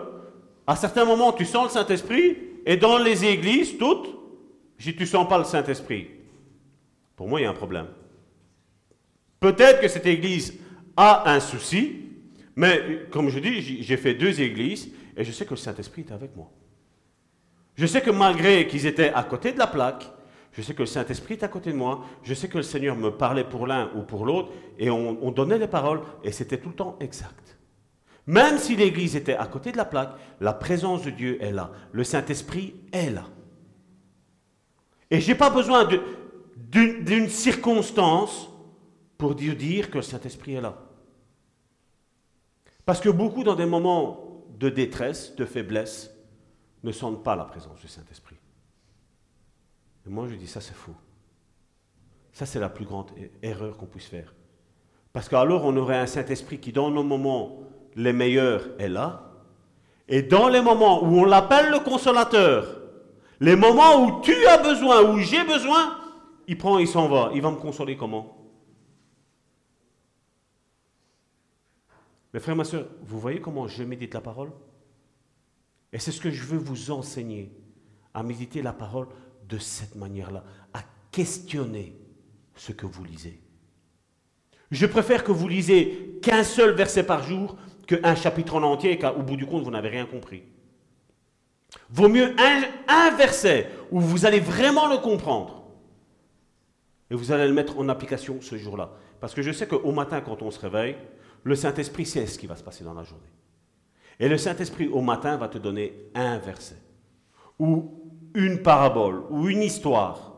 à 0.68 0.76
certains 0.76 1.06
moments, 1.06 1.34
tu 1.34 1.46
sens 1.46 1.66
le 1.66 1.70
Saint-Esprit, 1.70 2.38
et 2.66 2.78
dans 2.78 2.98
les 2.98 3.26
églises, 3.26 3.78
toutes, 3.78 4.10
dis, 4.80 4.96
tu 4.96 5.06
sens 5.06 5.28
pas 5.28 5.38
le 5.38 5.44
Saint-Esprit. 5.44 6.08
Pour 7.16 7.28
moi, 7.28 7.40
il 7.40 7.44
y 7.44 7.46
a 7.46 7.50
un 7.50 7.54
problème. 7.54 7.88
Peut-être 9.40 9.82
que 9.82 9.88
cette 9.88 10.06
église 10.06 10.60
a 10.96 11.32
un 11.32 11.40
souci, 11.40 12.10
mais 12.56 13.04
comme 13.12 13.30
je 13.30 13.40
dis, 13.40 13.84
j'ai 13.84 13.98
fait 13.98 14.14
deux 14.14 14.42
églises, 14.42 14.92
et 15.18 15.24
je 15.24 15.32
sais 15.32 15.46
que 15.46 15.52
le 15.52 15.58
Saint-Esprit 15.58 16.06
est 16.08 16.14
avec 16.14 16.36
moi. 16.36 16.52
Je 17.76 17.86
sais 17.86 18.02
que 18.02 18.12
malgré 18.12 18.68
qu'ils 18.68 18.86
étaient 18.86 19.14
à 19.14 19.24
côté 19.24 19.52
de 19.52 19.58
la 19.58 19.68
plaque, 19.68 20.12
je 20.52 20.62
sais 20.62 20.74
que 20.74 20.82
le 20.82 20.86
Saint-Esprit 20.86 21.36
est 21.36 21.44
à 21.44 21.48
côté 21.48 21.72
de 21.72 21.78
moi. 21.78 22.04
Je 22.24 22.34
sais 22.34 22.50
que 22.50 22.58
le 22.58 22.64
Seigneur 22.64 22.96
me 22.96 23.10
parlait 23.10 23.46
pour 23.46 23.68
l'un 23.68 23.90
ou 23.96 24.02
pour 24.02 24.26
l'autre. 24.26 24.50
Et 24.78 24.90
on, 24.90 25.32
donnait 25.32 25.58
les 25.58 25.68
paroles 25.68 26.02
et 26.24 26.32
c'était 26.32 26.58
tout 26.58 26.70
le 26.70 26.76
temps 26.76 26.98
exact. 27.00 27.58
Même 28.32 28.60
si 28.60 28.78
l'Église 28.78 29.18
était 29.18 29.36
à 29.36 29.46
côté 29.46 29.74
de 29.74 29.78
la 29.78 29.84
plaque, 29.84 30.14
la 30.40 30.54
présence 30.54 31.04
de 31.04 31.10
Dieu 31.10 31.44
est 31.44 31.52
là. 31.52 31.70
Le 31.92 32.06
Saint-Esprit 32.06 32.74
est 32.94 33.10
là. 33.10 33.26
Et 35.10 35.20
je 35.20 35.28
n'ai 35.28 35.38
pas 35.38 35.50
besoin 35.50 35.86
d'une 36.56 37.28
circonstance 37.28 38.50
pour 39.18 39.36
dire 39.36 39.92
que 39.92 39.98
le 39.98 40.02
Saint-Esprit 40.02 40.54
est 40.54 40.62
là. 40.62 40.82
Parce 42.86 43.02
que 43.02 43.10
beaucoup, 43.10 43.44
dans 43.44 43.56
des 43.56 43.66
moments 43.66 44.46
de 44.58 44.70
détresse, 44.70 45.36
de 45.36 45.44
faiblesse, 45.44 46.10
ne 46.84 46.94
sentent 46.94 47.26
pas 47.26 47.36
la 47.36 47.44
présence 47.44 47.82
du 47.82 47.90
Saint-Esprit. 47.90 48.38
Et 50.08 50.10
moi, 50.10 50.30
je 50.30 50.36
dis, 50.36 50.48
ça 50.48 50.62
c'est 50.62 50.74
faux. 50.74 50.96
Ça, 52.32 52.46
c'est 52.46 52.62
la 52.62 52.70
plus 52.70 52.86
grande 52.86 53.12
erreur 53.44 53.76
qu'on 53.76 53.88
puisse 53.88 54.08
faire. 54.08 54.34
Parce 55.12 55.28
qu'alors, 55.28 55.66
on 55.66 55.76
aurait 55.76 55.98
un 55.98 56.08
Saint-Esprit 56.08 56.60
qui, 56.60 56.72
dans 56.72 56.90
nos 56.90 57.04
moments 57.04 57.68
les 57.96 58.14
meilleurs, 58.14 58.70
est 58.80 58.90
là. 58.90 59.32
Et 60.08 60.22
dans 60.22 60.50
les 60.50 60.62
moments 60.62 61.04
où 61.04 61.20
on 61.20 61.26
l'appelle 61.26 61.72
le 61.72 61.80
consolateur, 61.80 62.82
les 63.40 63.56
moments 63.56 64.04
où 64.04 64.22
tu 64.22 64.46
as 64.46 64.58
besoin, 64.58 65.02
où 65.10 65.20
j'ai 65.20 65.44
besoin, 65.44 65.98
il 66.48 66.58
prend, 66.58 66.80
il 66.80 66.88
s'en 66.88 67.08
va. 67.08 67.32
Il 67.34 67.42
va 67.42 67.52
me 67.52 67.56
consoler 67.56 67.96
comment? 67.96 68.38
Mes 72.34 72.40
frères, 72.40 72.56
ma 72.56 72.64
soeur, 72.64 72.88
vous 73.04 73.20
voyez 73.20 73.42
comment 73.42 73.68
je 73.68 73.84
médite 73.84 74.14
la 74.14 74.22
parole? 74.22 74.52
Et 75.92 76.00
c'est 76.00 76.12
ce 76.12 76.22
que 76.22 76.32
je 76.32 76.44
veux 76.44 76.58
vous 76.58 76.92
enseigner, 76.92 77.52
à 78.14 78.24
méditer 78.24 78.62
la 78.62 78.74
parole 78.74 79.08
de 79.48 79.58
cette 79.58 79.96
manière-là, 79.96 80.44
à 80.74 80.82
questionner 81.12 81.98
ce 82.56 82.72
que 82.72 82.86
vous 82.86 83.04
lisez. 83.04 83.42
Je 84.70 84.86
préfère 84.86 85.24
que 85.24 85.34
vous 85.34 85.50
lisez 85.50 86.20
qu'un 86.22 86.44
seul 86.44 86.74
verset 86.74 87.06
par 87.06 87.24
jour 87.24 87.58
qu'un 88.00 88.16
chapitre 88.16 88.56
en 88.56 88.64
entier 88.64 88.92
et 88.92 88.98
qu'au 88.98 89.22
bout 89.22 89.36
du 89.36 89.46
compte, 89.46 89.64
vous 89.64 89.72
n'avez 89.72 89.90
rien 89.90 90.06
compris. 90.06 90.44
Vaut 91.90 92.10
mieux 92.10 92.36
un, 92.40 92.62
un, 92.88 93.12
verset 93.16 93.70
où 93.92 94.00
vous 94.00 94.26
allez 94.26 94.40
vraiment 94.40 94.88
le 94.88 94.98
comprendre 94.98 95.64
et 97.10 97.16
vous 97.16 97.32
allez 97.32 97.48
le 97.48 97.54
mettre 97.54 97.78
en 97.78 97.88
application 97.90 98.40
ce 98.42 98.58
jour-là. 98.58 98.92
Parce 99.20 99.34
que 99.34 99.42
je 99.42 99.52
sais 99.52 99.68
qu'au 99.68 99.92
matin, 99.92 100.22
quand 100.22 100.42
on 100.42 100.52
se 100.52 100.60
réveille, 100.60 100.96
le 101.44 101.56
Saint-Esprit 101.56 102.06
sait 102.06 102.26
ce 102.26 102.38
qui 102.38 102.48
va 102.48 102.56
se 102.56 102.64
passer 102.64 102.84
dans 102.84 102.94
la 102.94 103.04
journée. 103.04 103.24
Et 104.20 104.28
le 104.28 104.38
Saint-Esprit, 104.38 104.88
au 104.88 105.02
matin, 105.02 105.38
va 105.38 105.48
te 105.48 105.58
donner 105.58 105.94
un 106.14 106.38
verset 106.38 106.78
ou 107.60 108.02
une 108.34 108.62
parabole 108.62 109.24
ou 109.30 109.50
une 109.50 109.64
histoire 109.64 110.32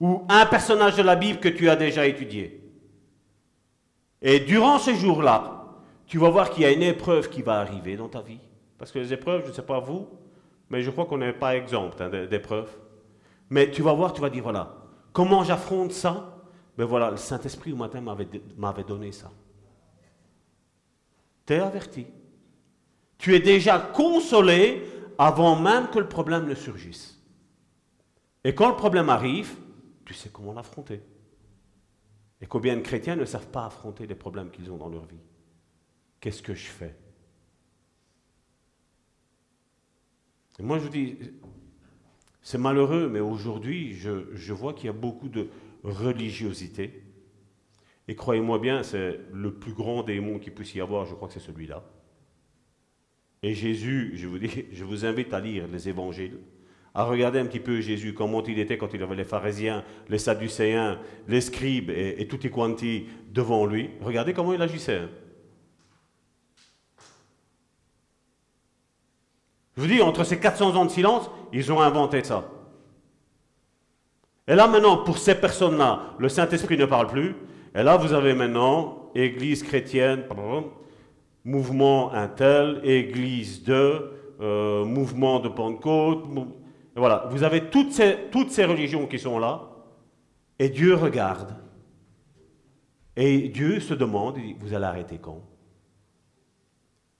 ou 0.00 0.24
un 0.28 0.46
personnage 0.46 0.96
de 0.96 1.02
la 1.02 1.16
Bible 1.16 1.40
que 1.40 1.48
tu 1.48 1.68
as 1.68 1.76
déjà 1.76 2.06
étudié. 2.06 2.62
Et 4.22 4.40
durant 4.40 4.78
ce 4.78 4.94
jour-là, 4.94 5.59
tu 6.10 6.18
vas 6.18 6.28
voir 6.28 6.50
qu'il 6.50 6.64
y 6.64 6.66
a 6.66 6.72
une 6.72 6.82
épreuve 6.82 7.30
qui 7.30 7.40
va 7.40 7.60
arriver 7.60 7.96
dans 7.96 8.08
ta 8.08 8.20
vie. 8.20 8.40
Parce 8.76 8.90
que 8.90 8.98
les 8.98 9.12
épreuves, 9.12 9.44
je 9.44 9.50
ne 9.50 9.52
sais 9.52 9.62
pas 9.62 9.78
vous, 9.78 10.08
mais 10.68 10.82
je 10.82 10.90
crois 10.90 11.06
qu'on 11.06 11.18
n'est 11.18 11.32
pas 11.32 11.54
exempt 11.54 12.00
hein, 12.00 12.10
d'épreuves. 12.26 12.68
Mais 13.48 13.70
tu 13.70 13.80
vas 13.80 13.92
voir, 13.92 14.12
tu 14.12 14.20
vas 14.20 14.28
dire, 14.28 14.42
voilà, 14.42 14.74
comment 15.12 15.44
j'affronte 15.44 15.92
ça? 15.92 16.36
Mais 16.76 16.82
ben 16.82 16.90
voilà, 16.90 17.12
le 17.12 17.16
Saint-Esprit 17.16 17.72
au 17.72 17.76
matin 17.76 18.00
m'avait 18.00 18.82
donné 18.82 19.12
ça. 19.12 19.30
Tu 21.46 21.52
es 21.52 21.60
averti. 21.60 22.06
Tu 23.16 23.36
es 23.36 23.40
déjà 23.40 23.78
consolé 23.78 24.82
avant 25.16 25.54
même 25.54 25.90
que 25.90 26.00
le 26.00 26.08
problème 26.08 26.48
ne 26.48 26.56
surgisse. 26.56 27.22
Et 28.42 28.52
quand 28.52 28.68
le 28.68 28.76
problème 28.76 29.10
arrive, 29.10 29.54
tu 30.04 30.12
sais 30.12 30.30
comment 30.30 30.54
l'affronter. 30.54 31.02
Et 32.40 32.46
combien 32.46 32.74
de 32.74 32.80
chrétiens 32.80 33.14
ne 33.14 33.24
savent 33.24 33.46
pas 33.46 33.66
affronter 33.66 34.08
les 34.08 34.16
problèmes 34.16 34.50
qu'ils 34.50 34.72
ont 34.72 34.76
dans 34.76 34.88
leur 34.88 35.04
vie? 35.04 35.20
Qu'est-ce 36.20 36.42
que 36.42 36.54
je 36.54 36.66
fais? 36.66 36.94
Et 40.58 40.62
moi, 40.62 40.78
je 40.78 40.84
vous 40.84 40.90
dis, 40.90 41.16
c'est 42.42 42.58
malheureux, 42.58 43.08
mais 43.08 43.20
aujourd'hui, 43.20 43.94
je, 43.94 44.34
je 44.34 44.52
vois 44.52 44.74
qu'il 44.74 44.86
y 44.86 44.88
a 44.90 44.92
beaucoup 44.92 45.28
de 45.28 45.48
religiosité. 45.82 47.02
Et 48.08 48.14
croyez-moi 48.14 48.58
bien, 48.58 48.82
c'est 48.82 49.20
le 49.32 49.54
plus 49.54 49.72
grand 49.72 50.02
démon 50.02 50.38
qu'il 50.38 50.52
puisse 50.52 50.74
y 50.74 50.80
avoir, 50.80 51.06
je 51.06 51.14
crois 51.14 51.28
que 51.28 51.34
c'est 51.34 51.40
celui-là. 51.40 51.82
Et 53.42 53.54
Jésus, 53.54 54.12
je 54.16 54.26
vous 54.26 54.38
dis, 54.38 54.66
je 54.72 54.84
vous 54.84 55.06
invite 55.06 55.32
à 55.32 55.40
lire 55.40 55.66
les 55.68 55.88
évangiles, 55.88 56.38
à 56.92 57.04
regarder 57.04 57.38
un 57.38 57.46
petit 57.46 57.60
peu 57.60 57.80
Jésus, 57.80 58.12
comment 58.12 58.42
il 58.42 58.58
était 58.58 58.76
quand 58.76 58.92
il 58.92 59.02
avait 59.02 59.16
les 59.16 59.24
pharisiens, 59.24 59.84
les 60.10 60.18
sadducéens, 60.18 61.00
les 61.28 61.40
scribes 61.40 61.88
et, 61.88 62.20
et 62.20 62.28
tutti 62.28 62.50
quanti 62.50 63.06
devant 63.32 63.64
lui. 63.64 63.90
Regardez 64.02 64.34
comment 64.34 64.52
il 64.52 64.60
agissait. 64.60 64.98
hein. 64.98 65.10
Je 69.80 69.86
vous 69.86 69.94
dis, 69.94 70.02
entre 70.02 70.24
ces 70.24 70.38
400 70.38 70.76
ans 70.76 70.84
de 70.84 70.90
silence, 70.90 71.30
ils 71.54 71.72
ont 71.72 71.80
inventé 71.80 72.22
ça. 72.22 72.44
Et 74.46 74.54
là 74.54 74.68
maintenant, 74.68 74.98
pour 74.98 75.16
ces 75.16 75.34
personnes-là, 75.34 76.16
le 76.18 76.28
Saint-Esprit 76.28 76.76
ne 76.76 76.84
parle 76.84 77.06
plus. 77.06 77.34
Et 77.74 77.82
là, 77.82 77.96
vous 77.96 78.12
avez 78.12 78.34
maintenant 78.34 79.10
Église 79.14 79.62
chrétienne, 79.62 80.24
mouvement 81.46 82.12
un 82.12 82.28
tel, 82.28 82.82
Église 82.84 83.64
de, 83.64 84.12
euh, 84.42 84.84
mouvement 84.84 85.40
de 85.40 85.48
Pentecôte. 85.48 86.24
voilà, 86.94 87.26
vous 87.30 87.42
avez 87.42 87.70
toutes 87.70 87.92
ces, 87.92 88.64
religions 88.66 89.06
qui 89.06 89.18
sont 89.18 89.38
là. 89.38 89.62
Et 90.58 90.68
Dieu 90.68 90.94
regarde. 90.94 91.56
Et 93.16 93.48
Dieu 93.48 93.80
se 93.80 93.94
demande, 93.94 94.36
vous 94.58 94.74
allez 94.74 94.84
arrêter 94.84 95.16
quand? 95.16 95.40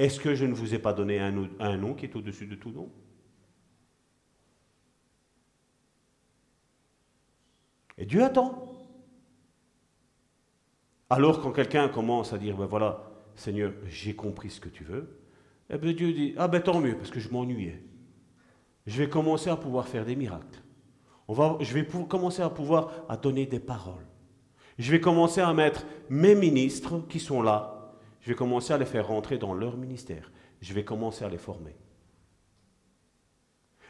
Est-ce 0.00 0.18
que 0.18 0.34
je 0.34 0.46
ne 0.46 0.54
vous 0.54 0.74
ai 0.74 0.78
pas 0.78 0.94
donné 0.94 1.18
un, 1.18 1.76
nom 1.76 1.92
qui 1.92 2.06
est 2.06 2.16
au-dessus 2.16 2.46
de 2.46 2.54
tout 2.54 2.70
nom? 2.70 2.90
Et 7.98 8.06
Dieu 8.06 8.24
attend. 8.24 8.72
Alors 11.10 11.42
quand 11.42 11.52
quelqu'un 11.52 11.90
commence 11.90 12.32
à 12.32 12.38
dire, 12.38 12.56
ben 12.56 12.64
voilà, 12.64 13.10
Seigneur, 13.34 13.74
j'ai 13.88 14.16
compris 14.16 14.48
ce 14.48 14.58
que 14.58 14.70
tu 14.70 14.84
veux, 14.84 15.20
eh 15.68 15.76
bien 15.76 15.92
Dieu 15.92 16.14
dit, 16.14 16.32
ah 16.38 16.48
ben 16.48 16.62
tant 16.62 16.80
mieux, 16.80 16.96
parce 16.96 17.10
que 17.10 17.20
je 17.20 17.28
m'ennuyais. 17.28 17.82
Je 18.86 19.02
vais 19.02 19.10
commencer 19.10 19.50
à 19.50 19.56
pouvoir 19.56 19.86
faire 19.86 20.06
des 20.06 20.16
miracles. 20.16 20.62
On 21.28 21.60
je 21.60 21.74
vais 21.74 21.84
commencer 21.84 22.40
à 22.40 22.48
pouvoir 22.48 23.04
à 23.10 23.18
donner 23.18 23.44
des 23.44 23.60
paroles. 23.60 24.06
Je 24.78 24.90
vais 24.92 25.00
commencer 25.00 25.42
à 25.42 25.52
mettre 25.52 25.84
mes 26.08 26.34
ministres 26.34 27.06
qui 27.06 27.20
sont 27.20 27.42
là, 27.42 27.79
je 28.20 28.28
vais 28.28 28.34
commencer 28.34 28.72
à 28.72 28.78
les 28.78 28.84
faire 28.84 29.08
rentrer 29.08 29.38
dans 29.38 29.54
leur 29.54 29.76
ministère. 29.76 30.30
Je 30.60 30.74
vais 30.74 30.84
commencer 30.84 31.24
à 31.24 31.28
les 31.28 31.38
former. 31.38 31.74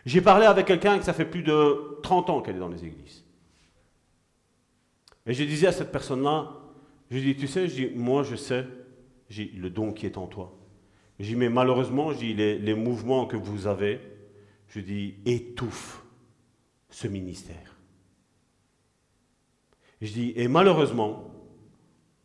J'ai 0.07 0.21
parlé 0.21 0.47
avec 0.47 0.67
quelqu'un 0.67 0.99
que 0.99 1.05
ça 1.05 1.13
fait 1.13 1.25
plus 1.25 1.43
de 1.43 1.99
30 2.03 2.31
ans 2.31 2.41
qu'elle 2.41 2.57
est 2.57 2.61
dans 2.61 2.69
les 2.69 2.85
églises. 2.85 3.25
Et 5.27 5.35
je 5.35 5.45
disais 5.45 5.67
à 5.67 5.73
cette 5.73 5.93
personne-là, 5.93 6.53
je 7.11 7.19
dis, 7.19 7.37
tu 7.37 7.47
sais, 7.47 7.69
je 7.69 7.75
dis, 7.75 7.91
moi 7.95 8.23
je 8.23 8.37
sais, 8.37 8.67
j'ai 9.29 9.47
le 9.47 9.69
don 9.69 9.93
qui 9.93 10.07
est 10.07 10.17
en 10.17 10.27
toi. 10.27 10.57
Je 11.19 11.27
dis, 11.27 11.37
mais 11.37 11.51
malheureusement, 11.51 12.13
je 12.13 12.19
dis, 12.19 12.35
les, 12.35 12.75
mouvements 12.75 13.27
que 13.27 13.37
vous 13.37 13.67
avez, 13.67 14.01
je 14.69 14.81
dis, 14.81 15.17
étouffent 15.27 16.03
ce 16.89 17.09
ministère. 17.09 17.77
Je 20.01 20.13
dis, 20.13 20.33
et 20.37 20.49
malheureusement, 20.49 21.31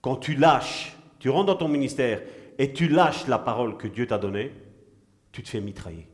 quand 0.01 0.15
tu 0.15 0.35
lâches, 0.35 0.95
tu 1.25 1.31
rentres 1.31 1.47
dans 1.47 1.55
ton 1.55 1.67
ministère 1.67 2.21
et 2.59 2.71
tu 2.71 2.87
lâches 2.87 3.25
la 3.25 3.39
parole 3.39 3.77
que 3.77 3.87
Dieu 3.87 4.05
t'a 4.05 4.19
donnée, 4.19 4.51
tu 5.31 5.41
te 5.41 5.49
fais 5.49 5.59
mitrailler. 5.59 6.07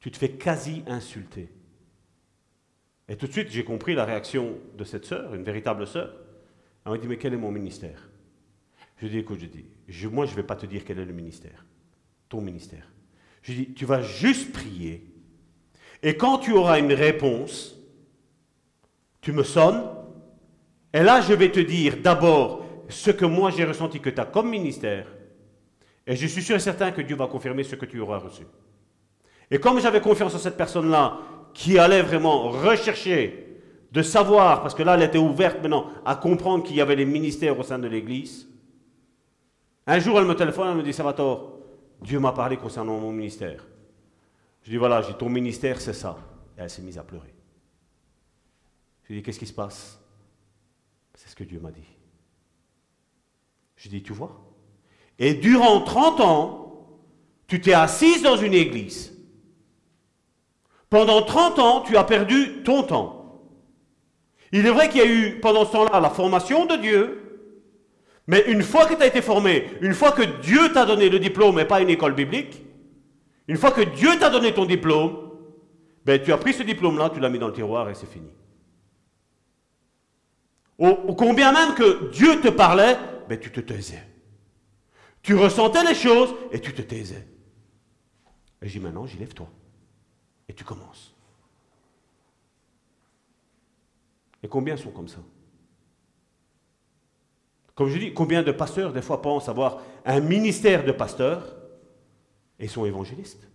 Tu 0.00 0.10
te 0.10 0.18
fais 0.18 0.32
quasi 0.32 0.82
insulter. 0.86 1.48
Et 3.08 3.16
tout 3.16 3.26
de 3.26 3.32
suite, 3.32 3.48
j'ai 3.48 3.64
compris 3.64 3.94
la 3.94 4.04
réaction 4.04 4.58
de 4.76 4.84
cette 4.84 5.06
sœur, 5.06 5.34
une 5.34 5.44
véritable 5.44 5.86
sœur. 5.86 6.14
Elle 6.84 6.92
m'a 6.92 6.98
dit, 6.98 7.08
mais 7.08 7.16
quel 7.16 7.32
est 7.32 7.38
mon 7.38 7.50
ministère? 7.50 8.10
Je 8.98 9.06
lui 9.06 9.06
ai 9.06 9.10
dit, 9.12 9.18
écoute, 9.20 9.38
je 9.40 9.46
dis, 9.46 9.64
moi, 10.08 10.26
je 10.26 10.32
ne 10.32 10.36
vais 10.36 10.42
pas 10.42 10.56
te 10.56 10.66
dire 10.66 10.82
quel 10.84 10.98
est 10.98 11.06
le 11.06 11.14
ministère, 11.14 11.64
ton 12.28 12.42
ministère. 12.42 12.86
Je 13.40 13.52
lui 13.52 13.62
ai 13.62 13.64
dit, 13.64 13.72
tu 13.72 13.86
vas 13.86 14.02
juste 14.02 14.52
prier. 14.52 15.10
Et 16.02 16.18
quand 16.18 16.36
tu 16.36 16.52
auras 16.52 16.80
une 16.80 16.92
réponse, 16.92 17.78
tu 19.22 19.32
me 19.32 19.42
sonnes. 19.42 19.82
Et 20.92 21.02
là, 21.02 21.22
je 21.22 21.32
vais 21.32 21.50
te 21.50 21.60
dire 21.60 21.96
d'abord 22.02 22.66
ce 22.90 23.10
que 23.10 23.24
moi 23.24 23.50
j'ai 23.50 23.64
ressenti 23.64 24.00
que 24.00 24.10
tu 24.10 24.20
as 24.20 24.24
comme 24.26 24.50
ministère. 24.50 25.06
Et 26.06 26.16
je 26.16 26.26
suis 26.26 26.42
sûr 26.42 26.56
et 26.56 26.60
certain 26.60 26.90
que 26.92 27.02
Dieu 27.02 27.16
va 27.16 27.26
confirmer 27.26 27.62
ce 27.62 27.76
que 27.76 27.86
tu 27.86 28.00
auras 28.00 28.18
reçu. 28.18 28.44
Et 29.50 29.58
comme 29.58 29.80
j'avais 29.80 30.00
confiance 30.00 30.34
en 30.34 30.38
cette 30.38 30.56
personne-là, 30.56 31.18
qui 31.52 31.78
allait 31.78 32.02
vraiment 32.02 32.50
rechercher 32.50 33.46
de 33.92 34.02
savoir, 34.02 34.62
parce 34.62 34.74
que 34.74 34.82
là, 34.82 34.94
elle 34.94 35.02
était 35.02 35.18
ouverte 35.18 35.60
maintenant 35.60 35.90
à 36.04 36.14
comprendre 36.14 36.64
qu'il 36.64 36.76
y 36.76 36.80
avait 36.80 36.96
les 36.96 37.04
ministères 37.04 37.58
au 37.58 37.62
sein 37.62 37.78
de 37.78 37.88
l'Église, 37.88 38.48
un 39.86 39.98
jour, 39.98 40.18
elle 40.18 40.26
me 40.26 40.34
téléphone, 40.34 40.68
elle 40.70 40.76
me 40.76 40.82
dit, 40.82 40.92
Salvatore, 40.92 41.58
Dieu 42.00 42.20
m'a 42.20 42.32
parlé 42.32 42.56
concernant 42.56 42.98
mon 42.98 43.12
ministère. 43.12 43.66
Je 44.62 44.70
dis, 44.70 44.76
voilà, 44.76 45.02
j'ai 45.02 45.14
ton 45.14 45.28
ministère, 45.28 45.80
c'est 45.80 45.92
ça. 45.92 46.16
Et 46.56 46.60
elle 46.60 46.70
s'est 46.70 46.82
mise 46.82 46.98
à 46.98 47.02
pleurer. 47.02 47.34
Je 49.02 49.08
lui 49.08 49.16
dis, 49.16 49.22
qu'est-ce 49.24 49.38
qui 49.38 49.46
se 49.46 49.52
passe? 49.52 49.98
C'est 51.14 51.28
ce 51.28 51.34
que 51.34 51.44
Dieu 51.44 51.58
m'a 51.58 51.72
dit. 51.72 51.99
Je 53.80 53.88
dis, 53.88 54.02
tu 54.02 54.12
vois 54.12 54.38
Et 55.18 55.32
durant 55.32 55.80
30 55.80 56.20
ans, 56.20 56.86
tu 57.46 57.60
t'es 57.60 57.72
assise 57.72 58.22
dans 58.22 58.36
une 58.36 58.52
église. 58.52 59.16
Pendant 60.90 61.22
30 61.22 61.58
ans, 61.58 61.80
tu 61.80 61.96
as 61.96 62.04
perdu 62.04 62.62
ton 62.62 62.82
temps. 62.82 63.40
Il 64.52 64.66
est 64.66 64.70
vrai 64.70 64.88
qu'il 64.88 65.00
y 65.00 65.04
a 65.04 65.10
eu 65.10 65.40
pendant 65.40 65.64
ce 65.64 65.72
temps-là 65.72 65.98
la 65.98 66.10
formation 66.10 66.66
de 66.66 66.76
Dieu, 66.76 67.16
mais 68.26 68.44
une 68.48 68.62
fois 68.62 68.86
que 68.86 68.94
tu 68.94 69.02
as 69.02 69.06
été 69.06 69.22
formé, 69.22 69.70
une 69.80 69.94
fois 69.94 70.12
que 70.12 70.22
Dieu 70.42 70.72
t'a 70.72 70.84
donné 70.84 71.08
le 71.08 71.18
diplôme 71.18 71.58
et 71.58 71.64
pas 71.64 71.80
une 71.80 71.88
école 71.88 72.14
biblique, 72.14 72.62
une 73.48 73.56
fois 73.56 73.70
que 73.70 73.80
Dieu 73.80 74.10
t'a 74.18 74.28
donné 74.28 74.52
ton 74.52 74.66
diplôme, 74.66 75.30
ben, 76.04 76.20
tu 76.22 76.32
as 76.32 76.38
pris 76.38 76.52
ce 76.52 76.62
diplôme-là, 76.62 77.10
tu 77.14 77.20
l'as 77.20 77.30
mis 77.30 77.38
dans 77.38 77.46
le 77.46 77.52
tiroir 77.52 77.88
et 77.88 77.94
c'est 77.94 78.10
fini. 78.10 78.28
Combien 81.16 81.52
même 81.52 81.74
que 81.74 82.10
Dieu 82.10 82.40
te 82.40 82.48
parlait, 82.48 82.96
tu 83.38 83.52
te 83.52 83.60
taisais. 83.60 84.06
Tu 85.22 85.34
ressentais 85.34 85.84
les 85.84 85.94
choses 85.94 86.34
et 86.50 86.60
tu 86.60 86.72
te 86.72 86.82
taisais. 86.82 87.26
Et 88.62 88.68
j'ai 88.68 88.78
dit 88.78 88.84
maintenant, 88.84 89.06
j'y 89.06 89.18
lève-toi. 89.18 89.48
Et 90.48 90.54
tu 90.54 90.64
commences. 90.64 91.14
Et 94.42 94.48
combien 94.48 94.76
sont 94.76 94.90
comme 94.90 95.08
ça? 95.08 95.20
Comme 97.74 97.88
je 97.88 97.98
dis, 97.98 98.12
combien 98.12 98.42
de 98.42 98.52
pasteurs, 98.52 98.92
des 98.92 99.02
fois, 99.02 99.22
pensent 99.22 99.48
avoir 99.48 99.82
un 100.04 100.20
ministère 100.20 100.84
de 100.84 100.92
pasteurs 100.92 101.56
et 102.58 102.68
sont 102.68 102.84
évangélistes? 102.84 103.46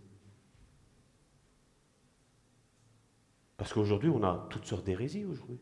Parce 3.57 3.73
qu'aujourd'hui, 3.73 4.09
on 4.09 4.23
a 4.23 4.47
toutes 4.49 4.65
sortes 4.65 4.85
d'hérésies 4.85 5.25
aujourd'hui. 5.25 5.59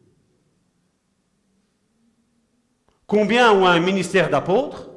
Combien 3.13 3.53
ont 3.53 3.67
un 3.67 3.79
ministère 3.79 4.31
d'apôtres 4.31 4.89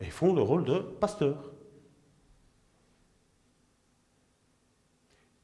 et 0.00 0.10
font 0.10 0.34
le 0.34 0.42
rôle 0.42 0.66
de 0.66 0.80
pasteur 0.80 1.50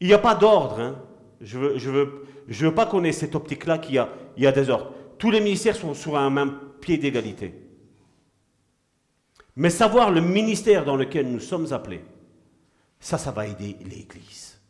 Il 0.01 0.09
n'y 0.09 0.12
a 0.12 0.19
pas 0.19 0.35
d'ordre. 0.35 0.78
hein. 0.78 1.03
Je 1.41 1.59
ne 1.59 2.61
veux, 2.61 2.74
pas 2.74 2.85
qu'on 2.85 3.05
ait 3.05 3.12
cette 3.12 3.35
optique-là 3.35 3.78
qu'il 3.78 3.95
y 3.95 3.99
a, 3.99 4.11
il 4.37 4.43
y 4.43 4.47
a 4.47 4.53
des 4.53 4.69
ordres. 4.69 4.93
Tous 5.16 5.31
les 5.31 5.41
ministères 5.41 5.77
sont 5.77 5.95
sur 5.95 6.19
un 6.19 6.28
même 6.28 6.59
pied 6.83 6.99
d'égalité. 6.99 7.55
Mais 9.57 9.70
savoir 9.70 10.11
le 10.11 10.20
ministère 10.20 10.85
dans 10.85 10.97
lequel 10.97 11.27
nous 11.27 11.41
sommes 11.41 11.73
appelés, 11.73 12.05
ça, 13.01 13.16
ça 13.16 13.31
va 13.31 13.47
aider 13.47 13.78
l'Église. 13.81 14.61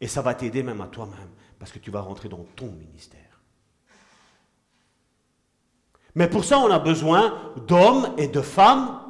Et 0.00 0.08
ça 0.08 0.22
va 0.22 0.32
t'aider 0.32 0.62
même 0.62 0.80
à 0.80 0.86
toi-même, 0.86 1.28
parce 1.58 1.70
que 1.70 1.78
tu 1.78 1.90
vas 1.90 2.00
rentrer 2.00 2.30
dans 2.30 2.46
ton 2.56 2.72
ministère. 2.72 3.29
Mais 6.14 6.28
pour 6.28 6.44
ça, 6.44 6.58
on 6.58 6.70
a 6.70 6.78
besoin 6.78 7.34
d'hommes 7.66 8.08
et 8.18 8.26
de 8.26 8.40
femmes 8.40 9.00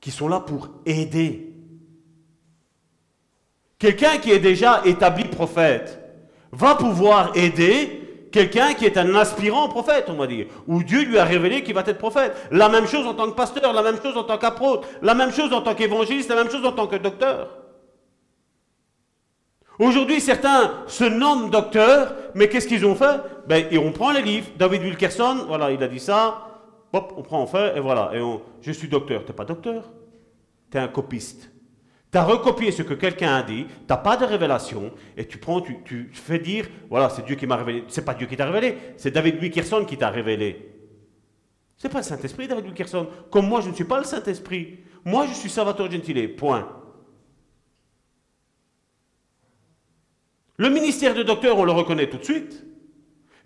qui 0.00 0.10
sont 0.10 0.28
là 0.28 0.40
pour 0.40 0.70
aider 0.86 1.50
Quelqu'un 3.80 4.18
qui 4.18 4.30
est 4.30 4.38
déjà 4.38 4.82
établi 4.84 5.24
prophète 5.24 5.98
va 6.52 6.74
pouvoir 6.74 7.32
aider 7.34 8.28
quelqu'un 8.30 8.74
qui 8.74 8.84
est 8.84 8.98
un 8.98 9.14
aspirant 9.14 9.68
prophète, 9.68 10.04
on 10.08 10.16
va 10.16 10.26
dire, 10.26 10.46
où 10.68 10.82
Dieu 10.82 11.02
lui 11.02 11.18
a 11.18 11.24
révélé 11.24 11.62
qu'il 11.62 11.74
va 11.74 11.80
être 11.86 11.96
prophète. 11.96 12.36
La 12.50 12.68
même 12.68 12.86
chose 12.86 13.06
en 13.06 13.14
tant 13.14 13.30
que 13.30 13.34
pasteur, 13.34 13.72
la 13.72 13.82
même 13.82 13.96
chose 14.00 14.18
en 14.18 14.24
tant 14.24 14.36
qu'apôtre, 14.36 14.86
la 15.00 15.14
même 15.14 15.32
chose 15.32 15.50
en 15.54 15.62
tant 15.62 15.74
qu'évangéliste, 15.74 16.28
la 16.28 16.36
même 16.36 16.50
chose 16.50 16.64
en 16.64 16.72
tant 16.72 16.86
que 16.86 16.96
docteur. 16.96 17.59
Aujourd'hui, 19.80 20.20
certains 20.20 20.84
se 20.86 21.04
nomment 21.04 21.48
docteurs, 21.48 22.14
mais 22.34 22.50
qu'est-ce 22.50 22.68
qu'ils 22.68 22.84
ont 22.84 22.94
fait? 22.94 23.18
Ben, 23.48 23.64
et 23.70 23.78
On 23.78 23.92
prend 23.92 24.12
les 24.12 24.20
livres, 24.20 24.48
David 24.58 24.82
Wilkerson, 24.82 25.46
voilà, 25.48 25.70
il 25.70 25.82
a 25.82 25.88
dit 25.88 25.98
ça, 25.98 26.48
hop, 26.92 27.14
on 27.16 27.22
prend 27.22 27.40
en 27.40 27.46
fait, 27.46 27.78
et 27.78 27.80
voilà, 27.80 28.10
et 28.12 28.20
on, 28.20 28.42
je 28.60 28.72
suis 28.72 28.88
docteur. 28.88 29.24
Tu 29.24 29.30
n'es 29.30 29.34
pas 29.34 29.46
docteur, 29.46 29.90
tu 30.70 30.76
es 30.76 30.80
un 30.82 30.88
copiste. 30.88 31.50
Tu 32.12 32.18
as 32.18 32.24
recopié 32.24 32.72
ce 32.72 32.82
que 32.82 32.92
quelqu'un 32.92 33.36
a 33.36 33.42
dit, 33.42 33.64
tu 33.64 33.72
n'as 33.88 33.96
pas 33.96 34.18
de 34.18 34.26
révélation, 34.26 34.90
et 35.16 35.26
tu 35.26 35.38
prends, 35.38 35.62
tu, 35.62 36.10
fais 36.12 36.38
dire, 36.38 36.66
voilà, 36.90 37.08
c'est 37.08 37.24
Dieu 37.24 37.36
qui 37.36 37.46
m'a 37.46 37.56
révélé. 37.56 37.84
C'est 37.88 38.04
pas 38.04 38.12
Dieu 38.12 38.26
qui 38.26 38.36
t'a 38.36 38.44
révélé, 38.44 38.76
c'est 38.98 39.12
David 39.12 39.40
Wickerson 39.40 39.86
qui 39.86 39.96
t'a 39.96 40.10
révélé. 40.10 40.74
C'est 41.78 41.88
pas 41.88 42.00
le 42.00 42.04
Saint-Esprit, 42.04 42.48
David 42.48 42.66
Wickerson. 42.66 43.06
Comme 43.30 43.48
moi, 43.48 43.62
je 43.62 43.70
ne 43.70 43.74
suis 43.74 43.84
pas 43.84 43.96
le 43.96 44.04
Saint-Esprit. 44.04 44.80
Moi, 45.06 45.24
je 45.26 45.32
suis 45.32 45.48
Salvatore 45.48 45.90
Gentile. 45.90 46.36
Point. 46.36 46.68
Le 50.60 50.68
ministère 50.68 51.14
de 51.14 51.22
docteur, 51.22 51.56
on 51.56 51.64
le 51.64 51.72
reconnaît 51.72 52.10
tout 52.10 52.18
de 52.18 52.24
suite. 52.24 52.62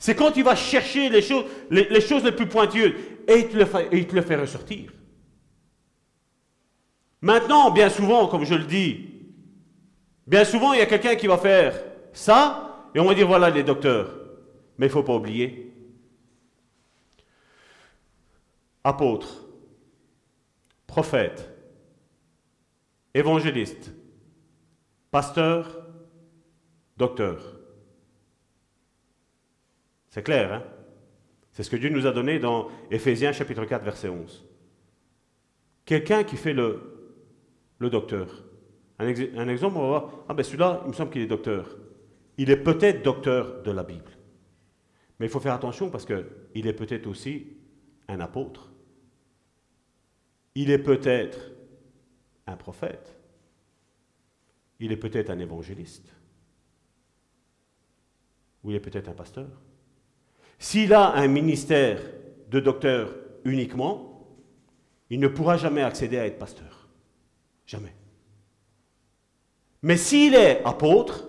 C'est 0.00 0.16
quand 0.16 0.36
il 0.36 0.42
va 0.42 0.56
chercher 0.56 1.08
les 1.10 1.22
choses 1.22 1.44
les, 1.70 2.32
plus 2.32 2.48
pointueuses 2.48 2.92
et 3.28 3.34
il, 3.38 3.48
te 3.48 3.56
le 3.56 3.64
fait, 3.66 3.88
et 3.92 3.98
il 3.98 4.08
te 4.08 4.16
le 4.16 4.22
fait 4.22 4.34
ressortir. 4.34 4.90
Maintenant, 7.20 7.70
bien 7.70 7.88
souvent, 7.88 8.26
comme 8.26 8.44
je 8.44 8.56
le 8.56 8.64
dis, 8.64 9.10
bien 10.26 10.44
souvent, 10.44 10.72
il 10.72 10.80
y 10.80 10.82
a 10.82 10.86
quelqu'un 10.86 11.14
qui 11.14 11.28
va 11.28 11.38
faire 11.38 11.80
ça 12.12 12.88
et 12.96 12.98
on 12.98 13.04
va 13.04 13.14
dire 13.14 13.28
voilà 13.28 13.48
les 13.48 13.62
docteurs. 13.62 14.10
Mais 14.76 14.86
il 14.86 14.88
ne 14.88 14.94
faut 14.94 15.04
pas 15.04 15.14
oublier. 15.14 15.72
Apôtre, 18.82 19.44
prophète, 20.88 21.48
évangéliste, 23.14 23.92
pasteur, 25.12 25.83
docteur. 26.96 27.58
C'est 30.08 30.22
clair, 30.22 30.52
hein? 30.52 30.62
C'est 31.52 31.62
ce 31.62 31.70
que 31.70 31.76
Dieu 31.76 31.88
nous 31.88 32.06
a 32.06 32.12
donné 32.12 32.38
dans 32.38 32.68
Éphésiens 32.90 33.32
chapitre 33.32 33.64
4, 33.64 33.84
verset 33.84 34.08
11. 34.08 34.44
Quelqu'un 35.84 36.24
qui 36.24 36.36
fait 36.36 36.52
le, 36.52 37.14
le 37.78 37.90
docteur. 37.90 38.44
Un, 38.98 39.06
un, 39.06 39.48
exemple, 39.48 39.76
on 39.76 39.82
va 39.82 39.86
voir, 39.86 40.10
ah 40.28 40.34
ben 40.34 40.42
celui-là, 40.42 40.82
il 40.84 40.88
me 40.88 40.92
semble 40.92 41.10
qu'il 41.10 41.22
est 41.22 41.26
docteur. 41.26 41.76
Il 42.38 42.50
est 42.50 42.56
peut-être 42.56 43.02
docteur 43.02 43.62
de 43.62 43.70
la 43.70 43.82
Bible. 43.84 44.10
Mais 45.18 45.26
il 45.26 45.28
faut 45.28 45.40
faire 45.40 45.54
attention 45.54 45.90
parce 45.90 46.04
qu'il 46.04 46.66
est 46.66 46.72
peut-être 46.72 47.06
aussi 47.06 47.56
un 48.08 48.20
apôtre. 48.20 48.72
Il 50.54 50.70
est 50.70 50.78
peut-être 50.78 51.52
un 52.46 52.56
prophète. 52.56 53.16
Il 54.80 54.92
est 54.92 54.96
peut-être 54.96 55.30
un 55.30 55.38
évangéliste 55.38 56.13
ou 58.64 58.70
il 58.70 58.76
est 58.76 58.80
peut-être 58.80 59.08
un 59.08 59.14
pasteur. 59.14 59.46
S'il 60.58 60.92
a 60.94 61.12
un 61.12 61.28
ministère 61.28 62.00
de 62.50 62.60
docteur 62.60 63.14
uniquement, 63.44 64.26
il 65.10 65.20
ne 65.20 65.28
pourra 65.28 65.56
jamais 65.56 65.82
accéder 65.82 66.18
à 66.18 66.26
être 66.26 66.38
pasteur. 66.38 66.88
Jamais. 67.66 67.94
Mais 69.82 69.96
s'il 69.96 70.34
est 70.34 70.62
apôtre, 70.64 71.28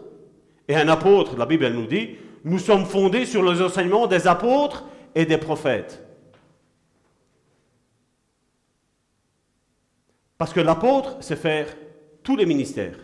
et 0.68 0.76
un 0.76 0.88
apôtre, 0.88 1.38
la 1.38 1.46
Bible 1.46 1.68
nous 1.70 1.86
dit, 1.86 2.16
nous 2.44 2.60
sommes 2.60 2.86
fondés 2.86 3.26
sur 3.26 3.44
les 3.44 3.62
enseignements 3.62 4.08
des 4.08 4.28
apôtres 4.28 4.86
et 5.14 5.26
des 5.26 5.38
prophètes. 5.38 6.02
Parce 10.38 10.54
que 10.54 10.60
l'apôtre, 10.60 11.18
c'est 11.22 11.36
faire 11.36 11.68
tous 12.24 12.36
les 12.36 12.46
ministères. 12.46 12.98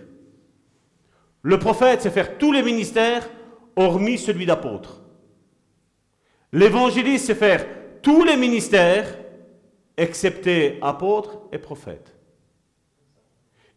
Le 1.43 1.59
prophète, 1.59 2.01
c'est 2.01 2.11
faire 2.11 2.37
tous 2.37 2.51
les 2.51 2.63
ministères 2.63 3.29
hormis 3.85 4.17
celui 4.17 4.45
d'apôtre. 4.45 5.01
L'évangéliste, 6.53 7.25
c'est 7.27 7.35
faire 7.35 7.65
tous 8.01 8.23
les 8.23 8.37
ministères, 8.37 9.17
excepté 9.97 10.79
apôtre 10.81 11.41
et 11.51 11.57
prophète. 11.57 12.15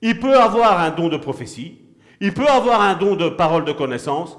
Il 0.03 0.19
peut 0.19 0.39
avoir 0.39 0.81
un 0.81 0.91
don 0.91 1.09
de 1.09 1.17
prophétie, 1.17 1.79
il 2.21 2.33
peut 2.33 2.47
avoir 2.47 2.81
un 2.81 2.95
don 2.95 3.17
de 3.17 3.29
parole 3.29 3.65
de 3.65 3.73
connaissance, 3.73 4.39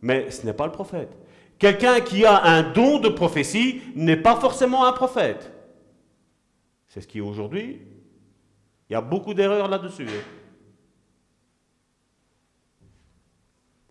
mais 0.00 0.30
ce 0.30 0.44
n'est 0.44 0.52
pas 0.52 0.66
le 0.66 0.72
prophète. 0.72 1.16
Quelqu'un 1.58 2.00
qui 2.00 2.24
a 2.24 2.44
un 2.44 2.62
don 2.62 2.98
de 2.98 3.08
prophétie 3.08 3.82
n'est 3.94 4.16
pas 4.16 4.36
forcément 4.36 4.86
un 4.86 4.92
prophète. 4.92 5.52
C'est 6.86 7.00
ce 7.00 7.06
qui 7.06 7.20
aujourd'hui, 7.20 7.82
il 8.88 8.92
y 8.92 8.96
a 8.96 9.00
beaucoup 9.00 9.34
d'erreurs 9.34 9.68
là-dessus. 9.68 10.06
Hein. 10.06 10.22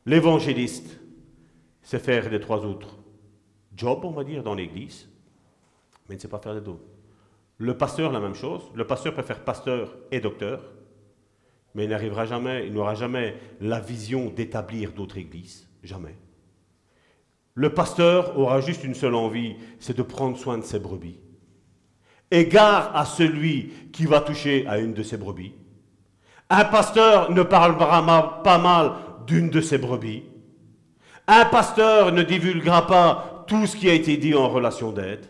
L'évangéliste, 0.06 1.00
c'est 1.86 2.00
faire 2.00 2.30
les 2.30 2.40
trois 2.40 2.66
autres 2.66 2.98
jobs, 3.78 4.04
on 4.04 4.12
va 4.12 4.24
dire, 4.24 4.44
dans 4.44 4.56
l'église, 4.56 5.08
mais 6.10 6.16
il 6.16 6.18
ne 6.18 6.22
sait 6.22 6.28
pas 6.28 6.40
faire 6.40 6.56
les 6.56 6.62
deux. 6.62 6.80
Le 7.58 7.78
pasteur, 7.78 8.12
la 8.12 8.20
même 8.20 8.34
chose. 8.34 8.64
Le 8.74 8.86
pasteur 8.86 9.14
peut 9.14 9.22
faire 9.22 9.44
pasteur 9.46 9.96
et 10.12 10.20
docteur, 10.20 10.62
mais 11.74 11.86
il 11.86 11.90
n'arrivera 11.90 12.26
jamais, 12.26 12.68
il 12.68 12.74
n'aura 12.74 12.96
jamais 12.96 13.38
la 13.62 13.80
vision 13.80 14.30
d'établir 14.30 14.92
d'autres 14.92 15.18
églises. 15.18 15.70
Jamais. 15.84 16.18
Le 17.54 17.74
pasteur 17.74 18.38
aura 18.38 18.60
juste 18.60 18.84
une 18.84 18.96
seule 18.96 19.16
envie, 19.16 19.56
c'est 19.80 19.96
de 19.96 20.02
prendre 20.02 20.38
soin 20.38 20.58
de 20.58 20.64
ses 20.64 20.80
brebis. 20.80 21.20
Égard 22.32 22.96
à 22.96 23.06
celui 23.06 23.72
qui 23.94 24.06
va 24.08 24.22
toucher 24.22 24.66
à 24.68 24.80
une 24.80 24.94
de 24.94 25.04
ses 25.04 25.18
brebis. 25.18 25.54
Un 26.50 26.66
pasteur 26.66 27.32
ne 27.32 27.44
parlera 27.44 28.42
pas 28.42 28.58
mal 28.58 28.94
d'une 29.28 29.52
de 29.52 29.62
ses 29.62 29.78
brebis. 29.78 30.24
Un 31.28 31.46
pasteur 31.46 32.12
ne 32.12 32.24
divulguera 32.24 32.86
pas 32.86 33.46
tout 33.48 33.66
ce 33.66 33.76
qui 33.76 33.90
a 33.90 33.94
été 33.94 34.18
dit 34.18 34.36
en 34.36 34.50
relation 34.50 34.92
d'aide. 34.92 35.26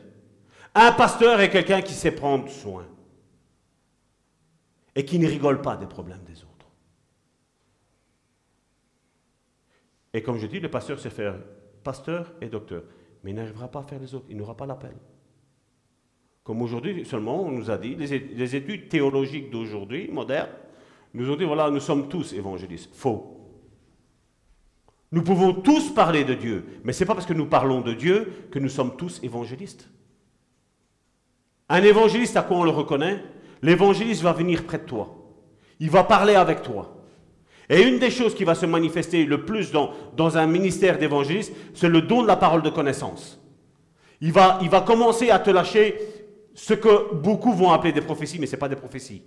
Un 0.74 0.92
pasteur 0.92 1.40
est 1.40 1.50
quelqu'un 1.50 1.82
qui 1.82 1.94
sait 1.94 2.12
prendre 2.12 2.50
soin 2.50 2.86
et 4.96 5.06
qui 5.06 5.20
ne 5.20 5.28
rigole 5.28 5.62
pas 5.62 5.78
des 5.78 5.86
problèmes 5.86 6.24
des 6.26 6.44
autres. 6.44 6.52
Et 10.14 10.22
comme 10.22 10.38
je 10.38 10.48
dis, 10.48 10.60
le 10.60 10.70
pasteur 10.70 11.00
sait 11.00 11.10
faire 11.10 11.36
pasteur 11.84 12.34
et 12.42 12.48
docteur, 12.48 12.84
mais 13.24 13.32
il 13.32 13.36
n'arrivera 13.36 13.70
pas 13.70 13.80
à 13.80 13.84
faire 13.84 14.00
les 14.00 14.14
autres, 14.16 14.26
il 14.30 14.38
n'aura 14.38 14.56
pas 14.56 14.66
l'appel. 14.66 14.96
Comme 16.44 16.62
aujourd'hui 16.62 17.06
seulement, 17.06 17.42
on 17.42 17.52
nous 17.52 17.72
a 17.72 17.78
dit, 17.78 17.96
les 17.96 18.56
études 18.56 18.88
théologiques 18.88 19.50
d'aujourd'hui, 19.50 20.10
modernes, 20.12 20.52
nous 21.14 21.32
ont 21.32 21.36
dit, 21.36 21.46
voilà, 21.46 21.70
nous 21.70 21.80
sommes 21.80 22.10
tous 22.10 22.34
évangélistes. 22.34 22.94
Faux. 22.94 23.35
Nous 25.12 25.22
pouvons 25.22 25.54
tous 25.54 25.94
parler 25.94 26.24
de 26.24 26.34
Dieu, 26.34 26.66
mais 26.84 26.94
ce 26.94 27.04
n'est 27.04 27.08
pas 27.08 27.14
parce 27.14 27.26
que 27.26 27.34
nous 27.34 27.46
parlons 27.46 27.82
de 27.82 27.94
Dieu 27.94 28.48
que 28.52 28.60
nous 28.60 28.70
sommes 28.70 28.98
tous 28.98 29.20
évangélistes. 29.24 29.90
Un 31.70 31.84
évangéliste, 31.84 32.38
à 32.38 32.44
quoi 32.44 32.58
on 32.58 32.64
le 32.64 32.72
reconnaît 32.72 33.24
L'évangéliste 33.62 34.22
va 34.22 34.34
venir 34.34 34.66
près 34.66 34.78
de 34.80 34.84
toi. 34.84 35.16
Il 35.80 35.90
va 35.90 36.04
parler 36.04 36.36
avec 36.36 36.62
toi. 36.62 36.96
Et 37.70 37.82
une 37.82 37.98
des 37.98 38.12
choses 38.12 38.36
qui 38.36 38.44
va 38.44 38.54
se 38.54 38.66
manifester 38.66 39.26
le 39.26 39.44
plus 39.44 39.72
dans, 39.72 40.38
un 40.38 40.46
ministère 40.46 41.00
d'évangéliste, 41.00 41.54
c'est 41.74 41.90
le 41.90 42.02
don 42.02 42.22
de 42.22 42.28
la 42.28 42.36
parole 42.36 42.62
de 42.62 42.70
connaissance. 42.70 43.42
Il 44.22 44.32
va, 44.32 44.60
il 44.62 44.70
va 44.70 44.82
commencer 44.82 45.32
à 45.32 45.40
te 45.40 45.50
lâcher 45.50 45.98
ce 46.54 46.74
que 46.74 47.14
beaucoup 47.16 47.54
vont 47.54 47.72
appeler 47.72 47.92
des 47.92 48.02
prophéties, 48.02 48.40
mais 48.40 48.46
ce 48.46 48.52
n'est 48.52 48.60
pas 48.60 48.70
des 48.70 48.76
prophéties. 48.76 49.24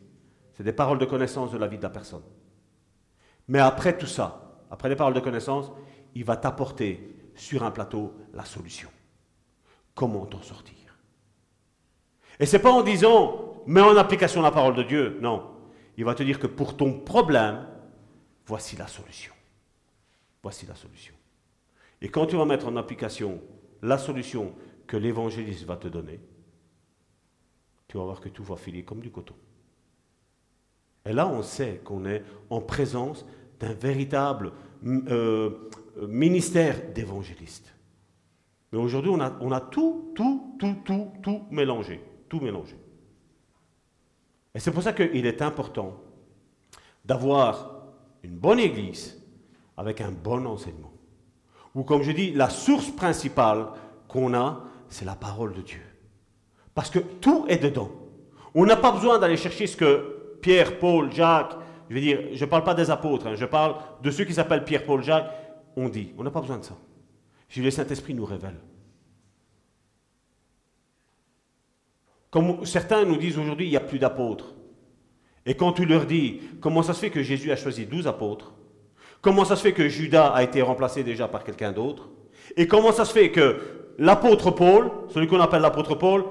C'est 0.57 0.63
des 0.63 0.73
paroles 0.73 0.99
de 0.99 1.05
connaissance 1.05 1.51
de 1.51 1.59
la 1.59 1.67
vie 1.67 1.79
de 1.79 1.83
la 1.83 1.91
personne. 1.91 2.23
Mais 3.49 3.59
après 3.59 3.97
tout 3.99 4.07
ça, 4.07 4.48
après 4.71 4.89
les 4.89 4.97
paroles 4.97 5.15
de 5.15 5.21
connaissance, 5.21 5.73
il 6.15 6.25
va 6.25 6.37
t'apporter 6.37 7.17
sur 7.35 7.63
un 7.63 7.71
plateau 7.71 8.15
la 8.35 8.45
solution. 8.45 8.89
Comment 9.95 10.27
t'en 10.27 10.43
sortir? 10.43 10.75
Et 12.41 12.47
ce 12.47 12.57
n'est 12.57 12.63
pas 12.63 12.71
en 12.71 12.83
disant, 12.83 13.63
mets 13.67 13.81
en 13.81 13.97
application 13.97 14.43
la 14.43 14.51
parole 14.51 14.75
de 14.75 14.83
Dieu. 14.83 15.19
Non. 15.21 15.55
Il 15.97 16.05
va 16.05 16.15
te 16.15 16.23
dire 16.23 16.39
que 16.39 16.47
pour 16.47 16.77
ton 16.77 17.01
problème, 17.01 17.67
voici 18.47 18.77
la 18.77 18.87
solution. 18.87 19.33
Voici 20.43 20.67
la 20.67 20.75
solution. 20.75 21.15
Et 22.01 22.09
quand 22.09 22.27
tu 22.27 22.37
vas 22.37 22.45
mettre 22.45 22.69
en 22.69 22.77
application 22.77 23.41
la 23.83 23.99
solution 23.99 24.55
que 24.87 24.97
l'évangéliste 24.97 25.65
va 25.65 25.77
te 25.77 25.89
donner, 25.89 26.21
tu 27.89 27.97
vas 27.97 28.05
voir 28.05 28.21
que 28.21 28.29
tout 28.29 28.45
va 28.45 28.57
filer 28.57 28.85
comme 28.85 29.01
du 29.01 29.11
coton. 29.11 29.35
Et 31.05 31.13
là, 31.13 31.27
on 31.27 31.43
sait 31.43 31.81
qu'on 31.85 32.05
est 32.05 32.23
en 32.51 32.61
présence 32.61 33.25
d'un 33.61 33.73
véritable 33.73 34.53
euh, 34.85 35.51
ministère 36.07 36.93
d'évangéliste. 36.95 37.75
Mais 38.73 38.79
aujourd'hui, 38.79 39.11
on 39.11 39.21
a, 39.21 39.33
on 39.41 39.59
tout, 39.71 40.13
tout, 40.15 40.57
tout, 40.59 40.77
tout, 40.85 41.13
tout 41.23 41.43
mélangé. 41.51 42.01
Tout 42.29 42.41
mélangé. 42.41 42.77
Et 44.55 44.61
c'est 44.61 44.71
pour 44.71 44.83
ça 44.83 44.93
qu'il 44.93 45.27
est 45.27 45.43
important 45.43 46.01
d'avoir 47.05 47.87
une 48.23 48.37
bonne 48.37 48.59
église 48.59 49.23
avec 49.77 50.01
un 50.01 50.11
bon 50.11 50.47
enseignement. 50.47 50.93
Ou 51.75 51.85
comme 51.85 52.03
je 52.03 52.13
dis, 52.13 52.33
la 52.33 52.51
source 52.51 52.91
principale 52.91 53.69
qu'on 54.09 54.35
a, 54.35 54.65
c'est 54.89 55.05
la 55.05 55.15
parole 55.15 55.55
de 55.55 55.63
Dieu. 55.63 55.83
Parce 56.75 56.91
que 56.91 56.99
tout 56.99 57.47
est 57.49 57.59
dedans. 57.59 57.91
On 58.55 58.67
n'a 58.67 58.77
pas 58.77 58.93
besoin 58.93 59.19
d'aller 59.19 59.37
chercher 59.37 59.67
ce 59.67 59.77
que 59.77 60.37
Pierre, 60.41 60.79
Paul, 60.79 61.13
Jacques, 61.13 61.57
je 61.89 61.95
veux 61.95 62.01
dire, 62.01 62.21
je 62.33 62.45
ne 62.45 62.51
parle 62.51 62.65
pas 62.65 62.75
des 62.75 62.91
apôtres, 62.91 63.27
hein, 63.27 63.35
je 63.35 63.45
parle 63.45 63.77
de 64.03 64.11
ceux 64.11 64.25
qui 64.25 64.35
s'appellent 64.35 64.65
Pierre, 64.65 64.85
Paul, 64.85 65.03
Jacques. 65.03 65.31
On 65.77 65.89
dit, 65.89 66.13
on 66.19 66.23
n'a 66.23 66.31
pas 66.31 66.41
besoin 66.41 66.59
de 66.59 66.65
ça. 66.65 66.77
Si 67.49 67.61
le 67.61 67.71
Saint-Esprit 67.71 68.15
nous 68.15 68.25
révèle. 68.25 68.57
Comme 72.31 72.67
certains 72.67 73.05
nous 73.05 73.17
disent 73.17 73.39
aujourd'hui, 73.39 73.67
il 73.67 73.71
n'y 73.71 73.77
a 73.77 73.81
plus 73.81 73.99
d'apôtres. 73.99 74.55
Et 75.47 75.55
quand 75.55 75.73
tu 75.73 75.87
leur 75.87 76.05
dis 76.05 76.41
comment 76.61 76.83
ça 76.83 76.93
se 76.93 77.01
fait 77.01 77.11
que 77.11 77.23
Jésus 77.23 77.51
a 77.51 77.57
choisi 77.57 77.87
douze 77.87 78.07
apôtres, 78.07 78.53
comment 79.23 79.47
ça 79.47 79.57
se 79.57 79.63
fait 79.63 79.73
que 79.73 79.89
Judas 79.89 80.29
a 80.29 80.43
été 80.43 80.61
remplacé 80.61 81.03
déjà 81.03 81.27
par 81.27 81.43
quelqu'un 81.43 81.73
d'autre, 81.73 82.11
et 82.57 82.67
comment 82.67 82.93
ça 82.93 83.05
se 83.07 83.13
fait 83.13 83.31
que 83.31 83.95
l'apôtre 83.99 84.51
Paul, 84.51 84.91
celui 85.09 85.27
qu'on 85.27 85.41
appelle 85.41 85.63
l'apôtre 85.63 85.95
Paul, 85.95 86.25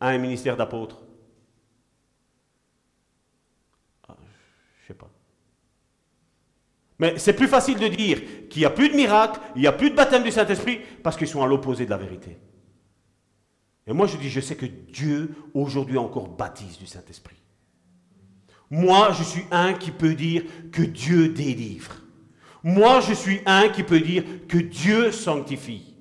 a 0.00 0.08
un 0.08 0.18
ministère 0.18 0.56
d'apôtre? 0.56 1.02
Ah, 4.08 4.16
je 4.82 4.86
sais 4.86 4.94
pas. 4.94 5.10
Mais 6.98 7.18
c'est 7.18 7.32
plus 7.32 7.48
facile 7.48 7.78
de 7.78 7.88
dire 7.88 8.48
qu'il 8.48 8.60
n'y 8.60 8.66
a 8.66 8.70
plus 8.70 8.88
de 8.88 8.96
miracle, 8.96 9.40
il 9.54 9.60
n'y 9.60 9.68
a 9.68 9.72
plus 9.72 9.90
de 9.90 9.94
baptême 9.94 10.24
du 10.24 10.32
Saint-Esprit, 10.32 10.80
parce 11.02 11.16
qu'ils 11.16 11.28
sont 11.28 11.42
à 11.42 11.46
l'opposé 11.46 11.84
de 11.84 11.90
la 11.90 11.96
vérité. 11.96 12.38
Et 13.86 13.92
moi 13.92 14.06
je 14.06 14.16
dis, 14.16 14.28
je 14.28 14.40
sais 14.40 14.56
que 14.56 14.66
Dieu 14.66 15.34
aujourd'hui 15.54 15.98
encore 15.98 16.28
baptise 16.28 16.78
du 16.78 16.86
Saint-Esprit. 16.86 17.36
Moi, 18.70 19.12
je 19.12 19.22
suis 19.22 19.44
un 19.50 19.72
qui 19.72 19.90
peut 19.90 20.14
dire 20.14 20.44
que 20.70 20.82
Dieu 20.82 21.30
délivre. 21.30 21.94
Moi, 22.62 23.00
je 23.00 23.14
suis 23.14 23.40
un 23.46 23.68
qui 23.68 23.82
peut 23.82 24.00
dire 24.00 24.24
que 24.46 24.58
Dieu 24.58 25.10
sanctifie. 25.10 25.94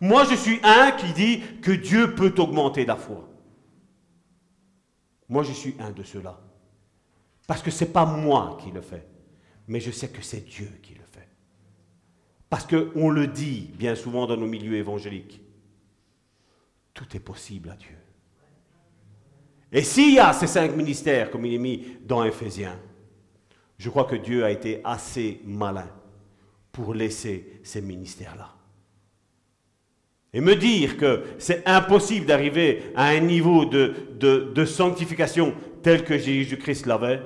Moi, 0.00 0.24
je 0.24 0.34
suis 0.34 0.58
un 0.62 0.92
qui 0.92 1.12
dit 1.12 1.42
que 1.60 1.72
Dieu 1.72 2.14
peut 2.14 2.34
augmenter 2.38 2.86
la 2.86 2.96
foi. 2.96 3.28
Moi, 5.28 5.42
je 5.42 5.52
suis 5.52 5.74
un 5.78 5.90
de 5.90 6.02
ceux-là. 6.02 6.40
Parce 7.46 7.62
que 7.62 7.70
ce 7.70 7.84
n'est 7.84 7.90
pas 7.90 8.06
moi 8.06 8.56
qui 8.62 8.70
le 8.70 8.80
fais, 8.80 9.06
mais 9.72 9.80
je 9.80 9.90
sais 9.90 10.08
que 10.08 10.20
c'est 10.20 10.44
Dieu 10.44 10.70
qui 10.82 10.92
le 10.92 11.00
fait. 11.10 11.26
Parce 12.50 12.66
qu'on 12.66 13.08
le 13.08 13.26
dit 13.26 13.70
bien 13.72 13.94
souvent 13.94 14.26
dans 14.26 14.36
nos 14.36 14.46
milieux 14.46 14.76
évangéliques. 14.76 15.40
Tout 16.92 17.06
est 17.16 17.20
possible 17.20 17.70
à 17.70 17.76
Dieu. 17.76 17.96
Et 19.72 19.82
s'il 19.82 20.12
y 20.12 20.18
a 20.18 20.34
ces 20.34 20.46
cinq 20.46 20.76
ministères, 20.76 21.30
comme 21.30 21.46
il 21.46 21.54
est 21.54 21.58
mis 21.58 21.86
dans 22.04 22.22
Éphésiens, 22.22 22.78
je 23.78 23.88
crois 23.88 24.04
que 24.04 24.16
Dieu 24.16 24.44
a 24.44 24.50
été 24.50 24.82
assez 24.84 25.40
malin 25.46 25.88
pour 26.70 26.92
laisser 26.92 27.58
ces 27.62 27.80
ministères-là. 27.80 28.54
Et 30.34 30.42
me 30.42 30.54
dire 30.54 30.98
que 30.98 31.24
c'est 31.38 31.66
impossible 31.66 32.26
d'arriver 32.26 32.92
à 32.94 33.06
un 33.06 33.20
niveau 33.20 33.64
de, 33.64 33.94
de, 34.18 34.64
sanctification 34.66 35.54
tel 35.82 36.04
que 36.04 36.18
Jésus-Christ 36.18 36.84
l'avait, 36.84 37.22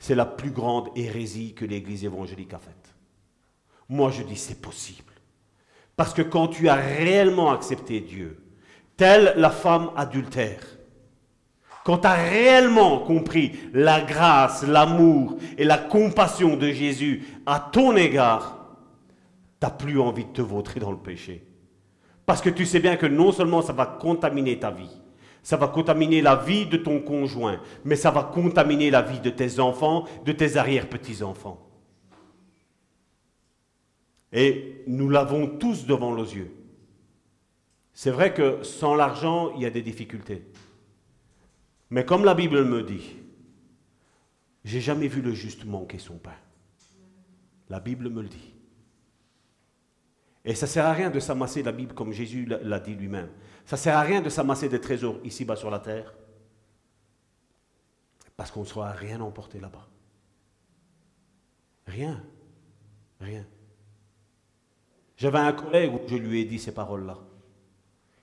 c'est 0.00 0.16
la 0.16 0.26
plus 0.26 0.50
grande 0.50 0.88
hérésie 0.96 1.54
que 1.54 1.66
l'Église 1.66 2.04
évangélique 2.04 2.54
a 2.54 2.58
faite. 2.58 2.94
Moi, 3.88 4.10
je 4.10 4.22
dis 4.22 4.36
c'est 4.36 4.60
possible. 4.60 5.12
Parce 5.94 6.14
que 6.14 6.22
quand 6.22 6.48
tu 6.48 6.68
as 6.68 6.74
réellement 6.74 7.52
accepté 7.52 8.00
Dieu, 8.00 8.42
telle 8.96 9.34
la 9.36 9.50
femme 9.50 9.90
adultère, 9.96 10.64
quand 11.84 11.98
tu 11.98 12.06
as 12.06 12.14
réellement 12.14 13.00
compris 13.00 13.52
la 13.74 14.00
grâce, 14.00 14.66
l'amour 14.66 15.36
et 15.58 15.64
la 15.64 15.76
compassion 15.78 16.56
de 16.56 16.70
Jésus 16.70 17.22
à 17.44 17.68
ton 17.72 17.94
égard, 17.94 18.76
tu 19.60 19.66
n'as 19.66 19.70
plus 19.70 20.00
envie 20.00 20.24
de 20.24 20.32
te 20.32 20.42
vautrer 20.42 20.80
dans 20.80 20.92
le 20.92 20.98
péché. 20.98 21.46
Parce 22.24 22.40
que 22.40 22.50
tu 22.50 22.64
sais 22.64 22.80
bien 22.80 22.96
que 22.96 23.06
non 23.06 23.32
seulement 23.32 23.60
ça 23.60 23.74
va 23.74 23.84
contaminer 23.84 24.58
ta 24.58 24.70
vie, 24.70 25.00
ça 25.42 25.56
va 25.56 25.68
contaminer 25.68 26.20
la 26.20 26.36
vie 26.36 26.66
de 26.66 26.76
ton 26.76 27.00
conjoint, 27.00 27.60
mais 27.84 27.96
ça 27.96 28.10
va 28.10 28.24
contaminer 28.24 28.90
la 28.90 29.02
vie 29.02 29.20
de 29.20 29.30
tes 29.30 29.58
enfants, 29.60 30.04
de 30.24 30.32
tes 30.32 30.56
arrière-petits-enfants. 30.56 31.66
Et 34.32 34.84
nous 34.86 35.08
l'avons 35.08 35.46
tous 35.46 35.86
devant 35.86 36.14
nos 36.14 36.24
yeux. 36.24 36.52
C'est 37.92 38.10
vrai 38.10 38.32
que 38.32 38.62
sans 38.62 38.94
l'argent, 38.94 39.52
il 39.56 39.62
y 39.62 39.66
a 39.66 39.70
des 39.70 39.82
difficultés. 39.82 40.44
Mais 41.90 42.04
comme 42.04 42.24
la 42.24 42.34
Bible 42.34 42.64
me 42.64 42.82
dit, 42.82 43.16
j'ai 44.64 44.80
jamais 44.80 45.08
vu 45.08 45.20
le 45.20 45.32
juste 45.32 45.64
manquer 45.64 45.98
son 45.98 46.16
pain. 46.16 46.36
La 47.68 47.80
Bible 47.80 48.08
me 48.08 48.22
le 48.22 48.28
dit. 48.28 48.54
Et 50.44 50.54
ça 50.54 50.66
ne 50.66 50.70
sert 50.70 50.86
à 50.86 50.92
rien 50.92 51.10
de 51.10 51.20
s'amasser 51.20 51.62
la 51.62 51.72
Bible 51.72 51.94
comme 51.94 52.12
Jésus 52.12 52.46
l'a 52.46 52.80
dit 52.80 52.94
lui-même. 52.94 53.28
Ça 53.70 53.76
ne 53.76 53.82
sert 53.82 53.96
à 53.96 54.00
rien 54.00 54.20
de 54.20 54.28
s'amasser 54.28 54.68
des 54.68 54.80
trésors 54.80 55.20
ici-bas 55.22 55.54
sur 55.54 55.70
la 55.70 55.78
terre. 55.78 56.12
Parce 58.36 58.50
qu'on 58.50 58.62
ne 58.62 58.66
sera 58.66 58.90
rien 58.90 59.20
emporté 59.20 59.60
là-bas. 59.60 59.86
Rien. 61.86 62.20
Rien. 63.20 63.46
J'avais 65.16 65.38
un 65.38 65.52
collègue 65.52 65.94
où 65.94 66.00
je 66.08 66.16
lui 66.16 66.40
ai 66.40 66.44
dit 66.44 66.58
ces 66.58 66.74
paroles-là. 66.74 67.16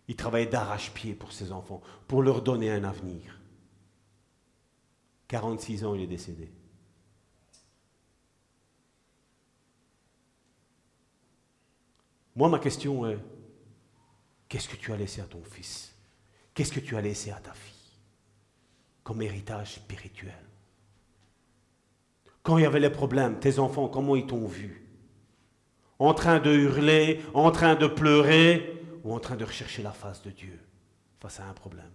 Il 0.10 0.18
travaillait 0.18 0.50
d'arrache-pied 0.50 1.14
pour 1.14 1.32
ses 1.32 1.54
enfants, 1.54 1.82
pour 2.10 2.22
leur 2.22 2.42
donner 2.42 2.70
un 2.70 2.84
avenir. 2.84 3.40
46 5.30 5.86
ans, 5.86 5.96
il 5.96 6.02
est 6.02 6.08
décédé. 6.08 6.52
Moi, 12.36 12.50
ma 12.50 12.60
question 12.60 13.08
est, 13.08 13.18
qu'est-ce 14.48 14.70
que 14.70 14.76
tu 14.76 14.94
as 14.94 14.98
laissé 14.98 15.22
à 15.22 15.26
ton 15.26 15.44
fils? 15.44 15.94
Qu'est-ce 16.54 16.72
que 16.72 16.80
tu 16.80 16.96
as 16.98 17.02
laissé 17.02 17.32
à 17.32 17.40
ta 17.40 17.54
fille 17.54 17.74
comme 19.04 19.22
héritage 19.22 19.76
spirituel? 19.76 20.34
Quand 22.44 22.58
il 22.58 22.64
y 22.64 22.66
avait 22.66 22.80
les 22.80 22.90
problèmes, 22.90 23.40
tes 23.40 23.60
enfants, 23.60 23.88
comment 23.88 24.16
ils 24.16 24.26
t'ont 24.26 24.48
vu? 24.48 24.88
En 26.00 26.14
train 26.14 26.40
de 26.40 26.52
hurler, 26.52 27.22
en 27.34 27.52
train 27.52 27.76
de 27.76 27.88
pleurer 27.88 28.82
ou 29.04 29.14
en 29.14 29.20
train 29.20 29.36
de 29.36 29.46
rechercher 29.46 29.84
la 29.84 29.92
face 29.92 30.22
de 30.22 30.32
Dieu 30.32 30.60
face 31.20 31.40
à 31.40 31.46
un 31.46 31.54
problème? 31.54 31.92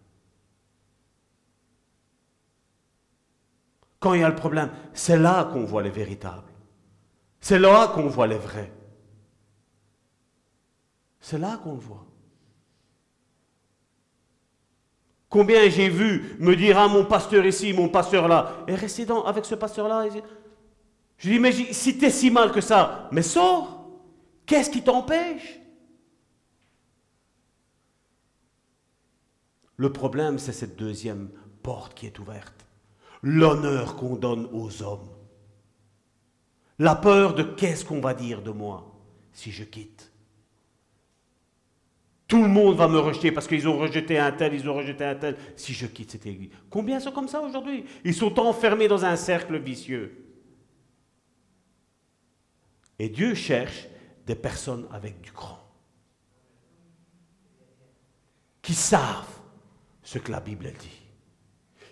Quand 3.98 4.14
il 4.14 4.20
y 4.20 4.24
a 4.24 4.28
le 4.28 4.34
problème, 4.34 4.70
c'est 4.92 5.16
là 5.16 5.44
qu'on 5.44 5.64
voit 5.64 5.82
les 5.82 5.90
véritables. 5.90 6.50
C'est 7.40 7.58
là 7.58 7.88
qu'on 7.94 8.08
voit 8.08 8.26
les 8.26 8.36
vrais. 8.36 8.72
C'est 11.20 11.38
là 11.38 11.56
qu'on 11.62 11.74
le 11.74 11.80
voit. 11.80 12.04
Combien 15.32 15.66
j'ai 15.70 15.88
vu 15.88 16.36
me 16.40 16.54
dire, 16.54 16.76
ah, 16.78 16.88
mon 16.88 17.06
pasteur 17.06 17.46
ici, 17.46 17.72
mon 17.72 17.88
pasteur 17.88 18.28
là, 18.28 18.64
et 18.68 18.74
restez 18.74 19.06
donc 19.06 19.24
avec 19.26 19.46
ce 19.46 19.54
pasteur-là. 19.54 20.06
Je 21.16 21.30
dis, 21.30 21.38
mais 21.38 21.52
si 21.52 21.96
t'es 21.96 22.10
si 22.10 22.30
mal 22.30 22.52
que 22.52 22.60
ça, 22.60 23.08
mais 23.12 23.22
sors. 23.22 23.88
Qu'est-ce 24.44 24.68
qui 24.68 24.82
t'empêche? 24.82 25.58
Le 29.76 29.90
problème, 29.90 30.38
c'est 30.38 30.52
cette 30.52 30.76
deuxième 30.76 31.30
porte 31.62 31.94
qui 31.94 32.04
est 32.04 32.18
ouverte 32.18 32.66
l'honneur 33.22 33.96
qu'on 33.96 34.16
donne 34.16 34.50
aux 34.52 34.82
hommes. 34.82 35.08
La 36.78 36.94
peur 36.94 37.34
de 37.34 37.42
qu'est-ce 37.42 37.86
qu'on 37.86 38.00
va 38.02 38.12
dire 38.12 38.42
de 38.42 38.50
moi 38.50 38.94
si 39.32 39.50
je 39.50 39.64
quitte. 39.64 40.11
Tout 42.32 42.44
le 42.44 42.48
monde 42.48 42.76
va 42.76 42.88
me 42.88 42.98
rejeter 42.98 43.30
parce 43.30 43.46
qu'ils 43.46 43.68
ont 43.68 43.76
rejeté 43.76 44.18
un 44.18 44.32
tel, 44.32 44.54
ils 44.54 44.66
ont 44.66 44.72
rejeté 44.72 45.04
un 45.04 45.14
tel, 45.14 45.36
si 45.54 45.74
je 45.74 45.84
quitte 45.84 46.12
cette 46.12 46.24
église. 46.24 46.48
Combien 46.70 46.98
sont 46.98 47.12
comme 47.12 47.28
ça 47.28 47.42
aujourd'hui? 47.42 47.84
Ils 48.06 48.14
sont 48.14 48.40
enfermés 48.40 48.88
dans 48.88 49.04
un 49.04 49.16
cercle 49.16 49.58
vicieux. 49.58 50.16
Et 52.98 53.10
Dieu 53.10 53.34
cherche 53.34 53.86
des 54.24 54.34
personnes 54.34 54.88
avec 54.90 55.20
du 55.20 55.30
grand, 55.30 55.58
qui 58.62 58.72
savent 58.72 59.38
ce 60.02 60.18
que 60.18 60.32
la 60.32 60.40
Bible 60.40 60.72
dit 60.80 61.02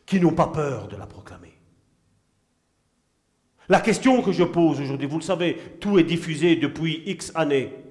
qui 0.06 0.20
n'ont 0.20 0.32
pas 0.32 0.46
peur 0.46 0.88
de 0.88 0.96
la 0.96 1.06
proclamer. 1.06 1.52
La 3.68 3.82
question 3.82 4.22
que 4.22 4.32
je 4.32 4.44
pose 4.44 4.80
aujourd'hui, 4.80 5.06
vous 5.06 5.18
le 5.18 5.22
savez, 5.22 5.76
tout 5.80 5.98
est 5.98 6.04
diffusé 6.04 6.56
depuis 6.56 7.02
X 7.04 7.30
années. 7.34 7.89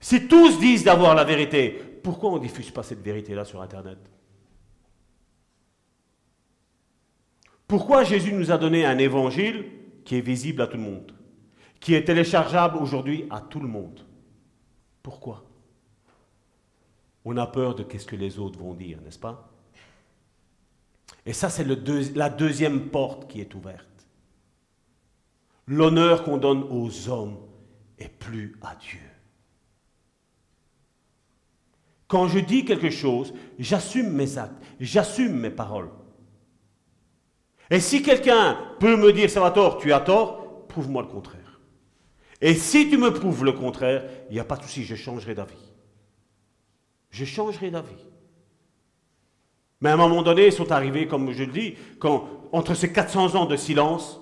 Si 0.00 0.28
tous 0.28 0.58
disent 0.60 0.84
d'avoir 0.84 1.14
la 1.14 1.24
vérité, 1.24 1.70
pourquoi 2.02 2.30
on 2.30 2.36
ne 2.36 2.42
diffuse 2.42 2.70
pas 2.70 2.82
cette 2.82 3.02
vérité-là 3.02 3.44
sur 3.44 3.60
Internet? 3.60 3.98
Pourquoi 7.66 8.04
Jésus 8.04 8.32
nous 8.32 8.50
a 8.50 8.58
donné 8.58 8.86
un 8.86 8.98
évangile 8.98 9.66
qui 10.04 10.16
est 10.16 10.22
visible 10.22 10.62
à 10.62 10.66
tout 10.66 10.76
le 10.76 10.84
monde, 10.84 11.12
qui 11.80 11.94
est 11.94 12.04
téléchargeable 12.04 12.78
aujourd'hui 12.78 13.26
à 13.28 13.40
tout 13.40 13.60
le 13.60 13.68
monde? 13.68 14.06
Pourquoi? 15.02 15.44
On 17.24 17.36
a 17.36 17.46
peur 17.46 17.74
de 17.74 17.84
ce 17.98 18.06
que 18.06 18.16
les 18.16 18.38
autres 18.38 18.58
vont 18.58 18.74
dire, 18.74 19.00
n'est-ce 19.02 19.18
pas? 19.18 19.52
Et 21.26 21.34
ça, 21.34 21.50
c'est 21.50 21.64
la 22.14 22.30
deuxième 22.30 22.88
porte 22.88 23.28
qui 23.28 23.40
est 23.40 23.54
ouverte. 23.54 24.06
L'honneur 25.66 26.24
qu'on 26.24 26.38
donne 26.38 26.62
aux 26.70 27.08
hommes 27.10 27.36
est 27.98 28.08
plus 28.08 28.56
à 28.62 28.74
Dieu. 28.76 29.07
Quand 32.08 32.26
je 32.26 32.38
dis 32.38 32.64
quelque 32.64 32.90
chose, 32.90 33.34
j'assume 33.58 34.10
mes 34.10 34.38
actes, 34.38 34.56
j'assume 34.80 35.38
mes 35.38 35.50
paroles. 35.50 35.90
Et 37.70 37.80
si 37.80 38.02
quelqu'un 38.02 38.56
peut 38.80 38.96
me 38.96 39.12
dire, 39.12 39.28
ça 39.28 39.40
va 39.40 39.50
tort, 39.50 39.76
tu 39.76 39.92
as 39.92 40.00
tort, 40.00 40.66
prouve-moi 40.68 41.02
le 41.02 41.08
contraire. 41.08 41.60
Et 42.40 42.54
si 42.54 42.88
tu 42.88 42.96
me 42.96 43.12
prouves 43.12 43.44
le 43.44 43.52
contraire, 43.52 44.04
il 44.30 44.34
n'y 44.34 44.40
a 44.40 44.44
pas 44.44 44.56
de 44.56 44.62
souci, 44.62 44.84
je 44.84 44.94
changerai 44.94 45.34
d'avis. 45.34 45.72
Je 47.10 47.26
changerai 47.26 47.70
d'avis. 47.70 48.06
Mais 49.80 49.90
à 49.90 49.94
un 49.94 49.96
moment 49.96 50.22
donné, 50.22 50.46
ils 50.46 50.52
sont 50.52 50.72
arrivés, 50.72 51.06
comme 51.06 51.30
je 51.32 51.44
le 51.44 51.52
dis, 51.52 51.74
quand, 51.98 52.26
entre 52.52 52.74
ces 52.74 52.90
400 52.90 53.34
ans 53.34 53.44
de 53.44 53.56
silence, 53.56 54.20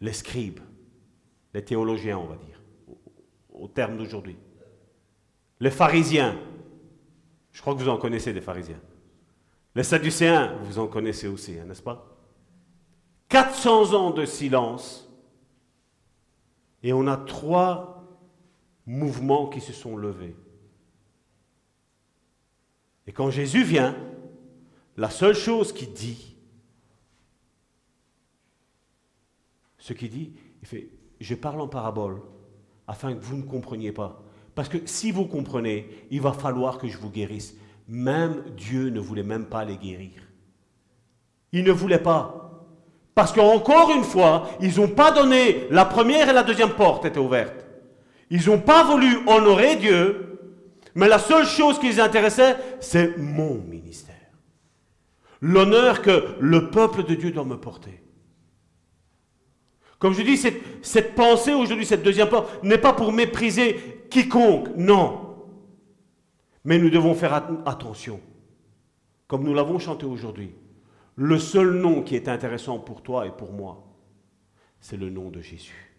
les 0.00 0.12
scribes, 0.12 0.60
les 1.52 1.64
théologiens, 1.64 2.18
on 2.18 2.26
va 2.26 2.36
dire, 2.36 2.62
au, 2.86 3.64
au 3.64 3.68
terme 3.68 3.96
d'aujourd'hui, 3.96 4.36
les 5.58 5.70
pharisiens, 5.70 6.38
je 7.56 7.62
crois 7.62 7.74
que 7.74 7.80
vous 7.80 7.88
en 7.88 7.96
connaissez 7.96 8.34
des 8.34 8.42
pharisiens, 8.42 8.82
les 9.74 9.82
sadducéens, 9.82 10.58
vous 10.64 10.78
en 10.78 10.88
connaissez 10.88 11.26
aussi, 11.26 11.58
hein, 11.58 11.64
n'est-ce 11.64 11.82
pas? 11.82 12.14
400 13.30 13.94
ans 13.94 14.10
de 14.10 14.26
silence, 14.26 15.10
et 16.82 16.92
on 16.92 17.06
a 17.06 17.16
trois 17.16 18.04
mouvements 18.84 19.46
qui 19.46 19.62
se 19.62 19.72
sont 19.72 19.96
levés. 19.96 20.36
Et 23.06 23.12
quand 23.12 23.30
Jésus 23.30 23.64
vient, 23.64 23.96
la 24.98 25.08
seule 25.08 25.34
chose 25.34 25.72
qu'il 25.72 25.94
dit, 25.94 26.36
ce 29.78 29.94
qu'il 29.94 30.10
dit, 30.10 30.34
il 30.60 30.68
fait, 30.68 30.90
je 31.22 31.34
parle 31.34 31.62
en 31.62 31.68
parabole 31.68 32.20
afin 32.86 33.14
que 33.14 33.24
vous 33.24 33.38
ne 33.38 33.44
compreniez 33.44 33.92
pas. 33.92 34.25
Parce 34.56 34.70
que 34.70 34.78
si 34.86 35.12
vous 35.12 35.26
comprenez, 35.26 35.86
il 36.10 36.22
va 36.22 36.32
falloir 36.32 36.78
que 36.78 36.88
je 36.88 36.96
vous 36.96 37.10
guérisse. 37.10 37.54
Même 37.88 38.42
Dieu 38.56 38.88
ne 38.88 38.98
voulait 38.98 39.22
même 39.22 39.44
pas 39.44 39.66
les 39.66 39.76
guérir. 39.76 40.22
Il 41.52 41.62
ne 41.62 41.70
voulait 41.70 42.00
pas. 42.00 42.64
Parce 43.14 43.32
qu'encore 43.32 43.92
une 43.94 44.02
fois, 44.02 44.48
ils 44.60 44.80
n'ont 44.80 44.88
pas 44.88 45.12
donné, 45.12 45.66
la 45.70 45.84
première 45.84 46.30
et 46.30 46.32
la 46.32 46.42
deuxième 46.42 46.70
porte 46.70 47.04
étaient 47.04 47.20
ouvertes. 47.20 47.66
Ils 48.30 48.46
n'ont 48.46 48.58
pas 48.58 48.82
voulu 48.82 49.18
honorer 49.26 49.76
Dieu, 49.76 50.40
mais 50.94 51.06
la 51.06 51.18
seule 51.18 51.46
chose 51.46 51.78
qui 51.78 51.88
les 51.88 52.00
intéressait, 52.00 52.56
c'est 52.80 53.18
mon 53.18 53.56
ministère. 53.56 54.14
L'honneur 55.42 56.00
que 56.00 56.34
le 56.40 56.70
peuple 56.70 57.04
de 57.04 57.14
Dieu 57.14 57.30
doit 57.30 57.44
me 57.44 57.60
porter. 57.60 58.02
Comme 59.98 60.12
je 60.12 60.22
dis, 60.22 60.36
cette, 60.36 61.14
pensée 61.14 61.54
aujourd'hui, 61.54 61.86
cette 61.86 62.02
deuxième 62.02 62.28
porte, 62.28 62.62
n'est 62.62 62.78
pas 62.78 62.92
pour 62.92 63.12
mépriser 63.12 64.04
quiconque, 64.10 64.68
non. 64.76 65.36
Mais 66.64 66.78
nous 66.78 66.90
devons 66.90 67.14
faire 67.14 67.32
attention. 67.64 68.20
Comme 69.26 69.44
nous 69.44 69.54
l'avons 69.54 69.78
chanté 69.78 70.04
aujourd'hui, 70.04 70.52
le 71.16 71.38
seul 71.38 71.72
nom 71.72 72.02
qui 72.02 72.14
est 72.14 72.28
intéressant 72.28 72.78
pour 72.78 73.02
toi 73.02 73.26
et 73.26 73.30
pour 73.30 73.52
moi, 73.52 73.84
c'est 74.80 74.98
le 74.98 75.08
nom 75.08 75.30
de 75.30 75.40
Jésus. 75.40 75.94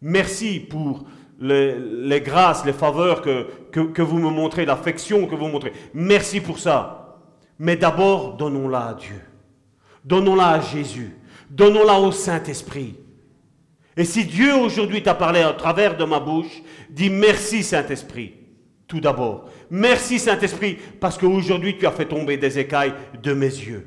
Merci 0.00 0.60
pour 0.60 1.04
les, 1.38 2.20
grâces, 2.22 2.64
les 2.64 2.72
faveurs 2.72 3.20
que, 3.20 3.48
que, 3.70 3.80
que 3.80 4.02
vous 4.02 4.18
me 4.18 4.30
montrez, 4.30 4.64
l'affection 4.64 5.26
que 5.26 5.34
vous 5.34 5.48
montrez. 5.48 5.72
Merci 5.92 6.40
pour 6.40 6.58
ça. 6.58 7.20
Mais 7.58 7.76
d'abord, 7.76 8.36
donnons-la 8.36 8.86
à 8.86 8.94
Dieu. 8.94 9.20
Donnons-la 10.04 10.48
à 10.48 10.60
Jésus. 10.60 11.15
Donnons-la 11.50 12.00
au 12.00 12.12
Saint-Esprit. 12.12 12.96
Et 13.96 14.04
si 14.04 14.24
Dieu 14.24 14.54
aujourd'hui 14.54 15.02
t'a 15.02 15.14
parlé 15.14 15.40
à 15.40 15.52
travers 15.54 15.96
de 15.96 16.04
ma 16.04 16.20
bouche, 16.20 16.62
dis 16.90 17.10
merci 17.10 17.62
Saint-Esprit. 17.62 18.34
Tout 18.86 19.00
d'abord. 19.00 19.48
Merci 19.70 20.18
Saint-Esprit 20.18 20.76
parce 21.00 21.18
qu'aujourd'hui 21.18 21.78
tu 21.78 21.86
as 21.86 21.90
fait 21.90 22.06
tomber 22.06 22.36
des 22.36 22.58
écailles 22.58 22.94
de 23.22 23.32
mes 23.32 23.46
yeux. 23.46 23.86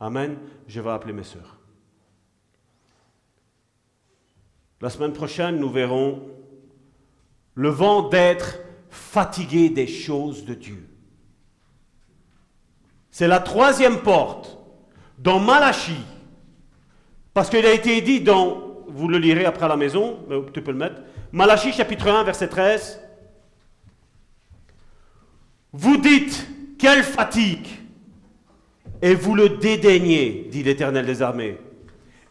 Amen. 0.00 0.36
Je 0.68 0.80
vais 0.80 0.90
appeler 0.90 1.12
mes 1.12 1.24
sœurs. 1.24 1.58
La 4.80 4.90
semaine 4.90 5.12
prochaine, 5.12 5.56
nous 5.58 5.70
verrons 5.70 6.22
le 7.54 7.68
vent 7.68 8.08
d'être 8.08 8.58
fatigué 8.90 9.70
des 9.70 9.86
choses 9.86 10.44
de 10.44 10.54
Dieu. 10.54 10.88
C'est 13.10 13.28
la 13.28 13.40
troisième 13.40 14.00
porte 14.02 14.58
dans 15.18 15.40
Malachie. 15.40 16.04
Parce 17.36 17.50
qu'il 17.50 17.66
a 17.66 17.72
été 17.74 18.00
dit 18.00 18.22
dans, 18.22 18.62
vous 18.88 19.08
le 19.08 19.18
lirez 19.18 19.44
après 19.44 19.66
à 19.66 19.68
la 19.68 19.76
maison, 19.76 20.20
mais 20.26 20.36
tu 20.54 20.62
peux 20.62 20.70
le 20.70 20.78
mettre, 20.78 21.02
Malachie 21.32 21.70
chapitre 21.70 22.08
1, 22.08 22.24
verset 22.24 22.48
13. 22.48 22.98
Vous 25.70 25.98
dites, 25.98 26.48
quelle 26.78 27.02
fatigue 27.02 27.66
Et 29.02 29.14
vous 29.14 29.34
le 29.34 29.50
dédaignez, 29.50 30.48
dit 30.50 30.62
l'Éternel 30.62 31.04
des 31.04 31.20
armées. 31.20 31.58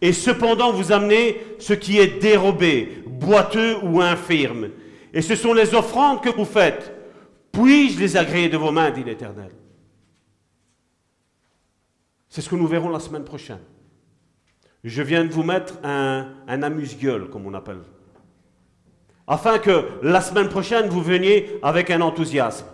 Et 0.02 0.12
cependant 0.12 0.72
vous 0.72 0.92
amenez 0.92 1.40
ce 1.60 1.74
qui 1.74 2.00
est 2.00 2.20
dérobé, 2.20 3.04
boiteux 3.06 3.78
ou 3.84 4.02
infirme. 4.02 4.70
Et 5.14 5.22
ce 5.22 5.36
sont 5.36 5.54
les 5.54 5.76
offrandes 5.76 6.24
que 6.24 6.36
vous 6.36 6.46
faites. 6.46 6.92
Puis-je 7.52 8.00
les 8.00 8.18
agréer 8.18 8.50
de 8.50 8.58
vos 8.58 8.72
mains, 8.72 8.90
dit 8.90 9.04
l'Éternel. 9.04 9.52
C'est 12.28 12.42
ce 12.42 12.50
que 12.50 12.56
nous 12.56 12.66
verrons 12.66 12.90
la 12.90 13.00
semaine 13.00 13.24
prochaine. 13.24 13.62
Je 14.86 15.02
viens 15.02 15.26
de 15.26 15.32
vous 15.32 15.42
mettre 15.42 15.80
un, 15.84 16.28
un 16.48 16.62
amuse-gueule, 16.62 17.28
comme 17.32 17.48
on 17.48 17.56
appelle. 17.56 17.80
Afin 19.26 19.58
que 19.58 19.86
la 20.04 20.22
semaine 20.22 20.48
prochaine, 20.48 20.90
vous 20.90 21.02
veniez 21.02 21.58
avec 21.64 21.90
un 21.90 22.02
enthousiasme. 22.02 22.68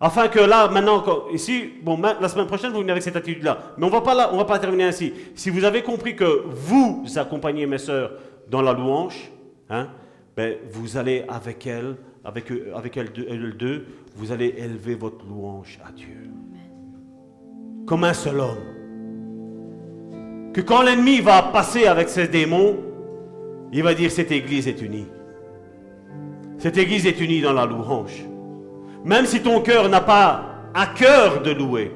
Afin 0.00 0.26
que 0.26 0.40
là, 0.40 0.68
maintenant, 0.68 1.04
ici, 1.32 1.72
bon, 1.82 2.02
la 2.02 2.28
semaine 2.28 2.48
prochaine, 2.48 2.72
vous 2.72 2.80
venez 2.80 2.90
avec 2.90 3.04
cette 3.04 3.14
attitude-là. 3.14 3.74
Mais 3.78 3.86
on 3.86 3.90
va 3.90 4.00
pas 4.00 4.14
là, 4.14 4.30
on 4.32 4.36
va 4.36 4.44
pas 4.44 4.58
terminer 4.58 4.84
ainsi. 4.84 5.14
Si 5.36 5.48
vous 5.48 5.62
avez 5.62 5.84
compris 5.84 6.16
que 6.16 6.42
vous 6.48 7.04
accompagnez 7.14 7.64
mes 7.64 7.78
sœurs 7.78 8.10
dans 8.50 8.60
la 8.60 8.72
louange, 8.72 9.30
hein, 9.70 9.88
ben, 10.36 10.56
vous 10.72 10.96
allez 10.96 11.24
avec 11.28 11.64
elles, 11.64 11.94
avec, 12.24 12.52
avec 12.74 12.96
elles 12.96 13.12
deux, 13.12 13.26
elles 13.30 13.56
deux, 13.56 13.86
vous 14.16 14.32
allez 14.32 14.52
élever 14.58 14.96
votre 14.96 15.24
louange 15.24 15.78
à 15.86 15.92
Dieu. 15.92 16.28
Comme 17.86 18.02
un 18.02 18.14
seul 18.14 18.40
homme. 18.40 18.75
Que 20.56 20.62
quand 20.62 20.80
l'ennemi 20.80 21.20
va 21.20 21.42
passer 21.42 21.84
avec 21.84 22.08
ses 22.08 22.28
démons, 22.28 22.76
il 23.74 23.82
va 23.82 23.92
dire 23.92 24.10
cette 24.10 24.32
église 24.32 24.66
est 24.66 24.80
unie. 24.80 25.06
Cette 26.56 26.78
église 26.78 27.06
est 27.06 27.20
unie 27.20 27.42
dans 27.42 27.52
la 27.52 27.66
louange. 27.66 28.24
Même 29.04 29.26
si 29.26 29.42
ton 29.42 29.60
cœur 29.60 29.90
n'a 29.90 30.00
pas 30.00 30.44
à 30.72 30.86
cœur 30.86 31.42
de 31.42 31.50
louer, 31.50 31.92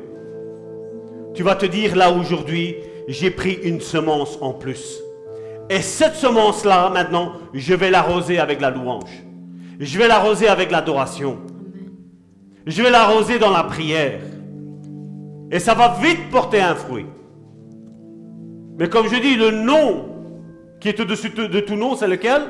tu 1.33 1.43
vas 1.43 1.55
te 1.55 1.65
dire 1.65 1.97
là 1.97 2.11
aujourd'hui, 2.13 2.77
j'ai 3.09 3.31
pris 3.31 3.55
une 3.63 3.81
semence 3.81 4.37
en 4.43 4.53
plus. 4.53 5.01
Et 5.71 5.81
cette 5.81 6.17
semence-là, 6.17 6.91
maintenant, 6.91 7.33
je 7.55 7.73
vais 7.73 7.91
l'arroser 7.91 8.39
avec 8.39 8.61
la 8.61 8.69
louange. 8.69 9.25
Je 9.79 9.99
vais 9.99 10.07
l'arroser 10.07 10.49
avec 10.49 10.71
l'adoration. 10.71 11.39
Je 12.67 12.83
vais 12.83 12.91
l'arroser 12.91 13.39
dans 13.39 13.53
la 13.53 13.65
prière. 13.65 14.21
Et 15.51 15.61
ça 15.61 15.73
va 15.73 15.97
vite 16.03 16.29
porter 16.31 16.61
un 16.61 16.75
fruit. 16.75 17.07
Mais 18.81 18.89
comme 18.89 19.09
je 19.09 19.17
dis, 19.17 19.37
le 19.37 19.51
nom 19.51 20.09
qui 20.81 20.89
est 20.89 20.99
au-dessus 20.99 21.29
de 21.29 21.61
tout 21.61 21.77
nom, 21.77 21.95
c'est 21.95 22.09
lequel? 22.09 22.41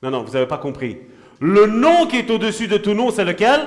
Non, 0.00 0.10
non, 0.12 0.22
vous 0.22 0.32
n'avez 0.32 0.46
pas 0.46 0.58
compris. 0.58 0.98
Le 1.40 1.66
nom 1.66 2.06
qui 2.06 2.18
est 2.18 2.30
au-dessus 2.30 2.68
de 2.68 2.76
tout 2.76 2.94
nom, 2.94 3.10
c'est 3.10 3.24
lequel? 3.24 3.60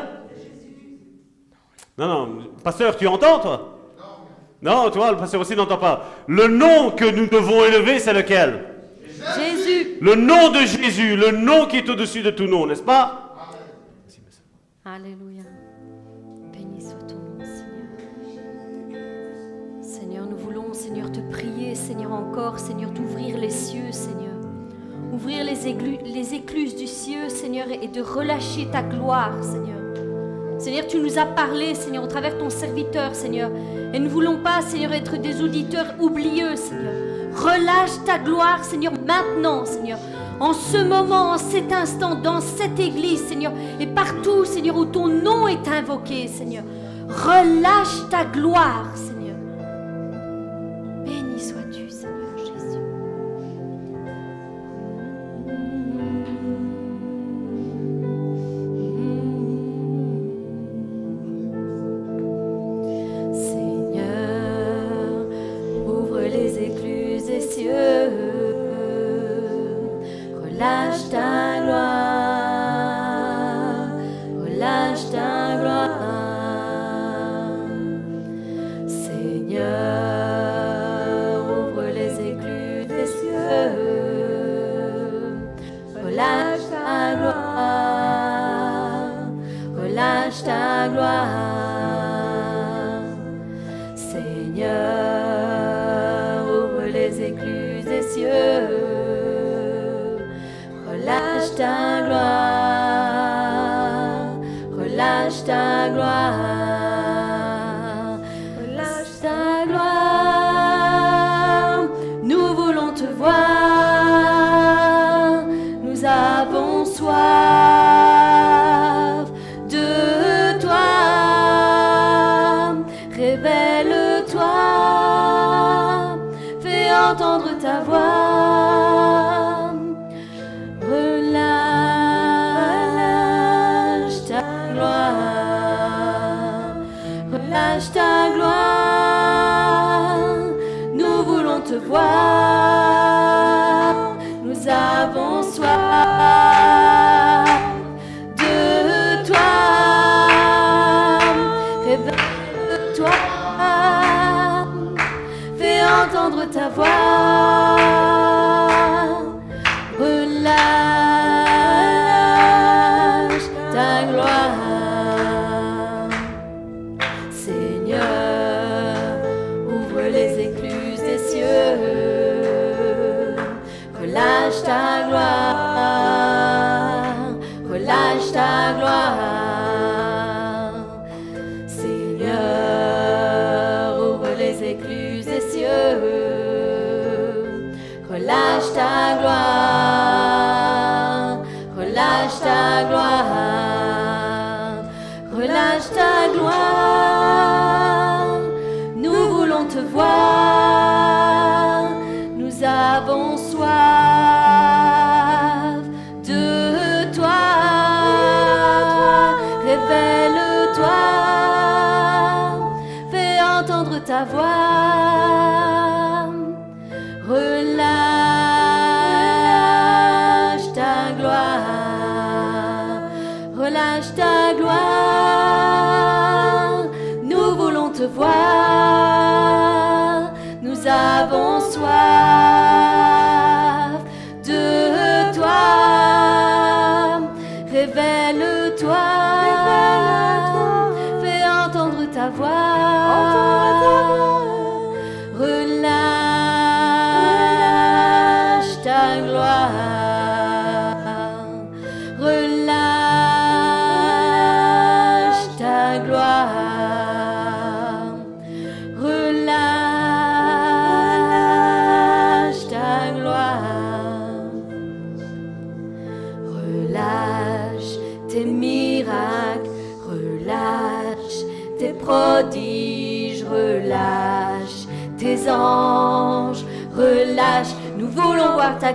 Non, 1.98 2.08
non, 2.08 2.38
pasteur, 2.64 2.96
tu 2.96 3.06
entends, 3.08 3.40
toi? 3.40 3.78
Non, 4.62 4.90
tu 4.90 5.00
vois, 5.00 5.12
le 5.12 5.18
pasteur 5.18 5.42
aussi 5.42 5.54
n'entend 5.54 5.80
pas. 5.80 6.06
Le 6.28 6.48
nom 6.48 6.92
que 6.92 7.04
nous 7.04 7.28
devons 7.28 7.66
élever, 7.66 8.00
c'est 8.00 8.14
lequel? 8.14 8.74
Jésus. 9.06 9.98
Le 10.00 10.16
nom 10.16 10.50
de 10.50 10.60
Jésus, 10.60 11.18
le 11.18 11.32
nom 11.32 11.66
qui 11.66 11.78
est 11.78 11.90
au-dessus 11.90 12.22
de 12.22 12.32
tout 12.32 12.46
nom, 12.46 12.66
n'est-ce 12.66 12.84
pas? 12.84 13.36
Alléluia. 14.86 15.44
Te 21.18 21.32
prier, 21.32 21.74
Seigneur, 21.76 22.14
encore, 22.14 22.60
Seigneur, 22.60 22.92
d'ouvrir 22.92 23.38
les 23.38 23.50
cieux, 23.50 23.92
Seigneur. 23.92 24.36
Ouvrir 25.14 25.44
les, 25.44 25.68
écluses, 25.68 26.76
du 26.76 26.86
ciel, 26.86 27.32
Seigneur, 27.32 27.68
et 27.70 27.88
de 27.88 28.02
relâcher 28.02 28.68
ta 28.72 28.84
gloire, 28.84 29.34
Seigneur. 29.42 29.78
Seigneur, 30.60 30.88
tu 30.88 31.00
nous 31.00 31.18
as 31.18 31.26
parlé, 31.26 31.74
Seigneur, 31.76 32.04
au 32.04 32.08
travers 32.08 32.38
ton 32.38 32.50
serviteur, 32.50 33.16
Seigneur. 33.16 33.50
Et 33.94 34.00
nous 34.00 34.06
ne 34.06 34.12
voulons 34.12 34.38
pas, 34.44 34.62
Seigneur, 34.62 34.94
être 34.94 35.18
des 35.18 35.42
auditeurs 35.42 35.96
oublieux, 36.00 36.56
Seigneur. 36.56 36.94
Relâche 37.36 38.04
ta 38.06 38.20
gloire, 38.20 38.64
Seigneur, 38.64 38.94
maintenant, 39.06 39.66
Seigneur. 39.66 40.00
En 40.40 40.54
ce 40.54 40.78
moment, 40.78 41.32
en 41.32 41.38
cet 41.38 41.72
instant, 41.72 42.16
dans 42.16 42.42
cette 42.42 42.80
église, 42.80 43.26
Seigneur, 43.26 43.54
et 43.80 43.88
partout, 43.88 44.46
Seigneur, 44.46 44.78
où 44.78 44.86
ton 44.86 45.08
nom 45.08 45.48
est 45.48 45.68
invoqué, 45.68 46.28
Seigneur. 46.28 46.64
Relâche 47.10 48.08
ta 48.12 48.26
gloire, 48.26 48.92
Seigneur. 48.94 49.17
ta 105.48 105.88
gloire. 105.88 106.57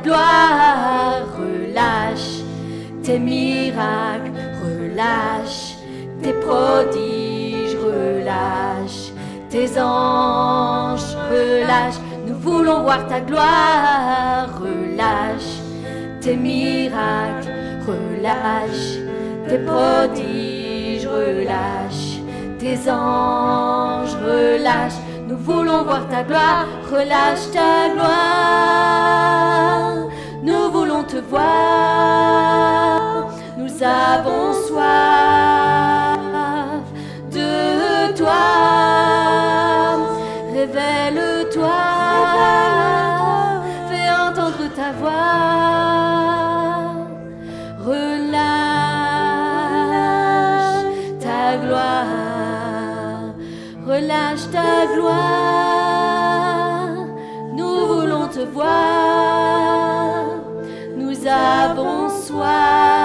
gloire. 0.02 1.26
Relâche 1.38 2.42
tes 3.02 3.18
miracles, 3.18 4.32
relâche 4.62 5.76
tes 6.22 6.34
prodiges, 6.34 7.74
relâche 7.74 9.12
tes 9.50 9.78
anges, 9.78 11.16
relâche. 11.30 11.98
Nous 12.26 12.36
voulons 12.36 12.82
voir 12.82 13.06
ta 13.06 13.20
gloire, 13.20 14.48
relâche 14.60 15.60
tes 16.20 16.36
miracles, 16.36 17.48
relâche 17.86 18.98
tes 19.48 19.58
prodiges, 19.58 21.06
relâche 21.06 22.18
tes 22.58 22.88
anges, 22.88 24.16
relâche. 24.24 24.94
Nous 25.28 25.36
voulons 25.36 25.84
voir 25.84 26.08
ta 26.08 26.22
gloire, 26.22 26.66
relâche 26.90 27.50
ta 27.52 27.90
gloire 27.92 29.91
voir. 31.18 33.02
Nous 33.58 33.82
avons 33.82 34.52
soif 34.66 36.18
de 37.30 38.12
toi. 38.16 38.44
Révèle-toi. 40.52 41.80
Fais 43.88 44.08
entendre 44.10 44.64
ta 44.74 44.92
voix. 45.00 45.42
Relâche 47.84 48.42
ta 51.20 51.42
gloire. 51.62 52.06
Relâche 53.86 54.46
ta 54.50 54.72
gloire. 54.94 55.92
Nous 57.56 57.76
voulons 57.86 58.28
te 58.28 58.40
voir. 58.40 59.91
wow. 62.42 63.01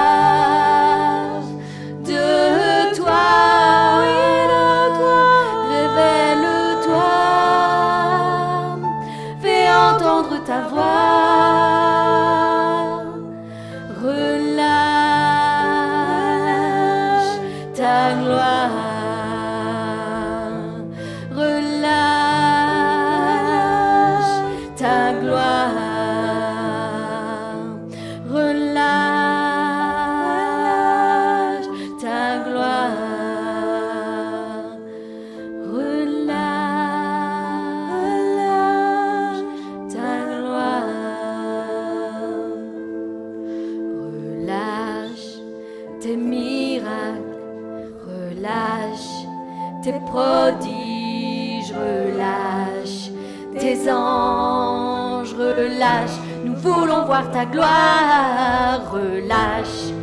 voir 57.07 57.31
ta 57.31 57.45
gloire. 57.45 58.81
Relâche. 58.91 59.93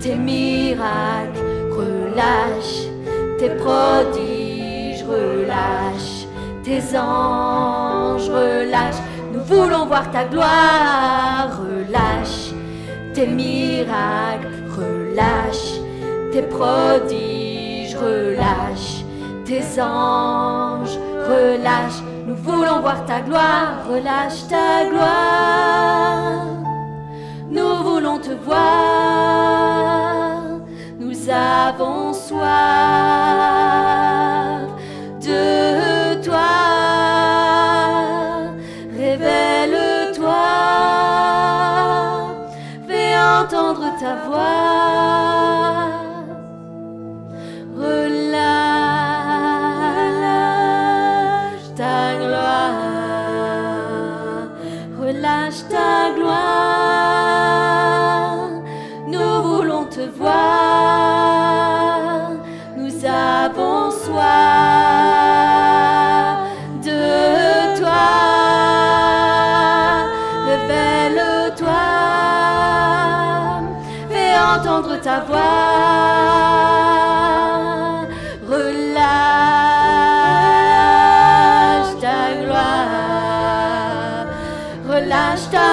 Tes 0.00 0.16
miracles, 0.16 1.40
relâche 1.70 2.88
tes 3.38 3.50
prodiges, 3.50 5.02
relâche 5.04 6.26
tes 6.64 6.96
anges, 6.96 8.28
relâche. 8.28 9.00
Nous 9.32 9.42
voulons 9.44 9.86
voir 9.86 10.10
ta 10.10 10.24
gloire, 10.24 11.60
relâche. 11.62 12.52
Tes 13.14 13.26
miracles, 13.26 14.48
relâche 14.76 15.80
tes 16.32 16.42
prodiges, 16.42 17.94
relâche 17.94 19.04
tes 19.44 19.80
anges, 19.80 20.98
relâche 21.28 22.02
nous 22.26 22.36
voulons 22.36 22.80
voir 22.80 23.04
ta 23.04 23.20
gloire, 23.20 23.84
relâche 23.88 24.46
ta 24.48 24.84
gloire. 24.88 26.46
Nous 27.50 27.76
voulons 27.82 28.18
te 28.18 28.30
voir, 28.44 29.56
nous 31.00 31.28
avons 31.28 32.12
soif 32.12 32.42
de 35.20 36.14
toi. 36.22 36.38
Révèle-toi, 38.96 40.44
fais 42.86 43.16
entendre 43.18 43.92
ta 44.00 44.14
voix. 44.26 45.31
savoir. 75.12 75.52
Relâche 78.52 79.12
ta 82.02 82.18
gloire, 82.40 84.26
relâche 84.88 85.46
ta 85.52 85.71